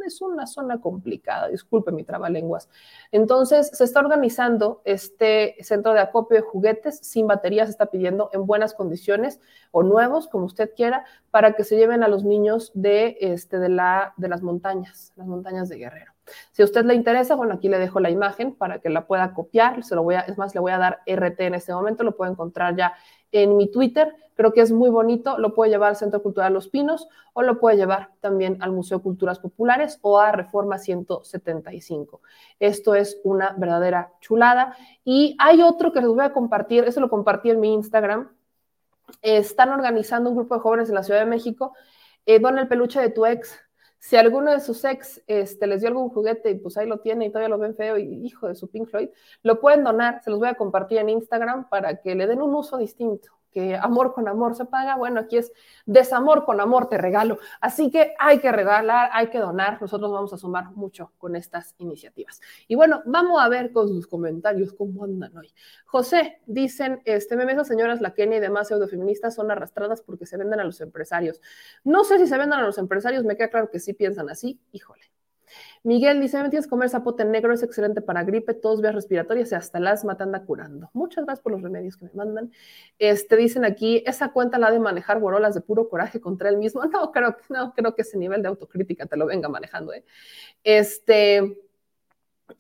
es 0.06 0.22
una 0.22 0.46
zona 0.46 0.80
complicada, 0.80 1.48
disculpe 1.48 1.92
mi 1.92 2.04
trabalenguas. 2.04 2.70
Entonces, 3.12 3.72
se 3.74 3.86
está 3.86 4.02
organizando 4.02 4.82
este 4.86 5.56
centro 5.62 5.94
de 5.94 6.02
acopio 6.02 6.38
de 6.38 6.44
juguetes 6.44 7.00
sin 7.00 7.26
baterías, 7.26 7.68
se 7.68 7.72
está 7.72 7.88
pidiendo 7.88 8.30
en 8.34 8.46
buenas 8.46 8.76
condiciones 8.76 9.40
o 9.72 9.82
nuevos, 9.82 10.28
como 10.28 10.46
usted 10.46 10.72
quiera, 10.76 11.06
para 11.32 11.54
que 11.54 11.64
se 11.64 11.76
lleven 11.76 12.04
a 12.04 12.08
los 12.08 12.24
niños 12.24 12.72
de, 12.76 13.18
este, 13.20 13.58
de, 13.58 13.70
la, 13.70 14.14
de 14.18 14.30
las 14.30 14.44
montañas, 14.44 15.12
las 15.16 15.26
montañas 15.26 15.70
de 15.70 15.78
Guerrero. 15.78 16.19
Si 16.52 16.62
a 16.62 16.66
usted 16.66 16.86
le 16.86 16.96
interesa, 16.96 17.36
bueno, 17.36 17.54
aquí 17.54 17.70
le 17.70 17.80
dejo 17.80 18.00
la 18.00 18.10
imagen 18.10 18.54
para 18.54 18.80
que 18.80 18.90
la 18.90 19.08
pueda 19.08 19.34
copiar. 19.34 19.84
Se 19.84 19.96
lo 19.96 20.04
voy 20.04 20.16
a, 20.16 20.22
es 20.22 20.38
más, 20.38 20.54
le 20.54 20.62
voy 20.62 20.72
a 20.72 20.78
dar 20.78 21.00
RT 21.06 21.40
en 21.42 21.56
este 21.56 21.74
momento, 21.74 22.04
lo 22.04 22.16
puede 22.16 22.32
encontrar 22.32 22.76
ya 22.76 22.94
en 23.32 23.58
mi 23.58 23.70
Twitter. 23.72 24.16
Creo 24.36 24.54
que 24.54 24.62
es 24.62 24.72
muy 24.72 24.90
bonito. 24.90 25.38
Lo 25.38 25.54
puede 25.54 25.72
llevar 25.72 25.90
al 25.90 25.96
Centro 25.96 26.24
Cultural 26.24 26.54
Los 26.54 26.70
Pinos 26.70 27.08
o 27.34 27.42
lo 27.42 27.60
puede 27.60 27.78
llevar 27.78 28.12
también 28.22 28.58
al 28.62 28.72
Museo 28.72 29.02
Culturas 29.02 29.40
Populares 29.40 30.00
o 30.02 30.20
a 30.20 30.32
Reforma 30.32 30.78
175. 30.78 32.22
Esto 32.60 32.96
es 32.96 33.20
una 33.24 33.54
verdadera 33.58 34.14
chulada. 34.22 34.76
Y 35.04 35.36
hay 35.40 35.62
otro 35.62 35.92
que 35.92 36.00
les 36.00 36.10
voy 36.10 36.24
a 36.24 36.32
compartir. 36.32 36.86
Eso 36.86 37.02
lo 37.02 37.10
compartí 37.10 37.50
en 37.50 37.60
mi 37.60 37.74
Instagram. 37.74 38.30
Están 39.22 39.70
organizando 39.70 40.30
un 40.30 40.38
grupo 40.38 40.56
de 40.56 40.62
jóvenes 40.62 40.90
en 40.90 40.96
la 40.96 41.04
Ciudad 41.04 41.20
de 41.20 41.26
México. 41.26 41.74
Eh, 42.26 42.40
don 42.40 42.58
el 42.60 42.68
peluche 42.68 43.02
de 43.02 43.10
tu 43.10 43.26
ex. 43.26 43.60
Si 44.00 44.16
alguno 44.16 44.52
de 44.52 44.60
sus 44.62 44.84
ex 44.86 45.22
este, 45.28 45.68
les 45.68 45.82
dio 45.82 45.90
algún 45.90 46.10
juguete 46.10 46.52
y 46.52 46.56
pues 46.56 46.78
ahí 46.78 46.88
lo 46.88 47.00
tiene 47.00 47.26
y 47.26 47.30
todavía 47.30 47.50
lo 47.50 47.60
ven 47.60 47.76
feo 47.76 47.98
y 47.98 48.26
hijo 48.26 48.48
de 48.48 48.56
su 48.56 48.70
Pink 48.70 48.90
Floyd, 48.90 49.10
lo 49.44 49.60
pueden 49.60 49.84
donar, 49.84 50.24
se 50.24 50.30
los 50.30 50.40
voy 50.40 50.48
a 50.48 50.56
compartir 50.56 51.00
en 51.00 51.10
Instagram 51.10 51.70
para 51.70 52.02
que 52.02 52.16
le 52.16 52.26
den 52.26 52.42
un 52.42 52.56
uso 52.56 52.78
distinto 52.78 53.39
que 53.52 53.76
amor 53.76 54.14
con 54.14 54.28
amor 54.28 54.56
se 54.56 54.66
paga, 54.66 54.96
bueno, 54.96 55.22
aquí 55.22 55.38
es 55.38 55.52
desamor 55.86 56.46
con 56.46 56.60
amor 56.62 56.90
te 56.90 56.98
regalo. 56.98 57.40
Así 57.62 57.92
que 57.92 58.14
hay 58.20 58.40
que 58.40 58.52
regalar, 58.52 59.10
hay 59.14 59.28
que 59.28 59.40
donar, 59.40 59.82
nosotros 59.82 60.12
vamos 60.12 60.34
a 60.34 60.38
sumar 60.38 60.72
mucho 60.72 61.14
con 61.18 61.36
estas 61.36 61.76
iniciativas. 61.78 62.42
Y 62.68 62.76
bueno, 62.76 63.02
vamos 63.06 63.42
a 63.42 63.50
ver 63.50 63.72
con 63.72 63.88
sus 63.88 64.08
comentarios 64.08 64.74
cómo 64.74 65.04
andan 65.04 65.36
hoy. 65.38 65.54
José, 65.86 66.42
dicen, 66.46 67.02
este 67.06 67.36
meme, 67.36 67.54
esas 67.54 67.68
señoras, 67.68 68.02
la 68.02 68.14
Kenia 68.14 68.38
y 68.38 68.42
demás 68.42 68.68
pseudofeministas 68.68 69.36
son 69.36 69.52
arrastradas 69.52 70.02
porque 70.02 70.26
se 70.26 70.38
venden 70.38 70.60
a 70.60 70.64
los 70.64 70.82
empresarios. 70.82 71.42
No 71.84 72.04
sé 72.04 72.20
si 72.20 72.28
se 72.28 72.38
venden 72.38 72.60
a 72.60 72.64
los 72.64 72.78
empresarios, 72.78 73.24
me 73.24 73.36
queda 73.36 73.50
claro 73.50 73.70
que 73.72 73.80
sí 73.80 73.94
piensan 73.94 74.30
así, 74.30 74.60
híjole. 74.72 75.19
Miguel 75.84 76.20
dice, 76.20 76.42
me 76.44 76.50
tienes 76.50 76.66
que 76.66 76.70
comer 76.70 76.90
zapote 76.90 77.24
negro, 77.24 77.54
es 77.54 77.64
excelente 77.64 78.02
para 78.02 78.24
gripe, 78.24 78.54
todos 78.54 78.82
vías 78.82 78.94
respiratorias 78.94 79.52
y 79.52 79.56
hasta 79.56 79.78
el 79.78 79.88
asma 79.88 80.18
te 80.18 80.24
anda 80.24 80.44
curando. 80.44 80.90
Muchas 80.94 81.26
gracias 81.26 81.42
por 81.42 81.54
los 81.54 81.62
remedios 81.62 81.96
que 81.96 82.06
me 82.06 82.12
mandan. 82.14 82.52
Este, 82.98 83.38
dicen 83.38 83.64
aquí, 83.64 84.04
esa 84.06 84.34
cuenta 84.34 84.58
la 84.58 84.72
de 84.72 84.80
manejar 84.80 85.20
guarolas 85.20 85.56
de 85.56 85.62
puro 85.62 85.88
coraje 85.88 86.20
contra 86.20 86.50
él 86.50 86.58
mismo. 86.58 86.82
No, 86.92 87.12
creo, 87.12 87.38
no, 87.50 87.74
creo 87.74 87.96
que 87.96 88.02
ese 88.02 88.18
nivel 88.18 88.42
de 88.42 88.50
autocrítica 88.50 89.06
te 89.06 89.16
lo 89.16 89.26
venga 89.26 89.48
manejando. 89.48 89.94
¿eh? 89.94 90.04
Este, 90.64 91.58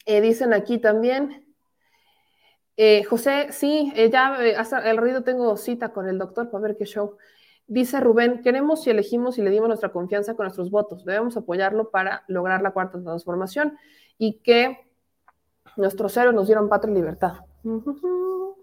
eh, 0.06 0.22
dicen 0.22 0.54
aquí 0.54 0.78
también, 0.78 1.46
eh, 2.78 3.04
José, 3.04 3.48
sí, 3.52 3.92
ya 4.12 4.36
hasta 4.58 4.90
el 4.90 4.98
ruido 4.98 5.24
tengo 5.24 5.58
cita 5.58 5.90
con 5.90 6.08
el 6.08 6.18
doctor 6.18 6.50
para 6.50 6.62
ver 6.62 6.78
qué 6.78 6.86
show. 6.86 7.18
Dice 7.70 8.00
Rubén, 8.00 8.42
queremos 8.42 8.86
y 8.88 8.90
elegimos 8.90 9.38
y 9.38 9.44
le 9.44 9.52
dimos 9.52 9.68
nuestra 9.68 9.92
confianza 9.92 10.36
con 10.36 10.46
nuestros 10.46 10.72
votos. 10.72 11.06
Debemos 11.06 11.38
apoyarlo 11.38 11.92
para 11.92 12.24
lograr 12.28 12.64
la 12.64 12.72
cuarta 12.72 13.00
transformación 13.00 13.78
y 14.18 14.40
que 14.40 14.92
nuestros 15.78 16.18
héroes 16.18 16.36
nos 16.36 16.48
dieron 16.48 16.68
patria 16.68 16.92
y 16.92 16.96
libertad. 16.96 17.34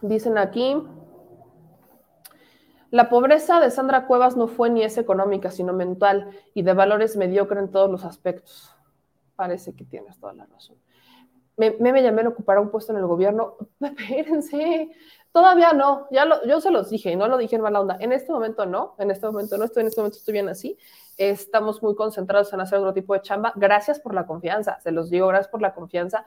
Dicen 0.00 0.38
aquí, 0.38 0.82
la 2.90 3.10
pobreza 3.10 3.60
de 3.60 3.70
Sandra 3.70 4.06
Cuevas 4.06 4.38
no 4.38 4.48
fue 4.48 4.70
ni 4.70 4.82
es 4.84 4.96
económica, 4.96 5.50
sino 5.50 5.74
mental 5.74 6.30
y 6.54 6.62
de 6.62 6.72
valores 6.72 7.18
mediocre 7.18 7.60
en 7.60 7.70
todos 7.70 7.90
los 7.90 8.06
aspectos. 8.06 8.74
Parece 9.36 9.74
que 9.74 9.84
tienes 9.84 10.18
toda 10.18 10.32
la 10.32 10.46
razón 10.46 10.78
me, 11.60 11.92
me 11.92 12.02
llamé 12.02 12.22
a 12.22 12.28
ocupar 12.28 12.58
un 12.58 12.70
puesto 12.70 12.92
en 12.92 12.98
el 12.98 13.06
gobierno. 13.06 13.56
Espérense, 13.80 14.90
todavía 15.32 15.72
no, 15.72 16.08
ya 16.10 16.24
lo, 16.24 16.44
yo 16.46 16.60
se 16.60 16.70
los 16.70 16.88
dije 16.88 17.14
no 17.16 17.28
lo 17.28 17.36
dije 17.36 17.56
en 17.56 17.62
mala 17.62 17.80
onda. 17.80 17.96
En 18.00 18.12
este 18.12 18.32
momento 18.32 18.64
no, 18.66 18.94
en 18.98 19.10
este 19.10 19.26
momento 19.26 19.58
no 19.58 19.64
estoy, 19.64 19.82
en 19.82 19.88
este 19.88 20.00
momento 20.00 20.18
estoy 20.18 20.32
bien 20.32 20.48
así. 20.48 20.78
Estamos 21.18 21.82
muy 21.82 21.94
concentrados 21.94 22.52
en 22.52 22.60
hacer 22.60 22.78
otro 22.78 22.94
tipo 22.94 23.12
de 23.12 23.20
chamba. 23.20 23.52
Gracias 23.56 24.00
por 24.00 24.14
la 24.14 24.26
confianza, 24.26 24.80
se 24.80 24.90
los 24.90 25.10
digo, 25.10 25.26
gracias 25.26 25.48
por 25.48 25.60
la 25.60 25.74
confianza. 25.74 26.24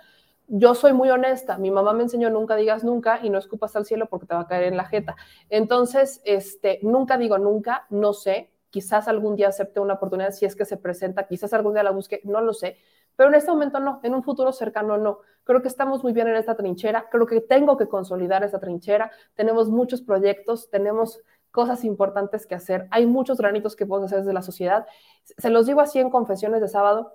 Yo 0.48 0.76
soy 0.76 0.94
muy 0.94 1.10
honesta, 1.10 1.58
mi 1.58 1.72
mamá 1.72 1.94
me 1.94 2.04
enseñó 2.04 2.30
nunca 2.30 2.56
digas 2.56 2.84
nunca 2.84 3.20
y 3.24 3.30
no 3.30 3.40
escupas 3.40 3.76
al 3.76 3.86
cielo 3.86 4.08
porque 4.08 4.28
te 4.28 4.36
va 4.36 4.42
a 4.42 4.48
caer 4.48 4.66
en 4.66 4.78
la 4.78 4.86
jeta. 4.86 5.16
Entonces, 5.50 6.22
este, 6.26 6.80
nunca 6.84 7.18
digo 7.18 7.38
nunca, 7.38 7.88
no 7.90 8.14
sé, 8.14 8.52
quizás 8.70 9.08
algún 9.08 9.36
día 9.36 9.48
acepte 9.48 9.80
una 9.80 9.94
oportunidad 9.94 10.32
si 10.32 10.46
es 10.46 10.56
que 10.56 10.66
se 10.66 10.78
presenta, 10.78 11.28
quizás 11.28 11.54
algún 11.54 11.74
día 11.74 11.84
la 11.84 11.92
busque, 11.92 12.22
no 12.24 12.42
lo 12.42 12.54
sé, 12.54 12.78
Pero 13.16 13.30
en 13.30 13.36
este 13.36 13.52
momento 13.52 13.80
no, 13.80 14.00
en 14.04 14.16
un 14.16 14.24
futuro 14.24 14.52
cercano 14.52 14.98
no. 14.98 15.20
Creo 15.44 15.62
que 15.62 15.68
estamos 15.68 16.04
muy 16.04 16.14
bien 16.14 16.28
en 16.28 16.36
esta 16.36 16.56
trinchera, 16.56 17.10
creo 17.10 17.26
que 17.26 17.42
tengo 17.42 17.78
que 17.78 17.88
consolidar 17.88 18.44
esta 18.44 18.60
trinchera, 18.60 19.12
tenemos 19.36 19.70
muchos 19.70 20.02
proyectos, 20.02 20.70
tenemos 20.70 21.22
cosas 21.52 21.84
importantes 21.84 22.48
que 22.48 22.56
hacer, 22.56 22.88
hay 22.92 23.06
muchos 23.06 23.38
granitos 23.38 23.76
que 23.76 23.86
podemos 23.86 24.10
hacer 24.10 24.20
desde 24.20 24.34
la 24.34 24.42
sociedad. 24.42 24.88
Se 25.24 25.50
los 25.50 25.68
digo 25.68 25.82
así 25.82 26.00
en 26.00 26.10
confesiones 26.10 26.62
de 26.62 26.68
sábado, 26.68 27.14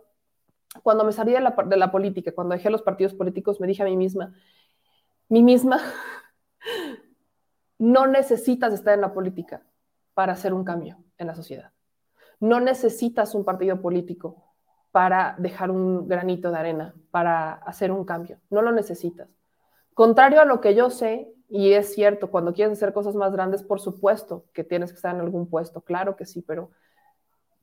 cuando 0.82 1.04
me 1.04 1.12
salí 1.12 1.32
de 1.32 1.40
la, 1.40 1.56
de 1.66 1.76
la 1.76 1.90
política, 1.90 2.32
cuando 2.32 2.54
dejé 2.54 2.70
los 2.70 2.82
partidos 2.82 3.14
políticos, 3.14 3.60
me 3.60 3.66
dije 3.66 3.82
a 3.82 3.86
mí 3.86 3.96
misma, 3.96 4.34
mí 5.28 5.42
misma, 5.42 5.80
no 7.78 8.06
necesitas 8.06 8.72
estar 8.72 8.94
en 8.94 9.00
la 9.00 9.12
política 9.12 9.62
para 10.14 10.34
hacer 10.34 10.52
un 10.52 10.64
cambio 10.64 10.98
en 11.16 11.26
la 11.26 11.34
sociedad. 11.34 11.72
No 12.40 12.60
necesitas 12.60 13.34
un 13.34 13.44
partido 13.44 13.80
político 13.80 14.47
para 14.98 15.36
dejar 15.38 15.70
un 15.70 16.08
granito 16.08 16.50
de 16.50 16.58
arena, 16.58 16.92
para 17.12 17.52
hacer 17.52 17.92
un 17.92 18.04
cambio. 18.04 18.40
No 18.50 18.62
lo 18.62 18.72
necesitas. 18.72 19.28
Contrario 19.94 20.40
a 20.40 20.44
lo 20.44 20.60
que 20.60 20.74
yo 20.74 20.90
sé, 20.90 21.32
y 21.48 21.70
es 21.74 21.94
cierto, 21.94 22.32
cuando 22.32 22.52
quieres 22.52 22.72
hacer 22.72 22.92
cosas 22.92 23.14
más 23.14 23.32
grandes, 23.32 23.62
por 23.62 23.78
supuesto 23.78 24.46
que 24.52 24.64
tienes 24.64 24.90
que 24.90 24.96
estar 24.96 25.14
en 25.14 25.20
algún 25.20 25.48
puesto, 25.48 25.82
claro 25.82 26.16
que 26.16 26.26
sí, 26.26 26.42
pero 26.42 26.72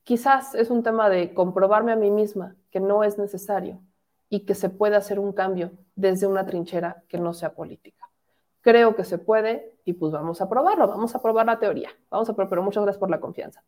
quizás 0.05 0.55
es 0.55 0.69
un 0.69 0.81
tema 0.81 1.09
de 1.09 1.33
comprobarme 1.33 1.91
a 1.91 1.97
mí 1.97 2.09
misma 2.09 2.55
que 2.71 2.79
no 2.79 3.03
es 3.03 3.17
necesario 3.17 3.81
y 4.29 4.45
que 4.45 4.55
se 4.55 4.69
puede 4.69 4.95
hacer 4.95 5.19
un 5.19 5.33
cambio 5.33 5.71
desde 5.93 6.27
una 6.27 6.45
trinchera 6.45 7.03
que 7.09 7.17
no 7.17 7.33
sea 7.33 7.53
política. 7.53 8.09
Creo 8.61 8.95
que 8.95 9.03
se 9.03 9.17
puede 9.17 9.73
y 9.83 9.91
pues 9.91 10.13
vamos 10.13 10.39
a 10.39 10.47
probarlo, 10.47 10.87
vamos 10.87 11.13
a 11.15 11.21
probar 11.21 11.47
la 11.47 11.59
teoría, 11.59 11.89
vamos 12.09 12.29
a 12.29 12.33
probar, 12.33 12.47
pero 12.47 12.63
muchas 12.63 12.83
gracias 12.83 12.99
por 13.01 13.09
la 13.09 13.19
confianza. 13.19 13.61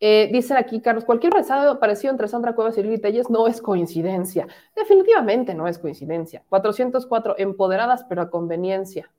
Eh, 0.00 0.28
dice 0.32 0.54
aquí, 0.54 0.80
Carlos, 0.80 1.04
cualquier 1.04 1.32
parecido 1.80 2.12
entre 2.12 2.28
Sandra 2.28 2.54
Cuevas 2.54 2.78
y 2.78 2.82
Lili 2.82 2.98
Telles 2.98 3.30
no 3.30 3.48
es 3.48 3.60
coincidencia. 3.60 4.46
Definitivamente 4.74 5.54
no 5.54 5.66
es 5.66 5.78
coincidencia. 5.78 6.44
404, 6.48 7.34
empoderadas 7.38 8.04
pero 8.08 8.22
a 8.22 8.30
conveniencia. 8.30 9.10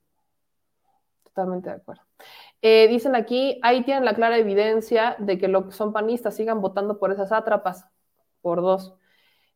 Totalmente 1.23 1.69
de 1.69 1.75
acuerdo. 1.75 2.03
Eh, 2.61 2.87
dicen 2.87 3.15
aquí, 3.15 3.59
ahí 3.61 3.83
tienen 3.83 4.05
la 4.05 4.15
clara 4.15 4.37
evidencia 4.37 5.15
de 5.19 5.37
que 5.37 5.47
lo 5.47 5.71
son 5.71 5.93
panistas 5.93 6.35
sigan 6.35 6.61
votando 6.61 6.97
por 6.97 7.11
esas 7.11 7.31
atrapas. 7.31 7.85
Por 8.41 8.61
dos. 8.61 8.95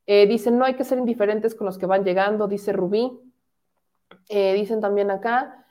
Eh, 0.05 0.27
dicen, 0.27 0.57
no 0.57 0.65
hay 0.65 0.75
que 0.75 0.83
ser 0.83 0.97
indiferentes 0.97 1.55
con 1.55 1.65
los 1.65 1.77
que 1.77 1.85
van 1.85 2.03
llegando, 2.03 2.47
dice 2.47 2.73
Rubí. 2.73 3.19
dicen 4.29 4.81
también 4.81 5.09
acá, 5.09 5.62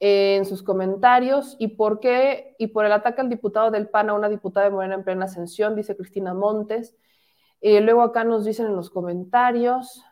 en 0.00 0.44
sus 0.44 0.62
comentarios 0.62 1.56
y 1.58 1.68
por 1.68 2.00
qué 2.00 2.54
y 2.58 2.68
por 2.68 2.84
el 2.84 2.92
ataque 2.92 3.20
al 3.20 3.28
diputado 3.28 3.70
del 3.70 3.88
PAN 3.88 4.10
a 4.10 4.14
una 4.14 4.28
diputada 4.28 4.66
de 4.66 4.72
Morena 4.72 4.94
en 4.94 5.04
plena 5.04 5.24
ascensión, 5.24 5.74
dice 5.74 5.96
Cristina 5.96 6.34
Montes. 6.34 6.96
Eh, 7.60 7.80
luego 7.80 8.02
acá 8.02 8.24
nos 8.24 8.44
dicen 8.44 8.66
en 8.66 8.76
los 8.76 8.90
comentarios. 8.90 10.04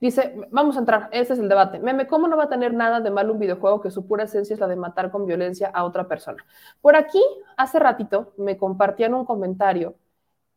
Dice, 0.00 0.36
vamos 0.52 0.76
a 0.76 0.80
entrar, 0.80 1.08
ese 1.10 1.32
es 1.32 1.40
el 1.40 1.48
debate. 1.48 1.80
Meme, 1.80 2.06
¿cómo 2.06 2.28
no 2.28 2.36
va 2.36 2.44
a 2.44 2.48
tener 2.48 2.72
nada 2.72 3.00
de 3.00 3.10
malo 3.10 3.32
un 3.32 3.40
videojuego 3.40 3.80
que 3.80 3.90
su 3.90 4.06
pura 4.06 4.24
esencia 4.24 4.54
es 4.54 4.60
la 4.60 4.68
de 4.68 4.76
matar 4.76 5.10
con 5.10 5.26
violencia 5.26 5.70
a 5.74 5.84
otra 5.84 6.06
persona? 6.06 6.44
Por 6.80 6.94
aquí, 6.94 7.20
hace 7.56 7.80
ratito, 7.80 8.32
me 8.38 8.56
compartían 8.56 9.14
un 9.14 9.24
comentario 9.24 9.96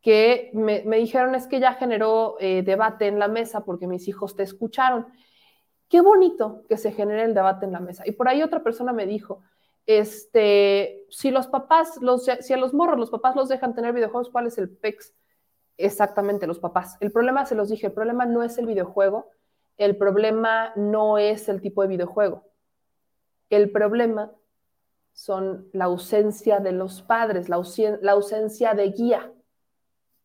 que 0.00 0.50
me, 0.54 0.82
dijeron 0.82 1.34
es 1.34 1.46
que 1.48 1.60
ya 1.60 1.74
generó 1.74 2.36
eh, 2.40 2.62
debate 2.62 3.08
en 3.08 3.18
la 3.18 3.28
mesa 3.28 3.64
porque 3.64 3.86
mis 3.88 4.06
hijos 4.08 4.36
te 4.36 4.44
escucharon. 4.44 5.06
Qué 5.92 6.00
bonito 6.00 6.64
que 6.70 6.78
se 6.78 6.90
genere 6.90 7.24
el 7.24 7.34
debate 7.34 7.66
en 7.66 7.72
la 7.72 7.78
mesa. 7.78 8.02
Y 8.06 8.12
por 8.12 8.26
ahí 8.26 8.42
otra 8.42 8.62
persona 8.62 8.94
me 8.94 9.04
dijo, 9.04 9.42
este, 9.84 11.04
si 11.10 11.30
los 11.30 11.48
papás, 11.48 11.98
los, 12.00 12.24
si 12.40 12.52
a 12.54 12.56
los 12.56 12.72
morros 12.72 12.98
los 12.98 13.10
papás 13.10 13.36
los 13.36 13.50
dejan 13.50 13.74
tener 13.74 13.92
videojuegos, 13.92 14.30
¿cuál 14.30 14.46
es 14.46 14.56
el 14.56 14.70
PEX? 14.70 15.12
Exactamente, 15.76 16.46
los 16.46 16.58
papás. 16.58 16.96
El 17.00 17.12
problema, 17.12 17.44
se 17.44 17.54
los 17.54 17.68
dije, 17.68 17.88
el 17.88 17.92
problema 17.92 18.24
no 18.24 18.42
es 18.42 18.56
el 18.56 18.64
videojuego, 18.64 19.28
el 19.76 19.98
problema 19.98 20.72
no 20.76 21.18
es 21.18 21.50
el 21.50 21.60
tipo 21.60 21.82
de 21.82 21.88
videojuego. 21.88 22.42
El 23.50 23.70
problema 23.70 24.32
son 25.12 25.68
la 25.74 25.84
ausencia 25.84 26.60
de 26.60 26.72
los 26.72 27.02
padres, 27.02 27.50
la, 27.50 27.62
la 28.00 28.12
ausencia 28.12 28.72
de 28.72 28.88
guía. 28.92 29.30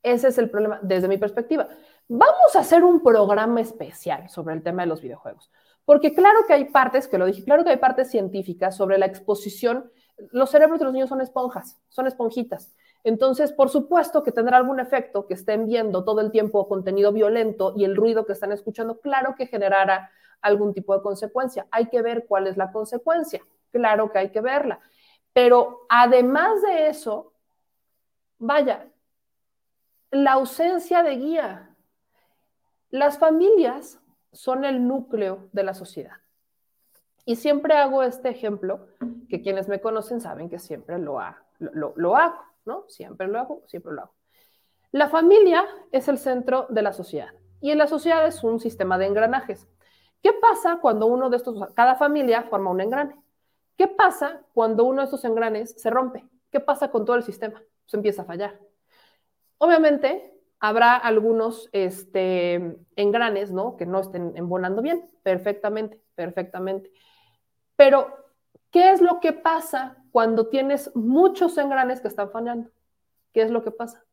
Ese 0.01 0.29
es 0.29 0.37
el 0.37 0.49
problema 0.49 0.79
desde 0.81 1.09
mi 1.09 1.17
perspectiva. 1.17 1.67
Vamos 2.09 2.55
a 2.55 2.59
hacer 2.59 2.85
un 2.85 3.03
programa 3.03 3.59
especial 3.59 4.29
sobre 4.29 4.55
el 4.55 4.63
tema 4.63 4.83
de 4.83 4.87
los 4.87 5.01
videojuegos, 5.01 5.51
porque 5.83 6.13
claro 6.13 6.39
que 6.47 6.53
hay 6.53 6.65
partes, 6.65 7.07
que 7.07 7.17
lo 7.17 7.25
dije, 7.25 7.43
claro 7.43 7.65
que 7.65 7.71
hay 7.71 7.77
partes 7.77 8.09
científicas 8.09 8.77
sobre 8.77 8.97
la 8.97 9.07
exposición. 9.07 9.91
Los 10.31 10.51
cerebros 10.51 10.79
de 10.79 10.85
los 10.85 10.93
niños 10.93 11.09
son 11.09 11.19
esponjas, 11.19 11.77
son 11.89 12.07
esponjitas. 12.07 12.73
Entonces, 13.03 13.51
por 13.51 13.69
supuesto 13.69 14.23
que 14.23 14.31
tendrá 14.31 14.55
algún 14.55 14.79
efecto 14.79 15.27
que 15.27 15.33
estén 15.33 15.65
viendo 15.65 16.05
todo 16.05 16.21
el 16.21 16.31
tiempo 16.31 16.67
contenido 16.69 17.11
violento 17.11 17.73
y 17.75 17.83
el 17.83 17.95
ruido 17.95 18.25
que 18.25 18.33
están 18.33 18.53
escuchando, 18.53 18.99
claro 19.01 19.35
que 19.37 19.47
generará 19.47 20.09
algún 20.41 20.73
tipo 20.73 20.95
de 20.95 21.01
consecuencia. 21.01 21.67
Hay 21.71 21.87
que 21.87 22.01
ver 22.01 22.25
cuál 22.25 22.47
es 22.47 22.55
la 22.55 22.71
consecuencia, 22.71 23.41
claro 23.71 24.11
que 24.11 24.19
hay 24.19 24.29
que 24.31 24.39
verla. 24.39 24.79
Pero 25.33 25.85
además 25.89 26.61
de 26.61 26.87
eso, 26.87 27.33
vaya, 28.39 28.87
la 30.09 30.33
ausencia 30.33 31.03
de 31.03 31.15
guía, 31.17 31.76
las 32.89 33.19
familias 33.19 33.99
son 34.31 34.65
el 34.65 34.87
núcleo 34.87 35.49
de 35.51 35.63
la 35.63 35.73
sociedad. 35.73 36.17
Y 37.25 37.35
siempre 37.35 37.75
hago 37.75 38.03
este 38.03 38.29
ejemplo, 38.29 38.87
que 39.27 39.41
quienes 39.41 39.67
me 39.67 39.81
conocen 39.81 40.21
saben 40.21 40.49
que 40.49 40.59
siempre 40.59 40.97
lo, 40.97 41.19
hago, 41.19 42.39
¿no? 42.65 42.85
Siempre 42.87 43.27
lo 43.27 43.39
hago, 43.39 43.63
siempre 43.67 43.93
lo 43.93 44.03
hago. 44.03 44.13
La 44.91 45.09
familia 45.09 45.65
es 45.91 46.07
el 46.07 46.17
centro 46.17 46.67
de 46.69 46.81
la 46.81 46.93
sociedad 46.93 47.33
y 47.59 47.71
en 47.71 47.77
la 47.77 47.87
sociedad 47.87 48.25
es 48.25 48.43
un 48.43 48.59
sistema 48.59 48.97
de 48.97 49.07
engranajes. 49.07 49.67
¿Qué 50.23 50.31
pasa 50.33 50.79
cuando 50.81 51.07
uno 51.07 51.29
de 51.29 51.37
estos, 51.37 51.73
cada 51.73 51.95
familia 51.95 52.43
forma 52.43 52.71
un 52.71 52.79
engrane? 52.79 53.15
¿Qué 53.75 53.87
pasa 53.87 54.41
cuando 54.53 54.85
uno 54.85 55.01
de 55.01 55.05
estos 55.05 55.25
engranes 55.25 55.75
se 55.77 55.89
rompe? 55.89 56.25
¿Qué 56.49 56.59
pasa 56.59 56.89
con 56.89 57.03
todo 57.03 57.17
el 57.17 57.23
sistema? 57.23 57.61
Se 57.85 57.97
empieza 57.97 58.21
a 58.21 58.25
fallar. 58.25 58.57
Obviamente, 59.57 60.36
Habrá 60.59 60.95
algunos 60.95 61.69
este, 61.71 62.77
engranes, 62.95 63.51
¿no? 63.51 63.77
Que 63.77 63.85
no 63.85 63.99
estén 63.99 64.33
embonando 64.35 64.81
bien, 64.81 65.07
perfectamente, 65.23 66.01
perfectamente. 66.15 66.91
Pero, 67.75 68.07
¿qué 68.71 68.91
es 68.91 69.01
lo 69.01 69.19
que 69.19 69.33
pasa 69.33 69.97
cuando 70.11 70.47
tienes 70.47 70.95
muchos 70.95 71.57
engranes 71.57 72.01
que 72.01 72.07
están 72.07 72.31
fallando? 72.31 72.71
¿Qué 73.33 73.43
es 73.43 73.51
lo 73.51 73.63
que 73.63 73.71
pasa? 73.71 74.03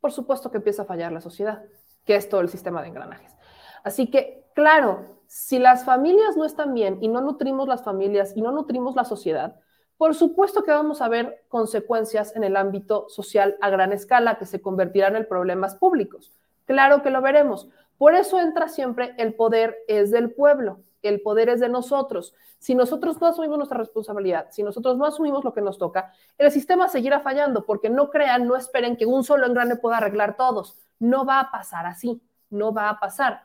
Por 0.00 0.12
supuesto 0.12 0.50
que 0.50 0.58
empieza 0.58 0.82
a 0.82 0.86
fallar 0.86 1.12
la 1.12 1.20
sociedad, 1.20 1.62
que 2.04 2.16
es 2.16 2.28
todo 2.28 2.40
el 2.40 2.48
sistema 2.48 2.80
de 2.80 2.88
engranajes. 2.88 3.36
Así 3.82 4.10
que, 4.10 4.46
claro, 4.54 5.20
si 5.26 5.58
las 5.58 5.84
familias 5.84 6.36
no 6.36 6.44
están 6.44 6.72
bien 6.72 6.98
y 7.02 7.08
no 7.08 7.20
nutrimos 7.20 7.68
las 7.68 7.84
familias 7.84 8.34
y 8.36 8.40
no 8.40 8.52
nutrimos 8.52 8.96
la 8.96 9.04
sociedad, 9.04 9.60
por 9.96 10.14
supuesto 10.14 10.64
que 10.64 10.72
vamos 10.72 11.00
a 11.00 11.08
ver 11.08 11.44
consecuencias 11.48 12.34
en 12.34 12.44
el 12.44 12.56
ámbito 12.56 13.08
social 13.08 13.56
a 13.60 13.70
gran 13.70 13.92
escala 13.92 14.38
que 14.38 14.46
se 14.46 14.60
convertirán 14.60 15.16
en 15.16 15.28
problemas 15.28 15.76
públicos. 15.76 16.32
Claro 16.66 17.02
que 17.02 17.10
lo 17.10 17.22
veremos. 17.22 17.68
Por 17.98 18.14
eso 18.14 18.40
entra 18.40 18.68
siempre 18.68 19.14
el 19.18 19.34
poder 19.34 19.76
es 19.86 20.10
del 20.10 20.32
pueblo, 20.32 20.80
el 21.02 21.20
poder 21.20 21.48
es 21.48 21.60
de 21.60 21.68
nosotros. 21.68 22.34
Si 22.58 22.74
nosotros 22.74 23.20
no 23.20 23.28
asumimos 23.28 23.58
nuestra 23.58 23.78
responsabilidad, 23.78 24.48
si 24.50 24.62
nosotros 24.62 24.96
no 24.96 25.04
asumimos 25.04 25.44
lo 25.44 25.52
que 25.52 25.60
nos 25.60 25.78
toca, 25.78 26.12
el 26.38 26.50
sistema 26.50 26.88
seguirá 26.88 27.20
fallando, 27.20 27.64
porque 27.64 27.90
no 27.90 28.10
crean, 28.10 28.48
no 28.48 28.56
esperen 28.56 28.96
que 28.96 29.06
un 29.06 29.22
solo 29.22 29.46
engrane 29.46 29.76
pueda 29.76 29.98
arreglar 29.98 30.36
todos. 30.36 30.80
No 30.98 31.24
va 31.24 31.40
a 31.40 31.50
pasar 31.50 31.86
así, 31.86 32.20
no 32.50 32.72
va 32.72 32.88
a 32.88 32.98
pasar. 32.98 33.42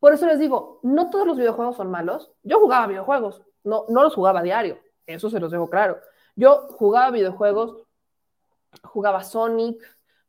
Por 0.00 0.12
eso 0.12 0.26
les 0.26 0.38
digo, 0.38 0.80
no 0.82 1.10
todos 1.10 1.26
los 1.26 1.36
videojuegos 1.36 1.76
son 1.76 1.90
malos. 1.90 2.32
Yo 2.42 2.58
jugaba 2.58 2.86
videojuegos, 2.86 3.42
no, 3.62 3.84
no 3.88 4.02
los 4.02 4.14
jugaba 4.14 4.40
a 4.40 4.42
diario, 4.42 4.78
eso 5.06 5.30
se 5.30 5.40
los 5.40 5.50
dejo 5.50 5.70
claro. 5.70 5.98
Yo 6.34 6.68
jugaba 6.70 7.10
videojuegos, 7.10 7.82
jugaba 8.82 9.22
Sonic, 9.24 9.82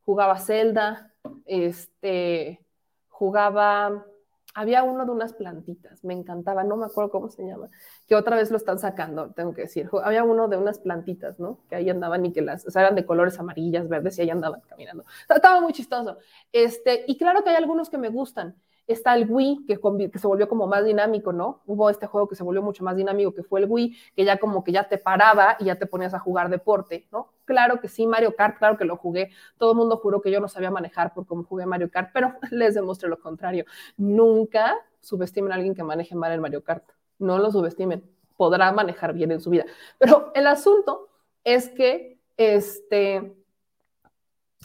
jugaba 0.05 0.39
Zelda, 0.39 1.13
este, 1.45 2.65
jugaba, 3.09 4.05
había 4.53 4.83
uno 4.83 5.05
de 5.05 5.11
unas 5.11 5.33
plantitas, 5.33 6.03
me 6.03 6.13
encantaba, 6.13 6.63
no 6.63 6.77
me 6.77 6.85
acuerdo 6.85 7.11
cómo 7.11 7.29
se 7.29 7.45
llama, 7.45 7.69
que 8.07 8.15
otra 8.15 8.37
vez 8.37 8.49
lo 8.49 8.57
están 8.57 8.79
sacando, 8.79 9.31
tengo 9.31 9.53
que 9.53 9.63
decir. 9.63 9.89
Había 10.03 10.23
uno 10.23 10.47
de 10.47 10.57
unas 10.57 10.79
plantitas, 10.79 11.39
¿no? 11.39 11.59
Que 11.69 11.75
ahí 11.75 11.89
andaban 11.89 12.25
y 12.25 12.31
que 12.31 12.41
las, 12.41 12.73
eran 12.75 12.95
de 12.95 13.05
colores 13.05 13.37
amarillas, 13.39 13.89
verdes 13.89 14.17
y 14.17 14.21
ahí 14.21 14.29
andaban 14.29 14.61
caminando. 14.61 15.03
Estaba 15.29 15.59
muy 15.59 15.73
chistoso. 15.73 16.17
Este, 16.51 17.03
y 17.07 17.17
claro 17.17 17.43
que 17.43 17.49
hay 17.49 17.57
algunos 17.57 17.89
que 17.89 17.97
me 17.97 18.09
gustan. 18.09 18.55
Está 18.87 19.15
el 19.15 19.29
Wii, 19.29 19.65
que, 19.67 19.77
se 20.17 20.27
volvió 20.27 20.47
como 20.47 20.65
más 20.65 20.85
dinámico, 20.85 21.33
¿no? 21.33 21.61
Hubo 21.65 21.89
este 21.89 22.07
juego 22.07 22.27
que 22.27 22.35
se 22.35 22.43
volvió 22.43 22.61
mucho 22.61 22.83
más 22.83 22.95
dinámico, 22.95 23.33
que 23.33 23.43
fue 23.43 23.59
el 23.59 23.67
Wii, 23.69 23.95
que 24.15 24.25
ya 24.25 24.37
como 24.37 24.63
que 24.63 24.71
ya 24.71 24.87
te 24.87 24.97
paraba 24.97 25.57
y 25.59 25.65
ya 25.65 25.75
te 25.75 25.85
ponías 25.85 26.13
a 26.13 26.19
jugar 26.19 26.49
deporte, 26.49 27.07
¿no? 27.11 27.33
Claro 27.45 27.79
que 27.79 27.87
sí, 27.87 28.07
Mario 28.07 28.35
Kart, 28.35 28.57
claro 28.57 28.77
que 28.77 28.85
lo 28.85 28.97
jugué. 28.97 29.31
Todo 29.57 29.71
el 29.71 29.77
mundo 29.77 29.97
juró 29.97 30.21
que 30.21 30.31
yo 30.31 30.39
no 30.39 30.47
sabía 30.47 30.71
manejar 30.71 31.13
por 31.13 31.25
cómo 31.25 31.43
jugué 31.43 31.65
Mario 31.65 31.91
Kart, 31.91 32.11
pero 32.13 32.33
les 32.51 32.75
demostré 32.75 33.09
lo 33.09 33.19
contrario. 33.19 33.65
Nunca 33.97 34.75
subestimen 34.99 35.51
a 35.51 35.55
alguien 35.55 35.75
que 35.75 35.83
maneje 35.83 36.15
mal 36.15 36.31
el 36.31 36.41
Mario 36.41 36.63
Kart. 36.63 36.83
No 37.19 37.39
lo 37.39 37.51
subestimen. 37.51 38.03
Podrá 38.35 38.71
manejar 38.71 39.13
bien 39.13 39.31
en 39.31 39.41
su 39.41 39.49
vida. 39.49 39.65
Pero 39.97 40.31
el 40.35 40.47
asunto 40.47 41.09
es 41.43 41.69
que, 41.69 42.19
este, 42.37 43.33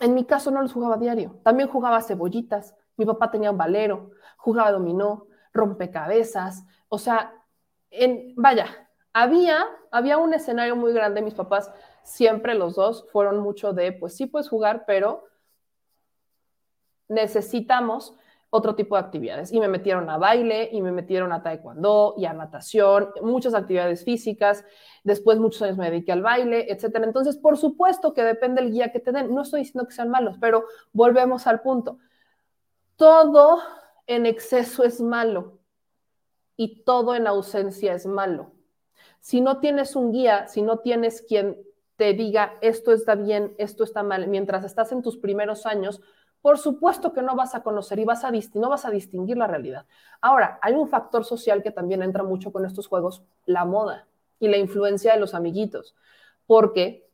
En 0.01 0.15
mi 0.15 0.25
caso 0.25 0.51
no 0.51 0.63
los 0.63 0.73
jugaba 0.73 0.97
diario. 0.97 1.39
También 1.45 1.69
jugaba 1.69 2.01
cebollitas. 2.03 2.75
Mi 2.97 3.05
papá 3.05 3.31
tenía 3.31 3.51
un 3.51 3.59
valero, 3.59 4.11
jugaba 4.37 4.73
dominó, 4.73 5.27
rompecabezas. 5.53 6.65
O 6.89 6.99
sea, 6.99 7.33
en, 7.91 8.35
vaya, 8.37 8.67
había, 9.13 9.67
había 9.91 10.19
un 10.19 10.35
escenario 10.35 10.77
muy 10.77 10.93
grande. 10.93 11.23
Mis 11.23 11.35
papás 11.35 11.71
siempre 12.03 12.55
los 12.55 12.75
dos 12.75 13.07
fueron 13.13 13.39
mucho 13.39 13.73
de, 13.73 13.93
pues 13.93 14.17
sí 14.17 14.27
puedes 14.27 14.49
jugar, 14.49 14.85
pero 14.87 15.25
necesitamos 17.09 18.17
otro 18.55 18.75
tipo 18.75 18.97
de 18.97 19.03
actividades. 19.03 19.51
Y 19.53 19.61
me 19.61 19.69
metieron 19.69 20.11
a 20.11 20.19
baile, 20.19 20.69
y 20.73 20.83
me 20.83 20.93
metieron 20.93 21.33
a 21.33 21.43
taekwondo, 21.43 22.15
y 22.19 22.27
a 22.27 22.35
natación, 22.35 23.11
muchas 23.23 23.55
actividades 23.55 24.05
físicas. 24.05 24.65
Después 25.05 25.39
muchos 25.39 25.63
años 25.63 25.79
me 25.79 25.91
dediqué 25.91 26.13
al 26.13 26.23
baile, 26.23 26.71
etcétera. 26.71 27.07
Entonces, 27.07 27.37
por 27.39 27.57
supuesto 27.57 28.13
que 28.13 28.23
depende 28.23 28.61
del 28.61 28.71
guía 28.71 28.93
que 28.93 29.01
te 29.01 29.13
den. 29.13 29.35
No 29.35 29.43
estoy 29.43 29.61
diciendo 29.61 29.87
que 29.87 29.95
sean 29.95 30.11
malos, 30.11 30.37
pero 30.39 30.67
volvemos 30.93 31.47
al 31.47 31.63
punto. 31.63 31.99
Todo 32.97 33.61
en 34.07 34.27
exceso 34.27 34.85
es 34.85 35.01
malo 35.01 35.59
y 36.57 36.83
todo 36.85 37.15
en 37.15 37.27
ausencia 37.27 37.95
es 37.95 38.07
malo. 38.07 38.53
Si 39.21 39.41
no 39.41 39.61
tienes 39.61 39.97
un 39.97 40.13
guía, 40.13 40.49
si 40.49 40.63
no 40.63 40.79
tienes 40.79 41.23
quien 41.23 41.63
te 41.97 42.13
diga 42.15 42.55
esto 42.61 42.93
está 42.93 43.15
bien, 43.15 43.55
esto 43.59 43.85
está 43.85 44.03
mal, 44.03 44.27
mientras 44.27 44.65
estás 44.65 44.93
en 44.93 45.03
tus 45.03 45.17
primeros 45.17 45.67
años, 45.67 46.01
por 46.41 46.59
supuesto 46.59 47.13
que 47.13 47.23
no 47.23 47.37
vas 47.37 47.55
a 47.55 47.63
conocer 47.63 48.01
y 48.01 48.05
vas 48.05 48.25
a 48.25 48.33
no 48.55 48.69
vas 48.69 48.85
a 48.85 48.91
distinguir 48.91 49.37
la 49.37 49.47
realidad. 49.47 49.87
Ahora, 50.21 50.59
hay 50.61 50.75
un 50.75 50.89
factor 50.89 51.25
social 51.25 51.63
que 51.63 51.71
también 51.71 52.03
entra 52.03 52.25
mucho 52.25 52.53
con 52.53 52.67
estos 52.67 52.89
juegos, 52.89 53.23
la 53.47 53.65
moda 53.65 54.09
y 54.41 54.49
la 54.49 54.57
influencia 54.57 55.15
de 55.15 55.21
los 55.21 55.35
amiguitos, 55.35 55.95
porque 56.47 57.09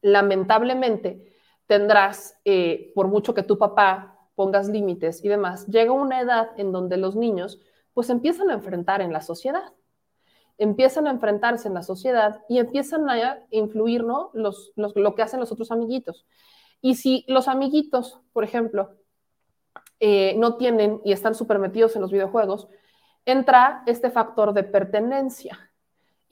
lamentablemente 0.00 1.31
tendrás, 1.72 2.38
eh, 2.44 2.92
por 2.94 3.08
mucho 3.08 3.32
que 3.32 3.42
tu 3.42 3.56
papá 3.56 4.28
pongas 4.34 4.68
límites 4.68 5.24
y 5.24 5.28
demás, 5.30 5.66
llega 5.68 5.90
una 5.90 6.20
edad 6.20 6.50
en 6.58 6.70
donde 6.70 6.98
los 6.98 7.16
niños 7.16 7.60
pues 7.94 8.10
empiezan 8.10 8.50
a 8.50 8.52
enfrentar 8.52 9.00
en 9.00 9.10
la 9.10 9.22
sociedad, 9.22 9.72
empiezan 10.58 11.06
a 11.06 11.10
enfrentarse 11.10 11.68
en 11.68 11.72
la 11.72 11.82
sociedad 11.82 12.42
y 12.46 12.58
empiezan 12.58 13.08
a 13.08 13.38
influir 13.48 14.04
¿no? 14.04 14.30
los, 14.34 14.74
lo 14.76 15.14
que 15.14 15.22
hacen 15.22 15.40
los 15.40 15.50
otros 15.50 15.70
amiguitos. 15.70 16.26
Y 16.82 16.96
si 16.96 17.24
los 17.26 17.48
amiguitos, 17.48 18.20
por 18.34 18.44
ejemplo, 18.44 18.94
eh, 19.98 20.34
no 20.36 20.58
tienen 20.58 21.00
y 21.06 21.12
están 21.12 21.34
súper 21.34 21.58
metidos 21.58 21.96
en 21.96 22.02
los 22.02 22.12
videojuegos, 22.12 22.68
entra 23.24 23.82
este 23.86 24.10
factor 24.10 24.52
de 24.52 24.64
pertenencia. 24.64 25.71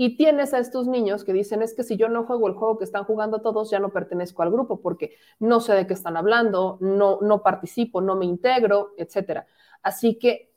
Y 0.03 0.17
tienes 0.17 0.55
a 0.55 0.59
estos 0.61 0.89
niños 0.89 1.25
que 1.25 1.35
dicen, 1.35 1.61
es 1.61 1.75
que 1.75 1.83
si 1.83 1.99
yo 1.99 2.09
no 2.09 2.25
juego 2.25 2.49
el 2.49 2.55
juego 2.55 2.79
que 2.79 2.85
están 2.85 3.05
jugando 3.05 3.43
todos, 3.43 3.71
ya 3.71 3.81
no 3.81 3.91
pertenezco 3.91 4.43
al 4.43 4.51
grupo 4.51 4.81
porque 4.81 5.15
no 5.41 5.61
sé 5.61 5.75
de 5.75 5.87
qué 5.87 5.93
están 5.93 6.17
hablando, 6.17 6.79
no, 6.81 7.19
no 7.21 7.43
participo, 7.43 8.01
no 8.01 8.17
me 8.17 8.25
integro, 8.25 8.95
etc. 8.97 9.45
Así 9.83 10.19
que, 10.19 10.55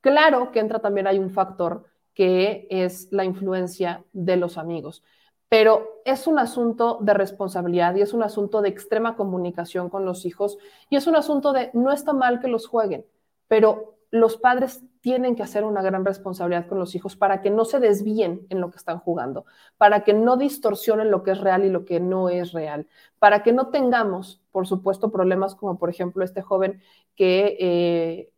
claro 0.00 0.52
que 0.52 0.60
entra 0.60 0.78
también 0.78 1.08
hay 1.08 1.18
un 1.18 1.30
factor 1.30 1.86
que 2.14 2.68
es 2.70 3.08
la 3.10 3.24
influencia 3.24 4.04
de 4.12 4.36
los 4.36 4.58
amigos 4.58 5.02
pero 5.48 6.02
es 6.04 6.26
un 6.26 6.38
asunto 6.38 6.98
de 7.00 7.14
responsabilidad 7.14 7.94
y 7.96 8.00
es 8.00 8.12
un 8.12 8.22
asunto 8.22 8.62
de 8.62 8.68
extrema 8.68 9.16
comunicación 9.16 9.88
con 9.88 10.04
los 10.04 10.24
hijos 10.24 10.58
y 10.88 10.96
es 10.96 11.06
un 11.06 11.16
asunto 11.16 11.52
de 11.52 11.70
no 11.74 11.92
está 11.92 12.12
mal 12.12 12.40
que 12.40 12.48
los 12.48 12.66
jueguen, 12.66 13.06
pero 13.46 13.93
los 14.14 14.36
padres 14.36 14.84
tienen 15.00 15.34
que 15.34 15.42
hacer 15.42 15.64
una 15.64 15.82
gran 15.82 16.04
responsabilidad 16.04 16.68
con 16.68 16.78
los 16.78 16.94
hijos 16.94 17.16
para 17.16 17.42
que 17.42 17.50
no 17.50 17.64
se 17.64 17.80
desvíen 17.80 18.46
en 18.48 18.60
lo 18.60 18.70
que 18.70 18.76
están 18.76 19.00
jugando, 19.00 19.44
para 19.76 20.04
que 20.04 20.14
no 20.14 20.36
distorsionen 20.36 21.10
lo 21.10 21.24
que 21.24 21.32
es 21.32 21.40
real 21.40 21.64
y 21.64 21.68
lo 21.68 21.84
que 21.84 21.98
no 21.98 22.28
es 22.28 22.52
real, 22.52 22.86
para 23.18 23.42
que 23.42 23.52
no 23.52 23.70
tengamos, 23.70 24.40
por 24.52 24.68
supuesto, 24.68 25.10
problemas 25.10 25.56
como 25.56 25.78
por 25.78 25.90
ejemplo 25.90 26.22
este 26.22 26.42
joven 26.42 26.80
que 27.16 27.56
eh, 27.58 28.32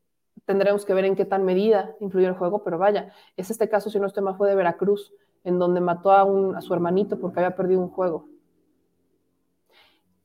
tendremos 0.46 0.86
que 0.86 0.94
ver 0.94 1.04
en 1.04 1.14
qué 1.14 1.26
tan 1.26 1.44
medida 1.44 1.94
influye 2.00 2.26
el 2.26 2.38
juego, 2.38 2.64
pero 2.64 2.78
vaya, 2.78 3.12
es 3.36 3.50
este 3.50 3.68
caso, 3.68 3.90
si 3.90 4.00
no 4.00 4.06
estoy 4.06 4.22
mal, 4.22 4.38
fue 4.38 4.48
de 4.48 4.54
Veracruz, 4.54 5.12
en 5.44 5.58
donde 5.58 5.82
mató 5.82 6.10
a, 6.10 6.60
su 6.62 6.72
hermanito 6.72 7.20
porque 7.20 7.40
había 7.40 7.54
perdido 7.54 7.82
un 7.82 7.90
juego. 7.90 8.30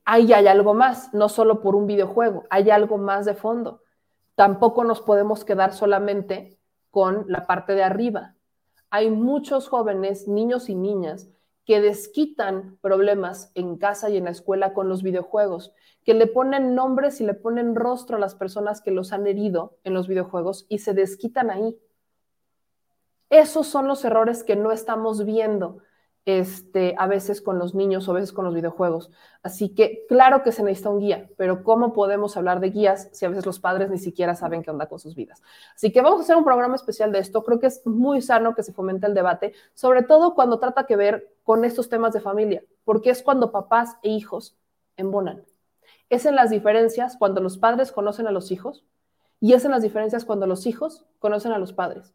Ahí 0.06 0.32
hay 0.32 0.46
algo 0.46 0.72
más, 0.72 1.12
no 1.12 1.28
solo 1.28 1.60
por 1.60 1.76
un 1.76 1.86
videojuego, 1.86 2.44
hay 2.48 2.70
algo 2.70 2.96
más 2.96 3.26
de 3.26 3.34
fondo. 3.34 3.81
Tampoco 4.34 4.84
nos 4.84 5.00
podemos 5.00 5.44
quedar 5.44 5.72
solamente 5.72 6.58
con 6.90 7.24
la 7.28 7.46
parte 7.46 7.74
de 7.74 7.82
arriba. 7.82 8.34
Hay 8.90 9.10
muchos 9.10 9.68
jóvenes, 9.68 10.28
niños 10.28 10.68
y 10.68 10.74
niñas, 10.74 11.30
que 11.64 11.80
desquitan 11.80 12.78
problemas 12.80 13.52
en 13.54 13.76
casa 13.76 14.10
y 14.10 14.16
en 14.16 14.24
la 14.24 14.30
escuela 14.30 14.74
con 14.74 14.88
los 14.88 15.02
videojuegos, 15.02 15.72
que 16.04 16.14
le 16.14 16.26
ponen 16.26 16.74
nombres 16.74 17.20
y 17.20 17.24
le 17.24 17.34
ponen 17.34 17.74
rostro 17.74 18.16
a 18.16 18.20
las 18.20 18.34
personas 18.34 18.82
que 18.82 18.90
los 18.90 19.12
han 19.12 19.26
herido 19.26 19.78
en 19.84 19.94
los 19.94 20.08
videojuegos 20.08 20.66
y 20.68 20.78
se 20.78 20.92
desquitan 20.92 21.50
ahí. 21.50 21.78
Esos 23.30 23.66
son 23.66 23.86
los 23.86 24.04
errores 24.04 24.42
que 24.42 24.56
no 24.56 24.72
estamos 24.72 25.24
viendo 25.24 25.78
este, 26.24 26.94
a 26.98 27.06
veces 27.08 27.42
con 27.42 27.58
los 27.58 27.74
niños 27.74 28.06
o 28.06 28.12
a 28.12 28.14
veces 28.14 28.32
con 28.32 28.44
los 28.44 28.54
videojuegos. 28.54 29.10
Así 29.42 29.70
que 29.70 30.06
claro 30.08 30.42
que 30.42 30.52
se 30.52 30.62
necesita 30.62 30.90
un 30.90 31.00
guía, 31.00 31.28
pero 31.36 31.64
¿cómo 31.64 31.92
podemos 31.92 32.36
hablar 32.36 32.60
de 32.60 32.70
guías 32.70 33.08
si 33.12 33.24
a 33.24 33.28
veces 33.28 33.44
los 33.44 33.58
padres 33.58 33.90
ni 33.90 33.98
siquiera 33.98 34.34
saben 34.36 34.62
qué 34.62 34.70
onda 34.70 34.86
con 34.86 35.00
sus 35.00 35.16
vidas? 35.16 35.42
Así 35.74 35.92
que 35.92 36.00
vamos 36.00 36.20
a 36.20 36.22
hacer 36.22 36.36
un 36.36 36.44
programa 36.44 36.76
especial 36.76 37.10
de 37.10 37.18
esto. 37.18 37.42
Creo 37.42 37.58
que 37.58 37.66
es 37.66 37.84
muy 37.86 38.22
sano 38.22 38.54
que 38.54 38.62
se 38.62 38.72
fomente 38.72 39.06
el 39.06 39.14
debate, 39.14 39.52
sobre 39.74 40.02
todo 40.02 40.34
cuando 40.34 40.58
trata 40.60 40.86
que 40.86 40.96
ver 40.96 41.34
con 41.42 41.64
estos 41.64 41.88
temas 41.88 42.12
de 42.12 42.20
familia, 42.20 42.62
porque 42.84 43.10
es 43.10 43.22
cuando 43.22 43.50
papás 43.50 43.96
e 44.02 44.10
hijos 44.10 44.56
embonan. 44.96 45.44
Es 46.08 46.26
en 46.26 46.36
las 46.36 46.50
diferencias 46.50 47.16
cuando 47.16 47.40
los 47.40 47.58
padres 47.58 47.90
conocen 47.90 48.28
a 48.28 48.32
los 48.32 48.52
hijos 48.52 48.84
y 49.40 49.54
es 49.54 49.64
en 49.64 49.72
las 49.72 49.82
diferencias 49.82 50.24
cuando 50.24 50.46
los 50.46 50.66
hijos 50.66 51.04
conocen 51.18 51.50
a 51.50 51.58
los 51.58 51.72
padres. 51.72 52.14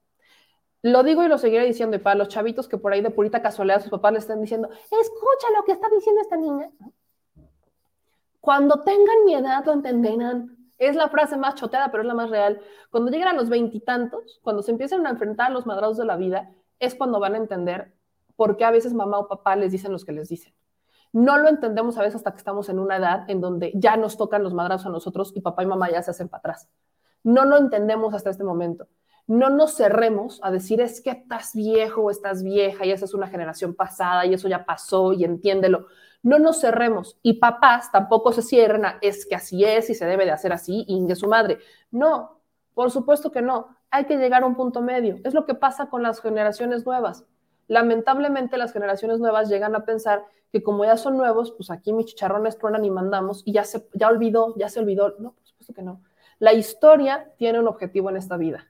Lo 0.87 1.03
digo 1.03 1.21
y 1.21 1.27
lo 1.27 1.37
seguiré 1.37 1.65
diciendo, 1.65 1.97
y 1.97 1.99
para 1.99 2.15
los 2.15 2.29
chavitos 2.29 2.69
que 2.69 2.77
por 2.77 2.93
ahí 2.93 3.01
de 3.01 3.09
purita 3.09 3.41
casualidad 3.41 3.81
sus 3.81 3.91
papás 3.91 4.13
le 4.13 4.19
están 4.19 4.39
diciendo, 4.39 4.69
escucha 4.69 5.47
lo 5.57 5.65
que 5.65 5.73
está 5.73 5.89
diciendo 5.89 6.21
esta 6.21 6.37
niña. 6.37 6.71
Cuando 8.39 8.83
tengan 8.83 9.25
mi 9.25 9.35
edad 9.35 9.65
lo 9.65 9.73
entenderán. 9.73 10.55
Es 10.77 10.95
la 10.95 11.09
frase 11.09 11.35
más 11.35 11.55
choteada, 11.55 11.91
pero 11.91 12.03
es 12.03 12.07
la 12.07 12.13
más 12.13 12.29
real. 12.29 12.61
Cuando 12.89 13.11
lleguen 13.11 13.27
a 13.27 13.33
los 13.33 13.49
veintitantos, 13.49 14.39
cuando 14.41 14.63
se 14.63 14.71
empiecen 14.71 15.05
a 15.05 15.09
enfrentar 15.09 15.47
a 15.47 15.49
los 15.49 15.65
madrados 15.65 15.97
de 15.97 16.05
la 16.05 16.15
vida, 16.15 16.53
es 16.79 16.95
cuando 16.95 17.19
van 17.19 17.33
a 17.33 17.37
entender 17.37 17.93
por 18.37 18.55
qué 18.55 18.63
a 18.63 18.71
veces 18.71 18.93
mamá 18.93 19.19
o 19.19 19.27
papá 19.27 19.57
les 19.57 19.73
dicen 19.73 19.91
los 19.91 20.05
que 20.05 20.13
les 20.13 20.29
dicen. 20.29 20.53
No 21.11 21.37
lo 21.37 21.49
entendemos 21.49 21.97
a 21.97 22.01
veces 22.01 22.15
hasta 22.15 22.31
que 22.31 22.37
estamos 22.37 22.69
en 22.69 22.79
una 22.79 22.95
edad 22.95 23.29
en 23.29 23.41
donde 23.41 23.73
ya 23.75 23.97
nos 23.97 24.15
tocan 24.15 24.41
los 24.41 24.53
madrados 24.53 24.85
a 24.85 24.89
nosotros 24.89 25.33
y 25.35 25.41
papá 25.41 25.63
y 25.63 25.65
mamá 25.65 25.91
ya 25.91 26.01
se 26.01 26.11
hacen 26.11 26.29
para 26.29 26.39
atrás. 26.39 26.69
No 27.23 27.43
lo 27.43 27.57
entendemos 27.57 28.13
hasta 28.13 28.29
este 28.29 28.45
momento 28.45 28.87
no 29.27 29.49
nos 29.49 29.75
cerremos 29.75 30.39
a 30.41 30.51
decir 30.51 30.79
es 30.79 31.01
que 31.01 31.09
estás 31.11 31.53
viejo 31.53 32.03
o 32.03 32.11
estás 32.11 32.43
vieja 32.43 32.85
y 32.85 32.91
esa 32.91 33.03
es 33.03 33.13
una 33.13 33.27
generación 33.27 33.75
pasada 33.75 34.25
y 34.25 34.33
eso 34.33 34.47
ya 34.47 34.65
pasó 34.65 35.11
y 35.11 35.25
entiéndelo. 35.25 35.87
No 36.23 36.39
nos 36.39 36.61
cerremos 36.61 37.17
y 37.21 37.33
papás 37.33 37.91
tampoco 37.91 38.31
se 38.31 38.41
cierren 38.41 38.85
a 38.85 38.97
es 39.01 39.25
que 39.25 39.35
así 39.35 39.65
es 39.65 39.89
y 39.89 39.95
se 39.95 40.05
debe 40.05 40.23
de 40.23 40.31
hacer 40.31 40.53
así 40.53 40.85
y 40.87 41.05
de 41.05 41.15
su 41.15 41.27
madre. 41.27 41.59
No, 41.91 42.39
por 42.73 42.89
supuesto 42.89 43.31
que 43.31 43.41
no. 43.41 43.75
Hay 43.91 44.05
que 44.05 44.17
llegar 44.17 44.43
a 44.43 44.45
un 44.45 44.55
punto 44.55 44.81
medio. 44.81 45.19
Es 45.25 45.33
lo 45.33 45.45
que 45.45 45.55
pasa 45.55 45.89
con 45.89 46.03
las 46.03 46.21
generaciones 46.21 46.85
nuevas. 46.85 47.25
Lamentablemente 47.67 48.57
las 48.57 48.71
generaciones 48.71 49.19
nuevas 49.19 49.49
llegan 49.49 49.75
a 49.75 49.83
pensar 49.83 50.23
que 50.53 50.63
como 50.63 50.85
ya 50.85 50.95
son 50.95 51.17
nuevos, 51.17 51.51
pues 51.51 51.69
aquí 51.69 51.91
mis 51.91 52.05
chicharrones 52.05 52.57
truenan 52.57 52.85
y 52.85 52.91
mandamos 52.91 53.43
y 53.45 53.51
ya 53.51 53.65
se 53.65 53.89
ya 53.93 54.07
olvidó, 54.07 54.55
ya 54.55 54.69
se 54.69 54.79
olvidó. 54.79 55.15
No, 55.19 55.33
por 55.33 55.45
supuesto 55.45 55.73
que 55.73 55.81
no. 55.81 56.01
La 56.39 56.53
historia 56.53 57.33
tiene 57.37 57.59
un 57.59 57.67
objetivo 57.67 58.09
en 58.09 58.15
esta 58.15 58.37
vida 58.37 58.67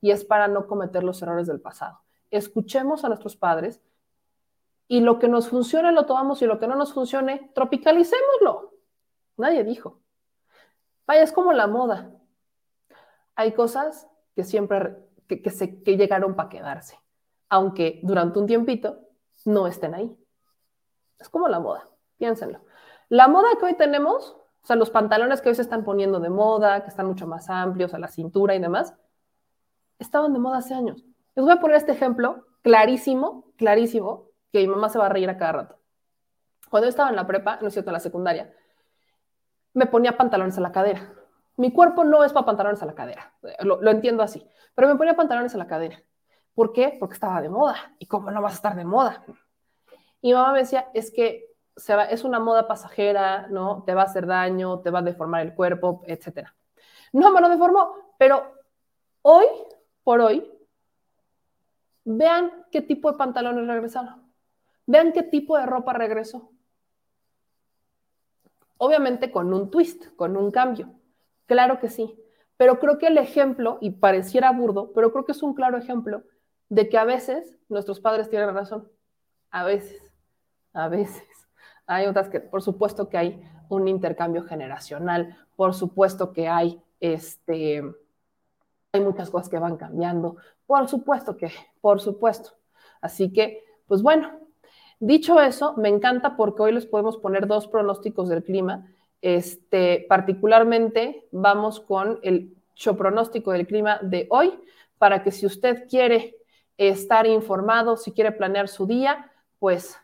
y 0.00 0.10
es 0.10 0.24
para 0.24 0.48
no 0.48 0.66
cometer 0.66 1.04
los 1.04 1.20
errores 1.22 1.46
del 1.46 1.60
pasado. 1.60 2.00
Escuchemos 2.30 3.04
a 3.04 3.08
nuestros 3.08 3.36
padres 3.36 3.82
y 4.88 5.00
lo 5.00 5.18
que 5.18 5.28
nos 5.28 5.48
funcione 5.48 5.92
lo 5.92 6.06
tomamos 6.06 6.42
y 6.42 6.46
lo 6.46 6.58
que 6.58 6.66
no 6.66 6.74
nos 6.74 6.92
funcione, 6.92 7.50
tropicalicémoslo. 7.54 8.74
Nadie 9.36 9.64
dijo. 9.64 10.00
Vaya, 11.06 11.22
es 11.22 11.32
como 11.32 11.52
la 11.52 11.66
moda. 11.66 12.12
Hay 13.34 13.52
cosas 13.52 14.08
que 14.34 14.44
siempre 14.44 14.96
que, 15.26 15.42
que 15.42 15.96
llegaron 15.96 16.34
para 16.34 16.48
quedarse, 16.48 16.98
aunque 17.48 18.00
durante 18.02 18.38
un 18.38 18.46
tiempito 18.46 19.00
no 19.44 19.66
estén 19.66 19.94
ahí. 19.94 20.16
Es 21.18 21.28
como 21.28 21.48
la 21.48 21.60
moda, 21.60 21.88
piénsenlo. 22.18 22.64
La 23.08 23.28
moda 23.28 23.48
que 23.58 23.66
hoy 23.66 23.74
tenemos, 23.74 24.36
o 24.62 24.66
sea, 24.66 24.76
los 24.76 24.90
pantalones 24.90 25.40
que 25.40 25.48
hoy 25.48 25.54
se 25.54 25.62
están 25.62 25.84
poniendo 25.84 26.20
de 26.20 26.30
moda, 26.30 26.82
que 26.82 26.88
están 26.88 27.06
mucho 27.06 27.26
más 27.26 27.50
amplios 27.50 27.94
a 27.94 27.98
la 27.98 28.08
cintura 28.08 28.54
y 28.54 28.60
demás, 28.60 28.94
estaban 30.00 30.32
de 30.32 30.38
moda 30.38 30.58
hace 30.58 30.74
años. 30.74 31.04
Les 31.34 31.44
voy 31.44 31.52
a 31.52 31.60
poner 31.60 31.76
este 31.76 31.92
ejemplo 31.92 32.46
clarísimo, 32.62 33.52
clarísimo, 33.56 34.26
que 34.52 34.58
mi 34.60 34.66
mamá 34.66 34.88
se 34.88 34.98
va 34.98 35.06
a 35.06 35.08
reír 35.10 35.30
a 35.30 35.38
cada 35.38 35.52
rato. 35.52 35.78
Cuando 36.68 36.86
yo 36.86 36.90
estaba 36.90 37.10
en 37.10 37.16
la 37.16 37.26
prepa, 37.26 37.58
no 37.60 37.68
es 37.68 37.74
cierto, 37.74 37.90
en 37.90 37.94
la 37.94 38.00
secundaria, 38.00 38.52
me 39.74 39.86
ponía 39.86 40.16
pantalones 40.16 40.58
a 40.58 40.60
la 40.60 40.72
cadera. 40.72 41.12
Mi 41.56 41.72
cuerpo 41.72 42.04
no 42.04 42.24
es 42.24 42.32
para 42.32 42.46
pantalones 42.46 42.82
a 42.82 42.86
la 42.86 42.94
cadera, 42.94 43.34
lo, 43.60 43.80
lo 43.80 43.90
entiendo 43.90 44.22
así, 44.22 44.46
pero 44.74 44.88
me 44.88 44.96
ponía 44.96 45.14
pantalones 45.14 45.54
a 45.54 45.58
la 45.58 45.66
cadera. 45.66 46.02
¿Por 46.54 46.72
qué? 46.72 46.96
Porque 46.98 47.14
estaba 47.14 47.40
de 47.40 47.48
moda. 47.48 47.94
¿Y 47.98 48.06
cómo 48.06 48.30
no 48.30 48.42
vas 48.42 48.52
a 48.52 48.56
estar 48.56 48.76
de 48.76 48.84
moda? 48.84 49.24
Y 50.20 50.28
mi 50.28 50.34
mamá 50.34 50.52
me 50.52 50.58
decía, 50.60 50.90
es 50.94 51.10
que 51.10 51.46
se 51.76 51.94
va, 51.94 52.04
es 52.04 52.24
una 52.24 52.38
moda 52.40 52.68
pasajera, 52.68 53.46
¿no? 53.48 53.82
Te 53.84 53.94
va 53.94 54.02
a 54.02 54.04
hacer 54.04 54.26
daño, 54.26 54.80
te 54.80 54.90
va 54.90 54.98
a 54.98 55.02
deformar 55.02 55.42
el 55.42 55.54
cuerpo, 55.54 56.02
etc. 56.06 56.48
No 57.12 57.32
me 57.32 57.40
lo 57.40 57.48
deformó, 57.48 57.94
pero 58.18 58.52
hoy 59.22 59.46
por 60.10 60.22
hoy, 60.22 60.44
vean 62.04 62.50
qué 62.72 62.82
tipo 62.82 63.12
de 63.12 63.16
pantalones 63.16 63.64
regresaron. 63.64 64.28
Vean 64.84 65.12
qué 65.12 65.22
tipo 65.22 65.56
de 65.56 65.66
ropa 65.66 65.92
regresó. 65.92 66.50
Obviamente 68.76 69.30
con 69.30 69.54
un 69.54 69.70
twist, 69.70 70.06
con 70.16 70.36
un 70.36 70.50
cambio. 70.50 70.92
Claro 71.46 71.78
que 71.78 71.88
sí. 71.88 72.20
Pero 72.56 72.80
creo 72.80 72.98
que 72.98 73.06
el 73.06 73.18
ejemplo, 73.18 73.78
y 73.80 73.90
pareciera 73.90 74.50
burdo, 74.50 74.92
pero 74.94 75.12
creo 75.12 75.24
que 75.24 75.30
es 75.30 75.44
un 75.44 75.54
claro 75.54 75.78
ejemplo 75.78 76.24
de 76.68 76.88
que 76.88 76.98
a 76.98 77.04
veces 77.04 77.56
nuestros 77.68 78.00
padres 78.00 78.28
tienen 78.28 78.52
razón. 78.52 78.90
A 79.52 79.62
veces, 79.62 80.12
a 80.72 80.88
veces. 80.88 81.22
Hay 81.86 82.06
otras 82.06 82.28
que, 82.28 82.40
por 82.40 82.62
supuesto 82.62 83.08
que 83.08 83.16
hay 83.16 83.48
un 83.68 83.86
intercambio 83.86 84.42
generacional, 84.42 85.36
por 85.54 85.72
supuesto 85.72 86.32
que 86.32 86.48
hay 86.48 86.82
este, 86.98 87.84
hay 88.92 89.00
muchas 89.00 89.30
cosas 89.30 89.48
que 89.48 89.58
van 89.58 89.76
cambiando. 89.76 90.36
Por 90.66 90.88
supuesto 90.88 91.36
que, 91.36 91.50
por 91.80 92.00
supuesto. 92.00 92.50
Así 93.00 93.32
que, 93.32 93.64
pues 93.86 94.02
bueno, 94.02 94.30
dicho 94.98 95.40
eso, 95.40 95.74
me 95.76 95.88
encanta 95.88 96.36
porque 96.36 96.62
hoy 96.62 96.72
les 96.72 96.86
podemos 96.86 97.16
poner 97.18 97.46
dos 97.46 97.68
pronósticos 97.68 98.28
del 98.28 98.42
clima. 98.42 98.86
Este, 99.22 100.06
particularmente 100.08 101.28
vamos 101.30 101.80
con 101.80 102.18
el 102.22 102.54
pronóstico 102.96 103.52
del 103.52 103.66
clima 103.66 103.98
de 104.02 104.26
hoy 104.30 104.58
para 104.96 105.22
que 105.22 105.30
si 105.30 105.44
usted 105.44 105.86
quiere 105.88 106.36
estar 106.78 107.26
informado, 107.26 107.96
si 107.96 108.12
quiere 108.12 108.32
planear 108.32 108.68
su 108.68 108.86
día, 108.86 109.30
pues 109.58 109.98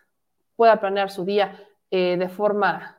pueda 0.57 0.79
planear 0.79 1.11
su 1.11 1.25
día 1.25 1.59
eh, 1.91 2.17
de 2.19 2.29
forma 2.29 2.96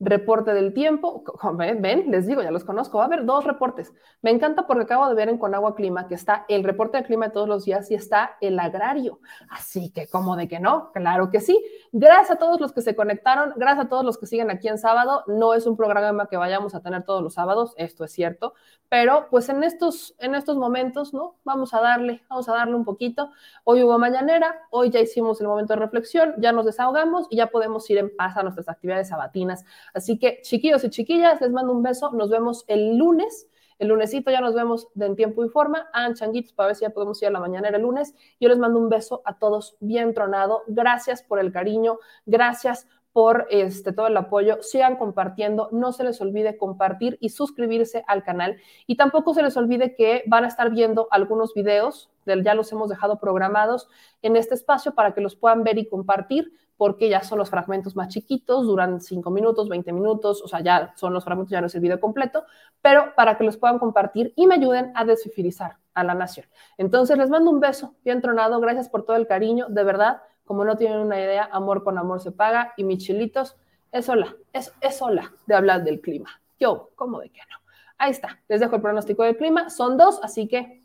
reporte 0.00 0.54
del 0.54 0.72
tiempo, 0.72 1.22
ven, 1.54 2.10
les 2.10 2.26
digo, 2.26 2.42
ya 2.42 2.50
los 2.50 2.64
conozco, 2.64 2.98
va 2.98 3.04
a 3.04 3.06
haber 3.06 3.26
dos 3.26 3.44
reportes. 3.44 3.92
Me 4.22 4.30
encanta 4.30 4.66
porque 4.66 4.84
acabo 4.84 5.06
de 5.08 5.14
ver 5.14 5.28
en 5.28 5.36
Conagua 5.36 5.74
Clima 5.74 6.08
que 6.08 6.14
está 6.14 6.46
el 6.48 6.64
reporte 6.64 6.96
de 6.96 7.04
clima 7.04 7.26
de 7.26 7.32
todos 7.32 7.48
los 7.48 7.66
días 7.66 7.90
y 7.90 7.94
está 7.94 8.38
el 8.40 8.58
agrario. 8.58 9.20
Así 9.50 9.90
que, 9.90 10.08
¿cómo 10.08 10.36
de 10.36 10.48
que 10.48 10.58
no? 10.58 10.90
Claro 10.92 11.30
que 11.30 11.40
sí. 11.40 11.62
Gracias 11.92 12.30
a 12.30 12.36
todos 12.36 12.60
los 12.60 12.72
que 12.72 12.80
se 12.80 12.96
conectaron, 12.96 13.52
gracias 13.56 13.86
a 13.86 13.88
todos 13.90 14.04
los 14.04 14.16
que 14.16 14.26
siguen 14.26 14.50
aquí 14.50 14.68
en 14.68 14.78
sábado. 14.78 15.22
No 15.26 15.52
es 15.52 15.66
un 15.66 15.76
programa 15.76 16.26
que 16.28 16.38
vayamos 16.38 16.74
a 16.74 16.80
tener 16.80 17.04
todos 17.04 17.22
los 17.22 17.34
sábados, 17.34 17.74
esto 17.76 18.04
es 18.04 18.12
cierto, 18.12 18.54
pero 18.88 19.26
pues 19.30 19.50
en 19.50 19.62
estos, 19.62 20.14
en 20.18 20.34
estos 20.34 20.56
momentos, 20.56 21.12
¿no? 21.12 21.36
Vamos 21.44 21.74
a 21.74 21.80
darle, 21.80 22.22
vamos 22.30 22.48
a 22.48 22.52
darle 22.54 22.74
un 22.74 22.84
poquito. 22.84 23.30
Hoy 23.64 23.82
hubo 23.82 23.98
mañanera, 23.98 24.66
hoy 24.70 24.90
ya 24.90 25.00
hicimos 25.00 25.40
el 25.42 25.46
momento 25.46 25.74
de 25.74 25.80
reflexión, 25.80 26.34
ya 26.38 26.52
nos 26.52 26.64
desahogamos 26.64 27.26
y 27.28 27.36
ya 27.36 27.48
podemos 27.48 27.88
ir 27.90 27.98
en 27.98 28.16
paz 28.16 28.36
a 28.36 28.42
nuestras 28.42 28.68
actividades 28.68 29.08
sabatinas 29.08 29.64
Así 29.94 30.18
que, 30.18 30.40
chiquillos 30.42 30.84
y 30.84 30.90
chiquillas, 30.90 31.40
les 31.40 31.50
mando 31.50 31.72
un 31.72 31.82
beso. 31.82 32.10
Nos 32.12 32.30
vemos 32.30 32.64
el 32.68 32.96
lunes. 32.96 33.48
El 33.78 33.88
lunesito 33.88 34.30
ya 34.30 34.40
nos 34.40 34.54
vemos 34.54 34.88
de 34.94 35.06
en 35.06 35.16
tiempo 35.16 35.44
y 35.44 35.48
forma. 35.48 35.88
Hagan 35.92 36.14
changuitos 36.14 36.52
para 36.52 36.68
ver 36.68 36.76
si 36.76 36.82
ya 36.82 36.90
podemos 36.90 37.20
ir 37.22 37.28
a 37.28 37.30
la 37.30 37.40
mañana 37.40 37.68
el 37.68 37.80
lunes. 37.80 38.14
Yo 38.38 38.48
les 38.48 38.58
mando 38.58 38.78
un 38.78 38.88
beso 38.88 39.22
a 39.24 39.38
todos 39.38 39.76
bien 39.80 40.12
tronado. 40.12 40.62
Gracias 40.66 41.22
por 41.22 41.38
el 41.38 41.50
cariño. 41.50 41.98
Gracias 42.26 42.86
por 43.12 43.46
este, 43.50 43.92
todo 43.92 44.06
el 44.06 44.16
apoyo. 44.16 44.62
Sigan 44.62 44.96
compartiendo. 44.96 45.68
No 45.72 45.92
se 45.92 46.04
les 46.04 46.20
olvide 46.20 46.56
compartir 46.56 47.18
y 47.20 47.30
suscribirse 47.30 48.04
al 48.06 48.22
canal. 48.22 48.56
Y 48.86 48.96
tampoco 48.96 49.34
se 49.34 49.42
les 49.42 49.56
olvide 49.56 49.94
que 49.94 50.24
van 50.26 50.44
a 50.44 50.48
estar 50.48 50.70
viendo 50.70 51.08
algunos 51.10 51.54
videos, 51.54 52.10
ya 52.26 52.54
los 52.54 52.70
hemos 52.70 52.88
dejado 52.88 53.18
programados 53.18 53.88
en 54.22 54.36
este 54.36 54.54
espacio 54.54 54.94
para 54.94 55.14
que 55.14 55.20
los 55.20 55.36
puedan 55.36 55.64
ver 55.64 55.78
y 55.78 55.88
compartir 55.88 56.52
porque 56.80 57.10
ya 57.10 57.22
son 57.22 57.36
los 57.36 57.50
fragmentos 57.50 57.94
más 57.94 58.08
chiquitos, 58.08 58.64
duran 58.64 59.02
5 59.02 59.30
minutos, 59.30 59.68
20 59.68 59.92
minutos, 59.92 60.40
o 60.42 60.48
sea, 60.48 60.60
ya 60.60 60.94
son 60.96 61.12
los 61.12 61.22
fragmentos, 61.24 61.50
ya 61.50 61.60
no 61.60 61.66
es 61.66 61.74
el 61.74 61.82
video 61.82 62.00
completo, 62.00 62.44
pero 62.80 63.14
para 63.14 63.36
que 63.36 63.44
los 63.44 63.58
puedan 63.58 63.78
compartir 63.78 64.32
y 64.34 64.46
me 64.46 64.54
ayuden 64.54 64.90
a 64.94 65.04
desfifilizar 65.04 65.76
a 65.92 66.04
la 66.04 66.14
nación. 66.14 66.46
Entonces, 66.78 67.18
les 67.18 67.28
mando 67.28 67.50
un 67.50 67.60
beso 67.60 67.96
bien 68.02 68.22
tronado, 68.22 68.58
gracias 68.60 68.88
por 68.88 69.04
todo 69.04 69.16
el 69.16 69.26
cariño, 69.26 69.66
de 69.68 69.84
verdad, 69.84 70.22
como 70.46 70.64
no 70.64 70.78
tienen 70.78 71.00
una 71.00 71.20
idea, 71.20 71.50
amor 71.52 71.84
con 71.84 71.98
amor 71.98 72.18
se 72.22 72.32
paga 72.32 72.72
y 72.78 72.84
mis 72.84 73.04
chilitos, 73.04 73.58
es 73.92 74.08
hola, 74.08 74.34
es, 74.54 74.72
es 74.80 75.02
hola 75.02 75.34
de 75.44 75.56
hablar 75.56 75.84
del 75.84 76.00
clima. 76.00 76.30
Yo, 76.58 76.92
¿cómo 76.94 77.20
de 77.20 77.28
que 77.28 77.40
no? 77.40 77.58
Ahí 77.98 78.12
está, 78.12 78.40
les 78.48 78.58
dejo 78.58 78.76
el 78.76 78.80
pronóstico 78.80 79.22
del 79.22 79.36
clima, 79.36 79.68
son 79.68 79.98
dos, 79.98 80.18
así 80.22 80.48
que 80.48 80.82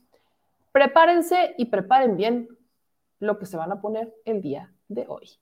prepárense 0.73 1.55
y 1.57 1.67
preparen 1.67 2.17
bien 2.17 2.49
lo 3.19 3.39
que 3.39 3.45
se 3.45 3.55
van 3.55 3.71
a 3.71 3.79
poner 3.79 4.13
el 4.25 4.41
día 4.41 4.73
de 4.89 5.05
hoy. 5.07 5.39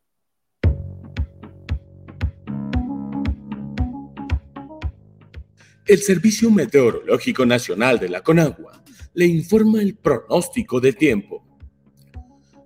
El 5.86 5.98
Servicio 5.98 6.50
Meteorológico 6.50 7.46
Nacional 7.46 8.00
de 8.00 8.08
la 8.08 8.22
Conagua 8.22 8.82
le 9.16 9.26
informa 9.26 9.82
el 9.82 9.96
pronóstico 9.96 10.80
de 10.80 10.94
tiempo. 10.94 11.46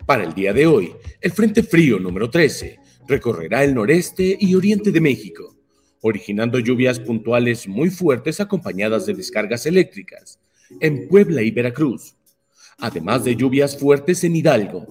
Para 0.06 0.24
el 0.24 0.36
día 0.36 0.54
de 0.54 0.68
hoy, 0.68 0.94
el 1.20 1.32
Frente 1.32 1.64
Frío 1.64 1.98
número 1.98 2.30
13 2.30 2.78
recorrerá 3.08 3.64
el 3.64 3.74
noreste 3.74 4.38
y 4.40 4.54
oriente 4.54 4.92
de 4.92 5.02
México, 5.02 5.58
originando 6.02 6.60
lluvias 6.60 7.00
puntuales 7.00 7.68
muy 7.68 7.90
fuertes 7.90 8.40
acompañadas 8.40 9.08
de 9.08 9.16
descargas 9.16 9.66
eléctricas 9.66 10.40
en 10.80 11.08
Puebla 11.08 11.42
y 11.42 11.50
Veracruz, 11.50 12.16
además 12.78 13.24
de 13.24 13.36
lluvias 13.36 13.80
fuertes 13.80 14.24
en 14.26 14.36
Hidalgo. 14.36 14.86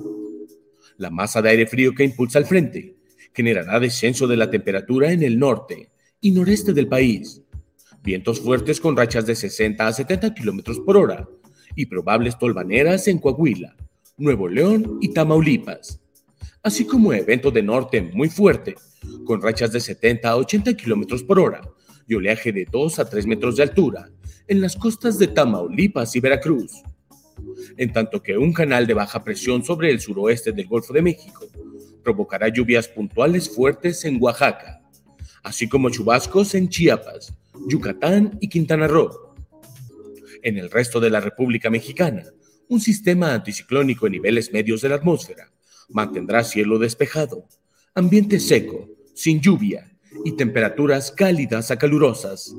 La 0.96 1.10
masa 1.10 1.40
de 1.40 1.50
aire 1.50 1.66
frío 1.68 1.94
que 1.94 2.02
impulsa 2.02 2.40
el 2.40 2.46
frente 2.46 2.96
generará 3.32 3.78
descenso 3.78 4.26
de 4.26 4.36
la 4.36 4.50
temperatura 4.50 5.12
en 5.12 5.22
el 5.22 5.38
norte 5.38 5.90
y 6.20 6.32
noreste 6.32 6.72
del 6.72 6.88
país, 6.88 7.42
vientos 8.06 8.40
fuertes 8.40 8.80
con 8.80 8.96
rachas 8.96 9.26
de 9.26 9.34
60 9.34 9.84
a 9.84 9.92
70 9.92 10.32
kilómetros 10.32 10.78
por 10.78 10.96
hora 10.96 11.28
y 11.74 11.86
probables 11.86 12.38
tolvaneras 12.38 13.08
en 13.08 13.18
Coahuila, 13.18 13.74
Nuevo 14.16 14.46
León 14.48 14.98
y 15.00 15.12
Tamaulipas, 15.12 16.00
así 16.62 16.86
como 16.86 17.12
evento 17.12 17.50
de 17.50 17.64
norte 17.64 18.00
muy 18.00 18.28
fuerte, 18.28 18.76
con 19.24 19.42
rachas 19.42 19.72
de 19.72 19.80
70 19.80 20.28
a 20.28 20.36
80 20.36 20.74
kilómetros 20.74 21.24
por 21.24 21.40
hora 21.40 21.62
y 22.06 22.14
oleaje 22.14 22.52
de 22.52 22.64
2 22.70 23.00
a 23.00 23.10
3 23.10 23.26
metros 23.26 23.56
de 23.56 23.64
altura 23.64 24.08
en 24.46 24.60
las 24.60 24.76
costas 24.76 25.18
de 25.18 25.26
Tamaulipas 25.26 26.14
y 26.14 26.20
Veracruz. 26.20 26.84
En 27.76 27.92
tanto 27.92 28.22
que 28.22 28.38
un 28.38 28.52
canal 28.52 28.86
de 28.86 28.94
baja 28.94 29.24
presión 29.24 29.64
sobre 29.64 29.90
el 29.90 30.00
suroeste 30.00 30.52
del 30.52 30.68
Golfo 30.68 30.92
de 30.92 31.02
México 31.02 31.44
provocará 32.04 32.46
lluvias 32.46 32.86
puntuales 32.86 33.50
fuertes 33.50 34.04
en 34.04 34.22
Oaxaca, 34.22 34.80
así 35.42 35.68
como 35.68 35.90
chubascos 35.90 36.54
en 36.54 36.68
Chiapas, 36.68 37.36
Yucatán 37.68 38.38
y 38.40 38.48
Quintana 38.48 38.86
Roo. 38.86 39.34
En 40.42 40.58
el 40.58 40.70
resto 40.70 41.00
de 41.00 41.10
la 41.10 41.20
República 41.20 41.70
Mexicana, 41.70 42.24
un 42.68 42.80
sistema 42.80 43.34
anticiclónico 43.34 44.06
en 44.06 44.12
niveles 44.12 44.52
medios 44.52 44.80
de 44.80 44.88
la 44.88 44.96
atmósfera 44.96 45.52
mantendrá 45.88 46.42
cielo 46.44 46.78
despejado, 46.78 47.46
ambiente 47.94 48.40
seco, 48.40 48.88
sin 49.14 49.40
lluvia 49.40 49.92
y 50.24 50.32
temperaturas 50.32 51.12
cálidas 51.12 51.70
a 51.70 51.78
calurosas. 51.78 52.54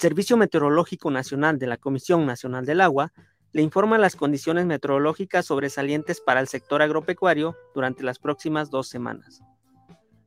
El 0.00 0.08
Servicio 0.08 0.38
Meteorológico 0.38 1.10
Nacional 1.10 1.58
de 1.58 1.66
la 1.66 1.76
Comisión 1.76 2.24
Nacional 2.24 2.64
del 2.64 2.80
Agua 2.80 3.12
le 3.52 3.60
informa 3.60 3.98
las 3.98 4.16
condiciones 4.16 4.64
meteorológicas 4.64 5.44
sobresalientes 5.44 6.22
para 6.22 6.40
el 6.40 6.48
sector 6.48 6.80
agropecuario 6.80 7.54
durante 7.74 8.02
las 8.02 8.18
próximas 8.18 8.70
dos 8.70 8.88
semanas. 8.88 9.42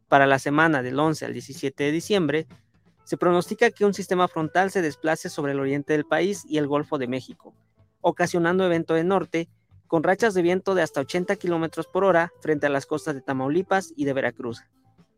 Para 0.07 0.27
la 0.27 0.37
semana 0.37 0.83
del 0.83 0.99
11 0.99 1.25
al 1.25 1.33
17 1.33 1.85
de 1.85 1.91
diciembre, 1.91 2.47
se 3.03 3.17
pronostica 3.17 3.71
que 3.71 3.83
un 3.83 3.95
sistema 3.95 4.27
frontal 4.27 4.69
se 4.69 4.83
desplace 4.83 5.27
sobre 5.27 5.53
el 5.53 5.59
oriente 5.59 5.93
del 5.93 6.05
país 6.05 6.45
y 6.47 6.59
el 6.59 6.67
Golfo 6.67 6.99
de 6.99 7.07
México, 7.07 7.55
ocasionando 8.01 8.63
evento 8.63 8.93
de 8.93 9.03
norte 9.03 9.49
con 9.87 10.03
rachas 10.03 10.35
de 10.35 10.43
viento 10.43 10.75
de 10.75 10.83
hasta 10.83 11.01
80 11.01 11.35
km 11.37 11.83
por 11.91 12.03
hora 12.03 12.31
frente 12.41 12.67
a 12.67 12.69
las 12.69 12.85
costas 12.85 13.15
de 13.15 13.21
Tamaulipas 13.21 13.91
y 13.95 14.05
de 14.05 14.13
Veracruz, 14.13 14.61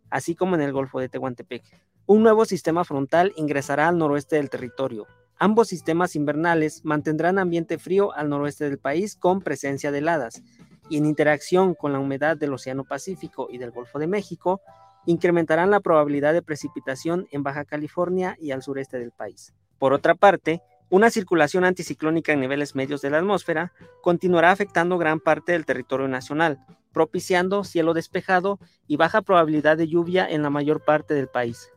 así 0.10 0.34
como 0.34 0.56
en 0.56 0.62
el 0.62 0.72
Golfo 0.72 1.02
de 1.02 1.10
Tehuantepec. 1.10 1.66
Un 2.08 2.24
nuevo 2.24 2.46
sistema 2.46 2.84
frontal 2.84 3.34
ingresará 3.36 3.88
al 3.88 3.98
noroeste 3.98 4.36
del 4.36 4.50
territorio, 4.50 5.08
Ambos 5.38 5.68
sistemas 5.68 6.16
invernales 6.16 6.86
mantendrán 6.86 7.40
ambiente 7.40 7.78
frío 7.78 8.14
al 8.14 8.30
noroeste 8.30 8.70
del 8.70 8.78
país 8.78 9.18
con 9.18 9.42
presencia 9.42 9.92
de 9.92 9.98
heladas 9.98 10.42
y 10.90 10.98
en 10.98 11.06
interacción 11.06 11.76
con 11.76 11.92
la 11.92 12.00
humedad 12.00 12.38
del 12.38 12.54
Océano 12.54 12.86
Pacífico 12.86 13.50
y 13.52 13.58
del 13.58 13.72
Golfo 13.72 14.00
de 14.00 14.08
México, 14.08 14.62
incrementarán 15.06 15.72
la 15.72 15.82
probabilidad 15.82 16.32
de 16.32 16.42
precipitación 16.42 17.28
en 17.32 17.44
Baja 17.44 17.66
California 17.66 18.38
y 18.40 18.52
al 18.52 18.64
sureste 18.64 18.98
del 18.98 19.12
país. 19.12 19.54
Por 19.78 19.92
otra 19.92 20.16
parte, 20.16 20.62
una 20.90 21.10
circulación 21.10 21.66
anticiclónica 21.66 22.32
en 22.32 22.40
niveles 22.40 22.76
medios 22.76 23.02
de 23.02 23.10
la 23.10 23.18
atmósfera 23.18 23.74
continuará 24.02 24.52
afectando 24.52 24.98
gran 24.98 25.20
parte 25.20 25.52
del 25.52 25.66
territorio 25.66 26.08
nacional, 26.08 26.60
propiciando 26.94 27.66
cielo 27.66 27.94
despejado 27.94 28.58
y 28.88 28.96
baja 28.96 29.22
probabilidad 29.22 29.76
de 29.76 29.90
lluvia 29.90 30.26
en 30.30 30.44
la 30.44 30.50
mayor 30.50 30.86
parte 30.86 31.14
del 31.14 31.28
país. 31.28 31.72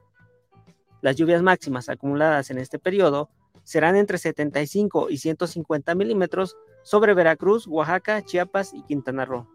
Las 1.01 1.17
lluvias 1.17 1.43
máximas 1.43 1.89
acumuladas 1.89 2.51
en 2.51 2.59
este 2.59 2.79
periodo 2.79 3.31
serán 3.65 3.97
entre 3.97 4.19
75 4.19 5.11
y 5.11 5.19
150 5.19 5.95
milímetros 5.95 6.57
sobre 6.83 7.15
Veracruz, 7.15 7.67
Oaxaca, 7.67 8.25
Chiapas 8.25 8.73
y 8.75 8.83
Quintana 8.83 9.25
Roo. 9.25 9.47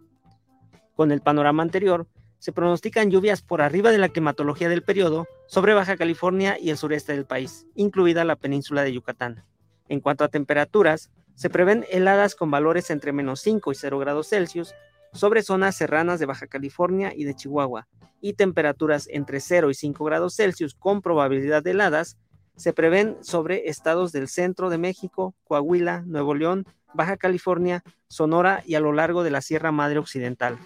Con 0.96 1.12
el 1.12 1.22
panorama 1.22 1.64
anterior, 1.64 2.08
se 2.40 2.52
pronostican 2.52 3.10
lluvias 3.10 3.42
por 3.42 3.62
arriba 3.62 3.92
de 3.92 3.98
la 3.98 4.10
climatología 4.10 4.70
del 4.70 4.84
periodo 4.84 5.28
sobre 5.48 5.74
Baja 5.74 5.98
California 5.98 6.58
y 6.60 6.70
el 6.70 6.78
sureste 6.78 7.14
del 7.14 7.26
país, 7.26 7.66
incluida 7.74 8.26
la 8.26 8.36
península 8.36 8.84
de 8.84 8.94
Yucatán. 8.94 9.46
En 9.90 10.00
cuanto 10.00 10.24
a 10.24 10.30
temperaturas, 10.30 11.10
se 11.36 11.50
prevén 11.50 11.86
heladas 11.90 12.36
con 12.36 12.52
valores 12.52 12.90
entre 12.90 13.14
menos 13.14 13.40
5 13.42 13.72
y 13.72 13.76
0 13.76 13.98
grados 13.98 14.30
Celsius 14.30 14.76
sobre 15.14 15.44
zonas 15.44 15.76
serranas 15.76 16.20
de 16.20 16.26
Baja 16.26 16.48
California 16.48 17.14
y 17.16 17.24
de 17.24 17.36
Chihuahua, 17.36 17.88
y 18.22 18.34
temperaturas 18.34 19.08
entre 19.10 19.40
0 19.40 19.70
y 19.70 19.74
5 19.74 20.04
grados 20.04 20.36
Celsius 20.36 20.76
con 20.76 21.02
probabilidad 21.02 21.64
de 21.64 21.72
heladas 21.72 22.18
se 22.56 22.74
prevén 22.74 23.18
sobre 23.22 23.70
estados 23.70 24.12
del 24.12 24.28
centro 24.28 24.70
de 24.70 24.78
México, 24.78 25.36
Coahuila, 25.44 26.04
Nuevo 26.06 26.36
León, 26.36 26.66
Baja 26.94 27.18
California, 27.18 27.84
Sonora 28.08 28.64
y 28.66 28.76
a 28.76 28.80
lo 28.80 28.94
largo 28.94 29.24
de 29.24 29.32
la 29.32 29.42
Sierra 29.42 29.72
Madre 29.72 30.00
Occidental. 30.00 30.60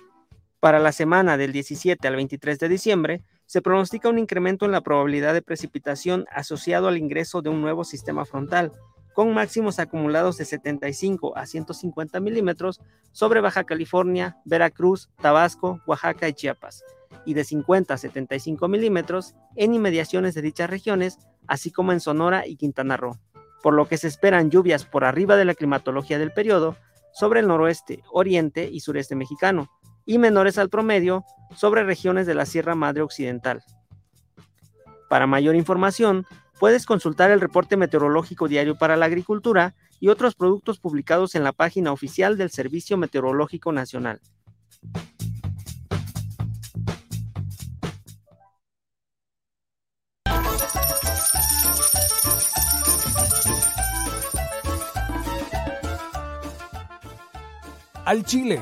Para 0.59 0.79
la 0.79 0.91
semana 0.91 1.37
del 1.37 1.53
17 1.53 2.07
al 2.07 2.15
23 2.15 2.59
de 2.59 2.69
diciembre, 2.69 3.23
se 3.45 3.61
pronostica 3.61 4.09
un 4.09 4.19
incremento 4.19 4.65
en 4.65 4.71
la 4.71 4.81
probabilidad 4.81 5.33
de 5.33 5.41
precipitación 5.41 6.25
asociado 6.31 6.89
al 6.89 6.97
ingreso 6.97 7.41
de 7.41 7.49
un 7.49 7.61
nuevo 7.61 7.85
sistema 7.85 8.25
frontal, 8.25 8.73
con 9.17 9.33
máximos 9.33 9.79
acumulados 9.79 10.37
de 10.37 10.45
75 10.45 11.35
a 11.35 11.47
150 11.47 12.19
milímetros 12.19 12.79
sobre 13.11 13.41
Baja 13.41 13.63
California, 13.63 14.37
Veracruz, 14.45 15.09
Tabasco, 15.19 15.81
Oaxaca 15.87 16.29
y 16.29 16.33
Chiapas, 16.33 16.83
y 17.25 17.33
de 17.33 17.43
50 17.43 17.95
a 17.95 17.97
75 17.97 18.67
milímetros 18.67 19.33
en 19.55 19.73
inmediaciones 19.73 20.35
de 20.35 20.43
dichas 20.43 20.69
regiones, 20.69 21.17
así 21.47 21.71
como 21.71 21.93
en 21.93 21.99
Sonora 21.99 22.45
y 22.45 22.57
Quintana 22.57 22.95
Roo, 22.95 23.17
por 23.63 23.73
lo 23.73 23.87
que 23.87 23.97
se 23.97 24.07
esperan 24.07 24.51
lluvias 24.51 24.85
por 24.85 25.03
arriba 25.03 25.35
de 25.35 25.45
la 25.45 25.55
climatología 25.55 26.19
del 26.19 26.31
periodo 26.31 26.77
sobre 27.11 27.39
el 27.39 27.47
noroeste, 27.47 28.03
oriente 28.11 28.69
y 28.71 28.81
sureste 28.81 29.15
mexicano, 29.15 29.71
y 30.05 30.19
menores 30.19 30.59
al 30.59 30.69
promedio 30.69 31.25
sobre 31.55 31.83
regiones 31.83 32.27
de 32.27 32.35
la 32.35 32.45
Sierra 32.45 32.75
Madre 32.75 33.01
Occidental. 33.01 33.63
Para 35.09 35.25
mayor 35.25 35.55
información, 35.55 36.27
puedes 36.59 36.85
consultar 36.85 37.31
el 37.31 37.41
reporte 37.41 37.77
meteorológico 37.77 38.47
diario 38.47 38.77
para 38.77 38.95
la 38.95 39.05
agricultura 39.05 39.75
y 39.99 40.09
otros 40.09 40.35
productos 40.35 40.79
publicados 40.79 41.35
en 41.35 41.43
la 41.43 41.53
página 41.53 41.91
oficial 41.91 42.37
del 42.37 42.49
Servicio 42.49 42.97
Meteorológico 42.97 43.71
Nacional. 43.71 44.19
Al 58.05 58.23
Chile 58.23 58.61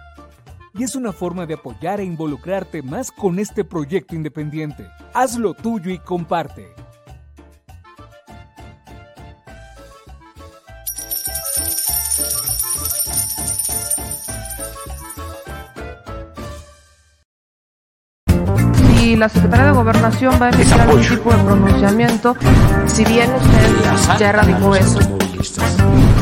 y 0.73 0.83
es 0.83 0.95
una 0.95 1.11
forma 1.11 1.45
de 1.45 1.55
apoyar 1.55 1.99
e 1.99 2.03
involucrarte 2.03 2.81
más 2.81 3.11
con 3.11 3.39
este 3.39 3.63
proyecto 3.63 4.15
independiente. 4.15 4.87
Hazlo 5.13 5.53
tuyo 5.53 5.91
y 5.91 5.99
comparte. 5.99 6.73
Si 18.85 19.15
la 19.17 19.27
Secretaría 19.27 19.65
de 19.65 19.71
Gobernación 19.71 20.35
va 20.41 20.45
a 20.45 20.49
emitir 20.51 20.73
algún 20.73 21.01
tipo 21.01 21.31
de 21.31 21.43
pronunciamiento, 21.43 22.35
si 22.85 23.03
bien 23.03 23.29
usted 23.33 24.17
ya 24.19 24.29
erradicó 24.29 24.75
eso, 24.75 24.99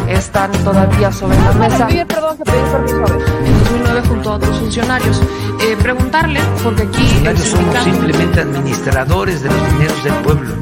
están 0.10 0.52
todavía 0.64 1.12
sobre 1.12 1.38
la 1.38 1.52
mesa. 1.54 1.88
Perdón 1.88 2.38
que 2.38 2.44
pedí 2.44 2.62
permiso 2.72 2.98
a 2.98 3.02
ver. 3.02 3.22
En 3.46 3.60
2009 3.60 4.02
junto 4.08 4.30
a 4.32 4.36
otros 4.36 4.60
funcionarios. 4.60 5.22
Eh, 5.62 5.78
preguntarle, 5.82 6.40
porque 6.64 6.84
aquí 6.84 7.02
Nosotros 7.24 7.48
somos 7.48 7.84
simplemente 7.84 8.40
administradores 8.42 9.44
de 9.44 9.50
los 9.50 9.72
dineros 9.74 10.04
del 10.04 10.14
pueblo. 10.16 10.56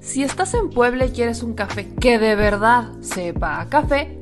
Si 0.00 0.22
estás 0.22 0.52
en 0.52 0.68
Puebla 0.68 1.06
y 1.06 1.10
quieres 1.10 1.42
un 1.42 1.54
café 1.54 1.88
que 1.98 2.18
de 2.18 2.36
verdad 2.36 2.90
sepa 3.00 3.62
a 3.62 3.68
café, 3.70 4.21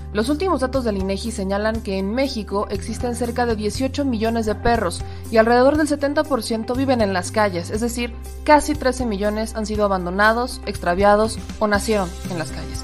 Los 0.13 0.27
últimos 0.27 0.59
datos 0.59 0.83
del 0.83 0.97
INEGI 0.97 1.31
señalan 1.31 1.81
que 1.81 1.97
en 1.97 2.13
México 2.13 2.67
existen 2.69 3.15
cerca 3.15 3.45
de 3.45 3.55
18 3.55 4.03
millones 4.03 4.45
de 4.45 4.55
perros 4.55 5.01
y 5.31 5.37
alrededor 5.37 5.77
del 5.77 5.87
70% 5.87 6.75
viven 6.75 6.99
en 6.99 7.13
las 7.13 7.31
calles, 7.31 7.69
es 7.69 7.79
decir, 7.79 8.13
casi 8.43 8.75
13 8.75 9.05
millones 9.05 9.55
han 9.55 9.65
sido 9.65 9.85
abandonados, 9.85 10.59
extraviados 10.65 11.39
o 11.59 11.67
nacieron 11.67 12.09
en 12.29 12.39
las 12.39 12.51
calles. 12.51 12.83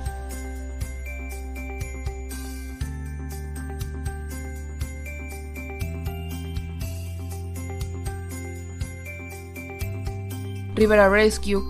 Rivera 10.81 11.07
Rescue. 11.09 11.61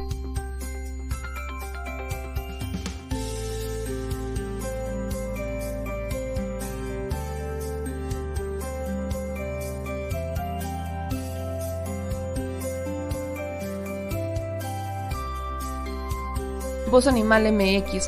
Voz 16.89 17.05
Animal 17.07 17.51
MX, 17.51 18.07